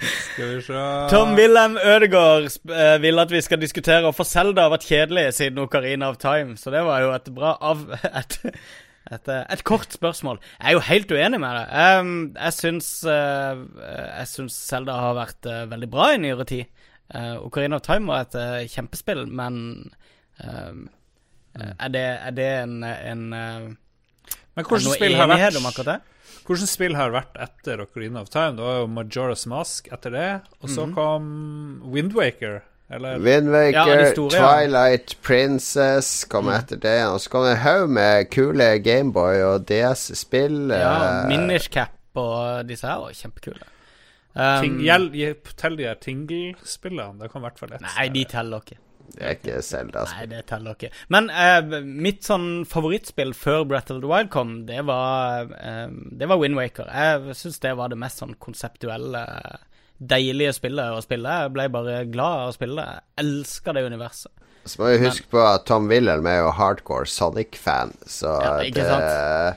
Skal 0.03 0.49
vi 0.49 0.61
se 0.67 0.85
Tom 1.13 1.35
Wilhelm 1.39 1.77
Ødegaard 1.79 2.49
eh, 2.71 2.95
vil 3.03 3.23
at 3.23 3.33
vi 3.33 3.41
skal 3.45 3.61
diskutere 3.61 4.03
hvorfor 4.07 4.27
Zelda 4.27 4.67
har 4.67 4.73
vært 4.75 4.87
kjedelig 4.89 5.27
siden 5.37 5.61
Ocarina 5.63 6.11
of 6.11 6.19
Time. 6.23 6.57
Så 6.61 6.73
det 6.75 6.83
var 6.87 7.05
jo 7.05 7.13
et 7.17 7.31
bra 7.35 7.57
av... 7.61 7.87
Et, 8.23 8.39
et, 9.11 9.29
eh, 9.29 9.43
et 9.51 9.63
kort 9.67 9.93
spørsmål. 9.93 10.39
Jeg 10.61 10.69
er 10.69 10.77
jo 10.77 10.83
helt 10.87 11.11
uenig 11.13 11.41
med 11.43 11.57
det. 11.59 11.65
Um, 11.99 12.13
jeg 12.37 12.55
syns 12.55 12.91
uh, 13.05 13.59
Jeg 13.83 14.29
syns 14.31 14.57
Zelda 14.71 14.95
har 14.95 15.17
vært 15.19 15.49
uh, 15.51 15.65
veldig 15.71 15.89
bra 15.91 16.13
i 16.15 16.21
nyere 16.23 16.47
tid. 16.49 16.87
Ocarina 17.13 17.77
of 17.77 17.83
Time 17.85 18.09
var 18.09 18.23
et 18.25 18.71
kjempespill, 18.73 19.27
men 19.29 19.57
eh, 20.41 21.75
er, 21.79 21.89
det, 21.93 22.01
er 22.01 22.31
det 22.31 22.47
en, 22.63 22.79
en 22.85 23.25
Men 23.29 23.77
hvilket 24.55 24.87
spill 24.95 25.19
har 25.19 25.29
enighet 25.29 25.59
om 25.59 25.67
vært 25.67 25.75
akkurat 25.75 25.91
det? 25.91 25.99
Hvordan 26.53 26.69
spill 26.69 26.95
har 26.99 27.11
vært 27.15 27.39
etter 27.41 27.81
Ocarina 27.81 28.21
of 28.21 28.29
Time? 28.33 28.57
Det 28.59 28.65
var 28.67 28.83
jo 28.83 28.87
Majora's 28.93 29.47
Mask 29.49 29.89
etter 29.93 30.13
det, 30.13 30.29
og 30.61 30.69
så 30.69 30.85
Mhm. 30.87 30.95
kom 30.95 31.83
Windwaker. 31.93 32.61
Eller 32.93 33.19
Windwaker, 33.19 34.13
Ja. 34.13 34.13
Twilight 34.13 35.15
Princess 35.23 36.25
kom 36.29 36.49
etter 36.53 36.77
det. 36.77 37.07
Og 37.09 37.21
så 37.21 37.31
kom 37.31 37.45
det 37.45 37.53
en 37.53 37.63
haug 37.65 37.89
med 37.89 38.31
kule 38.31 38.79
Gameboy 38.85 39.41
og 39.43 39.67
DS-spill. 39.67 40.69
Ja, 40.69 41.23
eh, 41.23 41.29
Minish 41.29 41.71
Cap 41.71 41.89
og 42.15 42.67
disse 42.69 42.87
her 42.87 42.99
var 43.01 43.09
kjempekule. 43.17 43.65
Um, 44.35 44.63
ting, 44.63 44.79
gjeld, 44.81 45.13
Tell 45.57 45.77
de 45.77 45.85
her 45.85 45.95
Tingle-spillene. 45.95 47.19
Det 47.21 47.31
kom 47.33 47.43
i 47.43 47.49
hvert 47.49 47.59
fall 47.59 47.73
ett. 47.73 47.81
Nei, 47.83 48.09
de 48.09 48.25
teller 48.25 48.61
ikke. 48.61 48.77
Det 49.13 49.25
er 49.27 49.35
ikke 49.37 49.63
Zelda. 49.65 50.05
Nei, 50.15 50.27
det 50.31 50.45
teller 50.49 50.77
ikke. 50.77 50.91
Men 51.13 51.29
eh, 51.31 51.81
mitt 51.85 52.25
sånn 52.27 52.65
favorittspill 52.69 53.35
før 53.37 53.67
Breath 53.69 53.93
of 53.95 54.01
the 54.03 54.09
Wild 54.11 54.31
kom, 54.33 54.55
det 54.69 54.81
var, 54.89 55.51
eh, 55.59 55.89
det 55.91 56.29
var 56.31 56.41
Wind 56.41 56.57
Waker. 56.59 56.89
Jeg 56.89 57.37
syns 57.39 57.61
det 57.65 57.75
var 57.79 57.93
det 57.93 58.01
mest 58.01 58.23
sånn 58.23 58.35
konseptuelle, 58.43 59.25
deilige 60.03 60.55
spillet 60.57 60.97
å 60.97 61.03
spille. 61.05 61.37
Jeg 61.45 61.55
ble 61.55 61.69
bare 61.75 61.99
glad 62.11 62.47
av 62.47 62.53
å 62.53 62.57
spille 62.57 62.81
det. 62.81 62.89
Jeg 62.97 63.27
elsker 63.27 63.77
det 63.77 63.85
universet. 63.87 64.33
Så 64.65 64.79
må 64.79 64.93
vi 64.93 65.03
huske 65.03 65.27
på 65.31 65.41
at 65.43 65.65
Tom 65.67 65.89
Wilhelm 65.91 66.27
er 66.31 66.45
jo 66.45 66.53
hardcore 66.55 67.09
Sonic-fan, 67.11 67.97
så 68.07 68.37
Ja, 68.43 68.53
det? 68.63 69.57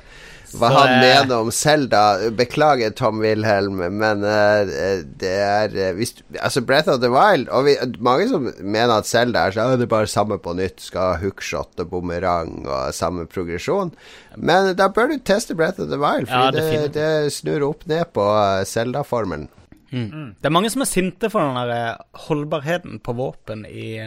Hva 0.53 0.69
Så, 0.69 0.77
han 0.77 0.93
mener 1.01 1.33
om 1.37 1.51
Zelda 1.51 2.01
Beklager, 2.37 2.93
Tom 2.95 3.19
Wilhelm, 3.23 3.81
men 3.97 4.21
uh, 4.23 5.01
det 5.19 5.31
er 5.31 5.73
eh, 5.73 5.91
hvis, 5.97 6.13
Altså, 6.37 6.61
Breath 6.61 6.91
of 6.91 7.01
the 7.01 7.09
Wild 7.11 7.49
Og 7.49 7.65
vi, 7.67 7.75
mange 8.03 8.27
som 8.29 8.47
mener 8.61 8.93
at 8.99 9.09
Zelda 9.09 9.47
er 9.47 9.55
sånn 9.55 9.73
«Å, 9.73 9.79
Det 9.79 9.87
er 9.87 9.93
bare 9.95 10.11
samme 10.11 10.37
på 10.41 10.53
nytt. 10.57 10.83
Skal 10.85 11.15
ha 11.15 11.19
hookshot 11.23 11.81
og 11.81 11.91
bumerang 11.91 12.65
og 12.65 12.93
samme 12.95 13.25
progresjon. 13.29 13.93
Men 14.37 14.73
da 14.77 14.89
bør 14.93 15.13
du 15.13 15.19
teste 15.25 15.57
Breath 15.57 15.81
of 15.81 15.89
the 15.91 15.99
Wild, 16.01 16.29
Ja, 16.29 16.47
for 16.51 16.57
det, 16.57 16.93
det 16.95 17.33
snur 17.35 17.65
opp 17.71 17.85
ned 17.89 18.11
på 18.15 18.25
eh, 18.37 18.63
Zelda-formelen. 18.69 19.49
Det 19.95 20.49
er 20.49 20.51
mange 20.51 20.67
som 20.73 20.83
er 20.83 20.89
sinte 20.89 21.29
for 21.31 21.45
den 21.45 21.69
der 21.69 22.01
holdbarheten 22.25 22.99
på 23.05 23.13
våpen 23.15 23.63
i, 23.69 24.01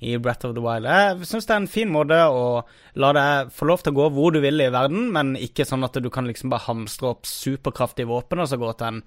i 0.00 0.16
Breath 0.18 0.48
of 0.48 0.54
the 0.56 0.62
Wild. 0.64 0.88
Jeg 0.88 1.28
syns 1.28 1.48
det 1.48 1.54
er 1.54 1.62
en 1.62 1.70
fin 1.70 1.90
måte 1.92 2.16
å 2.16 2.62
la 3.00 3.12
deg 3.16 3.52
få 3.54 3.68
lov 3.68 3.84
til 3.84 3.92
å 3.92 3.98
gå 4.00 4.08
hvor 4.16 4.34
du 4.34 4.40
vil 4.42 4.62
i 4.64 4.70
verden, 4.72 5.10
men 5.14 5.34
ikke 5.36 5.66
sånn 5.68 5.84
at 5.86 5.98
du 6.00 6.10
kan 6.12 6.28
liksom 6.28 6.52
bare 6.52 6.66
hamstre 6.68 7.12
opp 7.12 7.28
superkraftige 7.28 8.08
våpen 8.10 8.40
og 8.40 8.48
så 8.50 8.58
gå 8.60 8.72
til 8.80 8.88
en, 8.88 9.00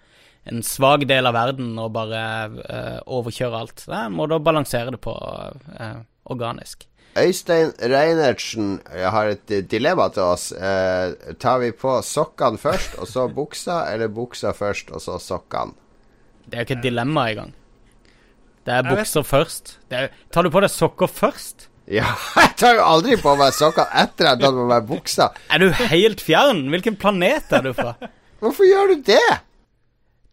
en 0.54 0.64
svak 0.66 1.08
del 1.10 1.30
av 1.30 1.38
verden 1.38 1.74
og 1.82 1.94
bare 1.98 2.24
uh, 2.54 3.00
overkjøre 3.18 3.62
alt. 3.66 3.86
Det 3.88 3.94
er 3.94 4.10
en 4.10 4.18
måte 4.20 4.38
å 4.38 4.46
balansere 4.46 4.94
det 4.94 5.02
på 5.02 5.16
uh, 5.18 6.02
organisk. 6.30 6.86
Øystein 7.14 7.74
Reinertsen 7.78 8.80
har 8.90 9.28
et 9.36 9.52
dilemma 9.70 10.08
til 10.10 10.24
oss. 10.26 10.48
Eh, 10.52 11.34
tar 11.38 11.60
vi 11.62 11.70
på 11.78 12.00
sokkene 12.02 12.58
først, 12.58 12.98
og 12.98 13.08
så 13.08 13.28
buksa, 13.30 13.84
eller 13.94 14.10
buksa 14.10 14.54
først, 14.58 14.90
og 14.90 15.02
så 15.02 15.20
sokkene? 15.22 15.78
Det 16.46 16.58
er 16.58 16.64
jo 16.64 16.68
ikke 16.68 16.80
et 16.80 16.88
dilemma 16.88 17.28
engang. 17.30 17.54
Det 18.64 18.74
er 18.80 18.88
bukser 18.88 19.28
først. 19.28 19.78
Det 19.92 20.02
er, 20.06 20.12
tar 20.32 20.48
du 20.48 20.52
på 20.54 20.64
deg 20.64 20.72
sokker 20.72 21.12
først? 21.12 21.70
Ja, 21.92 22.14
jeg 22.40 22.54
tar 22.60 22.78
jo 22.78 22.84
aldri 22.88 23.18
på 23.20 23.36
meg 23.40 23.56
sokker 23.56 23.90
etter 23.92 24.32
at 24.32 24.40
jeg 24.40 24.48
har 24.48 24.52
tatt 24.52 24.60
på 24.60 24.68
meg 24.70 24.92
buksa. 24.92 25.32
Er 25.52 25.64
du 25.64 25.72
helt 25.92 26.24
fjern? 26.24 26.68
Hvilken 26.72 27.00
planet 27.00 27.52
er 27.52 27.66
du 27.66 27.74
fra? 27.76 27.98
Hvorfor 28.44 28.68
gjør 28.68 28.94
du 28.94 29.10
det? 29.12 29.26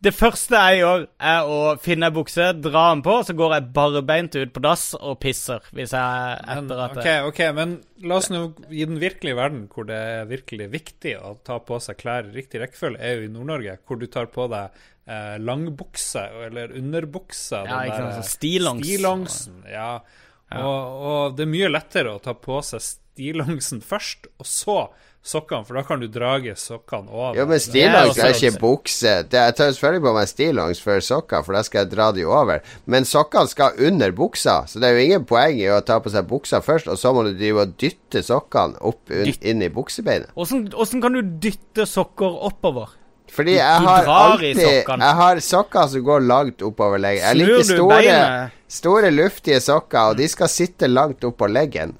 Det 0.00 0.14
første 0.16 0.56
jeg 0.56 0.78
gjør, 0.80 1.02
er 1.28 1.48
å 1.52 1.56
finne 1.82 2.08
ei 2.08 2.14
bukse, 2.16 2.46
dra 2.56 2.86
den 2.94 3.02
på, 3.04 3.18
så 3.26 3.34
går 3.36 3.52
jeg 3.52 3.66
barbeint 3.76 4.36
ut 4.38 4.52
på 4.54 4.62
dass 4.64 4.84
og 4.96 5.18
pisser. 5.20 5.66
Hvis 5.76 5.92
jeg 5.92 6.38
etter 6.54 6.80
at 6.86 6.96
ok, 6.96 7.08
ok, 7.28 7.40
men 7.58 7.74
la 8.08 8.16
oss 8.16 8.30
nå 8.32 8.40
i 8.72 8.86
den 8.88 8.96
virkelige 9.02 9.36
verden, 9.36 9.66
hvor 9.68 9.84
det 9.90 9.98
er 10.14 10.30
virkelig 10.30 10.70
viktig 10.72 11.18
å 11.20 11.34
ta 11.44 11.58
på 11.60 11.76
seg 11.84 12.00
klær 12.00 12.30
i 12.30 12.32
riktig 12.38 12.62
rekkefølge, 12.62 12.96
er 12.96 13.20
jo 13.20 13.28
i 13.28 13.34
Nord-Norge, 13.34 13.76
hvor 13.84 14.00
du 14.00 14.08
tar 14.08 14.32
på 14.32 14.48
deg 14.48 14.80
eh, 15.10 15.36
langbukse 15.42 16.24
eller 16.46 16.72
underbukse. 16.78 17.64
Ja, 17.66 17.82
ikke 17.88 18.00
sant, 18.00 18.16
sånn 18.20 18.30
stillongs. 18.30 18.86
Stillongsen, 18.86 19.60
ja. 19.70 19.92
Og, 20.50 21.04
og 21.10 21.36
det 21.38 21.46
er 21.46 21.52
mye 21.52 21.70
lettere 21.70 22.16
å 22.16 22.22
ta 22.22 22.34
på 22.34 22.58
seg 22.66 22.82
stillongsen 22.82 23.84
først, 23.86 24.30
og 24.40 24.48
så 24.48 24.80
sokkene, 25.20 25.66
for 25.68 25.76
da 25.76 25.82
kan 25.84 26.00
du 26.00 26.06
drage 26.10 26.54
sokkene 26.58 27.10
over. 27.12 27.36
Jo, 27.36 27.44
men 27.48 27.58
er 27.58 27.62
stillongs 27.62 28.18
er 28.18 28.34
ikke 28.34 28.60
bukse. 28.62 29.12
Det, 29.28 29.42
jeg 29.50 29.56
tar 29.58 29.72
selvfølgelig 29.74 30.04
på 30.06 30.14
meg 30.16 30.30
stillongs 30.30 30.82
før 30.84 31.02
sokker, 31.04 31.44
for 31.46 31.56
da 31.58 31.62
skal 31.66 31.84
jeg 31.84 31.90
dra 31.92 32.08
de 32.16 32.24
over. 32.26 32.62
Men 32.90 33.08
sokkene 33.08 33.52
skal 33.52 33.82
under 33.90 34.14
buksa, 34.16 34.62
så 34.70 34.80
det 34.82 34.88
er 34.88 34.96
jo 34.96 35.08
ingen 35.08 35.26
poeng 35.28 35.60
i 35.60 35.68
å 35.70 35.80
ta 35.86 36.00
på 36.02 36.12
seg 36.12 36.28
buksa 36.30 36.62
først, 36.64 36.88
og 36.90 36.98
så 37.00 37.12
må 37.14 37.26
du 37.28 37.34
drive 37.34 37.66
og 37.66 37.76
dytte 37.80 38.24
sokkene 38.26 38.80
opp 38.90 39.12
inn 39.12 39.66
i 39.66 39.70
buksebeinet. 39.72 40.32
Åssen 40.40 41.04
kan 41.04 41.18
du 41.18 41.22
dytte 41.42 41.86
sokker 41.88 42.40
oppover? 42.50 42.96
Fordi 43.30 43.54
jeg 43.56 43.82
har 43.86 44.08
alltid. 44.10 44.58
Jeg 44.88 45.14
har 45.22 45.40
sokker 45.44 45.90
som 45.92 46.04
går 46.04 46.24
langt 46.26 46.62
oppover 46.66 46.98
leggen. 47.02 47.24
Jeg 47.28 47.38
liker 47.40 47.66
store, 47.68 48.20
store, 48.80 49.10
luftige 49.14 49.60
sokker, 49.62 50.12
og 50.12 50.18
de 50.20 50.28
skal 50.30 50.50
sitte 50.50 50.90
langt 50.90 51.24
oppå 51.26 51.48
leggen. 51.50 51.94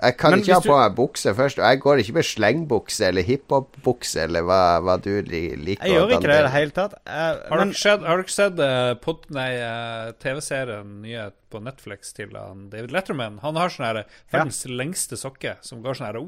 Jeg 0.00 0.16
kan 0.16 0.32
Men 0.32 0.40
ikke 0.40 0.56
ha 0.56 0.62
på 0.64 0.76
meg 0.78 0.94
bukse 0.96 1.32
først, 1.36 1.58
og 1.60 1.66
jeg 1.66 1.80
går 1.84 2.00
ikke 2.00 2.14
med 2.16 2.26
slengbukse 2.26 3.08
eller 3.10 3.26
hiphop-bukse 3.26 4.22
eller 4.24 4.46
hva, 4.48 4.60
hva 4.84 4.96
du 5.02 5.10
liker. 5.20 5.84
Jeg 5.84 5.92
gjør 5.92 6.14
ikke 6.16 6.30
det 6.30 6.38
i 6.38 6.46
det 6.46 6.52
hele 6.54 6.74
tatt. 6.76 6.94
Eh, 7.04 7.26
Har 7.50 7.60
men 7.60 7.74
dere 7.74 7.80
sett, 7.82 8.06
har 8.08 8.22
dere 8.22 8.34
sett 8.34 8.62
eh, 8.64 8.92
pod, 9.04 9.28
nei, 9.36 9.50
eh, 9.60 10.12
TV-serien 10.22 10.94
nye 11.04 11.26
på 11.52 11.60
Netflix 11.64 12.14
til 12.16 12.32
han 12.38 12.68
David 12.72 12.94
Letterman? 12.96 13.40
Han 13.44 13.60
har 13.60 13.74
sånn 13.74 13.88
her 13.90 14.02
ja. 14.32 14.46
lengste 14.72 15.20
sokke 15.20 15.58
som 15.66 15.84
går 15.84 16.00
sånn 16.00 16.08
her 16.08 16.20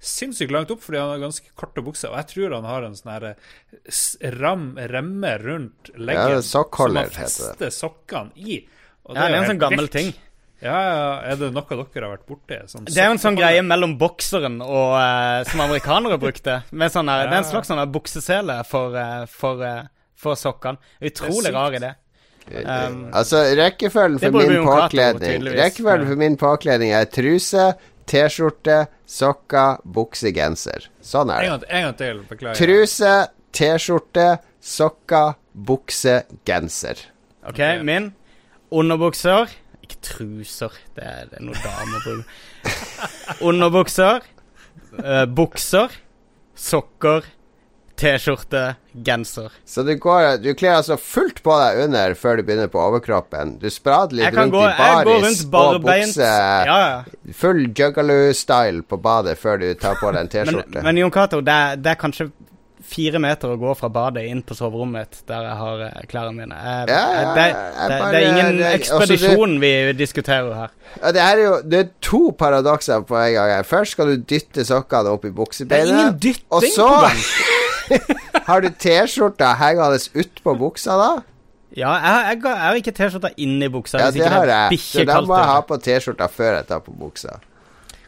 sinnssykt 0.00 0.54
langt 0.54 0.72
opp 0.72 0.80
fordi 0.80 1.02
han 1.02 1.12
har 1.12 1.24
ganske 1.26 1.52
korte 1.58 1.84
bukser. 1.84 2.14
Og 2.14 2.20
jeg 2.22 2.32
tror 2.32 2.56
han 2.56 2.70
har 2.70 2.86
en 2.86 2.96
sånn 2.96 3.12
her 3.12 3.28
ram, 4.40 4.70
remme 4.80 5.36
rundt 5.44 5.92
leggen 6.00 6.38
Ja, 6.38 6.44
sokkholder, 6.44 7.10
som 7.10 7.20
han 7.20 7.28
fester 7.28 7.76
sokkene 7.76 8.32
i. 8.40 8.62
Og 9.06 9.14
ja, 9.14 9.26
det 9.26 9.34
er 9.34 9.42
en 9.42 9.52
sånn 9.52 9.60
gammel 9.62 9.92
ting. 9.92 10.16
Ja, 10.64 10.76
ja, 10.80 11.08
Er 11.32 11.36
det 11.36 11.50
noe 11.52 11.66
dere 11.68 12.06
har 12.06 12.14
vært 12.14 12.26
borti? 12.28 12.56
Sånn 12.70 12.86
Det 12.88 12.96
er 12.96 13.10
jo 13.10 13.16
en 13.18 13.20
sånn 13.20 13.36
greie 13.36 13.60
mellom 13.66 13.98
bokseren 14.00 14.56
og 14.64 14.94
uh, 14.96 15.42
som 15.48 15.60
amerikanere 15.66 16.16
brukte. 16.20 16.62
Med 16.72 16.94
sånn 16.94 17.10
ja. 17.12 17.26
Det 17.26 17.34
er 17.34 17.42
en 17.42 17.48
slags 17.50 17.68
sånn 17.68 17.82
buksesele 17.92 18.62
for, 18.68 18.96
uh, 18.96 19.26
for, 19.28 19.60
uh, 19.60 19.82
for 20.16 20.38
sokkene. 20.40 20.80
Utrolig 21.04 21.52
rar 21.52 21.76
idé. 21.76 21.92
Um, 22.46 23.10
Altså, 23.12 23.42
rekkefølgen 23.58 24.20
for 24.22 24.38
min 24.38 24.64
påkledning. 24.64 25.46
Rekkefølgen 25.58 26.08
for 26.08 26.20
min 26.20 26.36
påkledning 26.40 26.92
er 26.94 27.08
truse, 27.10 27.72
T-skjorte, 28.06 28.84
sokker, 29.10 29.80
bukse, 29.82 30.30
genser. 30.32 30.86
Sånn 31.02 31.32
er 31.34 31.42
En 31.42 31.42
det. 31.42 31.48
gang, 31.50 31.64
en 31.68 31.88
gang 31.88 31.96
til, 31.98 32.20
beklager. 32.30 32.60
Truse, 32.60 33.14
T-skjorte, 33.52 34.28
sokker, 34.62 35.34
bukse, 35.52 36.20
genser. 36.46 37.02
OK, 37.50 37.60
min. 37.82 38.12
Underbukser. 38.70 39.50
Ikke 39.86 40.00
truser. 40.02 40.74
Det 40.98 41.06
er, 41.06 41.30
det 41.30 41.38
er 41.38 41.46
noe 41.46 41.62
damer 41.62 42.02
bruker. 42.02 42.26
Underbukser. 43.46 44.26
uh, 44.98 45.24
bukser. 45.30 45.94
Sokker. 46.56 47.26
T-skjorte. 47.96 48.74
Genser. 48.92 49.52
Så 49.64 49.82
du 49.82 49.94
går 49.96 50.42
Du 50.42 50.50
kler 50.54 50.74
altså 50.76 50.98
fullt 51.00 51.40
på 51.44 51.54
deg 51.60 51.84
under 51.86 52.14
før 52.18 52.36
du 52.36 52.42
begynner 52.44 52.68
på 52.72 52.80
overkroppen. 52.80 53.54
Du 53.62 53.70
sprader 53.72 54.18
litt 54.18 54.36
rundt 54.36 54.52
gå, 54.52 54.64
i 54.66 54.74
baris 55.06 55.44
og 55.46 55.78
bukse. 55.86 56.26
Ja, 56.26 56.76
ja. 56.82 57.32
Full 57.38 57.70
juggaloo-style 57.70 58.84
på 58.84 59.00
badet 59.00 59.38
før 59.40 59.62
du 59.62 59.70
tar 59.80 59.96
på 60.02 60.12
deg 60.12 60.26
en 60.26 60.32
T-skjorte. 60.34 60.84
men 60.84 61.00
Jon 61.00 61.14
Cato, 61.14 61.40
det, 61.44 61.56
det 61.84 61.94
er 61.94 62.00
kanskje 62.02 62.28
fire 62.86 63.18
meter 63.22 63.50
å 63.52 63.58
gå 63.60 63.72
fra 63.78 63.88
badet 63.92 64.24
inn 64.30 64.42
på 64.46 64.54
soverommet 64.56 65.06
mitt, 65.08 65.18
der 65.28 65.44
jeg 65.48 65.56
har 65.60 65.82
eh, 65.88 66.04
klærne 66.10 66.32
mine. 66.36 66.54
Jeg, 66.56 66.88
Ja, 66.92 67.02
ja, 67.12 67.34
det, 67.36 67.46
jeg 67.50 67.90
bare, 67.90 68.10
det 68.12 68.20
er 68.22 68.28
ingen 68.30 68.58
det- 68.60 68.72
ekspedisjon 68.80 69.56
vi 69.62 69.72
diskuterer 69.98 70.54
her. 70.54 70.74
Ja, 71.02 71.12
det 71.12 71.22
er 71.26 71.42
jo 71.42 71.54
Det 71.62 71.78
er 71.80 71.88
to 72.00 72.22
paradokser 72.38 73.02
på 73.06 73.16
en 73.18 73.32
gang. 73.34 73.50
her. 73.56 73.62
Først 73.66 73.96
skal 73.96 74.06
du 74.12 74.16
dytte 74.34 74.64
sokkene 74.64 75.12
opp 75.12 75.24
i 75.24 75.30
Det 75.30 75.72
er 75.72 75.86
ingen 75.86 76.18
dytting 76.18 76.44
Og 76.50 76.62
så 76.62 76.88
har 78.48 78.60
du 78.60 78.68
T-skjorta 78.70 79.54
hengende 79.60 79.98
utpå 80.14 80.54
buksa, 80.58 80.96
da? 80.98 81.10
Ja, 81.76 81.92
jeg, 82.30 82.40
har 82.42 82.78
ikke 82.78 82.92
T-skjorta 82.96 83.30
inni 83.36 83.68
buksa. 83.68 83.98
Ja, 84.00 84.10
det 84.10 84.26
har 84.30 84.46
jeg. 84.46 84.78
Så 84.80 85.04
da 85.04 85.20
må 85.20 85.36
jeg 85.36 85.50
ha 85.50 85.60
på 85.66 85.76
T-skjorta 85.82 86.28
før 86.32 86.56
jeg 86.60 86.66
tar 86.70 86.80
på 86.86 86.94
buksa. 86.96 87.36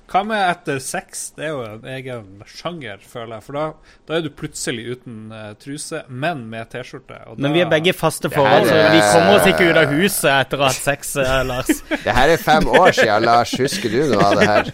Hva 0.09 0.23
med 0.25 0.41
etter 0.41 0.79
sex? 0.81 1.27
Det 1.37 1.45
er 1.45 1.51
jo 1.53 1.65
en 1.67 1.85
egen 1.93 2.45
sjanger, 2.49 3.03
føler 3.05 3.35
jeg. 3.37 3.45
For 3.45 3.59
da, 3.59 3.65
da 4.09 4.15
er 4.17 4.23
du 4.25 4.31
plutselig 4.33 4.97
uten 4.97 5.35
uh, 5.35 5.51
truse, 5.61 6.01
men 6.09 6.47
med 6.49 6.71
T-skjorte. 6.73 7.19
Men 7.37 7.53
vi 7.53 7.61
er 7.61 7.69
begge 7.69 7.93
faste 7.93 8.31
forhold, 8.33 8.71
så 8.71 8.79
vi 8.95 9.03
kommer 9.05 9.37
oss 9.37 9.51
ikke 9.51 9.69
ut 9.69 9.83
av 9.83 9.93
huset 9.93 10.31
etter 10.33 10.63
å 10.63 10.65
ha 10.65 10.73
hatt 10.73 10.89
sex, 10.89 11.13
uh, 11.21 11.43
Lars. 11.49 11.85
Det 12.07 12.17
her 12.17 12.33
er 12.33 12.41
fem 12.41 12.73
år 12.73 12.97
siden, 12.97 13.29
Lars. 13.29 13.53
Husker 13.61 13.93
du 13.93 14.01
noe 14.15 14.31
av 14.31 14.41
det 14.41 14.49
her? 14.49 14.73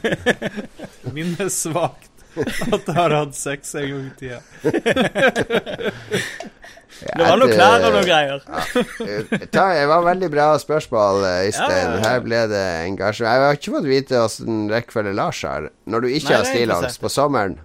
minnesvakt 1.14 2.14
at 2.34 2.88
jeg 2.88 2.96
har 2.96 3.12
hatt 3.14 3.36
sex 3.38 3.74
en 3.78 3.90
gang 3.90 4.06
i 4.06 4.10
tida. 4.18 4.40
Det 7.00 7.26
var 7.26 7.36
noe 7.40 7.50
klær 7.50 7.84
og 7.88 7.92
noe 7.96 8.04
greier. 8.06 8.44
Ja. 8.46 9.38
Det 9.50 9.86
var 9.90 10.04
veldig 10.06 10.28
bra 10.32 10.46
spørsmål, 10.62 11.24
eh, 11.26 11.46
Øystein. 11.48 11.70
Ja, 11.74 11.84
ja, 11.90 11.94
ja. 11.98 12.02
Her 12.08 12.20
ble 12.24 12.40
det 12.52 12.62
engasjement. 12.88 13.30
Jeg 13.34 13.44
har 13.44 13.58
ikke 13.58 13.74
fått 13.76 13.88
vite 13.90 14.20
åssen 14.22 14.64
rekkefølge 14.72 15.14
Lars 15.18 15.40
har. 15.44 15.70
Når 15.90 16.06
du 16.06 16.08
ikke 16.12 16.30
Nei, 16.30 16.36
har 16.38 16.44
det 16.46 16.52
stillongs 16.54 17.00
på 17.02 17.10
sommeren. 17.12 17.56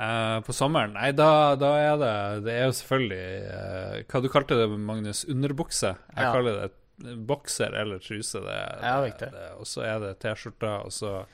Uh, 0.00 0.38
på 0.46 0.54
sommeren? 0.54 0.92
Nei, 0.94 1.10
da, 1.12 1.56
da 1.60 1.70
er 1.76 1.96
det 2.00 2.12
Det 2.46 2.52
er 2.54 2.68
jo 2.68 2.74
selvfølgelig 2.78 3.24
uh, 3.50 3.96
Hva 4.08 4.20
du 4.22 4.28
kalte 4.32 4.56
det, 4.56 4.68
Magnus? 4.78 5.24
Underbukse? 5.28 5.90
Jeg 6.14 6.24
Ja. 6.24 6.30
kaller 6.32 6.60
det 6.62 7.16
bokser 7.26 7.74
eller 7.80 7.98
truse. 7.98 8.38
Det, 8.44 8.56
Ja, 8.84 8.94
riktig. 9.02 9.30
det, 9.32 9.48
og 9.58 9.66
så 9.66 9.82
er 9.88 9.98
det 10.04 10.14
T-skjorta, 10.22 10.84
og 10.84 10.92
så 10.92 11.24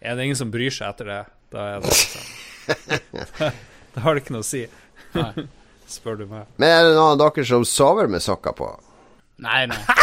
er 0.00 0.14
det 0.16 0.24
ingen 0.24 0.38
som 0.38 0.50
bryr 0.54 0.70
seg 0.70 0.88
etter 0.94 1.10
det. 1.12 1.20
Da 1.52 1.66
er 1.76 1.80
det 1.80 1.90
liksom 1.92 3.52
Da 3.96 4.00
har 4.04 4.14
det 4.14 4.22
ikke 4.24 4.36
noe 4.36 4.44
å 4.44 4.48
si, 4.48 4.64
Nei. 5.16 5.46
Spør 5.90 6.18
du 6.22 6.26
meg. 6.30 6.46
Men 6.58 6.68
er 6.72 6.88
det 6.88 6.94
noen 6.96 7.14
av 7.14 7.20
dere 7.36 7.44
som 7.48 7.64
sover 7.68 8.08
med 8.10 8.24
sokker 8.24 8.56
på? 8.58 8.70
Nei, 9.44 9.66
nei. 9.70 9.82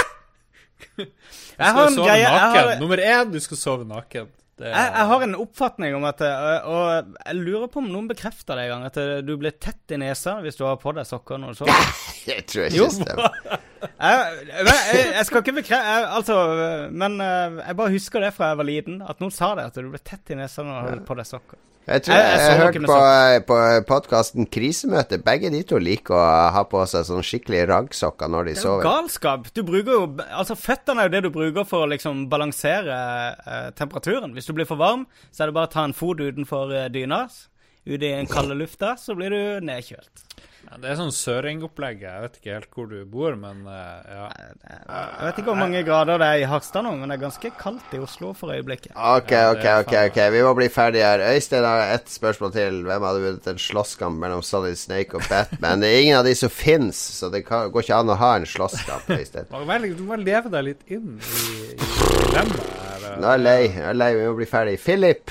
Du 0.93 1.01
Jeg 1.03 1.69
skal 1.69 1.75
har 1.77 1.87
en 1.87 1.93
sove 1.95 2.05
greie 2.07 2.21
jeg 2.23 2.31
naken. 2.33 2.63
har, 2.67 2.79
Nummer 2.81 2.97
én, 3.01 3.29
du 3.33 3.39
skal 3.41 3.57
sove 3.57 3.85
naken. 3.87 4.27
Det 4.57 4.67
er- 4.67 4.73
jeg, 4.75 4.89
jeg 4.93 5.07
har 5.09 5.23
en 5.25 5.35
oppfatning 5.41 5.95
om 5.97 6.03
at 6.05 6.19
øh, 6.21 6.67
Og 6.69 7.13
jeg 7.25 7.35
lurer 7.39 7.67
på 7.73 7.79
om 7.81 7.87
noen 7.89 8.07
bekrefter 8.09 8.57
det 8.57 8.65
en 8.67 8.71
gang. 8.73 8.83
At 8.89 8.97
øh, 9.01 9.23
du 9.25 9.31
blir 9.41 9.53
tett 9.61 9.93
i 9.95 9.97
nesa 10.01 10.35
hvis 10.43 10.57
du 10.59 10.63
har 10.67 10.77
på 10.81 10.93
deg 10.97 11.05
sokker 11.09 11.37
når 11.41 11.53
du 11.55 11.61
sover. 11.61 11.87
Jeg 12.29 12.45
tror 12.49 12.67
ikke 12.69 12.85
det 12.85 12.97
stemmer. 12.99 13.37
Jeg, 13.83 14.45
jeg, 14.47 14.99
jeg 15.13 15.25
skal 15.27 15.41
ikke 15.43 15.55
bekrefte 15.57 15.95
Altså, 16.17 16.35
men 16.95 17.17
øh, 17.21 17.57
jeg 17.67 17.75
bare 17.81 17.91
husker 17.91 18.23
det 18.23 18.29
fra 18.33 18.47
jeg 18.53 18.57
var 18.61 18.67
liten. 18.69 19.01
At 19.03 19.19
noen 19.19 19.33
sa 19.35 19.49
det. 19.59 19.65
At 19.71 19.75
du 19.81 19.89
ble 19.91 19.99
tett 19.99 20.31
i 20.31 20.37
nesa 20.39 20.63
når 20.63 20.73
du 20.87 20.89
har 20.93 21.01
på 21.09 21.17
deg 21.19 21.27
sokker. 21.27 21.59
Jeg 21.85 22.03
tror 22.03 22.15
Jeg- 22.15 22.39
jeg, 22.39 22.39
jeg 22.39 22.59
hørte 22.59 22.79
på, 22.87 23.45
på 23.47 23.55
podkasten 23.89 24.45
Krisemøte. 24.47 25.17
Begge 25.23 25.49
de 25.51 25.63
to 25.67 25.77
liker 25.77 26.15
å 26.15 26.51
ha 26.55 26.63
på 26.63 26.79
seg 26.87 27.03
sånn 27.09 27.23
skikkelig 27.27 27.65
raggsokker 27.67 28.29
når 28.31 28.45
de 28.45 28.53
Det 28.53 28.57
er 28.57 28.63
jo 28.63 28.69
sover. 28.69 28.83
galskap. 28.87 29.49
Du 29.53 29.63
bruker 29.63 29.91
jo 29.91 30.03
Altså, 30.31 30.55
føttene 30.55 30.99
er 31.03 31.09
jo 31.09 31.13
det 31.17 31.23
du 31.23 31.29
bruker 31.29 31.65
for 31.67 31.83
å 31.85 31.89
liksom 31.91 32.29
balansere 32.29 33.35
eh, 33.45 33.71
temperaturen. 33.75 34.31
Hvis 34.33 34.45
du 34.47 34.53
blir 34.53 34.65
for 34.65 34.77
varm, 34.79 35.05
så 35.31 35.43
er 35.43 35.47
det 35.47 35.53
bare 35.55 35.67
å 35.67 35.71
ta 35.71 35.83
en 35.83 35.93
fot 35.93 36.17
utenfor 36.23 36.71
eh, 36.73 36.87
dyna. 36.89 37.25
Ut 37.85 37.95
i 37.95 37.97
den 37.97 38.27
kalde 38.31 38.55
lufta, 38.55 38.95
så 38.95 39.13
blir 39.15 39.29
du 39.35 39.65
nedkjølt. 39.67 40.23
Ja, 40.63 40.77
det 40.81 40.89
er 40.89 40.95
sånn 40.97 41.11
søringopplegg. 41.13 41.99
Jeg 42.01 42.21
vet 42.23 42.37
ikke 42.39 42.53
helt 42.55 42.69
hvor 42.73 42.87
du 42.89 42.95
bor, 43.05 43.35
men 43.37 43.59
eh, 43.69 44.13
ja. 44.15 44.27
Jeg 44.63 45.27
vet 45.27 45.39
ikke 45.41 45.49
hvor 45.51 45.59
mange 45.59 45.81
grader 45.85 46.17
det 46.21 46.29
er 46.33 46.41
i 46.41 46.47
Harstad 46.49 46.85
nå, 46.87 46.93
men 46.97 47.11
det 47.11 47.17
er 47.17 47.21
ganske 47.25 47.51
kaldt 47.59 47.93
i 47.93 47.99
Oslo 48.01 48.31
for 48.37 48.53
øyeblikket. 48.55 48.95
Ok, 48.95 49.33
ok, 49.51 49.61
er 49.69 49.83
ok, 49.83 49.93
ok 50.09 50.19
vi 50.33 50.41
må 50.47 50.53
bli 50.57 50.69
ferdige 50.73 51.05
her. 51.11 51.23
Øystein 51.35 51.67
har 51.67 51.83
ett 51.97 52.09
spørsmål 52.09 52.55
til. 52.55 52.79
Hvem 52.87 53.05
hadde 53.09 53.23
vunnet 53.27 53.51
en 53.53 53.61
slåsskamp 53.67 54.17
mellom 54.23 54.41
Solid 54.47 54.79
Snake 54.81 55.19
og 55.19 55.27
Batman? 55.29 55.83
Det 55.83 55.91
er 55.93 56.01
ingen 56.07 56.19
av 56.21 56.25
de 56.31 56.35
som 56.41 56.49
fins, 56.53 57.03
så 57.19 57.29
det 57.33 57.43
kan, 57.47 57.69
går 57.73 57.85
ikke 57.85 57.99
an 58.01 58.13
å 58.15 58.19
ha 58.23 58.33
en 58.39 58.49
slåsskamp. 58.49 59.11
Øystein. 59.19 59.49
Du 59.51 59.57
må 59.59 59.65
vel- 59.69 59.91
du 59.99 60.03
må 60.07 60.17
leve 60.23 60.49
deg 60.53 60.69
litt 60.71 60.87
inn 60.87 61.19
i, 61.19 61.73
i 61.75 61.77
dilemmaet 61.77 62.69
eh. 63.03 63.17
Nå 63.19 63.27
er 63.29 63.35
jeg 63.37 63.43
lei. 63.45 63.61
Jeg 63.67 63.89
er 63.91 63.97
lei. 63.99 64.13
Vi 64.17 64.25
må 64.31 64.37
bli 64.39 64.47
ferdig. 64.49 64.79
Philip. 64.81 65.29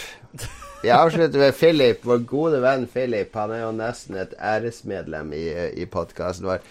Vi 0.83 0.91
avslutter 0.91 1.39
med 1.39 1.55
Philip, 1.55 2.01
vår 2.03 2.25
gode 2.27 2.59
venn 2.59 2.89
Philip. 2.91 3.35
Han 3.39 3.53
er 3.55 3.61
jo 3.63 3.69
nesten 3.77 4.17
et 4.19 4.33
æresmedlem 4.35 5.29
i, 5.39 5.45
i 5.79 5.85
podkasten 5.87 6.49
vår. 6.49 6.65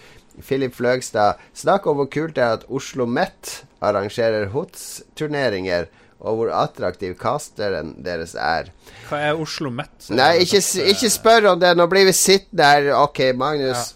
Philip 0.44 0.74
Fløgstad, 0.76 1.40
snakk 1.56 1.88
om 1.88 1.96
hvor 1.96 2.10
kult 2.12 2.34
det 2.36 2.44
er 2.44 2.58
at 2.58 2.66
Oslo 2.68 3.06
Met 3.08 3.62
arrangerer 3.80 4.50
HOTS-turneringer, 4.52 5.88
og 6.20 6.36
hvor 6.38 6.52
attraktiv 6.52 7.14
casteren 7.20 7.94
deres 8.04 8.36
er. 8.36 8.68
Hva 9.08 9.22
er 9.30 9.40
Oslo 9.40 9.72
Met? 9.72 10.10
Nei, 10.12 10.44
ikke, 10.44 10.60
ikke 10.92 11.12
spør 11.12 11.48
om 11.54 11.64
det. 11.64 11.72
Nå 11.80 11.88
blir 11.88 12.04
vi 12.10 12.14
sittende 12.16 12.68
her. 12.68 12.90
Ok, 13.00 13.24
Magnus. 13.32 13.94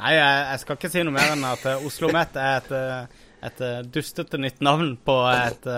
Nei, 0.00 0.14
jeg, 0.16 0.40
jeg 0.54 0.64
skal 0.64 0.80
ikke 0.80 0.92
si 0.96 1.04
noe 1.04 1.18
mer 1.18 1.34
enn 1.34 1.44
at 1.52 1.68
uh, 1.68 1.84
Oslo 1.84 2.08
Met 2.16 2.40
er 2.40 2.62
et, 2.62 2.72
eh, 2.80 3.28
et 3.50 3.62
eh, 3.68 3.78
dustete 3.92 4.40
nytt 4.40 4.64
navn 4.64 4.94
på 5.04 5.20
et 5.36 5.68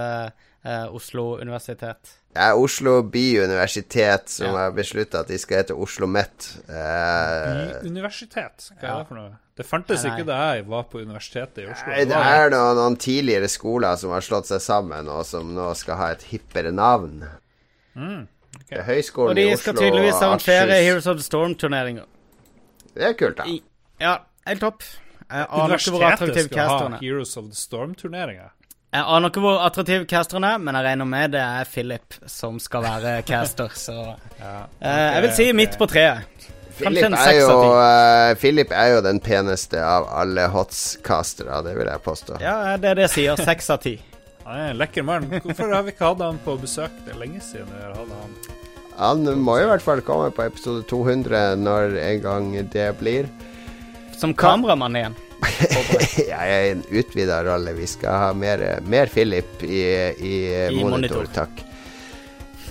eh, 0.64 0.86
Oslo 0.94 1.38
universitet. 1.40 2.12
Det 2.32 2.40
er 2.40 2.54
Oslo 2.56 3.02
byuniversitet 3.02 4.28
som 4.28 4.46
Ja. 4.46 4.52
har 4.56 4.70
beslutta 4.72 5.20
at 5.20 5.28
de 5.28 5.38
skal 5.38 5.56
hete 5.62 5.74
Oslo 5.74 6.06
Met. 6.06 6.56
Eh, 6.68 7.86
Universitet? 7.86 8.70
Hva 8.80 8.82
er 8.82 8.86
Ja. 8.88 8.98
det 8.98 9.08
for 9.08 9.14
noe? 9.14 9.32
Det 9.56 9.66
fantes 9.66 10.02
Nei, 10.02 10.10
nei. 10.10 10.18
ikke 10.20 10.26
da 10.26 10.54
jeg 10.54 10.64
var 10.66 10.82
på 10.84 11.00
universitetet 11.02 11.58
i 11.58 11.66
Oslo. 11.70 11.88
Nei, 11.92 12.04
det 12.04 12.16
er 12.16 12.50
noen, 12.50 12.76
noen 12.76 12.96
tidligere 12.96 13.48
skoler 13.48 13.96
som 13.96 14.10
har 14.10 14.20
slått 14.20 14.46
seg 14.46 14.60
sammen, 14.60 15.08
og 15.08 15.26
som 15.26 15.54
nå 15.54 15.74
skal 15.76 15.96
ha 15.96 16.06
et 16.12 16.22
hippere 16.22 16.72
navn. 16.72 17.28
Mm, 17.96 18.28
Det 18.68 18.78
er 18.78 18.82
Høgskolen 18.84 19.30
Og 19.30 19.36
de 19.36 19.56
skal 19.56 19.74
tydeligvis 19.74 20.22
arrangere 20.22 20.82
Heroes 20.82 21.06
of 21.06 21.16
the 21.16 21.22
Storm-turneringer. 21.22 22.04
Det 22.94 23.02
er 23.02 23.12
kult, 23.12 23.36
da. 23.36 23.44
I- 23.44 23.62
Ja, 24.00 24.18
helt 24.46 24.60
topp. 24.60 24.82
Universitetet 25.30 26.44
skal 26.50 26.68
ha 26.68 26.86
er. 26.86 26.98
Heroes 27.00 27.36
of 27.36 27.44
the 27.44 27.54
Storm-turneringer. 27.54 28.50
Jeg 28.92 29.04
aner 29.08 29.30
ikke 29.32 29.40
hvor 29.40 29.62
attraktiv 29.64 30.02
casteren 30.10 30.44
er, 30.44 30.58
men 30.60 30.76
jeg 30.76 30.84
regner 30.84 31.08
med 31.08 31.32
det 31.32 31.40
er 31.40 31.68
Philip 31.72 32.16
som 32.28 32.58
skal 32.60 32.84
være 32.84 33.14
caster, 33.30 33.72
så 33.72 33.94
Ja. 34.38 34.56
eh, 34.80 35.14
Jeg 35.14 35.22
vil 35.22 35.32
si 35.38 35.46
midt 35.56 35.78
på 35.80 35.88
treet. 35.88 36.26
Philip 36.76 37.04
er, 37.04 37.32
jo, 37.36 37.56
uh, 37.76 38.34
Philip 38.40 38.70
er 38.72 38.94
jo 38.94 39.00
den 39.04 39.20
peneste 39.20 39.80
av 39.84 40.06
alle 40.08 40.46
hots-castere, 40.50 41.60
det 41.64 41.74
vil 41.76 41.86
jeg 41.86 42.00
påstå. 42.04 42.38
Ja, 42.40 42.76
det 42.80 42.88
er 42.90 42.94
det 42.98 43.04
jeg 43.06 43.12
sier. 43.16 43.36
Seks 43.44 43.68
av 43.70 43.80
ti. 43.84 43.92
Han 44.46 44.58
er 44.58 44.70
en 44.72 44.80
lekker 44.80 45.04
mann. 45.06 45.28
Hvorfor 45.44 45.72
har 45.72 45.84
vi 45.86 45.92
ikke 45.94 46.08
hatt 46.08 46.22
han 46.24 46.40
på 46.44 46.56
besøk? 46.60 46.90
Det 47.04 47.12
er 47.14 47.20
lenge 47.20 47.40
siden 47.44 47.68
vi 47.70 47.82
har 47.84 47.92
hatt 47.94 48.14
han. 48.16 48.32
Han 48.98 49.38
må 49.40 49.54
i 49.60 49.66
hvert 49.68 49.84
fall 49.84 50.02
komme 50.04 50.32
på 50.34 50.42
episode 50.44 50.82
200 50.90 51.54
når 51.60 51.94
en 52.02 52.18
gang 52.24 52.48
det 52.72 52.88
blir. 52.98 53.28
Som 54.18 54.34
kameramann 54.34 54.98
igjen. 54.98 55.14
Jeg 55.42 56.54
er 56.54 56.70
en 56.72 56.82
utvida 56.90 57.40
rolle. 57.46 57.74
Vi 57.76 57.88
skal 57.90 58.18
ha 58.26 58.30
mer, 58.36 58.62
mer 58.86 59.10
Philip 59.12 59.62
i, 59.66 59.82
i, 59.82 60.34
I 60.70 60.78
monitor, 60.78 61.22
monitor. 61.22 61.30
takk. 61.34 61.64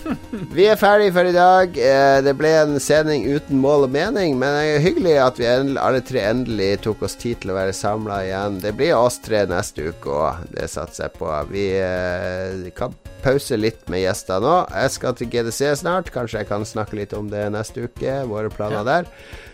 Vi 0.55 0.65
er 0.67 0.79
ferdig 0.79 1.11
for 1.15 1.27
i 1.27 1.33
dag. 1.35 1.75
Eh, 1.77 2.17
Det 2.25 2.33
ble 2.39 2.51
en 2.61 2.77
sending 2.81 3.25
uten 3.29 3.59
mål 3.61 3.85
og 3.87 3.93
mening, 3.93 4.37
men 4.39 4.55
det 4.57 4.63
er 4.75 4.83
hyggelig 4.85 5.15
at 5.23 5.39
vi 5.41 5.47
alle 5.51 6.01
tre 6.05 6.23
endelig 6.31 6.71
tok 6.85 7.03
oss 7.07 7.15
tid 7.19 7.41
til 7.43 7.53
å 7.53 7.57
være 7.57 7.75
samla 7.77 8.21
igjen. 8.27 8.59
Det 8.63 8.73
blir 8.79 8.95
oss 8.97 9.19
tre 9.23 9.43
neste 9.49 9.91
uke 9.91 10.09
òg, 10.11 10.47
det 10.55 10.67
satser 10.73 11.07
jeg 11.07 11.15
på. 11.19 11.29
Vi 11.51 11.65
eh, 11.77 12.71
kan 12.77 12.95
pause 13.21 13.57
litt 13.59 13.83
med 13.91 14.01
gjester 14.01 14.41
nå. 14.41 14.55
Jeg 14.73 14.93
skal 14.95 15.13
til 15.19 15.29
GDC 15.29 15.59
snart. 15.83 16.09
Kanskje 16.15 16.41
jeg 16.41 16.49
kan 16.49 16.65
snakke 16.65 16.97
litt 16.97 17.13
om 17.17 17.29
det 17.29 17.43
neste 17.53 17.85
uke. 17.85 18.15
Våre 18.29 18.49
planer 18.53 18.87
der. 18.87 19.03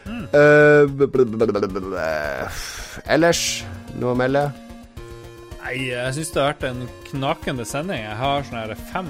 Eh, 0.07 0.87
Ellers, 3.11 3.43
noe 3.99 4.13
å 4.15 4.17
melde? 4.17 4.45
Nei, 5.67 5.89
jeg 5.89 6.15
syns 6.15 6.31
det 6.31 6.39
har 6.39 6.53
vært 6.53 6.63
en 6.69 6.85
knakende 7.09 7.65
sending. 7.67 7.99
Jeg 8.05 8.15
har 8.21 8.45
sånn 8.47 8.61
her 8.61 8.71
fem 8.93 9.09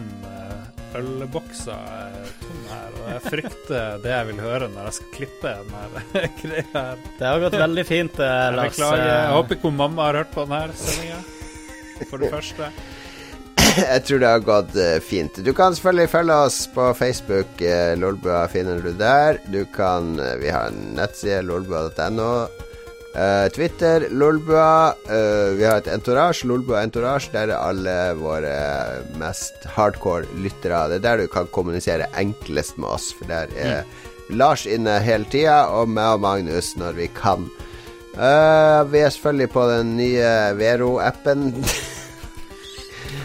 ølbokser 0.95 2.13
tom 2.41 2.59
her, 2.71 2.91
og 3.01 3.07
jeg 3.11 3.21
frykter 3.27 3.97
det 4.03 4.11
jeg 4.13 4.27
vil 4.31 4.39
høre 4.41 4.67
når 4.71 4.87
jeg 4.89 4.95
skal 4.97 5.09
klippe 5.15 5.53
den 5.59 5.73
her 5.75 6.27
greia 6.41 6.65
her. 6.73 7.01
Det 7.19 7.27
har 7.27 7.41
gått 7.43 7.57
veldig 7.61 7.85
fint, 7.89 8.19
eh, 8.19 8.35
Jeg 8.47 8.59
beklager. 8.61 9.03
Jeg 9.07 9.25
Eh, 9.25 9.33
håper 9.35 9.59
ikke 9.59 9.71
mamma 9.81 10.05
har 10.09 10.21
hørt 10.23 10.31
på 10.35 10.45
denne 10.47 10.77
sendinga. 10.79 11.19
For 12.11 12.21
det 12.21 12.29
første. 12.33 12.71
Jeg 13.77 14.03
tror 14.07 14.19
det 14.21 14.29
har 14.29 14.39
gått 14.45 14.75
eh, 14.79 14.99
fint. 15.03 15.39
Du 15.45 15.51
kan 15.53 15.73
selvfølgelig 15.75 16.09
følge 16.09 16.35
oss 16.47 16.59
på 16.73 16.85
Facebook. 16.97 17.59
Lolbua 17.97 18.45
finner 18.49 18.79
du 18.81 18.91
der. 18.97 19.37
Du 19.53 19.63
kan 19.75 20.15
Vi 20.41 20.49
har 20.53 20.69
en 20.71 20.95
nettside, 20.97 21.41
lolbua.no. 21.45 22.29
Eh, 23.17 23.49
Twitter, 23.49 24.09
Lolbua. 24.13 24.93
Uh, 25.09 25.55
vi 25.57 25.65
har 25.65 25.79
et 25.81 25.87
entourage, 25.89 26.45
Lolbua 26.45 26.83
Entourage. 26.85 27.31
Der 27.33 27.49
er 27.49 27.57
alle 27.57 27.95
våre 28.19 28.51
mest 29.17 29.65
hardcore 29.73 30.29
lyttere. 30.37 30.83
Det 30.91 30.99
er 30.99 31.05
der 31.07 31.23
du 31.23 31.31
kan 31.33 31.49
kommunisere 31.49 32.11
enklest 32.19 32.77
med 32.77 32.91
oss, 32.93 33.09
for 33.17 33.25
der 33.25 33.49
er 33.57 33.89
Lars 34.29 34.67
inne 34.69 34.99
hele 35.01 35.25
tida, 35.31 35.63
og 35.73 35.89
meg 35.89 36.19
og 36.19 36.21
Magnus 36.27 36.75
når 36.77 36.99
vi 36.99 37.09
kan. 37.17 37.49
Uh, 38.13 38.85
vi 38.91 39.01
er 39.01 39.09
selvfølgelig 39.09 39.53
på 39.55 39.67
den 39.73 39.95
nye 39.97 40.33
Vero-appen. 40.61 41.49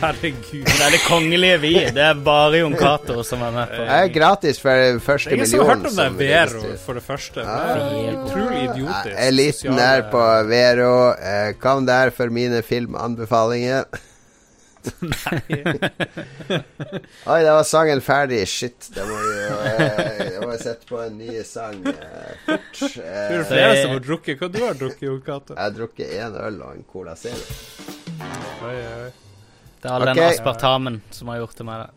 Herregud. 0.02 0.64
Det 0.66 0.82
er 0.86 0.90
det 0.96 1.00
kongelige 1.06 1.58
vi. 1.62 1.72
Det 1.94 2.02
er 2.02 2.14
bare 2.26 2.58
Jon 2.62 2.74
Cato 2.78 3.22
som 3.26 3.42
er 3.46 3.52
med 3.54 3.70
på 3.70 3.82
Jeg 3.86 4.06
er 4.08 4.12
gratis 4.14 4.58
for 4.62 4.98
første 5.04 5.30
Det 5.30 5.34
er 5.34 5.40
ingen 5.40 5.50
som 5.50 5.60
har 5.62 5.68
hørt 5.72 5.86
om 5.90 5.96
det 5.96 6.06
er 6.06 6.16
Vero, 6.22 6.62
for 6.84 6.98
det 6.98 7.02
første. 7.06 7.44
Det 7.46 8.14
utrolig 8.22 8.62
idiotisk. 8.70 9.12
Eliten 9.28 9.58
sosiale- 9.58 9.90
er 9.98 10.08
på 10.14 10.24
Vero. 10.50 10.94
Eh, 11.12 11.52
kom 11.62 11.86
der 11.86 12.10
for 12.10 12.26
mine 12.34 12.62
filmanbefalinger. 12.66 13.84
Oi, 17.26 17.42
da 17.46 17.54
var 17.54 17.62
sangen 17.68 18.00
ferdig. 18.02 18.42
Shit. 18.50 18.88
Da 18.96 19.04
må 19.06 19.14
vi 19.22 19.34
jo 19.38 19.56
eh, 19.70 20.40
må 20.42 20.56
sette 20.58 20.88
på 20.88 20.98
en 21.04 21.18
ny 21.20 21.42
sang 21.46 21.78
eh, 21.86 22.32
fort. 22.46 22.70
Tror 22.80 22.96
du 22.98 23.02
er 23.06 23.44
flere 23.50 23.76
som 23.82 23.94
har 23.94 24.02
drukket? 24.08 24.38
Hva 24.42 24.50
du 24.52 24.58
har 24.64 24.78
drukket, 24.78 25.04
Jon 25.08 25.20
Cato? 25.26 25.54
jeg 25.54 25.62
har 25.62 25.76
drukket 25.76 26.16
én 26.18 26.38
øl 26.48 26.58
og 26.66 26.74
en 26.76 26.84
Cola 26.92 27.14
Zero. 27.18 27.44
Oi, 28.66 28.74
oi. 28.74 29.10
Det 29.82 29.90
er 29.90 29.94
all 29.96 30.02
okay. 30.06 30.14
den 30.14 30.30
aspartamen 30.30 31.02
som 31.10 31.28
har 31.28 31.42
gjort 31.42 31.58
det 31.58 31.64
med 31.66 31.80
det. 31.82 31.90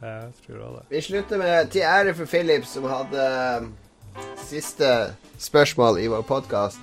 Jeg 0.00 0.32
tror 0.44 0.54
det 0.54 0.64
var 0.64 0.74
det. 0.76 0.84
Vi 0.90 1.00
slutter 1.00 1.38
med 1.40 1.70
til 1.72 1.80
ære 1.80 2.14
for 2.14 2.26
Philip, 2.28 2.64
som 2.68 2.88
hadde 2.88 3.26
eh, 3.26 4.24
siste 4.44 4.90
spørsmål 5.38 6.00
i 6.00 6.06
vår 6.12 6.22
podkast. 6.28 6.80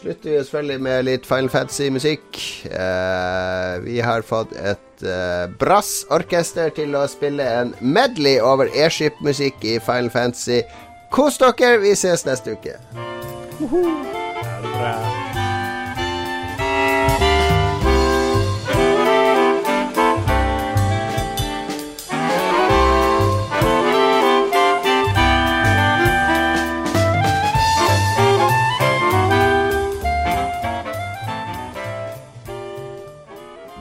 Slutter 0.00 0.30
vi 0.30 0.38
selvfølgelig 0.38 0.80
med 0.82 1.04
litt 1.08 1.28
Final 1.28 1.50
Fantasy-musikk. 1.52 2.40
Eh, 2.64 3.84
vi 3.84 4.00
har 4.00 4.24
fått 4.24 4.56
et 4.56 5.04
eh, 5.04 5.44
brassorkester 5.60 6.72
til 6.76 6.96
å 6.96 7.04
spille 7.08 7.44
en 7.44 7.76
medley 7.80 8.40
over 8.40 8.72
airship-musikk 8.72 9.64
i 9.68 9.78
Final 9.84 10.10
Fantasy. 10.12 10.62
Kos 11.12 11.40
dere! 11.40 11.76
Vi 11.84 11.92
ses 11.92 12.24
neste 12.24 12.56
uke. 12.56 12.80
Er 13.60 14.60
det 14.64 14.76
bra? 14.80 15.33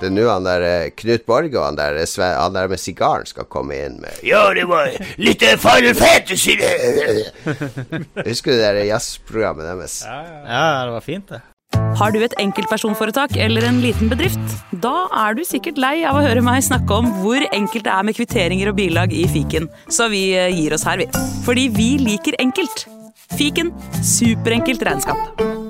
Det 0.04 0.10
er 0.10 0.16
nå 0.18 0.26
han 0.28 0.44
der 0.44 0.64
eh, 0.68 0.90
Knut 1.00 1.24
Borge 1.30 1.56
og 1.56 1.64
han 1.70 1.78
der, 1.80 1.96
eh, 2.02 2.24
han 2.36 2.58
der 2.58 2.68
med 2.68 2.82
sigaren 2.82 3.24
skal 3.30 3.48
komme 3.48 3.78
inn 3.86 4.02
med 4.04 4.20
Ja, 4.28 4.50
det 4.56 4.66
var 4.68 4.92
litt 5.22 5.46
eh, 5.48 5.56
Final 5.62 5.96
Fantasy! 5.96 6.58
Husker 8.28 8.52
du 8.52 8.58
det 8.60 8.66
der 8.66 8.82
jazzprogrammet 8.90 9.70
deres? 9.70 10.02
Ja, 10.04 10.20
ja. 10.28 10.44
Ja, 10.44 10.68
det 10.90 10.98
var 10.98 11.08
fint, 11.08 11.32
det. 11.32 11.40
Har 11.98 12.12
du 12.12 12.20
et 12.26 12.36
enkeltpersonforetak 12.42 13.38
eller 13.40 13.70
en 13.70 13.80
liten 13.86 14.12
bedrift? 14.12 14.58
Da 14.84 15.08
er 15.24 15.40
du 15.40 15.46
sikkert 15.48 15.80
lei 15.80 15.96
av 16.10 16.20
å 16.20 16.26
høre 16.26 16.44
meg 16.44 16.66
snakke 16.68 17.00
om 17.00 17.10
hvor 17.24 17.48
enkelt 17.54 17.88
det 17.88 17.96
er 17.96 18.06
med 18.10 18.20
kvitteringer 18.20 18.74
og 18.74 18.80
bilag 18.82 19.16
i 19.16 19.24
fiken, 19.32 19.72
så 19.88 20.12
vi 20.12 20.28
gir 20.36 20.76
oss 20.76 20.84
her, 20.90 21.00
vi. 21.00 21.08
Fordi 21.48 21.70
vi 21.74 21.94
liker 22.04 22.38
enkelt. 22.44 22.90
Fiken 23.40 23.72
superenkelt 24.04 24.84
regnskap. 24.84 25.63